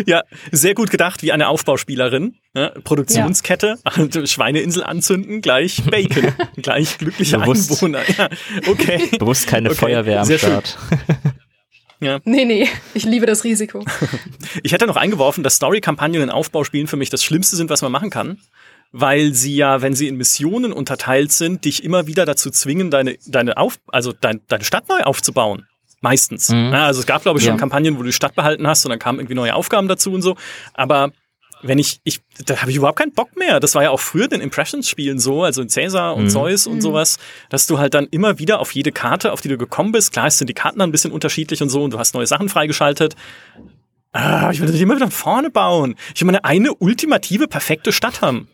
Ja, 0.06 0.22
sehr 0.50 0.74
gut 0.74 0.90
gedacht, 0.90 1.22
wie 1.22 1.30
eine 1.30 1.48
Aufbauspielerin. 1.48 2.36
Ne? 2.54 2.72
Produktionskette, 2.84 3.76
ja. 3.84 4.26
Schweineinsel 4.26 4.82
anzünden, 4.82 5.42
gleich 5.42 5.82
Bacon, 5.84 6.32
gleich 6.56 6.98
glückliche 6.98 7.38
Bewusst. 7.38 7.70
Einwohner. 7.70 8.00
Ja, 8.16 8.28
okay. 8.68 9.10
Bewusst 9.18 9.46
keine 9.46 9.70
okay. 9.70 9.78
Feuerwehr 9.78 10.20
am 10.20 10.26
sehr 10.26 10.38
Start. 10.38 10.78
Ja. 12.00 12.20
Nee, 12.24 12.44
nee, 12.44 12.68
ich 12.94 13.04
liebe 13.04 13.26
das 13.26 13.44
Risiko. 13.44 13.84
Ich 14.62 14.72
hätte 14.72 14.86
noch 14.86 14.96
eingeworfen, 14.96 15.42
dass 15.42 15.56
Story-Kampagnen 15.56 16.22
in 16.22 16.30
Aufbauspielen 16.30 16.86
für 16.86 16.96
mich 16.96 17.10
das 17.10 17.22
Schlimmste 17.22 17.56
sind, 17.56 17.68
was 17.70 17.82
man 17.82 17.92
machen 17.92 18.10
kann 18.10 18.38
weil 18.96 19.34
sie 19.34 19.56
ja, 19.56 19.82
wenn 19.82 19.96
sie 19.96 20.06
in 20.06 20.16
Missionen 20.16 20.72
unterteilt 20.72 21.32
sind, 21.32 21.64
dich 21.64 21.82
immer 21.82 22.06
wieder 22.06 22.24
dazu 22.24 22.48
zwingen, 22.48 22.92
deine, 22.92 23.16
deine, 23.26 23.56
Auf, 23.56 23.80
also 23.88 24.12
dein, 24.12 24.40
deine 24.46 24.62
Stadt 24.62 24.88
neu 24.88 25.00
aufzubauen. 25.00 25.66
Meistens. 26.00 26.50
Mhm. 26.50 26.70
Ja, 26.72 26.86
also 26.86 27.00
es 27.00 27.06
gab, 27.06 27.22
glaube 27.22 27.40
ich, 27.40 27.44
schon 27.44 27.54
ja. 27.54 27.58
Kampagnen, 27.58 27.96
wo 27.96 28.02
du 28.02 28.06
die 28.06 28.12
Stadt 28.12 28.36
behalten 28.36 28.68
hast 28.68 28.84
und 28.84 28.90
dann 28.90 29.00
kamen 29.00 29.18
irgendwie 29.18 29.34
neue 29.34 29.52
Aufgaben 29.56 29.88
dazu 29.88 30.12
und 30.12 30.22
so. 30.22 30.36
Aber 30.74 31.10
wenn 31.60 31.80
ich, 31.80 32.02
ich 32.04 32.20
da 32.46 32.58
habe 32.60 32.70
ich 32.70 32.76
überhaupt 32.76 32.98
keinen 32.98 33.12
Bock 33.12 33.36
mehr. 33.36 33.58
Das 33.58 33.74
war 33.74 33.82
ja 33.82 33.90
auch 33.90 33.98
früher 33.98 34.30
in 34.30 34.40
Impressions-Spielen 34.40 35.18
so, 35.18 35.42
also 35.42 35.60
in 35.62 35.68
Caesar 35.68 36.14
und 36.14 36.24
mhm. 36.24 36.30
Zeus 36.30 36.68
und 36.68 36.76
mhm. 36.76 36.80
sowas, 36.80 37.18
dass 37.48 37.66
du 37.66 37.78
halt 37.78 37.94
dann 37.94 38.06
immer 38.12 38.38
wieder 38.38 38.60
auf 38.60 38.70
jede 38.72 38.92
Karte, 38.92 39.32
auf 39.32 39.40
die 39.40 39.48
du 39.48 39.58
gekommen 39.58 39.90
bist, 39.90 40.12
klar 40.12 40.30
sind 40.30 40.48
die 40.48 40.54
Karten 40.54 40.78
dann 40.78 40.90
ein 40.90 40.92
bisschen 40.92 41.10
unterschiedlich 41.10 41.62
und 41.62 41.68
so 41.68 41.82
und 41.82 41.92
du 41.92 41.98
hast 41.98 42.14
neue 42.14 42.28
Sachen 42.28 42.48
freigeschaltet. 42.48 43.16
Ah, 44.12 44.50
ich 44.52 44.60
will 44.60 44.68
das 44.68 44.78
immer 44.78 44.94
wieder 44.94 45.10
vorne 45.10 45.50
bauen. 45.50 45.96
Ich 46.14 46.20
will 46.20 46.26
meine 46.26 46.44
eine 46.44 46.74
ultimative, 46.74 47.48
perfekte 47.48 47.90
Stadt 47.90 48.20
haben. 48.20 48.46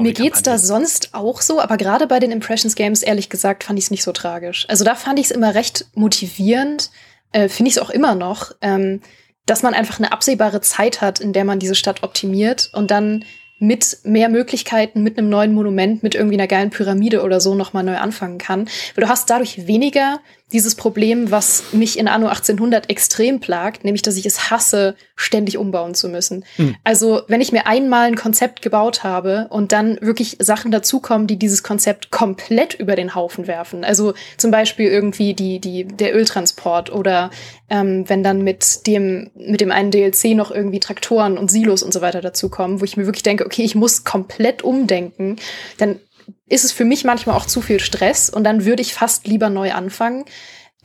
Mir 0.00 0.12
geht's 0.12 0.42
da 0.42 0.58
sonst 0.58 1.10
auch 1.12 1.40
so, 1.40 1.60
aber 1.60 1.76
gerade 1.76 2.06
bei 2.06 2.18
den 2.18 2.30
Impressions 2.30 2.74
Games, 2.74 3.02
ehrlich 3.02 3.28
gesagt, 3.28 3.64
fand 3.64 3.78
ich 3.78 3.86
es 3.86 3.90
nicht 3.90 4.02
so 4.02 4.12
tragisch. 4.12 4.66
Also 4.68 4.84
da 4.84 4.94
fand 4.94 5.18
ich 5.18 5.26
es 5.26 5.30
immer 5.30 5.54
recht 5.54 5.86
motivierend, 5.94 6.90
äh, 7.32 7.48
finde 7.48 7.70
ich 7.70 7.76
es 7.76 7.82
auch 7.82 7.90
immer 7.90 8.14
noch, 8.14 8.52
ähm, 8.60 9.00
dass 9.46 9.62
man 9.62 9.74
einfach 9.74 9.98
eine 9.98 10.12
absehbare 10.12 10.60
Zeit 10.60 11.00
hat, 11.00 11.20
in 11.20 11.32
der 11.32 11.44
man 11.44 11.58
diese 11.58 11.74
Stadt 11.74 12.02
optimiert 12.02 12.70
und 12.72 12.90
dann 12.90 13.24
mit 13.62 13.98
mehr 14.02 14.28
Möglichkeiten, 14.28 15.04
mit 15.04 15.16
einem 15.16 15.28
neuen 15.28 15.54
Monument, 15.54 16.02
mit 16.02 16.16
irgendwie 16.16 16.34
einer 16.34 16.48
geilen 16.48 16.70
Pyramide 16.70 17.22
oder 17.22 17.40
so 17.40 17.54
nochmal 17.54 17.84
neu 17.84 17.96
anfangen 17.96 18.38
kann. 18.38 18.68
Weil 18.94 19.04
du 19.04 19.08
hast 19.08 19.30
dadurch 19.30 19.68
weniger 19.68 20.20
dieses 20.52 20.74
Problem, 20.74 21.30
was 21.30 21.72
mich 21.72 21.98
in 21.98 22.08
Anno 22.08 22.26
1800 22.26 22.90
extrem 22.90 23.40
plagt, 23.40 23.84
nämlich 23.84 24.02
dass 24.02 24.16
ich 24.16 24.26
es 24.26 24.50
hasse, 24.50 24.94
ständig 25.16 25.56
umbauen 25.56 25.94
zu 25.94 26.08
müssen. 26.08 26.44
Mhm. 26.58 26.76
Also 26.84 27.22
wenn 27.28 27.40
ich 27.40 27.52
mir 27.52 27.66
einmal 27.66 28.06
ein 28.06 28.16
Konzept 28.16 28.62
gebaut 28.62 29.04
habe 29.04 29.46
und 29.50 29.72
dann 29.72 29.98
wirklich 30.00 30.36
Sachen 30.40 30.70
dazukommen, 30.70 31.26
die 31.26 31.38
dieses 31.38 31.62
Konzept 31.62 32.10
komplett 32.10 32.74
über 32.74 32.96
den 32.96 33.14
Haufen 33.14 33.46
werfen. 33.46 33.84
Also 33.84 34.14
zum 34.36 34.50
Beispiel 34.50 34.88
irgendwie 34.88 35.34
die, 35.34 35.58
die, 35.58 35.84
der 35.84 36.14
Öltransport 36.14 36.92
oder 36.92 37.30
ähm, 37.70 38.08
wenn 38.08 38.22
dann 38.22 38.42
mit 38.42 38.86
dem, 38.86 39.30
mit 39.34 39.60
dem 39.60 39.70
einen 39.70 39.90
DLC 39.90 40.34
noch 40.34 40.50
irgendwie 40.50 40.80
Traktoren 40.80 41.38
und 41.38 41.50
Silos 41.50 41.82
und 41.82 41.94
so 41.94 42.02
weiter 42.02 42.20
dazukommen, 42.20 42.80
wo 42.80 42.84
ich 42.84 42.96
mir 42.96 43.06
wirklich 43.06 43.22
denke, 43.22 43.46
okay, 43.46 43.62
ich 43.62 43.74
muss 43.74 44.04
komplett 44.04 44.62
umdenken, 44.62 45.36
dann 45.78 45.98
ist 46.46 46.64
es 46.64 46.72
für 46.72 46.84
mich 46.84 47.04
manchmal 47.04 47.36
auch 47.36 47.46
zu 47.46 47.60
viel 47.60 47.80
Stress 47.80 48.30
und 48.30 48.44
dann 48.44 48.64
würde 48.64 48.82
ich 48.82 48.94
fast 48.94 49.26
lieber 49.26 49.50
neu 49.50 49.72
anfangen. 49.72 50.24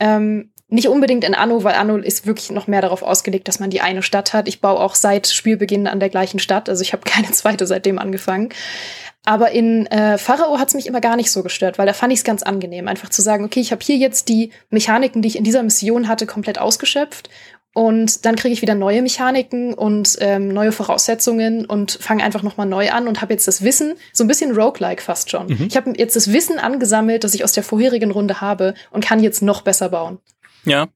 Ähm, 0.00 0.52
nicht 0.70 0.88
unbedingt 0.88 1.24
in 1.24 1.34
Anno, 1.34 1.64
weil 1.64 1.76
Anno 1.76 1.96
ist 1.96 2.26
wirklich 2.26 2.50
noch 2.50 2.66
mehr 2.66 2.82
darauf 2.82 3.02
ausgelegt, 3.02 3.48
dass 3.48 3.58
man 3.58 3.70
die 3.70 3.80
eine 3.80 4.02
Stadt 4.02 4.34
hat. 4.34 4.48
Ich 4.48 4.60
baue 4.60 4.80
auch 4.80 4.94
seit 4.94 5.26
Spielbeginn 5.26 5.86
an 5.86 5.98
der 5.98 6.10
gleichen 6.10 6.38
Stadt, 6.38 6.68
also 6.68 6.82
ich 6.82 6.92
habe 6.92 7.02
keine 7.06 7.30
zweite 7.30 7.66
seitdem 7.66 7.98
angefangen. 7.98 8.50
Aber 9.24 9.50
in 9.50 9.86
äh, 9.86 10.16
Pharao 10.16 10.58
hat 10.58 10.68
es 10.68 10.74
mich 10.74 10.86
immer 10.86 11.00
gar 11.00 11.16
nicht 11.16 11.30
so 11.30 11.42
gestört, 11.42 11.78
weil 11.78 11.86
da 11.86 11.92
fand 11.92 12.12
ich 12.12 12.20
es 12.20 12.24
ganz 12.24 12.42
angenehm, 12.42 12.88
einfach 12.88 13.10
zu 13.10 13.20
sagen, 13.20 13.44
okay, 13.44 13.60
ich 13.60 13.72
habe 13.72 13.84
hier 13.84 13.96
jetzt 13.96 14.28
die 14.28 14.52
Mechaniken, 14.70 15.22
die 15.22 15.28
ich 15.28 15.36
in 15.36 15.44
dieser 15.44 15.62
Mission 15.62 16.08
hatte, 16.08 16.26
komplett 16.26 16.58
ausgeschöpft 16.58 17.28
und 17.78 18.26
dann 18.26 18.34
kriege 18.34 18.52
ich 18.52 18.60
wieder 18.60 18.74
neue 18.74 19.02
Mechaniken 19.02 19.72
und 19.72 20.16
ähm, 20.18 20.48
neue 20.48 20.72
Voraussetzungen 20.72 21.64
und 21.64 21.92
fange 21.92 22.24
einfach 22.24 22.42
nochmal 22.42 22.66
neu 22.66 22.90
an 22.90 23.06
und 23.06 23.22
habe 23.22 23.32
jetzt 23.32 23.46
das 23.46 23.62
Wissen, 23.62 23.94
so 24.12 24.24
ein 24.24 24.26
bisschen 24.26 24.50
roguelike 24.50 25.00
fast 25.00 25.30
schon. 25.30 25.46
Mhm. 25.46 25.66
Ich 25.68 25.76
habe 25.76 25.92
jetzt 25.96 26.16
das 26.16 26.32
Wissen 26.32 26.58
angesammelt, 26.58 27.22
das 27.22 27.34
ich 27.34 27.44
aus 27.44 27.52
der 27.52 27.62
vorherigen 27.62 28.10
Runde 28.10 28.40
habe 28.40 28.74
und 28.90 29.04
kann 29.04 29.22
jetzt 29.22 29.42
noch 29.42 29.62
besser 29.62 29.90
bauen. 29.90 30.18
Ja, 30.64 30.88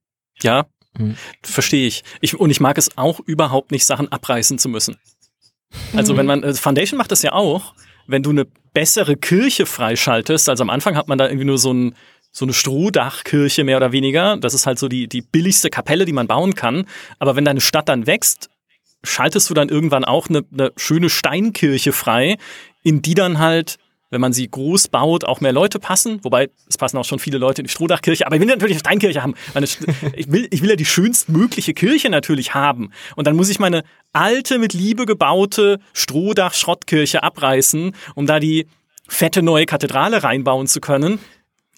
ja, 0.43 0.67
mhm. 0.99 1.15
verstehe 1.45 1.87
ich. 1.87 2.03
ich. 2.21 2.41
Und 2.41 2.51
ich 2.51 2.59
mag 2.59 2.77
es 2.79 2.99
auch 2.99 3.21
überhaupt 3.21 3.71
nicht, 3.71 3.87
Sachen 3.87 4.11
abreißen 4.11 4.59
zu 4.59 4.69
müssen. 4.69 4.97
Also 5.95 6.15
mhm. 6.15 6.19
wenn 6.19 6.27
man, 6.27 6.43
äh, 6.43 6.53
Foundation 6.53 6.99
macht 6.99 7.13
das 7.13 7.23
ja 7.23 7.31
auch, 7.31 7.75
wenn 8.09 8.25
du 8.25 8.31
eine 8.31 8.45
bessere 8.73 9.17
Kirche 9.17 9.67
freischaltest, 9.67 10.49
also 10.49 10.63
am 10.63 10.71
Anfang 10.71 10.97
hat 10.97 11.07
man 11.07 11.17
da 11.17 11.27
irgendwie 11.27 11.45
nur 11.45 11.59
so 11.59 11.73
ein 11.73 11.95
so 12.33 12.47
eine 12.47 12.55
Strohdachkirche 12.55 13.63
mehr 13.63 13.77
oder 13.77 13.93
weniger. 13.93 14.39
Das 14.39 14.55
ist 14.55 14.67
halt 14.67 14.79
so 14.79 14.89
die, 14.89 15.07
die 15.07 15.21
billigste 15.21 15.71
Kapelle, 15.71 16.07
die 16.07 16.13
man 16.13 16.27
bauen 16.27 16.55
kann. 16.55 16.87
Aber 17.19 17.37
wenn 17.37 17.45
deine 17.45 17.61
Stadt 17.61 17.89
dann 17.89 18.07
wächst, 18.07 18.49
schaltest 19.05 19.51
du 19.51 19.55
dann 19.55 19.69
irgendwann 19.69 20.05
auch 20.05 20.29
eine, 20.29 20.45
eine 20.53 20.73
schöne 20.77 21.11
Steinkirche 21.11 21.93
frei, 21.93 22.39
in 22.83 23.03
die 23.03 23.15
dann 23.15 23.39
halt 23.39 23.79
wenn 24.13 24.21
man 24.21 24.35
sie 24.35 24.47
groß 24.47 24.89
baut, 24.89 25.25
auch 25.25 25.41
mehr 25.41 25.55
Leute 25.55 25.79
passen. 25.79 26.23
Wobei, 26.23 26.51
es 26.69 26.77
passen 26.77 26.99
auch 26.99 27.05
schon 27.07 27.19
viele 27.19 27.39
Leute 27.39 27.63
in 27.63 27.67
die 27.67 27.73
Strohdachkirche. 27.73 28.27
Aber 28.27 28.37
ich 28.37 28.43
will 28.43 28.47
natürlich 28.47 28.75
eine 28.75 28.81
Steinkirche 28.81 29.23
haben. 29.23 29.35
ich, 30.15 30.31
will, 30.31 30.49
ich 30.51 30.61
will 30.61 30.69
ja 30.69 30.77
die 30.77 30.85
schönstmögliche 30.85 31.73
Kirche 31.73 32.11
natürlich 32.11 32.53
haben. 32.53 32.93
Und 33.17 33.27
dann 33.27 33.37
muss 33.37 33.49
ich 33.49 33.59
meine 33.59 33.85
alte, 34.13 34.59
mit 34.59 34.75
Liebe 34.75 35.07
gebaute 35.07 35.81
Strohdach-Schrottkirche 35.95 37.23
abreißen, 37.23 37.93
um 38.15 38.27
da 38.27 38.39
die 38.39 38.67
fette 39.09 39.41
neue 39.41 39.65
Kathedrale 39.65 40.23
reinbauen 40.23 40.67
zu 40.67 40.83
können 40.83 41.19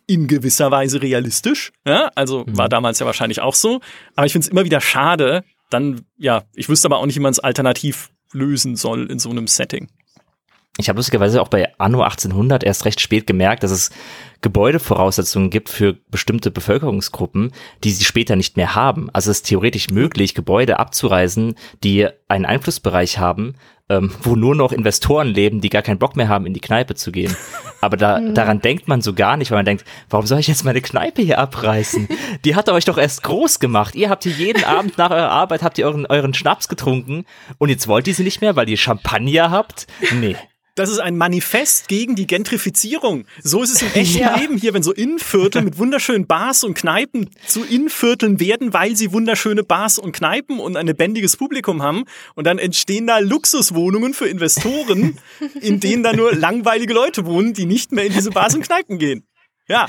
in 0.06 0.26
gewisser 0.26 0.70
Weise 0.70 1.02
realistisch. 1.02 1.72
Ja, 1.86 2.10
also 2.14 2.44
mhm. 2.46 2.56
war 2.56 2.68
damals 2.68 2.98
ja 2.98 3.06
wahrscheinlich 3.06 3.40
auch 3.40 3.54
so. 3.54 3.80
Aber 4.16 4.26
ich 4.26 4.32
finde 4.32 4.46
es 4.46 4.50
immer 4.50 4.64
wieder 4.64 4.80
schade. 4.80 5.44
Dann, 5.70 6.02
ja, 6.16 6.44
ich 6.54 6.68
wüsste 6.68 6.88
aber 6.88 6.98
auch 6.98 7.06
nicht, 7.06 7.16
wie 7.16 7.20
man 7.20 7.32
es 7.32 7.40
alternativ 7.40 8.10
lösen 8.32 8.76
soll 8.76 9.10
in 9.10 9.18
so 9.18 9.30
einem 9.30 9.46
Setting. 9.46 9.88
Ich 10.76 10.88
habe 10.88 10.96
lustigerweise 10.96 11.40
auch 11.40 11.48
bei 11.48 11.72
Anno 11.78 12.02
1800 12.02 12.64
erst 12.64 12.84
recht 12.84 13.00
spät 13.00 13.28
gemerkt, 13.28 13.62
dass 13.62 13.70
es 13.70 13.90
Gebäudevoraussetzungen 14.40 15.48
gibt 15.48 15.68
für 15.68 15.94
bestimmte 16.10 16.50
Bevölkerungsgruppen, 16.50 17.52
die 17.84 17.92
sie 17.92 18.04
später 18.04 18.34
nicht 18.34 18.56
mehr 18.56 18.74
haben. 18.74 19.08
Also 19.12 19.30
es 19.30 19.38
ist 19.38 19.46
theoretisch 19.46 19.90
möglich, 19.90 20.34
Gebäude 20.34 20.80
abzureisen, 20.80 21.54
die 21.84 22.08
einen 22.26 22.44
Einflussbereich 22.44 23.18
haben, 23.18 23.54
ähm, 23.88 24.12
wo 24.22 24.34
nur 24.34 24.56
noch 24.56 24.72
Investoren 24.72 25.28
leben, 25.28 25.60
die 25.60 25.70
gar 25.70 25.82
keinen 25.82 25.98
Bock 25.98 26.16
mehr 26.16 26.28
haben, 26.28 26.44
in 26.44 26.54
die 26.54 26.60
Kneipe 26.60 26.96
zu 26.96 27.12
gehen. 27.12 27.36
Aber 27.84 27.96
da, 27.96 28.18
mhm. 28.18 28.34
daran 28.34 28.60
denkt 28.60 28.88
man 28.88 29.02
so 29.02 29.12
gar 29.12 29.36
nicht, 29.36 29.50
weil 29.50 29.58
man 29.58 29.66
denkt, 29.66 29.84
warum 30.08 30.26
soll 30.26 30.38
ich 30.38 30.48
jetzt 30.48 30.64
meine 30.64 30.80
Kneipe 30.80 31.22
hier 31.22 31.38
abreißen? 31.38 32.08
Die 32.44 32.56
hat 32.56 32.68
euch 32.70 32.86
doch 32.86 32.96
erst 32.96 33.22
groß 33.22 33.60
gemacht. 33.60 33.94
Ihr 33.94 34.08
habt 34.08 34.24
hier 34.24 34.32
jeden 34.32 34.64
Abend 34.64 34.96
nach 34.98 35.10
eurer 35.10 35.30
Arbeit 35.30 35.62
habt 35.62 35.78
ihr 35.78 35.86
euren, 35.86 36.06
euren 36.06 36.34
Schnaps 36.34 36.68
getrunken 36.68 37.24
und 37.58 37.68
jetzt 37.68 37.88
wollt 37.88 38.08
ihr 38.08 38.14
sie 38.14 38.24
nicht 38.24 38.40
mehr, 38.40 38.56
weil 38.56 38.68
ihr 38.68 38.76
Champagner 38.76 39.50
habt? 39.50 39.86
Nee. 40.12 40.36
Das 40.74 40.90
ist 40.90 40.98
ein 40.98 41.16
Manifest 41.16 41.86
gegen 41.86 42.16
die 42.16 42.26
Gentrifizierung. 42.26 43.26
So 43.42 43.62
ist 43.62 43.70
es 43.70 43.82
im 43.82 43.92
echten 43.94 44.18
ja. 44.18 44.36
Leben 44.36 44.56
hier, 44.56 44.74
wenn 44.74 44.82
so 44.82 44.92
Innenviertel 44.92 45.62
mit 45.62 45.78
wunderschönen 45.78 46.26
Bars 46.26 46.64
und 46.64 46.74
Kneipen 46.74 47.30
zu 47.46 47.64
Innenvierteln 47.64 48.40
werden, 48.40 48.72
weil 48.72 48.96
sie 48.96 49.12
wunderschöne 49.12 49.62
Bars 49.62 49.98
und 49.98 50.12
Kneipen 50.12 50.58
und 50.58 50.76
ein 50.76 50.86
lebendiges 50.86 51.36
Publikum 51.36 51.82
haben. 51.82 52.04
Und 52.34 52.46
dann 52.46 52.58
entstehen 52.58 53.06
da 53.06 53.18
Luxuswohnungen 53.18 54.14
für 54.14 54.26
Investoren, 54.26 55.20
in 55.60 55.78
denen 55.78 56.02
da 56.02 56.12
nur 56.12 56.34
langweilige 56.34 56.92
Leute 56.92 57.24
wohnen, 57.24 57.54
die 57.54 57.66
nicht 57.66 57.92
mehr 57.92 58.06
in 58.06 58.12
diese 58.12 58.30
Bars 58.30 58.56
und 58.56 58.62
Kneipen 58.62 58.98
gehen. 58.98 59.26
Ja, 59.66 59.86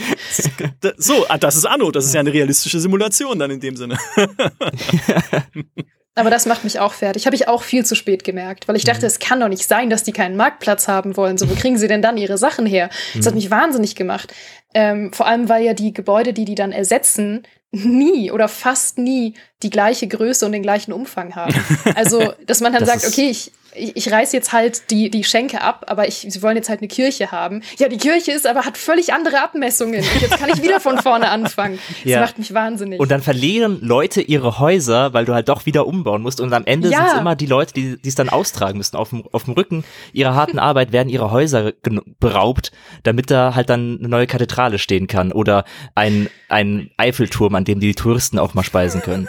so, 0.97 1.27
ah, 1.27 1.37
das 1.37 1.57
ist 1.57 1.65
Anno. 1.65 1.91
Das 1.91 2.05
ist 2.05 2.13
ja 2.13 2.21
eine 2.21 2.31
realistische 2.31 2.79
Simulation 2.79 3.37
dann 3.37 3.51
in 3.51 3.59
dem 3.59 3.75
Sinne. 3.75 3.97
Aber 6.17 6.29
das 6.29 6.45
macht 6.45 6.63
mich 6.63 6.79
auch 6.79 6.93
fertig. 6.93 7.25
Habe 7.25 7.35
ich 7.35 7.49
auch 7.49 7.61
viel 7.61 7.85
zu 7.85 7.93
spät 7.93 8.23
gemerkt, 8.23 8.67
weil 8.67 8.77
ich 8.77 8.85
dachte, 8.85 9.01
mhm. 9.01 9.07
es 9.07 9.19
kann 9.19 9.41
doch 9.41 9.49
nicht 9.49 9.67
sein, 9.67 9.89
dass 9.89 10.03
die 10.03 10.13
keinen 10.13 10.37
Marktplatz 10.37 10.87
haben 10.87 11.17
wollen. 11.17 11.37
So, 11.37 11.49
wo 11.49 11.55
kriegen 11.55 11.77
sie 11.77 11.89
denn 11.89 12.01
dann 12.01 12.17
ihre 12.17 12.37
Sachen 12.37 12.65
her? 12.65 12.89
Das 13.13 13.25
hat 13.25 13.33
mhm. 13.33 13.39
mich 13.39 13.51
wahnsinnig 13.51 13.95
gemacht. 13.95 14.33
Ähm, 14.73 15.11
vor 15.11 15.27
allem, 15.27 15.49
weil 15.49 15.63
ja 15.63 15.73
die 15.73 15.93
Gebäude, 15.93 16.31
die 16.31 16.45
die 16.45 16.55
dann 16.55 16.71
ersetzen, 16.71 17.43
nie 17.71 18.31
oder 18.31 18.47
fast 18.47 18.97
nie 18.97 19.33
die 19.61 19.69
gleiche 19.69 20.07
Größe 20.07 20.45
und 20.45 20.53
den 20.53 20.63
gleichen 20.63 20.93
Umfang 20.93 21.35
haben. 21.35 21.53
Also, 21.95 22.33
dass 22.45 22.61
man 22.61 22.73
dann 22.73 22.83
das 22.83 23.01
sagt, 23.01 23.07
okay, 23.07 23.29
ich, 23.29 23.51
ich, 23.75 23.95
ich 23.95 24.11
reiß 24.11 24.31
jetzt 24.31 24.53
halt 24.53 24.89
die, 24.91 25.09
die 25.09 25.23
Schenke 25.23 25.61
ab, 25.61 25.85
aber 25.87 26.07
ich, 26.07 26.25
sie 26.29 26.41
wollen 26.41 26.55
jetzt 26.55 26.69
halt 26.69 26.79
eine 26.79 26.87
Kirche 26.87 27.31
haben. 27.31 27.61
Ja, 27.77 27.87
die 27.87 27.97
Kirche 27.97 28.31
ist 28.31 28.47
aber, 28.47 28.65
hat 28.65 28.77
völlig 28.77 29.13
andere 29.13 29.41
Abmessungen. 29.41 30.01
Und 30.01 30.21
jetzt 30.21 30.37
kann 30.37 30.49
ich 30.49 30.61
wieder 30.61 30.79
von 30.79 30.99
vorne 30.99 31.29
anfangen. 31.29 31.79
Das 32.05 32.11
ja. 32.11 32.21
macht 32.21 32.37
mich 32.37 32.53
wahnsinnig. 32.53 32.99
Und 32.99 33.09
dann 33.09 33.21
verlieren 33.21 33.79
Leute 33.81 34.21
ihre 34.21 34.59
Häuser, 34.59 35.13
weil 35.13 35.25
du 35.25 35.33
halt 35.33 35.49
doch 35.49 35.65
wieder 35.65 35.87
umbauen 35.87 36.21
musst. 36.21 36.39
Und 36.39 36.53
am 36.53 36.65
Ende 36.65 36.89
ja. 36.89 36.97
sind 36.97 37.07
es 37.07 37.19
immer 37.19 37.35
die 37.35 37.45
Leute, 37.45 37.73
die 37.73 37.97
es 38.05 38.15
dann 38.15 38.29
austragen 38.29 38.77
müssen. 38.77 38.95
Auf 38.95 39.09
dem, 39.09 39.23
auf 39.31 39.45
dem 39.45 39.53
Rücken 39.53 39.83
ihrer 40.13 40.35
harten 40.35 40.59
Arbeit 40.59 40.91
werden 40.91 41.09
ihre 41.09 41.31
Häuser 41.31 41.73
beraubt, 42.19 42.71
damit 43.03 43.31
da 43.31 43.55
halt 43.55 43.69
dann 43.69 43.97
eine 43.99 44.07
neue 44.07 44.27
Kathedrale 44.27 44.77
stehen 44.77 45.07
kann. 45.07 45.31
Oder 45.31 45.65
ein, 45.95 46.29
ein 46.49 46.91
Eiffelturm, 46.97 47.55
an 47.55 47.65
dem 47.65 47.79
die 47.79 47.95
Touristen 47.95 48.37
auch 48.37 48.53
mal 48.53 48.63
speisen 48.63 49.01
können. 49.01 49.27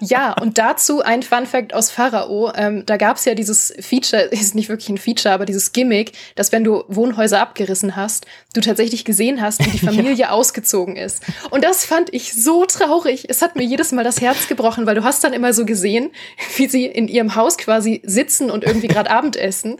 Ja, 0.00 0.32
und 0.32 0.58
dazu 0.58 1.02
ein 1.02 1.22
Fun 1.22 1.46
Fact 1.46 1.74
aus 1.74 1.90
Pharao. 1.90 2.52
Ähm, 2.54 2.84
da 2.86 2.96
gab 2.96 3.16
es 3.16 3.24
ja 3.24 3.34
dieses 3.34 3.72
Feature, 3.86 4.22
ist 4.30 4.54
nicht 4.54 4.68
wirklich 4.68 4.88
ein 4.88 4.98
Feature, 4.98 5.34
aber 5.34 5.46
dieses 5.46 5.72
Gimmick, 5.72 6.12
dass 6.34 6.52
wenn 6.52 6.64
du 6.64 6.84
Wohnhäuser 6.88 7.40
abgerissen 7.40 7.96
hast, 7.96 8.26
du 8.54 8.60
tatsächlich 8.60 9.04
gesehen 9.04 9.40
hast, 9.40 9.64
wie 9.64 9.70
die 9.70 9.78
Familie 9.86 10.14
ja. 10.14 10.30
ausgezogen 10.30 10.96
ist. 10.96 11.22
Und 11.50 11.64
das 11.64 11.84
fand 11.84 12.12
ich 12.12 12.34
so 12.34 12.64
traurig. 12.64 13.26
Es 13.28 13.42
hat 13.42 13.56
mir 13.56 13.64
jedes 13.64 13.92
Mal 13.92 14.04
das 14.04 14.20
Herz 14.20 14.48
gebrochen, 14.48 14.86
weil 14.86 14.94
du 14.94 15.04
hast 15.04 15.22
dann 15.24 15.32
immer 15.32 15.52
so 15.52 15.64
gesehen, 15.64 16.10
wie 16.56 16.68
sie 16.68 16.86
in 16.86 17.08
ihrem 17.08 17.34
Haus 17.34 17.58
quasi 17.58 18.02
sitzen 18.04 18.50
und 18.50 18.64
irgendwie 18.64 18.88
gerade 18.88 19.10
Abendessen. 19.10 19.78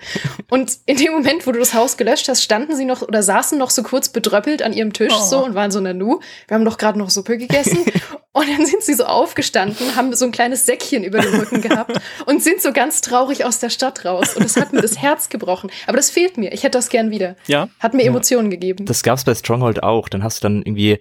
Und 0.50 0.78
in 0.86 0.96
dem 0.96 1.12
Moment, 1.12 1.46
wo 1.46 1.52
du 1.52 1.59
das 1.59 1.74
Haus 1.74 1.96
gelöscht 1.96 2.28
hast, 2.28 2.42
standen 2.42 2.76
sie 2.76 2.84
noch 2.84 3.02
oder 3.02 3.22
saßen 3.22 3.59
noch 3.59 3.70
so 3.70 3.82
kurz 3.82 4.09
bedröppelt 4.09 4.62
an 4.62 4.72
ihrem 4.72 4.92
Tisch 4.92 5.12
oh. 5.14 5.24
so 5.24 5.44
und 5.44 5.54
waren 5.54 5.70
so, 5.70 5.80
Nanu, 5.80 6.20
wir 6.48 6.54
haben 6.54 6.64
doch 6.64 6.78
gerade 6.78 6.98
noch 6.98 7.11
Suppe 7.11 7.38
gegessen. 7.38 7.84
und 8.32 8.48
dann 8.48 8.66
sind 8.66 8.82
sie 8.82 8.94
so 8.94 9.04
aufgestanden, 9.04 9.96
haben 9.96 10.14
so 10.14 10.26
ein 10.26 10.32
kleines 10.32 10.66
Säckchen 10.66 11.04
über 11.04 11.20
dem 11.20 11.34
Rücken 11.40 11.62
gehabt 11.62 11.98
und 12.26 12.42
sind 12.42 12.61
so 12.61 12.72
ganz 12.72 13.00
traurig 13.00 13.44
aus 13.44 13.59
der 13.59 13.70
Stadt 13.70 13.95
raus. 14.05 14.34
Und 14.34 14.44
das 14.44 14.57
hat 14.57 14.72
mir 14.72 14.82
das 14.82 14.99
Herz 15.03 15.28
gebrochen. 15.28 15.70
Aber 15.86 15.97
das 15.97 16.11
fehlt 16.11 16.37
mir. 16.37 16.53
Ich 16.53 16.62
hätte 16.62 16.79
das 16.79 16.88
gern 16.88 17.11
wieder. 17.11 17.37
Ja. 17.46 17.68
Hat 17.80 17.95
mir 17.95 18.04
Emotionen 18.04 18.50
ja. 18.50 18.57
gegeben. 18.57 18.87
Das 18.87 19.03
gab's 19.03 19.25
bei 19.25 19.34
Stronghold 19.34 19.83
auch. 19.83 20.08
Dann 20.08 20.22
hast 20.22 20.38
du 20.38 20.49
dann 20.49 20.62
irgendwie 20.62 20.99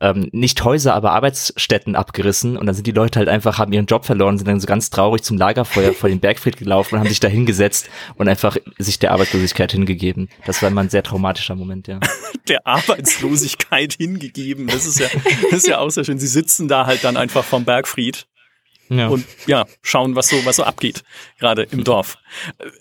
ähm, 0.00 0.28
nicht 0.32 0.62
Häuser, 0.64 0.94
aber 0.94 1.12
Arbeitsstätten 1.12 1.96
abgerissen 1.96 2.56
und 2.56 2.66
dann 2.66 2.74
sind 2.74 2.86
die 2.86 2.92
Leute 2.92 3.18
halt 3.18 3.28
einfach, 3.28 3.58
haben 3.58 3.72
ihren 3.72 3.86
Job 3.86 4.04
verloren, 4.04 4.38
sind 4.38 4.46
dann 4.46 4.60
so 4.60 4.66
ganz 4.66 4.90
traurig 4.90 5.22
zum 5.22 5.36
Lagerfeuer 5.36 5.92
vor 5.92 6.08
den 6.08 6.20
Bergfried 6.20 6.56
gelaufen 6.56 6.94
und 6.94 7.00
haben 7.00 7.08
sich 7.08 7.20
da 7.20 7.28
hingesetzt 7.28 7.90
und 8.16 8.28
einfach 8.28 8.56
sich 8.78 8.98
der 8.98 9.12
Arbeitslosigkeit 9.12 9.72
hingegeben. 9.72 10.28
Das 10.46 10.62
war 10.62 10.68
immer 10.70 10.82
ein 10.82 10.90
sehr 10.90 11.02
traumatischer 11.02 11.54
Moment, 11.54 11.88
ja. 11.88 11.98
der 12.48 12.66
Arbeitslosigkeit 12.66 13.94
hingegeben. 13.94 14.68
Das 14.68 14.86
ist 14.86 15.00
ja, 15.00 15.08
das 15.50 15.60
ist 15.60 15.66
ja 15.68 15.78
auch 15.78 15.90
sehr 15.90 16.04
schön. 16.04 16.18
Sie 16.18 16.26
sitzen 16.26 16.68
da 16.68 16.86
halt 16.86 17.02
dann 17.04 17.16
einfach 17.16 17.44
vom 17.44 17.64
Bergfried 17.64 18.26
ja. 18.88 19.08
und 19.08 19.24
ja, 19.46 19.66
schauen, 19.82 20.16
was 20.16 20.28
so, 20.28 20.36
was 20.44 20.56
so 20.56 20.64
abgeht, 20.64 21.02
gerade 21.38 21.62
im 21.64 21.84
Dorf. 21.84 22.18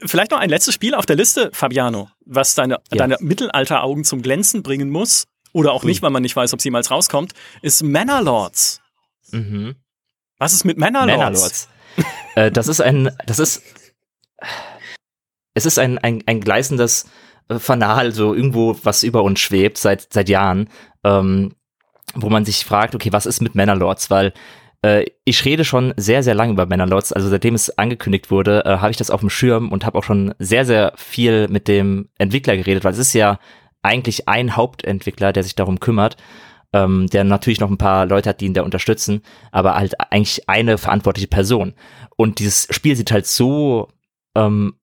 Vielleicht 0.06 0.32
noch 0.32 0.40
ein 0.40 0.50
letztes 0.50 0.74
Spiel 0.74 0.96
auf 0.96 1.06
der 1.06 1.16
Liste, 1.16 1.50
Fabiano, 1.54 2.10
was 2.26 2.56
deine, 2.56 2.76
ja. 2.92 2.98
deine 2.98 3.18
Mittelalteraugen 3.20 4.04
zum 4.04 4.22
Glänzen 4.22 4.64
bringen 4.64 4.90
muss, 4.90 5.28
oder 5.54 5.74
auch 5.74 5.84
Ui. 5.84 5.90
nicht, 5.90 6.02
weil 6.02 6.12
man 6.12 6.22
nicht 6.22 6.36
weiß, 6.36 6.54
ob 6.54 6.62
sie 6.62 6.68
jemals 6.68 6.92
rauskommt, 6.92 7.34
ist 7.62 7.82
Manor 7.84 8.22
Lords. 8.22 8.82
Mhm. 9.32 9.76
Was 10.38 10.54
ist 10.54 10.66
mit 10.66 10.78
Männerlords? 10.78 11.18
Männerlords. 11.18 11.70
äh, 12.36 12.52
das 12.52 12.68
ist 12.68 12.82
ein, 12.82 13.10
das 13.26 13.40
ist, 13.40 13.64
es 15.54 15.66
ist 15.66 15.80
ein, 15.80 15.98
ein, 15.98 16.24
ein 16.28 16.42
gleißendes 16.42 17.08
äh, 17.50 17.60
Fanal, 17.60 18.12
so 18.12 18.34
irgendwo, 18.34 18.78
was 18.84 19.04
über 19.04 19.24
uns 19.24 19.40
schwebt 19.40 19.78
seit, 19.78 20.14
seit 20.14 20.30
Jahren, 20.30 20.70
ähm, 21.04 21.56
wo 22.14 22.30
man 22.30 22.46
sich 22.46 22.64
fragt, 22.64 22.94
okay, 22.94 23.12
was 23.12 23.26
ist 23.26 23.42
mit 23.42 23.56
Männerlords? 23.56 24.10
Weil 24.10 24.34
äh, 24.84 25.06
ich 25.26 25.44
rede 25.46 25.66
schon 25.66 25.94
sehr, 25.98 26.24
sehr 26.24 26.36
lange 26.36 26.54
über 26.54 26.66
Männerlords. 26.66 27.14
Also 27.14 27.30
seitdem 27.30 27.56
es 27.56 27.78
angekündigt 27.78 28.32
wurde, 28.32 28.64
äh, 28.66 28.78
habe 28.78 28.92
ich 28.92 28.98
das 28.98 29.12
auf 29.12 29.22
dem 29.22 29.30
Schirm 29.30 29.72
und 29.72 29.86
habe 29.86 29.98
auch 29.98 30.04
schon 30.04 30.34
sehr, 30.40 30.66
sehr 30.66 30.94
viel 30.96 31.48
mit 31.48 31.68
dem 31.68 32.10
Entwickler 32.18 32.58
geredet, 32.58 32.84
weil 32.84 32.94
es 32.94 33.00
ist 33.00 33.14
ja 33.14 33.40
eigentlich 33.82 34.28
ein 34.28 34.56
Hauptentwickler, 34.56 35.34
der 35.34 35.44
sich 35.44 35.56
darum 35.56 35.80
kümmert, 35.80 36.18
ähm, 36.74 37.08
der 37.08 37.24
natürlich 37.24 37.60
noch 37.60 37.70
ein 37.70 37.78
paar 37.78 38.06
Leute 38.06 38.30
hat, 38.30 38.42
die 38.42 38.46
ihn 38.46 38.54
da 38.54 38.64
unterstützen, 38.64 39.22
aber 39.52 39.76
halt 39.76 40.00
eigentlich 40.12 40.50
eine 40.50 40.78
verantwortliche 40.78 41.28
Person. 41.28 41.74
Und 42.16 42.40
dieses 42.40 42.68
Spiel 42.72 42.96
sieht 42.96 43.12
halt 43.12 43.26
so 43.26 43.88
ähm, 44.36 44.76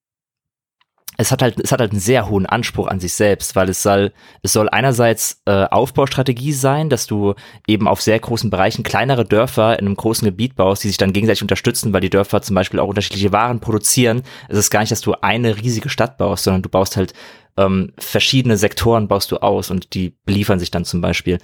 es 1.17 1.31
hat 1.31 1.43
halt, 1.43 1.61
es 1.61 1.73
hat 1.73 1.81
halt 1.81 1.93
einen 1.93 2.01
sehr 2.01 2.29
hohen 2.29 2.47
Anspruch 2.47 2.89
an 2.89 3.01
sich 3.01 3.15
selbst, 3.15 3.55
weil 3.57 3.69
es 3.69 3.83
soll, 3.83 4.13
es 4.43 4.53
soll 4.53 4.69
einerseits 4.69 5.43
äh, 5.47 5.65
Aufbaustrategie 5.65 6.53
sein, 6.53 6.91
dass 6.91 7.07
du 7.07 7.35
eben 7.67 7.87
auf 7.87 8.01
sehr 8.01 8.19
großen 8.19 8.51
Bereichen 8.51 8.83
kleinere 8.83 9.25
Dörfer 9.25 9.79
in 9.79 9.87
einem 9.87 9.97
großen 9.97 10.27
Gebiet 10.27 10.57
baust, 10.57 10.83
die 10.83 10.89
sich 10.89 10.97
dann 10.97 11.13
gegenseitig 11.13 11.43
unterstützen, 11.43 11.93
weil 11.93 12.01
die 12.01 12.11
Dörfer 12.11 12.43
zum 12.43 12.55
Beispiel 12.55 12.81
auch 12.81 12.89
unterschiedliche 12.89 13.33
Waren 13.33 13.61
produzieren. 13.61 14.23
Es 14.49 14.59
ist 14.59 14.71
gar 14.71 14.81
nicht, 14.81 14.93
dass 14.93 15.01
du 15.01 15.15
eine 15.21 15.57
riesige 15.57 15.89
Stadt 15.89 16.19
baust, 16.19 16.45
sondern 16.45 16.63
du 16.63 16.69
baust 16.69 16.97
halt 16.97 17.13
ähm, 17.57 17.93
verschiedene 17.99 18.57
Sektoren 18.57 19.07
baust 19.07 19.31
du 19.31 19.37
aus 19.37 19.71
und 19.71 19.95
die 19.95 20.15
beliefern 20.25 20.59
sich 20.59 20.71
dann 20.71 20.85
zum 20.85 21.01
Beispiel. 21.01 21.39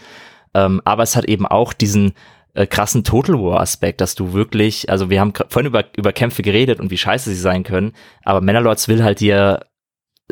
Ähm, 0.55 0.82
aber 0.84 1.05
es 1.05 1.14
hat 1.14 1.26
eben 1.26 1.47
auch 1.47 1.72
diesen 1.72 2.14
äh, 2.55 2.66
krassen 2.66 3.05
Total 3.05 3.36
War 3.36 3.60
Aspekt, 3.60 4.01
dass 4.01 4.14
du 4.14 4.32
wirklich, 4.32 4.90
also 4.90 5.10
wir 5.10 5.20
haben 5.20 5.32
vorhin 5.48 5.66
über, 5.66 5.85
über 5.97 6.12
Kämpfe 6.12 6.43
geredet 6.43 6.81
und 6.81 6.90
wie 6.90 6.98
scheiße 6.98 7.31
sie 7.31 7.36
sein 7.36 7.62
können, 7.62 7.93
aber 8.24 8.40
Manalords 8.40 8.89
will 8.89 9.02
halt 9.02 9.20
dir 9.20 9.66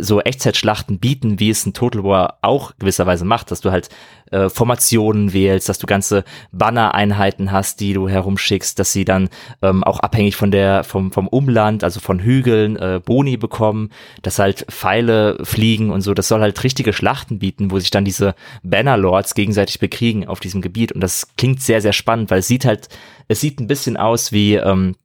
so 0.00 0.20
Echtzeitschlachten 0.20 0.98
bieten, 0.98 1.40
wie 1.40 1.50
es 1.50 1.64
ein 1.66 1.72
Total 1.72 2.04
War 2.04 2.38
auch 2.42 2.72
gewisserweise 2.78 3.24
macht, 3.24 3.50
dass 3.50 3.60
du 3.60 3.70
halt 3.70 3.88
äh, 4.30 4.48
Formationen 4.48 5.32
wählst, 5.32 5.68
dass 5.68 5.78
du 5.78 5.86
ganze 5.86 6.24
Banner-Einheiten 6.52 7.52
hast, 7.52 7.80
die 7.80 7.92
du 7.92 8.08
herumschickst, 8.08 8.78
dass 8.78 8.92
sie 8.92 9.04
dann 9.04 9.28
ähm, 9.62 9.84
auch 9.84 10.00
abhängig 10.00 10.36
von 10.36 10.50
der 10.50 10.84
vom 10.84 11.12
vom 11.12 11.28
Umland, 11.28 11.84
also 11.84 12.00
von 12.00 12.20
Hügeln, 12.20 12.76
äh, 12.76 13.00
Boni 13.04 13.36
bekommen, 13.36 13.90
dass 14.22 14.38
halt 14.38 14.66
Pfeile 14.70 15.38
fliegen 15.44 15.90
und 15.90 16.02
so. 16.02 16.14
Das 16.14 16.28
soll 16.28 16.40
halt 16.40 16.62
richtige 16.62 16.92
Schlachten 16.92 17.38
bieten, 17.38 17.70
wo 17.70 17.78
sich 17.78 17.90
dann 17.90 18.04
diese 18.04 18.34
Bannerlords 18.62 19.34
gegenseitig 19.34 19.78
bekriegen 19.78 20.26
auf 20.26 20.40
diesem 20.40 20.60
Gebiet. 20.62 20.92
Und 20.92 21.00
das 21.00 21.28
klingt 21.36 21.62
sehr 21.62 21.80
sehr 21.80 21.92
spannend, 21.92 22.30
weil 22.30 22.40
es 22.40 22.48
sieht 22.48 22.64
halt 22.64 22.88
es 23.28 23.40
sieht 23.40 23.60
ein 23.60 23.66
bisschen 23.66 23.96
aus 23.96 24.32
wie 24.32 24.54
ähm, 24.54 24.96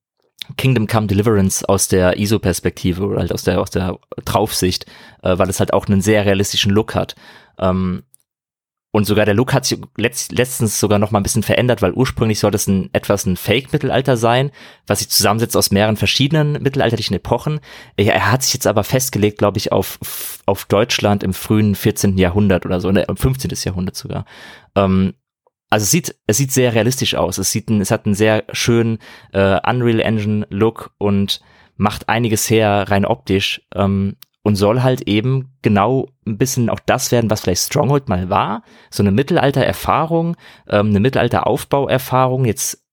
Kingdom 0.58 0.88
Come 0.88 1.08
Deliverance 1.08 1.68
aus 1.68 1.88
der 1.88 2.18
ISO-Perspektive 2.18 3.06
oder 3.06 3.22
halt 3.22 3.34
aus 3.34 3.44
der, 3.44 3.62
aus 3.62 3.70
der 3.70 3.98
Draufsicht, 4.26 4.86
äh, 5.22 5.38
weil 5.38 5.50
es 5.50 5.60
halt 5.60 5.74
auch 5.74 5.88
einen 5.88 6.02
sehr 6.02 6.26
realistischen 6.26 6.72
Look 6.72 6.96
hat. 6.96 7.16
Ähm, 7.60 8.04
und 8.96 9.06
sogar 9.06 9.26
der 9.26 9.34
Look 9.34 9.54
hat 9.54 9.66
sich 9.66 9.80
letzt, 9.98 10.32
letztens 10.34 10.80
sogar 10.80 11.00
noch 11.00 11.10
mal 11.10 11.20
ein 11.20 11.24
bisschen 11.24 11.42
verändert, 11.42 11.82
weil 11.82 11.94
ursprünglich 11.94 12.38
sollte 12.38 12.58
es 12.58 12.68
ein 12.68 12.92
etwas 12.94 13.26
ein 13.26 13.38
Fake-Mittelalter 13.38 14.18
sein, 14.18 14.52
was 14.86 15.00
sich 15.00 15.10
zusammensetzt 15.10 15.58
aus 15.58 15.72
mehreren 15.72 15.98
verschiedenen 15.98 16.62
mittelalterlichen 16.62 17.16
Epochen. 17.16 17.60
Er, 17.98 18.14
er 18.14 18.32
hat 18.32 18.44
sich 18.44 18.54
jetzt 18.54 18.68
aber 18.68 18.84
festgelegt, 18.84 19.40
glaube 19.40 19.58
ich, 19.58 19.72
auf, 19.72 19.98
auf 20.46 20.66
Deutschland 20.66 21.24
im 21.24 21.34
frühen 21.34 21.74
14. 21.74 22.20
Jahrhundert 22.20 22.68
oder 22.68 22.80
so, 22.80 22.92
ne, 22.92 23.08
15. 23.16 23.50
Jahrhundert 23.66 23.96
sogar. 23.96 24.26
Ähm, 24.76 25.16
also 25.74 25.86
es 25.86 25.92
sieht, 25.92 26.16
es 26.28 26.38
sieht 26.38 26.52
sehr 26.52 26.76
realistisch 26.76 27.16
aus. 27.16 27.40
Es 27.40 27.52
sieht, 27.52 27.68
ein, 27.68 27.82
es 27.82 27.90
hat 27.90 28.06
einen 28.06 28.14
sehr 28.14 28.44
schönen 28.52 29.00
äh, 29.32 29.60
Unreal 29.68 30.02
Engine 30.02 30.46
Look 30.52 30.92
und 31.00 31.42
macht 31.78 32.10
einiges 32.10 32.48
her 32.48 32.86
rein 32.92 33.06
optisch 33.06 33.60
ähm, 33.74 34.16
und 34.44 34.56
soll 34.56 34.84
halt 34.84 35.08
eben 35.08 35.56
genau 35.64 36.10
ein 36.28 36.38
bisschen 36.38 36.70
auch 36.70 36.80
das 36.80 37.12
werden, 37.12 37.32
was 37.32 37.42
vielleicht 37.42 37.64
Stronghold 37.64 38.08
mal 38.08 38.30
war. 38.30 38.62
So 38.92 39.02
eine 39.02 39.10
Mittelalter-Erfahrung, 39.10 40.38
ähm, 40.70 40.90
eine 40.90 41.00
Mittelalter-Aufbau-Erfahrung. 41.00 42.46
Jetzt, 42.46 42.86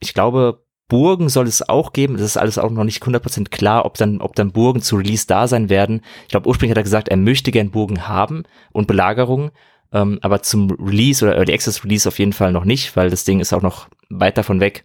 ich 0.00 0.14
glaube, 0.14 0.64
Burgen 0.88 1.28
soll 1.28 1.46
es 1.46 1.68
auch 1.68 1.92
geben. 1.92 2.14
Das 2.14 2.22
ist 2.22 2.38
alles 2.38 2.56
auch 2.56 2.70
noch 2.70 2.84
nicht 2.84 3.02
100% 3.02 3.50
klar, 3.50 3.84
ob 3.84 3.98
dann, 3.98 4.22
ob 4.22 4.34
dann 4.34 4.52
Burgen 4.52 4.80
zu 4.80 4.96
Release 4.96 5.26
da 5.26 5.46
sein 5.46 5.68
werden. 5.68 6.00
Ich 6.22 6.28
glaube, 6.28 6.48
ursprünglich 6.48 6.70
hat 6.70 6.78
er 6.78 6.84
gesagt, 6.84 7.08
er 7.08 7.18
möchte 7.18 7.50
gern 7.50 7.70
Burgen 7.70 8.08
haben 8.08 8.44
und 8.72 8.86
Belagerungen. 8.86 9.50
Ähm, 9.92 10.18
aber 10.22 10.42
zum 10.42 10.70
Release 10.70 11.24
oder 11.24 11.36
Early 11.36 11.52
Access 11.52 11.84
Release 11.84 12.06
auf 12.08 12.18
jeden 12.18 12.32
Fall 12.32 12.52
noch 12.52 12.64
nicht, 12.64 12.94
weil 12.96 13.10
das 13.10 13.24
Ding 13.24 13.40
ist 13.40 13.52
auch 13.52 13.62
noch 13.62 13.88
weit 14.10 14.36
davon 14.36 14.60
weg, 14.60 14.84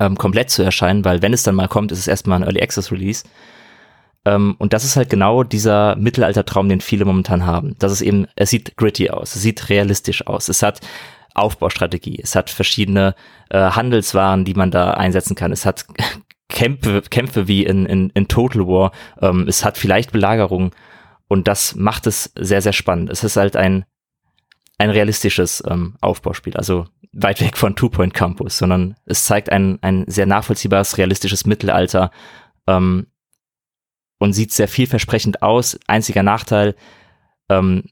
ähm, 0.00 0.16
komplett 0.18 0.50
zu 0.50 0.62
erscheinen, 0.62 1.04
weil 1.04 1.22
wenn 1.22 1.32
es 1.32 1.42
dann 1.42 1.54
mal 1.54 1.68
kommt, 1.68 1.92
ist 1.92 1.98
es 1.98 2.08
erstmal 2.08 2.38
ein 2.38 2.44
Early 2.44 2.60
Access 2.60 2.92
Release. 2.92 3.24
Ähm, 4.24 4.56
und 4.58 4.72
das 4.72 4.84
ist 4.84 4.96
halt 4.96 5.10
genau 5.10 5.44
dieser 5.44 5.96
Mittelaltertraum, 5.96 6.68
den 6.68 6.80
viele 6.80 7.04
momentan 7.04 7.46
haben. 7.46 7.76
Das 7.78 7.92
ist 7.92 8.02
eben, 8.02 8.26
es 8.36 8.50
sieht 8.50 8.76
gritty 8.76 9.10
aus, 9.10 9.34
es 9.34 9.42
sieht 9.42 9.68
realistisch 9.70 10.26
aus, 10.26 10.48
es 10.48 10.62
hat 10.62 10.80
Aufbaustrategie, 11.34 12.20
es 12.22 12.34
hat 12.34 12.50
verschiedene 12.50 13.14
äh, 13.48 13.58
Handelswaren, 13.58 14.44
die 14.44 14.54
man 14.54 14.70
da 14.70 14.92
einsetzen 14.92 15.36
kann, 15.36 15.52
es 15.52 15.64
hat 15.64 15.86
Kämpfe, 16.48 17.02
Kämpfe 17.02 17.46
wie 17.48 17.64
in, 17.64 17.86
in, 17.86 18.10
in 18.10 18.28
Total 18.28 18.66
War, 18.66 18.92
ähm, 19.20 19.46
es 19.48 19.64
hat 19.64 19.78
vielleicht 19.78 20.12
Belagerung 20.12 20.74
und 21.28 21.46
das 21.46 21.74
macht 21.76 22.06
es 22.06 22.32
sehr, 22.38 22.62
sehr 22.62 22.72
spannend. 22.72 23.10
Es 23.10 23.22
ist 23.22 23.36
halt 23.36 23.54
ein 23.54 23.84
ein 24.78 24.90
realistisches 24.90 25.62
ähm, 25.68 25.96
Aufbauspiel, 26.00 26.56
also 26.56 26.86
weit 27.12 27.40
weg 27.40 27.56
von 27.56 27.74
Two 27.74 27.88
Point 27.88 28.14
Campus, 28.14 28.58
sondern 28.58 28.94
es 29.04 29.24
zeigt 29.24 29.50
ein, 29.50 29.78
ein 29.82 30.04
sehr 30.06 30.26
nachvollziehbares, 30.26 30.98
realistisches 30.98 31.46
Mittelalter 31.46 32.12
ähm, 32.66 33.08
und 34.18 34.32
sieht 34.32 34.52
sehr 34.52 34.68
vielversprechend 34.68 35.42
aus. 35.42 35.78
Einziger 35.88 36.22
Nachteil, 36.22 36.76
ähm, 37.48 37.84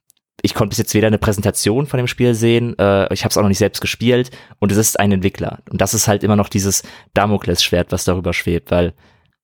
ich 0.42 0.54
konnte 0.54 0.70
bis 0.70 0.78
jetzt 0.78 0.94
weder 0.94 1.08
eine 1.08 1.18
Präsentation 1.18 1.86
von 1.86 1.98
dem 1.98 2.06
Spiel 2.06 2.34
sehen, 2.34 2.78
äh, 2.78 3.12
ich 3.12 3.24
habe 3.24 3.30
es 3.30 3.36
auch 3.36 3.42
noch 3.42 3.48
nicht 3.48 3.58
selbst 3.58 3.80
gespielt 3.80 4.30
und 4.60 4.70
es 4.70 4.78
ist 4.78 5.00
ein 5.00 5.10
Entwickler. 5.10 5.62
Und 5.70 5.80
das 5.80 5.94
ist 5.94 6.06
halt 6.06 6.22
immer 6.22 6.36
noch 6.36 6.48
dieses 6.48 6.82
Damoklesschwert, 7.14 7.90
was 7.90 8.04
darüber 8.04 8.32
schwebt, 8.32 8.70
weil 8.70 8.94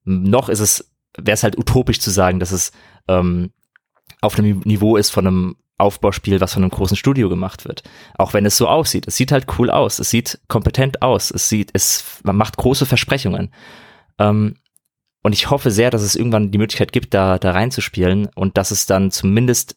noch 0.04 0.48
ist 0.48 0.60
es, 0.60 0.92
wäre 1.16 1.34
es 1.34 1.42
halt 1.42 1.58
utopisch 1.58 1.98
zu 1.98 2.10
sagen, 2.10 2.38
dass 2.38 2.52
es 2.52 2.72
ähm, 3.08 3.52
auf 4.20 4.38
einem 4.38 4.60
Niveau 4.60 4.96
ist 4.96 5.10
von 5.10 5.26
einem 5.26 5.56
Aufbauspiel, 5.82 6.40
was 6.40 6.54
von 6.54 6.62
einem 6.62 6.70
großen 6.70 6.96
Studio 6.96 7.28
gemacht 7.28 7.66
wird. 7.66 7.82
Auch 8.14 8.32
wenn 8.32 8.46
es 8.46 8.56
so 8.56 8.68
aussieht. 8.68 9.06
Es 9.06 9.16
sieht 9.16 9.32
halt 9.32 9.46
cool 9.58 9.70
aus. 9.70 9.98
Es 9.98 10.10
sieht 10.10 10.40
kompetent 10.48 11.02
aus. 11.02 11.30
Es 11.30 11.48
sieht, 11.48 11.70
es, 11.74 12.20
man 12.22 12.36
macht 12.36 12.56
große 12.56 12.86
Versprechungen. 12.86 13.52
Ähm, 14.18 14.56
und 15.22 15.32
ich 15.32 15.50
hoffe 15.50 15.70
sehr, 15.70 15.90
dass 15.90 16.02
es 16.02 16.16
irgendwann 16.16 16.50
die 16.50 16.58
Möglichkeit 16.58 16.92
gibt, 16.92 17.14
da, 17.14 17.38
da 17.38 17.52
reinzuspielen 17.52 18.28
und 18.34 18.56
dass 18.56 18.70
es 18.70 18.86
dann 18.86 19.10
zumindest 19.10 19.76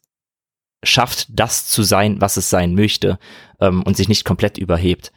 schafft, 0.83 1.27
das 1.29 1.67
zu 1.67 1.83
sein, 1.83 2.21
was 2.21 2.37
es 2.37 2.49
sein 2.49 2.75
möchte 2.75 3.19
ähm, 3.59 3.83
und 3.83 3.97
sich 3.97 4.07
nicht 4.07 4.25
komplett 4.25 4.57
überhebt. 4.57 5.11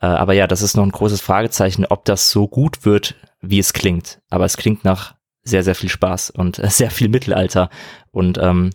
Äh, 0.00 0.06
aber 0.06 0.34
ja, 0.34 0.46
das 0.46 0.62
ist 0.62 0.76
noch 0.76 0.84
ein 0.84 0.92
großes 0.92 1.20
Fragezeichen, 1.20 1.86
ob 1.86 2.04
das 2.04 2.30
so 2.30 2.48
gut 2.48 2.84
wird, 2.84 3.16
wie 3.40 3.58
es 3.58 3.72
klingt. 3.72 4.20
Aber 4.30 4.44
es 4.44 4.56
klingt 4.56 4.84
nach 4.84 5.14
sehr, 5.42 5.62
sehr 5.62 5.74
viel 5.74 5.88
Spaß 5.90 6.30
und 6.30 6.56
sehr 6.70 6.90
viel 6.90 7.08
Mittelalter. 7.08 7.70
Und 8.10 8.38
ähm, 8.38 8.70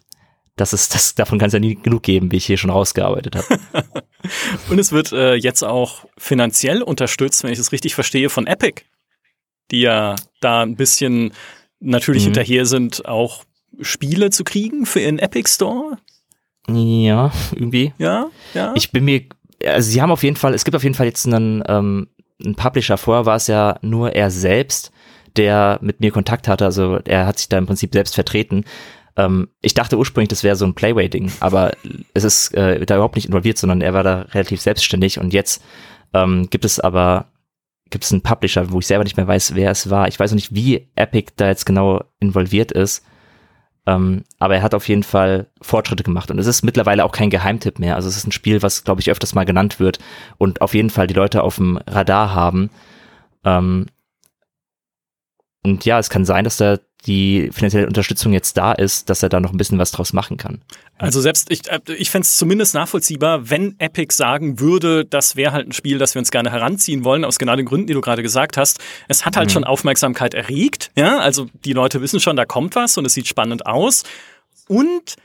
das 0.60 0.74
ist, 0.74 0.94
das, 0.94 1.16
davon 1.16 1.40
kann 1.40 1.48
es 1.48 1.54
ja 1.54 1.60
nie 1.60 1.76
genug 1.76 2.04
geben, 2.04 2.32
wie 2.32 2.38
ich 2.38 2.46
hier 2.46 2.58
schon 2.58 2.70
rausgearbeitet 2.70 3.36
habe. 3.36 3.60
und 4.70 4.80
es 4.80 4.92
wird 4.92 5.12
äh, 5.12 5.36
jetzt 5.36 5.64
auch 5.64 6.06
finanziell 6.18 6.82
unterstützt, 6.82 7.44
wenn 7.44 7.54
ich 7.54 7.60
es 7.60 7.72
richtig 7.72 7.96
verstehe, 7.96 8.30
von 8.30 8.48
Epic, 8.48 8.84
die 9.72 9.82
ja 9.82 10.16
da 10.42 10.62
ein 10.62 10.76
bisschen 10.76 11.34
natürlich 11.80 12.24
mhm. 12.24 12.28
hinterher 12.28 12.66
sind, 12.66 13.06
auch 13.06 13.44
Spiele 13.82 14.30
zu 14.30 14.44
kriegen 14.44 14.86
für 14.86 15.00
ihren 15.00 15.20
Epic 15.20 15.50
Store. 15.50 15.98
Ja, 16.68 17.32
irgendwie. 17.54 17.94
Ja, 17.98 18.28
ja. 18.54 18.74
Ich 18.76 18.92
bin 18.92 19.06
mir, 19.06 19.24
also 19.66 19.90
sie 19.90 20.02
haben 20.02 20.12
auf 20.12 20.24
jeden 20.24 20.36
Fall, 20.36 20.54
es 20.54 20.66
gibt 20.66 20.76
auf 20.76 20.84
jeden 20.84 20.96
Fall 20.96 21.08
jetzt 21.08 21.26
einen, 21.26 21.64
ähm, 21.68 22.10
einen 22.44 22.56
Publisher. 22.56 22.98
Vorher 22.98 23.26
war 23.26 23.38
es 23.38 23.48
ja 23.48 23.80
nur 23.82 24.14
er 24.14 24.30
selbst, 24.30 24.92
der 25.36 25.80
mit 25.82 26.00
mir 26.00 26.12
Kontakt 26.12 26.48
hatte. 26.48 26.66
Also 26.66 27.00
er 27.06 27.26
hat 27.26 27.40
sich 27.40 27.50
da 27.50 27.58
im 27.58 27.66
Prinzip 27.66 27.94
selbst 27.94 28.16
vertreten. 28.16 28.66
Ähm, 29.16 29.50
ich 29.62 29.74
dachte 29.74 29.98
ursprünglich, 29.98 30.30
das 30.30 30.44
wäre 30.44 30.56
so 30.56 30.66
ein 30.66 30.76
Playway-Ding, 30.76 31.32
aber 31.40 31.72
es 32.14 32.24
ist 32.24 32.54
äh, 32.54 32.86
da 32.86 32.96
überhaupt 32.96 33.16
nicht 33.16 33.28
involviert, 33.28 33.58
sondern 33.58 33.82
er 33.82 33.94
war 33.94 34.04
da 34.04 34.22
relativ 34.32 34.62
selbstständig 34.62 35.20
und 35.20 35.34
jetzt 35.34 35.64
ähm, 36.14 36.50
gibt 36.50 36.66
es 36.66 36.80
aber 36.80 37.28
gibt 37.90 38.04
es 38.04 38.12
einen 38.12 38.22
Publisher, 38.22 38.72
wo 38.72 38.80
ich 38.80 38.88
selber 38.88 39.04
nicht 39.04 39.18
mehr 39.18 39.28
weiß, 39.28 39.56
wer 39.56 39.72
es 39.72 39.90
war. 39.90 40.08
Ich 40.08 40.20
weiß 40.20 40.32
noch 40.32 40.36
nicht, 40.36 40.54
wie 40.54 40.90
Epic 40.96 41.34
da 41.38 41.48
jetzt 41.48 41.66
genau 41.66 42.04
involviert 42.20 42.72
ist. 42.72 43.04
Ähm, 43.88 44.24
aber 44.38 44.56
er 44.56 44.62
hat 44.62 44.76
auf 44.76 44.88
jeden 44.88 45.04
Fall 45.04 45.48
Fortschritte 45.62 46.04
gemacht 46.04 46.30
und 46.30 46.38
es 46.38 46.46
ist 46.46 46.64
mittlerweile 46.64 47.04
auch 47.04 47.12
kein 47.12 47.32
Geheimtipp 47.32 47.80
mehr. 47.80 47.96
Also 47.96 48.08
es 48.08 48.18
ist 48.18 48.28
ein 48.28 48.32
Spiel, 48.32 48.62
was, 48.62 48.84
glaube 48.84 49.02
ich, 49.02 49.10
öfters 49.10 49.34
mal 49.34 49.46
genannt 49.46 49.80
wird 49.80 49.98
und 50.38 50.62
auf 50.62 50.76
jeden 50.76 50.92
Fall 50.92 51.08
die 51.08 51.16
Leute 51.16 51.42
auf 51.42 51.56
dem 51.56 51.78
Radar 51.88 52.36
haben. 52.36 52.70
Ähm, 53.44 53.88
und 55.64 55.86
ja, 55.86 55.98
es 55.98 56.10
kann 56.10 56.26
sein, 56.26 56.44
dass 56.44 56.58
da 56.58 56.78
die 57.06 57.50
finanzielle 57.54 57.88
Unterstützung 57.88 58.34
jetzt 58.34 58.58
da 58.58 58.74
ist, 58.74 59.10
dass 59.10 59.24
er 59.24 59.30
da 59.30 59.40
noch 59.40 59.52
ein 59.52 59.58
bisschen 59.58 59.78
was 59.78 59.92
draus 59.92 60.12
machen 60.12 60.36
kann. 60.38 60.62
Also 60.98 61.22
selbst, 61.22 61.50
ich, 61.50 61.70
äh, 61.70 61.80
ich 61.98 62.10
fände 62.10 62.26
es 62.26 62.36
zumindest 62.36 62.74
nachvollziehbar, 62.74 63.50
wenn 63.50 63.80
Epic 63.80 64.14
sagen 64.14 64.60
würde, 64.60 65.06
das 65.06 65.38
wäre 65.38 65.54
halt 65.54 65.68
ein 65.68 65.72
Spiel, 65.72 65.98
das 65.98 66.14
wir 66.14 66.20
uns 66.20 66.30
gerne 66.30 66.52
heranziehen 66.52 67.06
wollen, 67.06 67.24
aus 67.24 67.40
genau 67.40 67.56
den 67.56 67.66
Gründen, 67.66 67.88
die 67.88 67.94
du 67.94 68.02
gerade 68.02 68.22
gesagt 68.22 68.58
hast. 68.58 68.80
Es 69.08 69.26
hat 69.26 69.38
halt 69.38 69.48
mhm. 69.48 69.54
schon 69.54 69.64
Aufmerksamkeit 69.64 70.34
erregt, 70.34 70.92
ja, 70.98 71.20
also 71.20 71.48
die 71.64 71.74
Leute 71.74 72.02
wissen 72.02 72.20
schon, 72.20 72.36
da 72.36 72.46
kommt 72.46 72.76
was 72.76 72.98
und 72.98 73.06
es 73.06 73.14
sieht 73.14 73.28
spannend 73.28 73.66
aus. 73.66 74.04
Und 74.68 75.16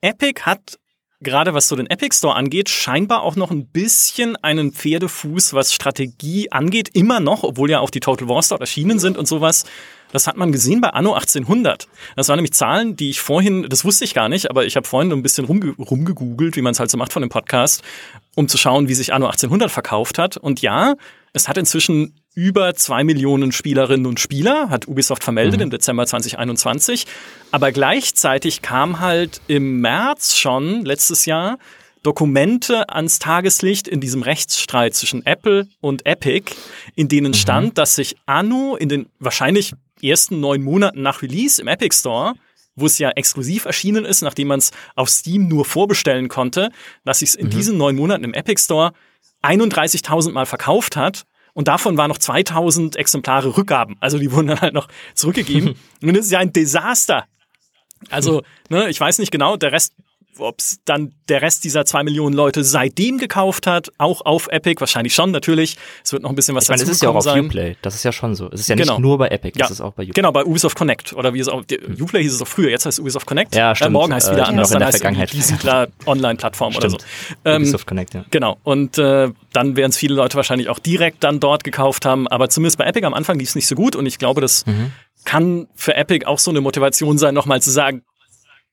Epic 0.00 0.42
hat 0.42 0.78
gerade 1.20 1.54
was 1.54 1.68
so 1.68 1.76
den 1.76 1.88
Epic 1.88 2.16
Store 2.16 2.36
angeht, 2.36 2.68
scheinbar 2.68 3.22
auch 3.22 3.36
noch 3.36 3.50
ein 3.50 3.66
bisschen 3.66 4.36
einen 4.36 4.72
Pferdefuß, 4.72 5.52
was 5.52 5.72
Strategie 5.72 6.52
angeht, 6.52 6.90
immer 6.92 7.20
noch, 7.20 7.42
obwohl 7.42 7.70
ja 7.70 7.80
auch 7.80 7.90
die 7.90 8.00
Total 8.00 8.28
War 8.28 8.42
Store 8.42 8.60
erschienen 8.60 8.98
sind 8.98 9.18
und 9.18 9.26
sowas. 9.26 9.64
Das 10.10 10.26
hat 10.26 10.36
man 10.36 10.52
gesehen 10.52 10.80
bei 10.80 10.90
Anno 10.90 11.12
1800. 11.12 11.86
Das 12.16 12.28
waren 12.28 12.36
nämlich 12.36 12.54
Zahlen, 12.54 12.96
die 12.96 13.10
ich 13.10 13.20
vorhin, 13.20 13.66
das 13.68 13.84
wusste 13.84 14.04
ich 14.04 14.14
gar 14.14 14.28
nicht, 14.28 14.48
aber 14.48 14.64
ich 14.64 14.76
habe 14.76 14.86
vorhin 14.86 15.12
ein 15.12 15.22
bisschen 15.22 15.44
rumge 15.44 15.74
rumgegoogelt, 15.76 16.56
wie 16.56 16.62
man 16.62 16.72
es 16.72 16.80
halt 16.80 16.90
so 16.90 16.96
macht 16.96 17.12
von 17.12 17.22
dem 17.22 17.28
Podcast, 17.28 17.82
um 18.34 18.48
zu 18.48 18.56
schauen, 18.56 18.88
wie 18.88 18.94
sich 18.94 19.12
Anno 19.12 19.26
1800 19.26 19.70
verkauft 19.70 20.18
hat. 20.18 20.36
Und 20.36 20.62
ja, 20.62 20.94
es 21.34 21.48
hat 21.48 21.58
inzwischen 21.58 22.14
über 22.38 22.72
zwei 22.76 23.02
Millionen 23.02 23.50
Spielerinnen 23.50 24.06
und 24.06 24.20
Spieler, 24.20 24.70
hat 24.70 24.86
Ubisoft 24.86 25.24
vermeldet 25.24 25.58
mhm. 25.58 25.64
im 25.64 25.70
Dezember 25.70 26.06
2021. 26.06 27.04
Aber 27.50 27.72
gleichzeitig 27.72 28.62
kam 28.62 29.00
halt 29.00 29.40
im 29.48 29.80
März 29.80 30.36
schon 30.36 30.84
letztes 30.84 31.26
Jahr 31.26 31.58
Dokumente 32.04 32.90
ans 32.90 33.18
Tageslicht 33.18 33.88
in 33.88 34.00
diesem 34.00 34.22
Rechtsstreit 34.22 34.94
zwischen 34.94 35.26
Apple 35.26 35.66
und 35.80 36.06
Epic, 36.06 36.54
in 36.94 37.08
denen 37.08 37.32
mhm. 37.32 37.36
stand, 37.36 37.76
dass 37.76 37.96
sich 37.96 38.14
Anno 38.24 38.76
in 38.76 38.88
den 38.88 39.06
wahrscheinlich 39.18 39.72
ersten 40.00 40.38
neun 40.38 40.62
Monaten 40.62 41.02
nach 41.02 41.22
Release 41.22 41.60
im 41.60 41.66
Epic 41.66 41.96
Store 41.96 42.34
wo 42.80 42.86
es 42.86 43.00
ja 43.00 43.10
exklusiv 43.10 43.64
erschienen 43.64 44.04
ist, 44.04 44.22
nachdem 44.22 44.46
man 44.46 44.60
es 44.60 44.70
auf 44.94 45.08
Steam 45.08 45.48
nur 45.48 45.64
vorbestellen 45.64 46.28
konnte, 46.28 46.70
dass 47.04 47.18
sich 47.18 47.30
es 47.30 47.34
in 47.34 47.46
mhm. 47.46 47.50
diesen 47.50 47.76
neun 47.76 47.96
Monaten 47.96 48.22
im 48.22 48.34
Epic 48.34 48.62
Store 48.62 48.92
31.000 49.42 50.30
Mal 50.30 50.46
verkauft 50.46 50.94
hat 50.94 51.26
und 51.58 51.66
davon 51.66 51.96
waren 51.96 52.08
noch 52.08 52.18
2000 52.18 52.94
Exemplare 52.94 53.56
Rückgaben. 53.56 53.96
Also 53.98 54.16
die 54.16 54.30
wurden 54.30 54.46
dann 54.46 54.60
halt 54.60 54.74
noch 54.74 54.86
zurückgegeben. 55.14 55.74
und 56.00 56.16
das 56.16 56.26
ist 56.26 56.30
ja 56.30 56.38
ein 56.38 56.52
Desaster. 56.52 57.24
Also, 58.10 58.42
ne, 58.68 58.88
ich 58.88 59.00
weiß 59.00 59.18
nicht 59.18 59.32
genau, 59.32 59.56
der 59.56 59.72
Rest 59.72 59.92
ob 60.38 60.60
es 60.60 60.80
dann 60.84 61.12
der 61.28 61.42
Rest 61.42 61.64
dieser 61.64 61.84
zwei 61.84 62.02
Millionen 62.02 62.34
Leute 62.34 62.64
seitdem 62.64 63.18
gekauft 63.18 63.66
hat, 63.66 63.90
auch 63.98 64.24
auf 64.24 64.48
Epic, 64.48 64.80
wahrscheinlich 64.80 65.14
schon 65.14 65.30
natürlich. 65.30 65.76
Es 66.04 66.12
wird 66.12 66.22
noch 66.22 66.30
ein 66.30 66.36
bisschen 66.36 66.54
was 66.54 66.64
ich 66.64 66.70
meine, 66.70 66.80
dazu 66.80 66.90
es 66.90 66.96
ist 66.96 67.02
ja 67.02 67.10
auch 67.10 67.16
auf 67.16 67.24
sein. 67.24 67.44
Uplay, 67.44 67.76
das 67.82 67.94
ist 67.94 68.04
ja 68.04 68.12
schon 68.12 68.34
so. 68.34 68.50
Es 68.50 68.60
ist 68.60 68.68
ja 68.68 68.76
nicht 68.76 68.86
genau. 68.86 68.98
nur 68.98 69.18
bei 69.18 69.28
Epic, 69.28 69.58
ja. 69.58 69.66
es 69.66 69.72
ist 69.72 69.80
auch 69.80 69.92
bei 69.92 70.04
Uplay. 70.04 70.14
Genau, 70.14 70.32
bei 70.32 70.44
Ubisoft 70.44 70.76
Connect 70.76 71.12
oder 71.12 71.34
wie 71.34 71.40
es 71.40 71.48
auch, 71.48 71.62
hm. 71.70 71.96
Uplay 72.00 72.22
hieß 72.22 72.34
es 72.34 72.42
auch 72.42 72.48
früher, 72.48 72.70
jetzt 72.70 72.86
heißt 72.86 72.98
es 72.98 73.00
Ubisoft 73.00 73.26
Connect. 73.26 73.54
Ja, 73.54 73.74
stimmt. 73.74 73.88
Äh, 73.88 73.92
morgen 73.92 74.14
heißt 74.14 74.28
es 74.28 74.32
wieder 74.32 74.44
äh, 74.44 74.48
anders, 74.48 74.70
dann 74.70 74.84
heißt 74.84 75.34
es 75.34 75.58
die 75.58 76.06
Online-Plattform 76.06 76.76
oder 76.76 76.90
so. 76.90 76.98
Ähm, 77.44 77.62
Ubisoft 77.62 77.86
Connect, 77.86 78.14
ja. 78.14 78.24
Genau, 78.30 78.58
und 78.62 78.98
äh, 78.98 79.30
dann 79.52 79.76
werden 79.76 79.90
es 79.90 79.96
viele 79.96 80.14
Leute 80.14 80.36
wahrscheinlich 80.36 80.68
auch 80.68 80.78
direkt 80.78 81.24
dann 81.24 81.40
dort 81.40 81.64
gekauft 81.64 82.04
haben, 82.04 82.28
aber 82.28 82.48
zumindest 82.48 82.78
bei 82.78 82.84
Epic 82.84 83.06
am 83.06 83.14
Anfang 83.14 83.38
lief 83.38 83.50
es 83.50 83.54
nicht 83.54 83.66
so 83.66 83.74
gut 83.74 83.96
und 83.96 84.06
ich 84.06 84.18
glaube, 84.18 84.40
das 84.40 84.66
mhm. 84.66 84.92
kann 85.24 85.68
für 85.74 85.94
Epic 85.94 86.26
auch 86.26 86.38
so 86.38 86.50
eine 86.50 86.60
Motivation 86.60 87.18
sein, 87.18 87.34
nochmal 87.34 87.60
zu 87.62 87.70
sagen, 87.70 88.02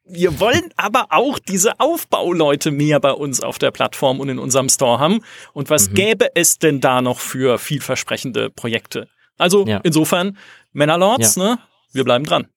wir 0.06 0.40
wollen 0.40 0.70
aber 0.78 1.08
auch 1.10 1.40
diese 1.40 1.80
Aufbauleute 1.80 2.72
mehr 2.72 3.00
bei 3.00 3.12
uns 3.12 3.42
auf 3.42 3.58
der 3.58 3.72
Plattform 3.72 4.20
und 4.20 4.30
in 4.30 4.40
unserem 4.40 4.70
Store 4.70 5.00
haben. 5.00 5.22
Und 5.54 5.70
was 5.70 5.90
mhm. 5.90 5.96
gäbe 5.96 6.36
es 6.36 6.60
denn 6.60 6.80
da 6.80 7.02
noch 7.02 7.20
für 7.20 7.58
vielversprechende 7.58 8.50
Projekte? 8.50 9.08
Also 9.38 9.66
ja. 9.66 9.82
insofern, 9.84 10.38
Männerlords, 10.74 11.36
ja. 11.36 11.44
ne? 11.44 11.60
Wir 11.92 12.04
bleiben 12.04 12.26
dran. 12.26 12.48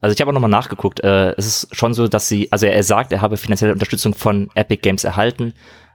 Also 0.00 0.14
ich 0.14 0.20
habe 0.20 0.30
auch 0.30 0.34
nochmal 0.34 0.50
nachgeguckt. 0.50 1.00
Äh, 1.00 1.32
es 1.32 1.46
ist 1.46 1.76
schon 1.76 1.94
so, 1.94 2.06
dass 2.06 2.28
sie, 2.28 2.50
also 2.52 2.66
er 2.66 2.82
sagt, 2.84 3.12
er 3.12 3.20
habe 3.20 3.36
finanzielle 3.36 3.72
Unterstützung 3.72 4.14
von 4.14 4.48
Epic 4.54 4.80
Games 4.82 5.02
erhalten 5.02 5.54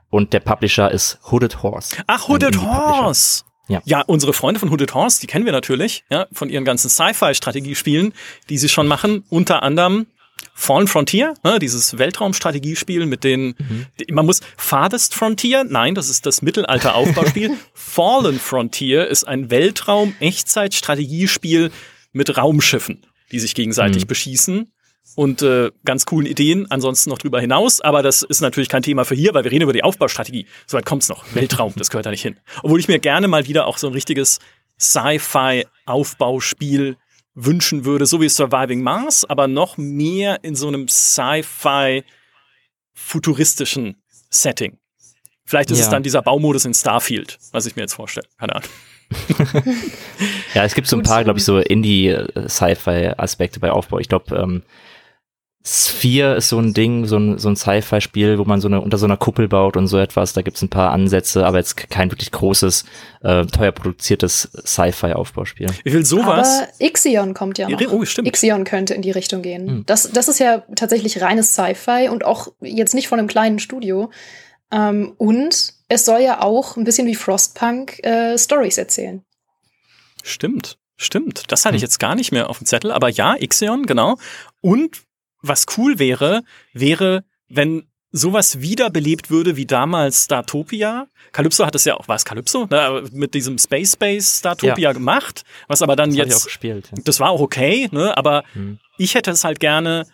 und 0.09 0.33
der 0.33 0.41
Publisher 0.41 0.91
ist 0.91 1.19
Hooded 1.31 1.63
Horse. 1.63 1.95
Ach, 2.07 2.27
Hooded 2.27 2.61
Horse! 2.61 3.43
Ja. 3.69 3.81
ja, 3.85 4.01
unsere 4.01 4.33
Freunde 4.33 4.59
von 4.59 4.69
Hooded 4.71 4.93
Horse, 4.93 5.21
die 5.21 5.27
kennen 5.27 5.45
wir 5.45 5.53
natürlich, 5.53 6.03
ja, 6.09 6.27
von 6.33 6.49
ihren 6.49 6.65
ganzen 6.65 6.89
Sci-Fi-Strategiespielen, 6.89 8.13
die 8.49 8.57
sie 8.57 8.67
schon 8.67 8.87
machen, 8.87 9.23
unter 9.29 9.63
anderem 9.63 10.07
Fallen 10.55 10.87
Frontier, 10.87 11.33
ne, 11.43 11.59
dieses 11.59 11.97
Weltraumstrategiespiel 11.97 13.05
mit 13.05 13.23
den, 13.23 13.55
mhm. 13.57 13.85
man 14.11 14.25
muss 14.25 14.41
Farthest 14.55 15.15
Frontier, 15.15 15.63
nein, 15.63 15.95
das 15.95 16.09
ist 16.09 16.25
das 16.25 16.41
Mittelalter-Aufbauspiel. 16.41 17.51
Fallen 17.73 18.37
Frontier 18.39 19.07
ist 19.07 19.25
ein 19.27 19.49
Weltraum-Echtzeit-Strategiespiel 19.49 21.71
mit 22.11 22.37
Raumschiffen, 22.37 23.05
die 23.31 23.39
sich 23.39 23.55
gegenseitig 23.55 24.03
mhm. 24.03 24.07
beschießen 24.07 24.71
und 25.15 25.41
äh, 25.41 25.71
ganz 25.85 26.05
coolen 26.05 26.27
Ideen 26.27 26.69
ansonsten 26.69 27.09
noch 27.09 27.17
drüber 27.17 27.41
hinaus. 27.41 27.81
Aber 27.81 28.03
das 28.03 28.21
ist 28.21 28.41
natürlich 28.41 28.69
kein 28.69 28.83
Thema 28.83 29.05
für 29.05 29.15
hier, 29.15 29.33
weil 29.33 29.43
wir 29.43 29.51
reden 29.51 29.63
über 29.63 29.73
die 29.73 29.83
Aufbaustrategie. 29.83 30.45
Soweit 30.65 30.85
kommt's 30.85 31.09
noch. 31.09 31.25
Weltraum, 31.33 31.73
das 31.75 31.89
gehört 31.89 32.05
da 32.05 32.11
nicht 32.11 32.21
hin. 32.21 32.37
Obwohl 32.61 32.79
ich 32.79 32.87
mir 32.87 32.99
gerne 32.99 33.27
mal 33.27 33.47
wieder 33.47 33.67
auch 33.67 33.77
so 33.77 33.87
ein 33.87 33.93
richtiges 33.93 34.39
Sci-Fi-Aufbauspiel 34.79 36.95
wünschen 37.35 37.85
würde, 37.85 38.05
so 38.05 38.21
wie 38.21 38.29
Surviving 38.29 38.81
Mars, 38.81 39.25
aber 39.25 39.47
noch 39.47 39.77
mehr 39.77 40.43
in 40.43 40.55
so 40.55 40.67
einem 40.67 40.87
Sci-Fi 40.87 42.03
futuristischen 42.93 44.01
Setting. 44.29 44.77
Vielleicht 45.45 45.71
ist 45.71 45.79
ja. 45.79 45.85
es 45.85 45.89
dann 45.89 46.03
dieser 46.03 46.21
Baumodus 46.21 46.65
in 46.65 46.73
Starfield, 46.73 47.37
was 47.51 47.65
ich 47.65 47.75
mir 47.75 47.83
jetzt 47.83 47.95
vorstelle. 47.95 48.27
Keine 48.39 48.55
Ahnung. 48.55 48.69
ja, 50.53 50.63
es 50.63 50.73
gibt 50.73 50.87
so 50.87 50.95
ein 50.95 51.03
paar, 51.03 51.23
glaube 51.23 51.39
ich, 51.39 51.45
so 51.45 51.59
Indie-Sci-Fi-Aspekte 51.59 53.59
bei 53.59 53.71
Aufbau. 53.71 53.99
Ich 53.99 54.09
glaube, 54.09 54.35
ähm, 54.35 54.63
Sphere 55.65 56.35
ist 56.35 56.49
so 56.49 56.59
ein 56.59 56.73
Ding, 56.73 57.05
so 57.05 57.17
ein, 57.17 57.37
so 57.37 57.47
ein 57.47 57.55
Sci-Fi-Spiel, 57.55 58.37
wo 58.37 58.43
man 58.43 58.59
so 58.59 58.67
eine 58.67 58.81
unter 58.81 58.97
so 58.97 59.05
einer 59.05 59.15
Kuppel 59.15 59.47
baut 59.47 59.77
und 59.77 59.87
so 59.87 59.97
etwas. 59.97 60.33
Da 60.33 60.41
gibt's 60.41 60.61
ein 60.61 60.69
paar 60.69 60.91
Ansätze, 60.91 61.45
aber 61.45 61.57
jetzt 61.57 61.77
kein 61.89 62.11
wirklich 62.11 62.31
großes, 62.31 62.83
äh, 63.21 63.45
teuer 63.45 63.71
produziertes 63.71 64.49
Sci-Fi-Aufbauspiel. 64.65 65.67
Ich 65.85 65.93
will 65.93 66.03
sowas. 66.03 66.63
Aber 66.63 66.67
Ixion 66.79 67.33
kommt 67.33 67.59
ja 67.59 67.69
noch. 67.69 67.79
Oh, 67.91 68.03
stimmt. 68.03 68.27
Ixion 68.27 68.65
könnte 68.65 68.93
in 68.93 69.01
die 69.01 69.11
Richtung 69.11 69.41
gehen. 69.41 69.69
Hm. 69.69 69.85
Das, 69.85 70.11
das 70.11 70.27
ist 70.27 70.39
ja 70.39 70.63
tatsächlich 70.75 71.21
reines 71.21 71.53
Sci-Fi 71.53 72.09
und 72.09 72.25
auch 72.25 72.49
jetzt 72.59 72.93
nicht 72.93 73.07
von 73.07 73.19
einem 73.19 73.29
kleinen 73.29 73.59
Studio. 73.59 74.11
Ähm, 74.69 75.13
und 75.17 75.73
es 75.87 76.03
soll 76.03 76.19
ja 76.19 76.41
auch 76.41 76.75
ein 76.75 76.83
bisschen 76.83 77.07
wie 77.07 77.15
Frostpunk 77.15 78.03
äh, 78.03 78.37
Stories 78.37 78.77
erzählen. 78.77 79.23
Stimmt. 80.23 80.77
Stimmt, 80.95 81.51
das 81.51 81.65
hatte 81.65 81.75
ich 81.75 81.81
hm. 81.81 81.87
jetzt 81.87 81.99
gar 81.99 82.15
nicht 82.15 82.31
mehr 82.31 82.49
auf 82.49 82.59
dem 82.59 82.67
Zettel, 82.67 82.91
aber 82.91 83.09
ja, 83.09 83.35
Ixion, 83.35 83.85
genau. 83.85 84.17
Und 84.61 85.01
was 85.43 85.65
cool 85.77 85.99
wäre, 85.99 86.41
wäre, 86.73 87.23
wenn 87.49 87.83
sowas 88.11 88.61
wiederbelebt 88.61 89.29
würde 89.29 89.57
wie 89.57 89.65
damals 89.65 90.25
Startopia. 90.25 91.07
Calypso 91.31 91.65
hat 91.65 91.75
es 91.75 91.83
ja 91.83 91.95
auch, 91.95 92.07
war 92.07 92.15
es 92.15 92.25
Calypso? 92.25 92.67
Ne, 92.69 93.03
mit 93.11 93.33
diesem 93.33 93.57
Space 93.57 93.93
Space 93.93 94.39
Startopia 94.39 94.77
ja. 94.77 94.93
gemacht, 94.93 95.43
was 95.67 95.81
aber 95.81 95.95
dann 95.95 96.09
das 96.09 96.17
jetzt. 96.17 96.45
Gespielt, 96.45 96.89
ja. 96.91 97.03
Das 97.03 97.19
war 97.19 97.31
auch 97.31 97.41
okay, 97.41 97.89
ne? 97.91 98.15
Aber 98.15 98.43
hm. 98.53 98.79
ich 98.97 99.15
hätte 99.15 99.31
es 99.31 99.43
halt 99.43 99.59
gerne 99.59 100.05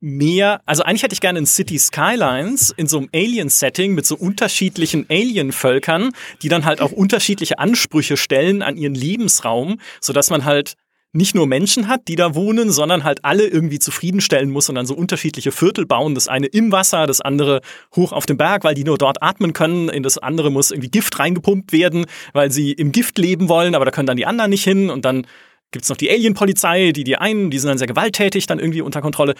mehr, 0.00 0.60
also 0.66 0.82
eigentlich 0.82 1.02
hätte 1.02 1.14
ich 1.14 1.20
gerne 1.20 1.38
in 1.38 1.46
City 1.46 1.78
Skylines 1.78 2.72
in 2.76 2.86
so 2.86 2.98
einem 2.98 3.08
Alien-Setting 3.14 3.94
mit 3.94 4.06
so 4.06 4.16
unterschiedlichen 4.16 5.06
Alien-Völkern, 5.08 6.12
die 6.42 6.48
dann 6.48 6.64
halt 6.64 6.80
auch 6.80 6.92
unterschiedliche 6.92 7.58
Ansprüche 7.58 8.16
stellen 8.16 8.62
an 8.62 8.76
ihren 8.76 8.94
Lebensraum, 8.94 9.78
sodass 10.00 10.30
man 10.30 10.44
halt 10.44 10.74
nicht 11.12 11.34
nur 11.34 11.46
Menschen 11.46 11.88
hat, 11.88 12.02
die 12.08 12.14
da 12.14 12.34
wohnen, 12.34 12.70
sondern 12.70 13.02
halt 13.02 13.24
alle 13.24 13.46
irgendwie 13.46 13.78
zufriedenstellen 13.78 14.50
muss 14.50 14.68
und 14.68 14.76
dann 14.76 14.86
so 14.86 14.94
unterschiedliche 14.94 15.50
Viertel 15.50 15.86
bauen. 15.86 16.14
Das 16.14 16.28
eine 16.28 16.46
im 16.46 16.70
Wasser, 16.70 17.06
das 17.06 17.20
andere 17.20 17.60
hoch 17.96 18.12
auf 18.12 18.26
dem 18.26 18.36
Berg, 18.36 18.62
weil 18.62 18.74
die 18.74 18.84
nur 18.84 18.98
dort 18.98 19.22
atmen 19.22 19.52
können. 19.52 19.88
In 19.88 20.02
das 20.02 20.18
andere 20.18 20.50
muss 20.50 20.70
irgendwie 20.70 20.90
Gift 20.90 21.18
reingepumpt 21.18 21.72
werden, 21.72 22.06
weil 22.32 22.50
sie 22.50 22.72
im 22.72 22.92
Gift 22.92 23.18
leben 23.18 23.48
wollen, 23.48 23.74
aber 23.74 23.84
da 23.84 23.90
können 23.90 24.06
dann 24.06 24.16
die 24.16 24.26
anderen 24.26 24.50
nicht 24.50 24.64
hin. 24.64 24.88
Und 24.88 25.04
dann 25.04 25.26
gibt's 25.72 25.88
noch 25.88 25.96
die 25.96 26.10
Alien-Polizei, 26.10 26.92
die 26.92 27.04
die 27.04 27.16
einen, 27.16 27.50
die 27.50 27.58
sind 27.58 27.68
dann 27.68 27.78
sehr 27.78 27.88
gewalttätig, 27.88 28.46
dann 28.46 28.60
irgendwie 28.60 28.82
unter 28.82 29.00
Kontrolle 29.00 29.34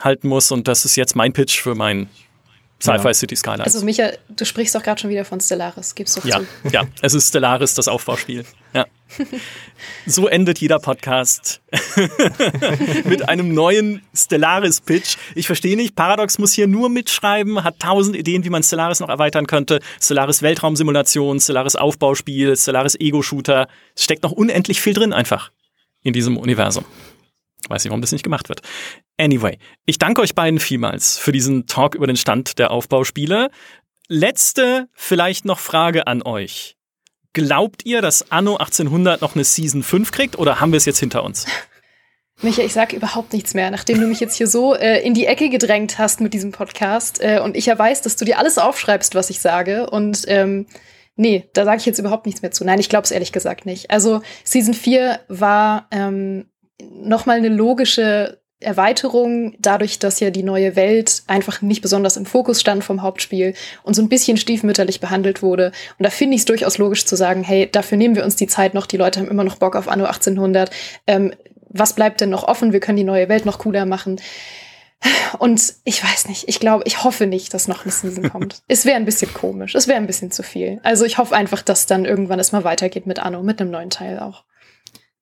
halten 0.00 0.28
muss. 0.28 0.50
Und 0.50 0.66
das 0.66 0.84
ist 0.84 0.96
jetzt 0.96 1.14
mein 1.14 1.32
Pitch 1.32 1.60
für 1.60 1.74
mein 1.74 2.08
Sci-Fi 2.82 3.06
ja. 3.06 3.14
City 3.14 3.36
Skylines. 3.36 3.64
Also 3.64 3.84
Micha, 3.84 4.10
du 4.28 4.44
sprichst 4.44 4.74
doch 4.74 4.82
gerade 4.82 5.00
schon 5.00 5.08
wieder 5.08 5.24
von 5.24 5.40
Stellaris, 5.40 5.94
gibst 5.94 6.16
du 6.16 6.28
ja, 6.28 6.40
zu. 6.40 6.46
Ja, 6.70 6.84
es 7.00 7.14
ist 7.14 7.28
Stellaris, 7.28 7.74
das 7.74 7.88
Aufbauspiel. 7.88 8.44
Ja. 8.74 8.86
so 10.06 10.28
endet 10.28 10.58
jeder 10.58 10.78
Podcast 10.78 11.62
mit 13.04 13.28
einem 13.28 13.54
neuen 13.54 14.02
Stellaris-Pitch. 14.14 15.16
Ich 15.34 15.46
verstehe 15.46 15.76
nicht, 15.76 15.96
Paradox 15.96 16.38
muss 16.38 16.52
hier 16.52 16.66
nur 16.66 16.90
mitschreiben, 16.90 17.64
hat 17.64 17.80
tausend 17.80 18.14
Ideen, 18.14 18.44
wie 18.44 18.50
man 18.50 18.62
Stellaris 18.62 19.00
noch 19.00 19.08
erweitern 19.08 19.46
könnte. 19.46 19.80
Stellaris 19.98 20.42
Weltraumsimulation, 20.42 21.40
Stellaris 21.40 21.76
Aufbauspiel, 21.76 22.56
Stellaris 22.56 22.94
Ego-Shooter. 22.94 23.68
Es 23.94 24.04
steckt 24.04 24.22
noch 24.22 24.32
unendlich 24.32 24.82
viel 24.82 24.92
drin 24.92 25.14
einfach 25.14 25.50
in 26.02 26.12
diesem 26.12 26.36
Universum. 26.36 26.84
Weiß 27.68 27.84
nicht, 27.84 27.90
warum 27.90 28.00
das 28.00 28.12
nicht 28.12 28.22
gemacht 28.22 28.48
wird. 28.48 28.62
Anyway, 29.18 29.58
ich 29.84 29.98
danke 29.98 30.20
euch 30.20 30.34
beiden 30.34 30.60
vielmals 30.60 31.18
für 31.18 31.32
diesen 31.32 31.66
Talk 31.66 31.94
über 31.94 32.06
den 32.06 32.16
Stand 32.16 32.58
der 32.58 32.70
Aufbauspiele. 32.70 33.50
Letzte 34.08 34.88
vielleicht 34.92 35.44
noch 35.44 35.58
Frage 35.58 36.06
an 36.06 36.22
euch. 36.22 36.76
Glaubt 37.32 37.84
ihr, 37.84 38.00
dass 38.00 38.30
Anno 38.30 38.56
1800 38.56 39.20
noch 39.20 39.34
eine 39.34 39.44
Season 39.44 39.82
5 39.82 40.10
kriegt 40.10 40.38
oder 40.38 40.60
haben 40.60 40.72
wir 40.72 40.78
es 40.78 40.86
jetzt 40.86 41.00
hinter 41.00 41.24
uns? 41.24 41.46
Micha, 42.42 42.62
ich 42.62 42.74
sage 42.74 42.96
überhaupt 42.96 43.32
nichts 43.32 43.54
mehr, 43.54 43.70
nachdem 43.70 44.00
du 44.00 44.06
mich 44.06 44.20
jetzt 44.20 44.36
hier 44.36 44.46
so 44.46 44.74
äh, 44.74 45.00
in 45.00 45.14
die 45.14 45.26
Ecke 45.26 45.48
gedrängt 45.48 45.98
hast 45.98 46.20
mit 46.20 46.34
diesem 46.34 46.52
Podcast 46.52 47.20
äh, 47.20 47.40
und 47.42 47.56
ich 47.56 47.66
ja 47.66 47.78
weiß, 47.78 48.02
dass 48.02 48.16
du 48.16 48.26
dir 48.26 48.38
alles 48.38 48.58
aufschreibst, 48.58 49.14
was 49.14 49.30
ich 49.30 49.40
sage 49.40 49.88
und 49.88 50.24
ähm, 50.28 50.66
nee, 51.16 51.48
da 51.54 51.64
sage 51.64 51.78
ich 51.78 51.86
jetzt 51.86 51.98
überhaupt 51.98 52.26
nichts 52.26 52.42
mehr 52.42 52.50
zu. 52.50 52.64
Nein, 52.64 52.78
ich 52.78 52.90
glaube 52.90 53.04
es 53.04 53.10
ehrlich 53.10 53.32
gesagt 53.32 53.64
nicht. 53.64 53.90
Also 53.90 54.20
Season 54.44 54.74
4 54.74 55.20
war 55.28 55.88
ähm, 55.90 56.50
nochmal 56.80 57.38
eine 57.38 57.48
logische 57.48 58.38
Erweiterung, 58.58 59.54
dadurch, 59.58 59.98
dass 59.98 60.18
ja 60.20 60.30
die 60.30 60.42
neue 60.42 60.76
Welt 60.76 61.24
einfach 61.26 61.60
nicht 61.60 61.82
besonders 61.82 62.16
im 62.16 62.24
Fokus 62.24 62.60
stand 62.60 62.84
vom 62.84 63.02
Hauptspiel 63.02 63.54
und 63.82 63.94
so 63.94 64.00
ein 64.00 64.08
bisschen 64.08 64.38
stiefmütterlich 64.38 65.00
behandelt 65.00 65.42
wurde. 65.42 65.72
Und 65.98 66.04
da 66.04 66.10
finde 66.10 66.36
ich 66.36 66.40
es 66.40 66.46
durchaus 66.46 66.78
logisch 66.78 67.04
zu 67.04 67.16
sagen, 67.16 67.44
hey, 67.44 67.68
dafür 67.70 67.98
nehmen 67.98 68.16
wir 68.16 68.24
uns 68.24 68.36
die 68.36 68.46
Zeit 68.46 68.72
noch, 68.72 68.86
die 68.86 68.96
Leute 68.96 69.20
haben 69.20 69.28
immer 69.28 69.44
noch 69.44 69.56
Bock 69.56 69.76
auf 69.76 69.88
Anno 69.88 70.06
1800. 70.06 70.70
Ähm, 71.06 71.34
was 71.68 71.92
bleibt 71.92 72.22
denn 72.22 72.30
noch 72.30 72.44
offen? 72.44 72.72
Wir 72.72 72.80
können 72.80 72.96
die 72.96 73.04
neue 73.04 73.28
Welt 73.28 73.44
noch 73.44 73.58
cooler 73.58 73.84
machen. 73.84 74.20
Und 75.38 75.74
ich 75.84 76.02
weiß 76.02 76.28
nicht, 76.28 76.48
ich 76.48 76.58
glaube, 76.58 76.84
ich 76.86 77.04
hoffe 77.04 77.26
nicht, 77.26 77.52
dass 77.52 77.68
noch 77.68 77.84
eine 77.84 77.92
Season 77.92 78.28
kommt. 78.30 78.62
es 78.68 78.86
wäre 78.86 78.96
ein 78.96 79.04
bisschen 79.04 79.32
komisch, 79.34 79.74
es 79.74 79.86
wäre 79.86 79.98
ein 79.98 80.06
bisschen 80.06 80.30
zu 80.30 80.42
viel. 80.42 80.80
Also 80.82 81.04
ich 81.04 81.18
hoffe 81.18 81.36
einfach, 81.36 81.60
dass 81.60 81.84
dann 81.84 82.06
irgendwann 82.06 82.40
es 82.40 82.52
mal 82.52 82.64
weitergeht 82.64 83.06
mit 83.06 83.18
Anno, 83.18 83.42
mit 83.42 83.60
einem 83.60 83.70
neuen 83.70 83.90
Teil 83.90 84.18
auch. 84.18 84.44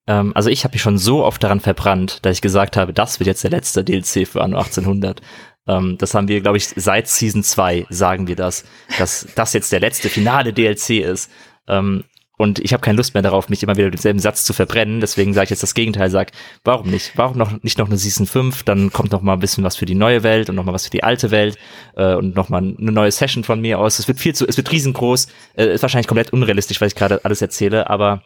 Ähm, 0.07 0.31
also 0.35 0.49
ich 0.49 0.63
habe 0.63 0.73
mich 0.73 0.81
schon 0.81 0.97
so 0.97 1.23
oft 1.23 1.43
daran 1.43 1.59
verbrannt, 1.59 2.25
dass 2.25 2.37
ich 2.37 2.41
gesagt 2.41 2.77
habe, 2.77 2.93
das 2.93 3.19
wird 3.19 3.27
jetzt 3.27 3.43
der 3.43 3.51
letzte 3.51 3.83
DLC 3.83 4.27
für 4.27 4.41
Anno 4.41 4.57
1800. 4.57 5.21
Ähm, 5.67 5.97
das 5.97 6.13
haben 6.13 6.27
wir, 6.27 6.41
glaube 6.41 6.57
ich, 6.57 6.67
seit 6.67 7.07
Season 7.07 7.43
2 7.43 7.87
sagen 7.89 8.27
wir 8.27 8.35
das, 8.35 8.65
dass 8.97 9.27
das 9.35 9.53
jetzt 9.53 9.71
der 9.71 9.79
letzte 9.79 10.09
finale 10.09 10.53
DLC 10.53 11.01
ist. 11.01 11.31
Ähm, 11.67 12.03
und 12.37 12.59
ich 12.59 12.73
habe 12.73 12.81
keine 12.81 12.97
Lust 12.97 13.13
mehr 13.13 13.23
darauf, 13.23 13.47
mich 13.47 13.63
immer 13.63 13.77
wieder 13.77 13.89
denselben 13.89 14.19
Satz 14.19 14.43
zu 14.43 14.51
verbrennen. 14.51 14.99
Deswegen 14.99 15.33
sage 15.33 15.45
ich 15.45 15.49
jetzt 15.51 15.63
das 15.63 15.73
Gegenteil, 15.73 16.09
sag, 16.09 16.31
warum 16.65 16.89
nicht? 16.89 17.13
Warum 17.15 17.37
noch 17.37 17.63
nicht 17.63 17.77
noch 17.77 17.87
eine 17.87 17.97
Season 17.97 18.27
5? 18.27 18.63
Dann 18.63 18.91
kommt 18.91 19.13
noch 19.13 19.21
mal 19.21 19.33
ein 19.33 19.39
bisschen 19.39 19.63
was 19.63 19.77
für 19.77 19.85
die 19.85 19.95
neue 19.95 20.21
Welt 20.21 20.49
und 20.49 20.55
noch 20.57 20.65
mal 20.65 20.73
was 20.73 20.83
für 20.83 20.89
die 20.89 21.03
alte 21.03 21.31
Welt 21.31 21.57
äh, 21.95 22.13
und 22.15 22.35
noch 22.35 22.49
mal 22.49 22.57
eine 22.57 22.91
neue 22.91 23.11
Session 23.11 23.45
von 23.45 23.61
mir 23.61 23.79
aus. 23.79 23.99
Es 23.99 24.07
wird 24.09 24.19
viel 24.19 24.35
zu, 24.35 24.45
es 24.45 24.57
wird 24.57 24.69
riesengroß. 24.71 25.27
Äh, 25.55 25.73
ist 25.73 25.81
wahrscheinlich 25.81 26.07
komplett 26.07 26.33
unrealistisch, 26.33 26.81
was 26.81 26.89
ich 26.89 26.95
gerade 26.95 27.23
alles 27.23 27.41
erzähle, 27.41 27.89
aber 27.89 28.21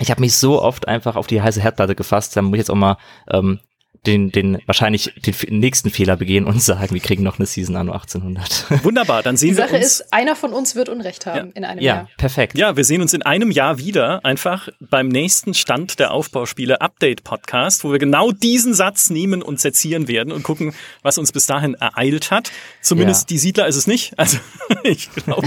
ich 0.00 0.10
habe 0.10 0.20
mich 0.20 0.36
so 0.36 0.62
oft 0.62 0.88
einfach 0.88 1.16
auf 1.16 1.26
die 1.26 1.42
heiße 1.42 1.60
Herdplatte 1.60 1.94
gefasst, 1.94 2.36
da 2.36 2.42
muss 2.42 2.54
ich 2.54 2.58
jetzt 2.58 2.70
auch 2.70 2.76
mal 2.76 2.96
ähm, 3.30 3.60
den, 4.06 4.32
den 4.32 4.58
wahrscheinlich 4.66 5.12
den 5.24 5.60
nächsten 5.60 5.88
Fehler 5.90 6.16
begehen 6.16 6.44
und 6.44 6.60
sagen, 6.60 6.92
wir 6.92 7.00
kriegen 7.00 7.22
noch 7.22 7.38
eine 7.38 7.46
Season 7.46 7.76
anno 7.76 7.92
1800. 7.92 8.84
Wunderbar, 8.84 9.22
dann 9.22 9.36
sehen 9.36 9.50
Die 9.50 9.56
wir 9.58 9.64
Sache 9.66 9.76
uns. 9.76 9.86
ist, 9.86 10.12
einer 10.12 10.34
von 10.34 10.52
uns 10.52 10.74
wird 10.74 10.88
Unrecht 10.88 11.24
haben 11.26 11.36
Ja. 11.48 11.52
in 11.54 11.64
einem 11.64 11.80
ja, 11.80 11.94
Jahr. 11.94 12.08
perfekt. 12.16 12.58
Ja, 12.58 12.76
wir 12.76 12.84
sehen 12.84 13.00
uns 13.00 13.14
in 13.14 13.22
einem 13.22 13.52
Jahr 13.52 13.78
wieder, 13.78 14.24
einfach 14.24 14.68
beim 14.80 15.06
nächsten 15.08 15.54
Stand 15.54 16.00
der 16.00 16.10
Aufbauspiele 16.10 16.80
Update 16.80 17.22
Podcast, 17.22 17.84
wo 17.84 17.92
wir 17.92 17.98
genau 18.00 18.32
diesen 18.32 18.74
Satz 18.74 19.08
nehmen 19.10 19.40
und 19.40 19.60
sezieren 19.60 20.08
werden 20.08 20.32
und 20.32 20.42
gucken, 20.42 20.74
was 21.02 21.16
uns 21.18 21.30
bis 21.30 21.46
dahin 21.46 21.74
ereilt 21.74 22.30
hat. 22.32 22.50
Zumindest 22.80 23.22
Ja. 23.30 23.34
die 23.34 23.38
Siedler 23.38 23.66
ist 23.68 23.76
es 23.76 23.86
nicht. 23.86 24.18
Also 24.18 24.38
ich 24.82 25.10
glaube, 25.12 25.46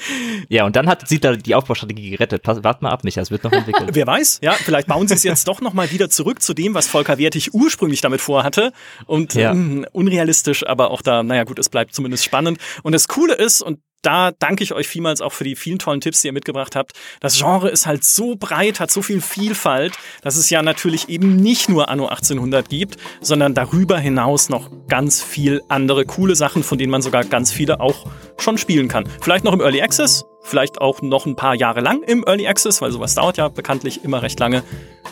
Ja, 0.48 0.64
und 0.64 0.76
dann 0.76 0.86
hat 0.88 1.08
Siedler 1.08 1.36
die 1.36 1.54
Aufbaustrategie 1.54 2.10
gerettet. 2.10 2.42
Pass, 2.42 2.62
wart 2.62 2.82
mal 2.82 2.90
ab, 2.90 3.04
Micha, 3.04 3.20
es 3.20 3.30
wird 3.30 3.42
noch 3.44 3.52
entwickelt. 3.52 3.90
wer 3.92 4.06
weiß, 4.06 4.38
ja, 4.42 4.52
vielleicht 4.52 4.86
bauen 4.86 5.08
sie 5.08 5.14
es 5.14 5.22
jetzt 5.24 5.48
doch 5.48 5.60
nochmal 5.60 5.90
wieder 5.90 6.08
zurück 6.08 6.40
zu 6.42 6.54
dem, 6.54 6.74
was 6.74 6.86
Volker 6.86 7.18
Wertig 7.18 7.52
ursprünglich 7.52 7.95
damit 8.00 8.20
vorhatte. 8.20 8.72
Und 9.06 9.34
Ja. 9.34 9.52
ähm, 9.52 9.86
unrealistisch, 9.92 10.66
aber 10.66 10.90
auch 10.90 11.02
da, 11.02 11.22
naja 11.22 11.44
gut, 11.44 11.58
es 11.58 11.68
bleibt 11.68 11.94
zumindest 11.94 12.24
spannend. 12.24 12.58
Und 12.82 12.92
das 12.92 13.08
Coole 13.08 13.34
ist, 13.34 13.62
und 13.62 13.80
da 14.02 14.30
danke 14.30 14.62
ich 14.62 14.72
euch 14.72 14.86
vielmals 14.86 15.20
auch 15.20 15.32
für 15.32 15.42
die 15.42 15.56
vielen 15.56 15.80
tollen 15.80 16.00
Tipps, 16.00 16.20
die 16.22 16.28
ihr 16.28 16.32
mitgebracht 16.32 16.76
habt. 16.76 16.92
Das 17.20 17.36
Genre 17.38 17.68
ist 17.68 17.86
halt 17.86 18.04
so 18.04 18.36
breit, 18.36 18.78
hat 18.78 18.90
so 18.90 19.02
viel 19.02 19.20
Vielfalt, 19.20 19.94
dass 20.22 20.36
es 20.36 20.48
ja 20.48 20.62
natürlich 20.62 21.08
eben 21.08 21.34
nicht 21.36 21.68
nur 21.68 21.88
Anno 21.88 22.06
1800 22.06 22.68
gibt, 22.68 22.98
sondern 23.20 23.54
darüber 23.54 23.98
hinaus 23.98 24.48
noch 24.48 24.70
ganz 24.86 25.22
viel 25.22 25.60
andere 25.68 26.04
coole 26.04 26.36
Sachen, 26.36 26.62
von 26.62 26.78
denen 26.78 26.92
man 26.92 27.02
sogar 27.02 27.24
ganz 27.24 27.50
viele 27.52 27.80
auch 27.80 28.06
schon 28.38 28.58
spielen 28.58 28.86
kann. 28.86 29.08
Vielleicht 29.20 29.44
noch 29.44 29.54
im 29.54 29.60
Early 29.60 29.82
Access, 29.82 30.24
vielleicht 30.42 30.80
auch 30.80 31.02
noch 31.02 31.26
ein 31.26 31.34
paar 31.34 31.56
Jahre 31.56 31.80
lang 31.80 32.02
im 32.04 32.22
Early 32.24 32.46
Access, 32.46 32.80
weil 32.80 32.92
sowas 32.92 33.16
dauert 33.16 33.38
ja 33.38 33.48
bekanntlich 33.48 34.04
immer 34.04 34.22
recht 34.22 34.38
lange. 34.38 34.62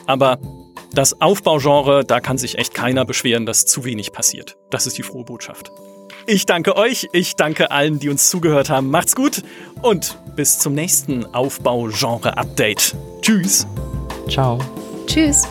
Aber 0.07 0.39
das 0.93 1.21
Aufbaugenre, 1.21 2.05
da 2.05 2.21
kann 2.21 2.39
sich 2.39 2.59
echt 2.59 2.75
keiner 2.75 3.05
beschweren, 3.05 3.47
dass 3.47 3.67
zu 3.67 3.85
wenig 3.85 4.13
passiert. 4.13 4.57
Das 4.71 4.87
ist 4.87 4.99
die 4.99 5.03
frohe 5.03 5.25
Botschaft. 5.25 5.71
Ich 6.27 6.47
danke 6.47 6.77
euch, 6.77 7.09
ich 7.13 7.37
danke 7.37 7.71
allen, 7.71 7.99
die 7.99 8.09
uns 8.09 8.31
zugehört 8.31 8.71
haben. 8.71 8.91
Macht's 8.91 9.15
gut 9.15 9.43
und 9.83 10.19
bis 10.37 10.59
zum 10.59 10.75
nächsten 10.75 11.27
Aufbaugenre-Update. 11.35 12.97
Tschüss. 13.21 13.67
Ciao. 14.29 14.59
Tschüss. 15.07 15.43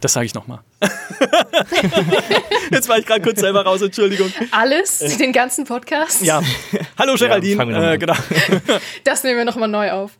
Das 0.00 0.12
sage 0.12 0.26
ich 0.26 0.34
nochmal. 0.34 0.60
Jetzt 2.70 2.88
war 2.88 2.98
ich 2.98 3.06
gerade 3.06 3.20
kurz 3.20 3.40
selber 3.40 3.64
raus, 3.64 3.82
Entschuldigung. 3.82 4.32
Alles, 4.52 4.98
den 5.18 5.32
ganzen 5.32 5.64
Podcast, 5.64 6.22
Ja. 6.22 6.40
Hallo 6.96 7.14
Geraldine. 7.16 7.56
fangen 7.56 7.70
wir 7.70 7.76
noch 7.78 7.84
mal 7.84 7.94
äh, 7.94 7.98
genau. 7.98 8.14
das 9.04 9.24
nehmen 9.24 9.38
wir 9.38 9.44
nochmal 9.44 9.68
neu 9.68 9.90
auf. 9.90 10.18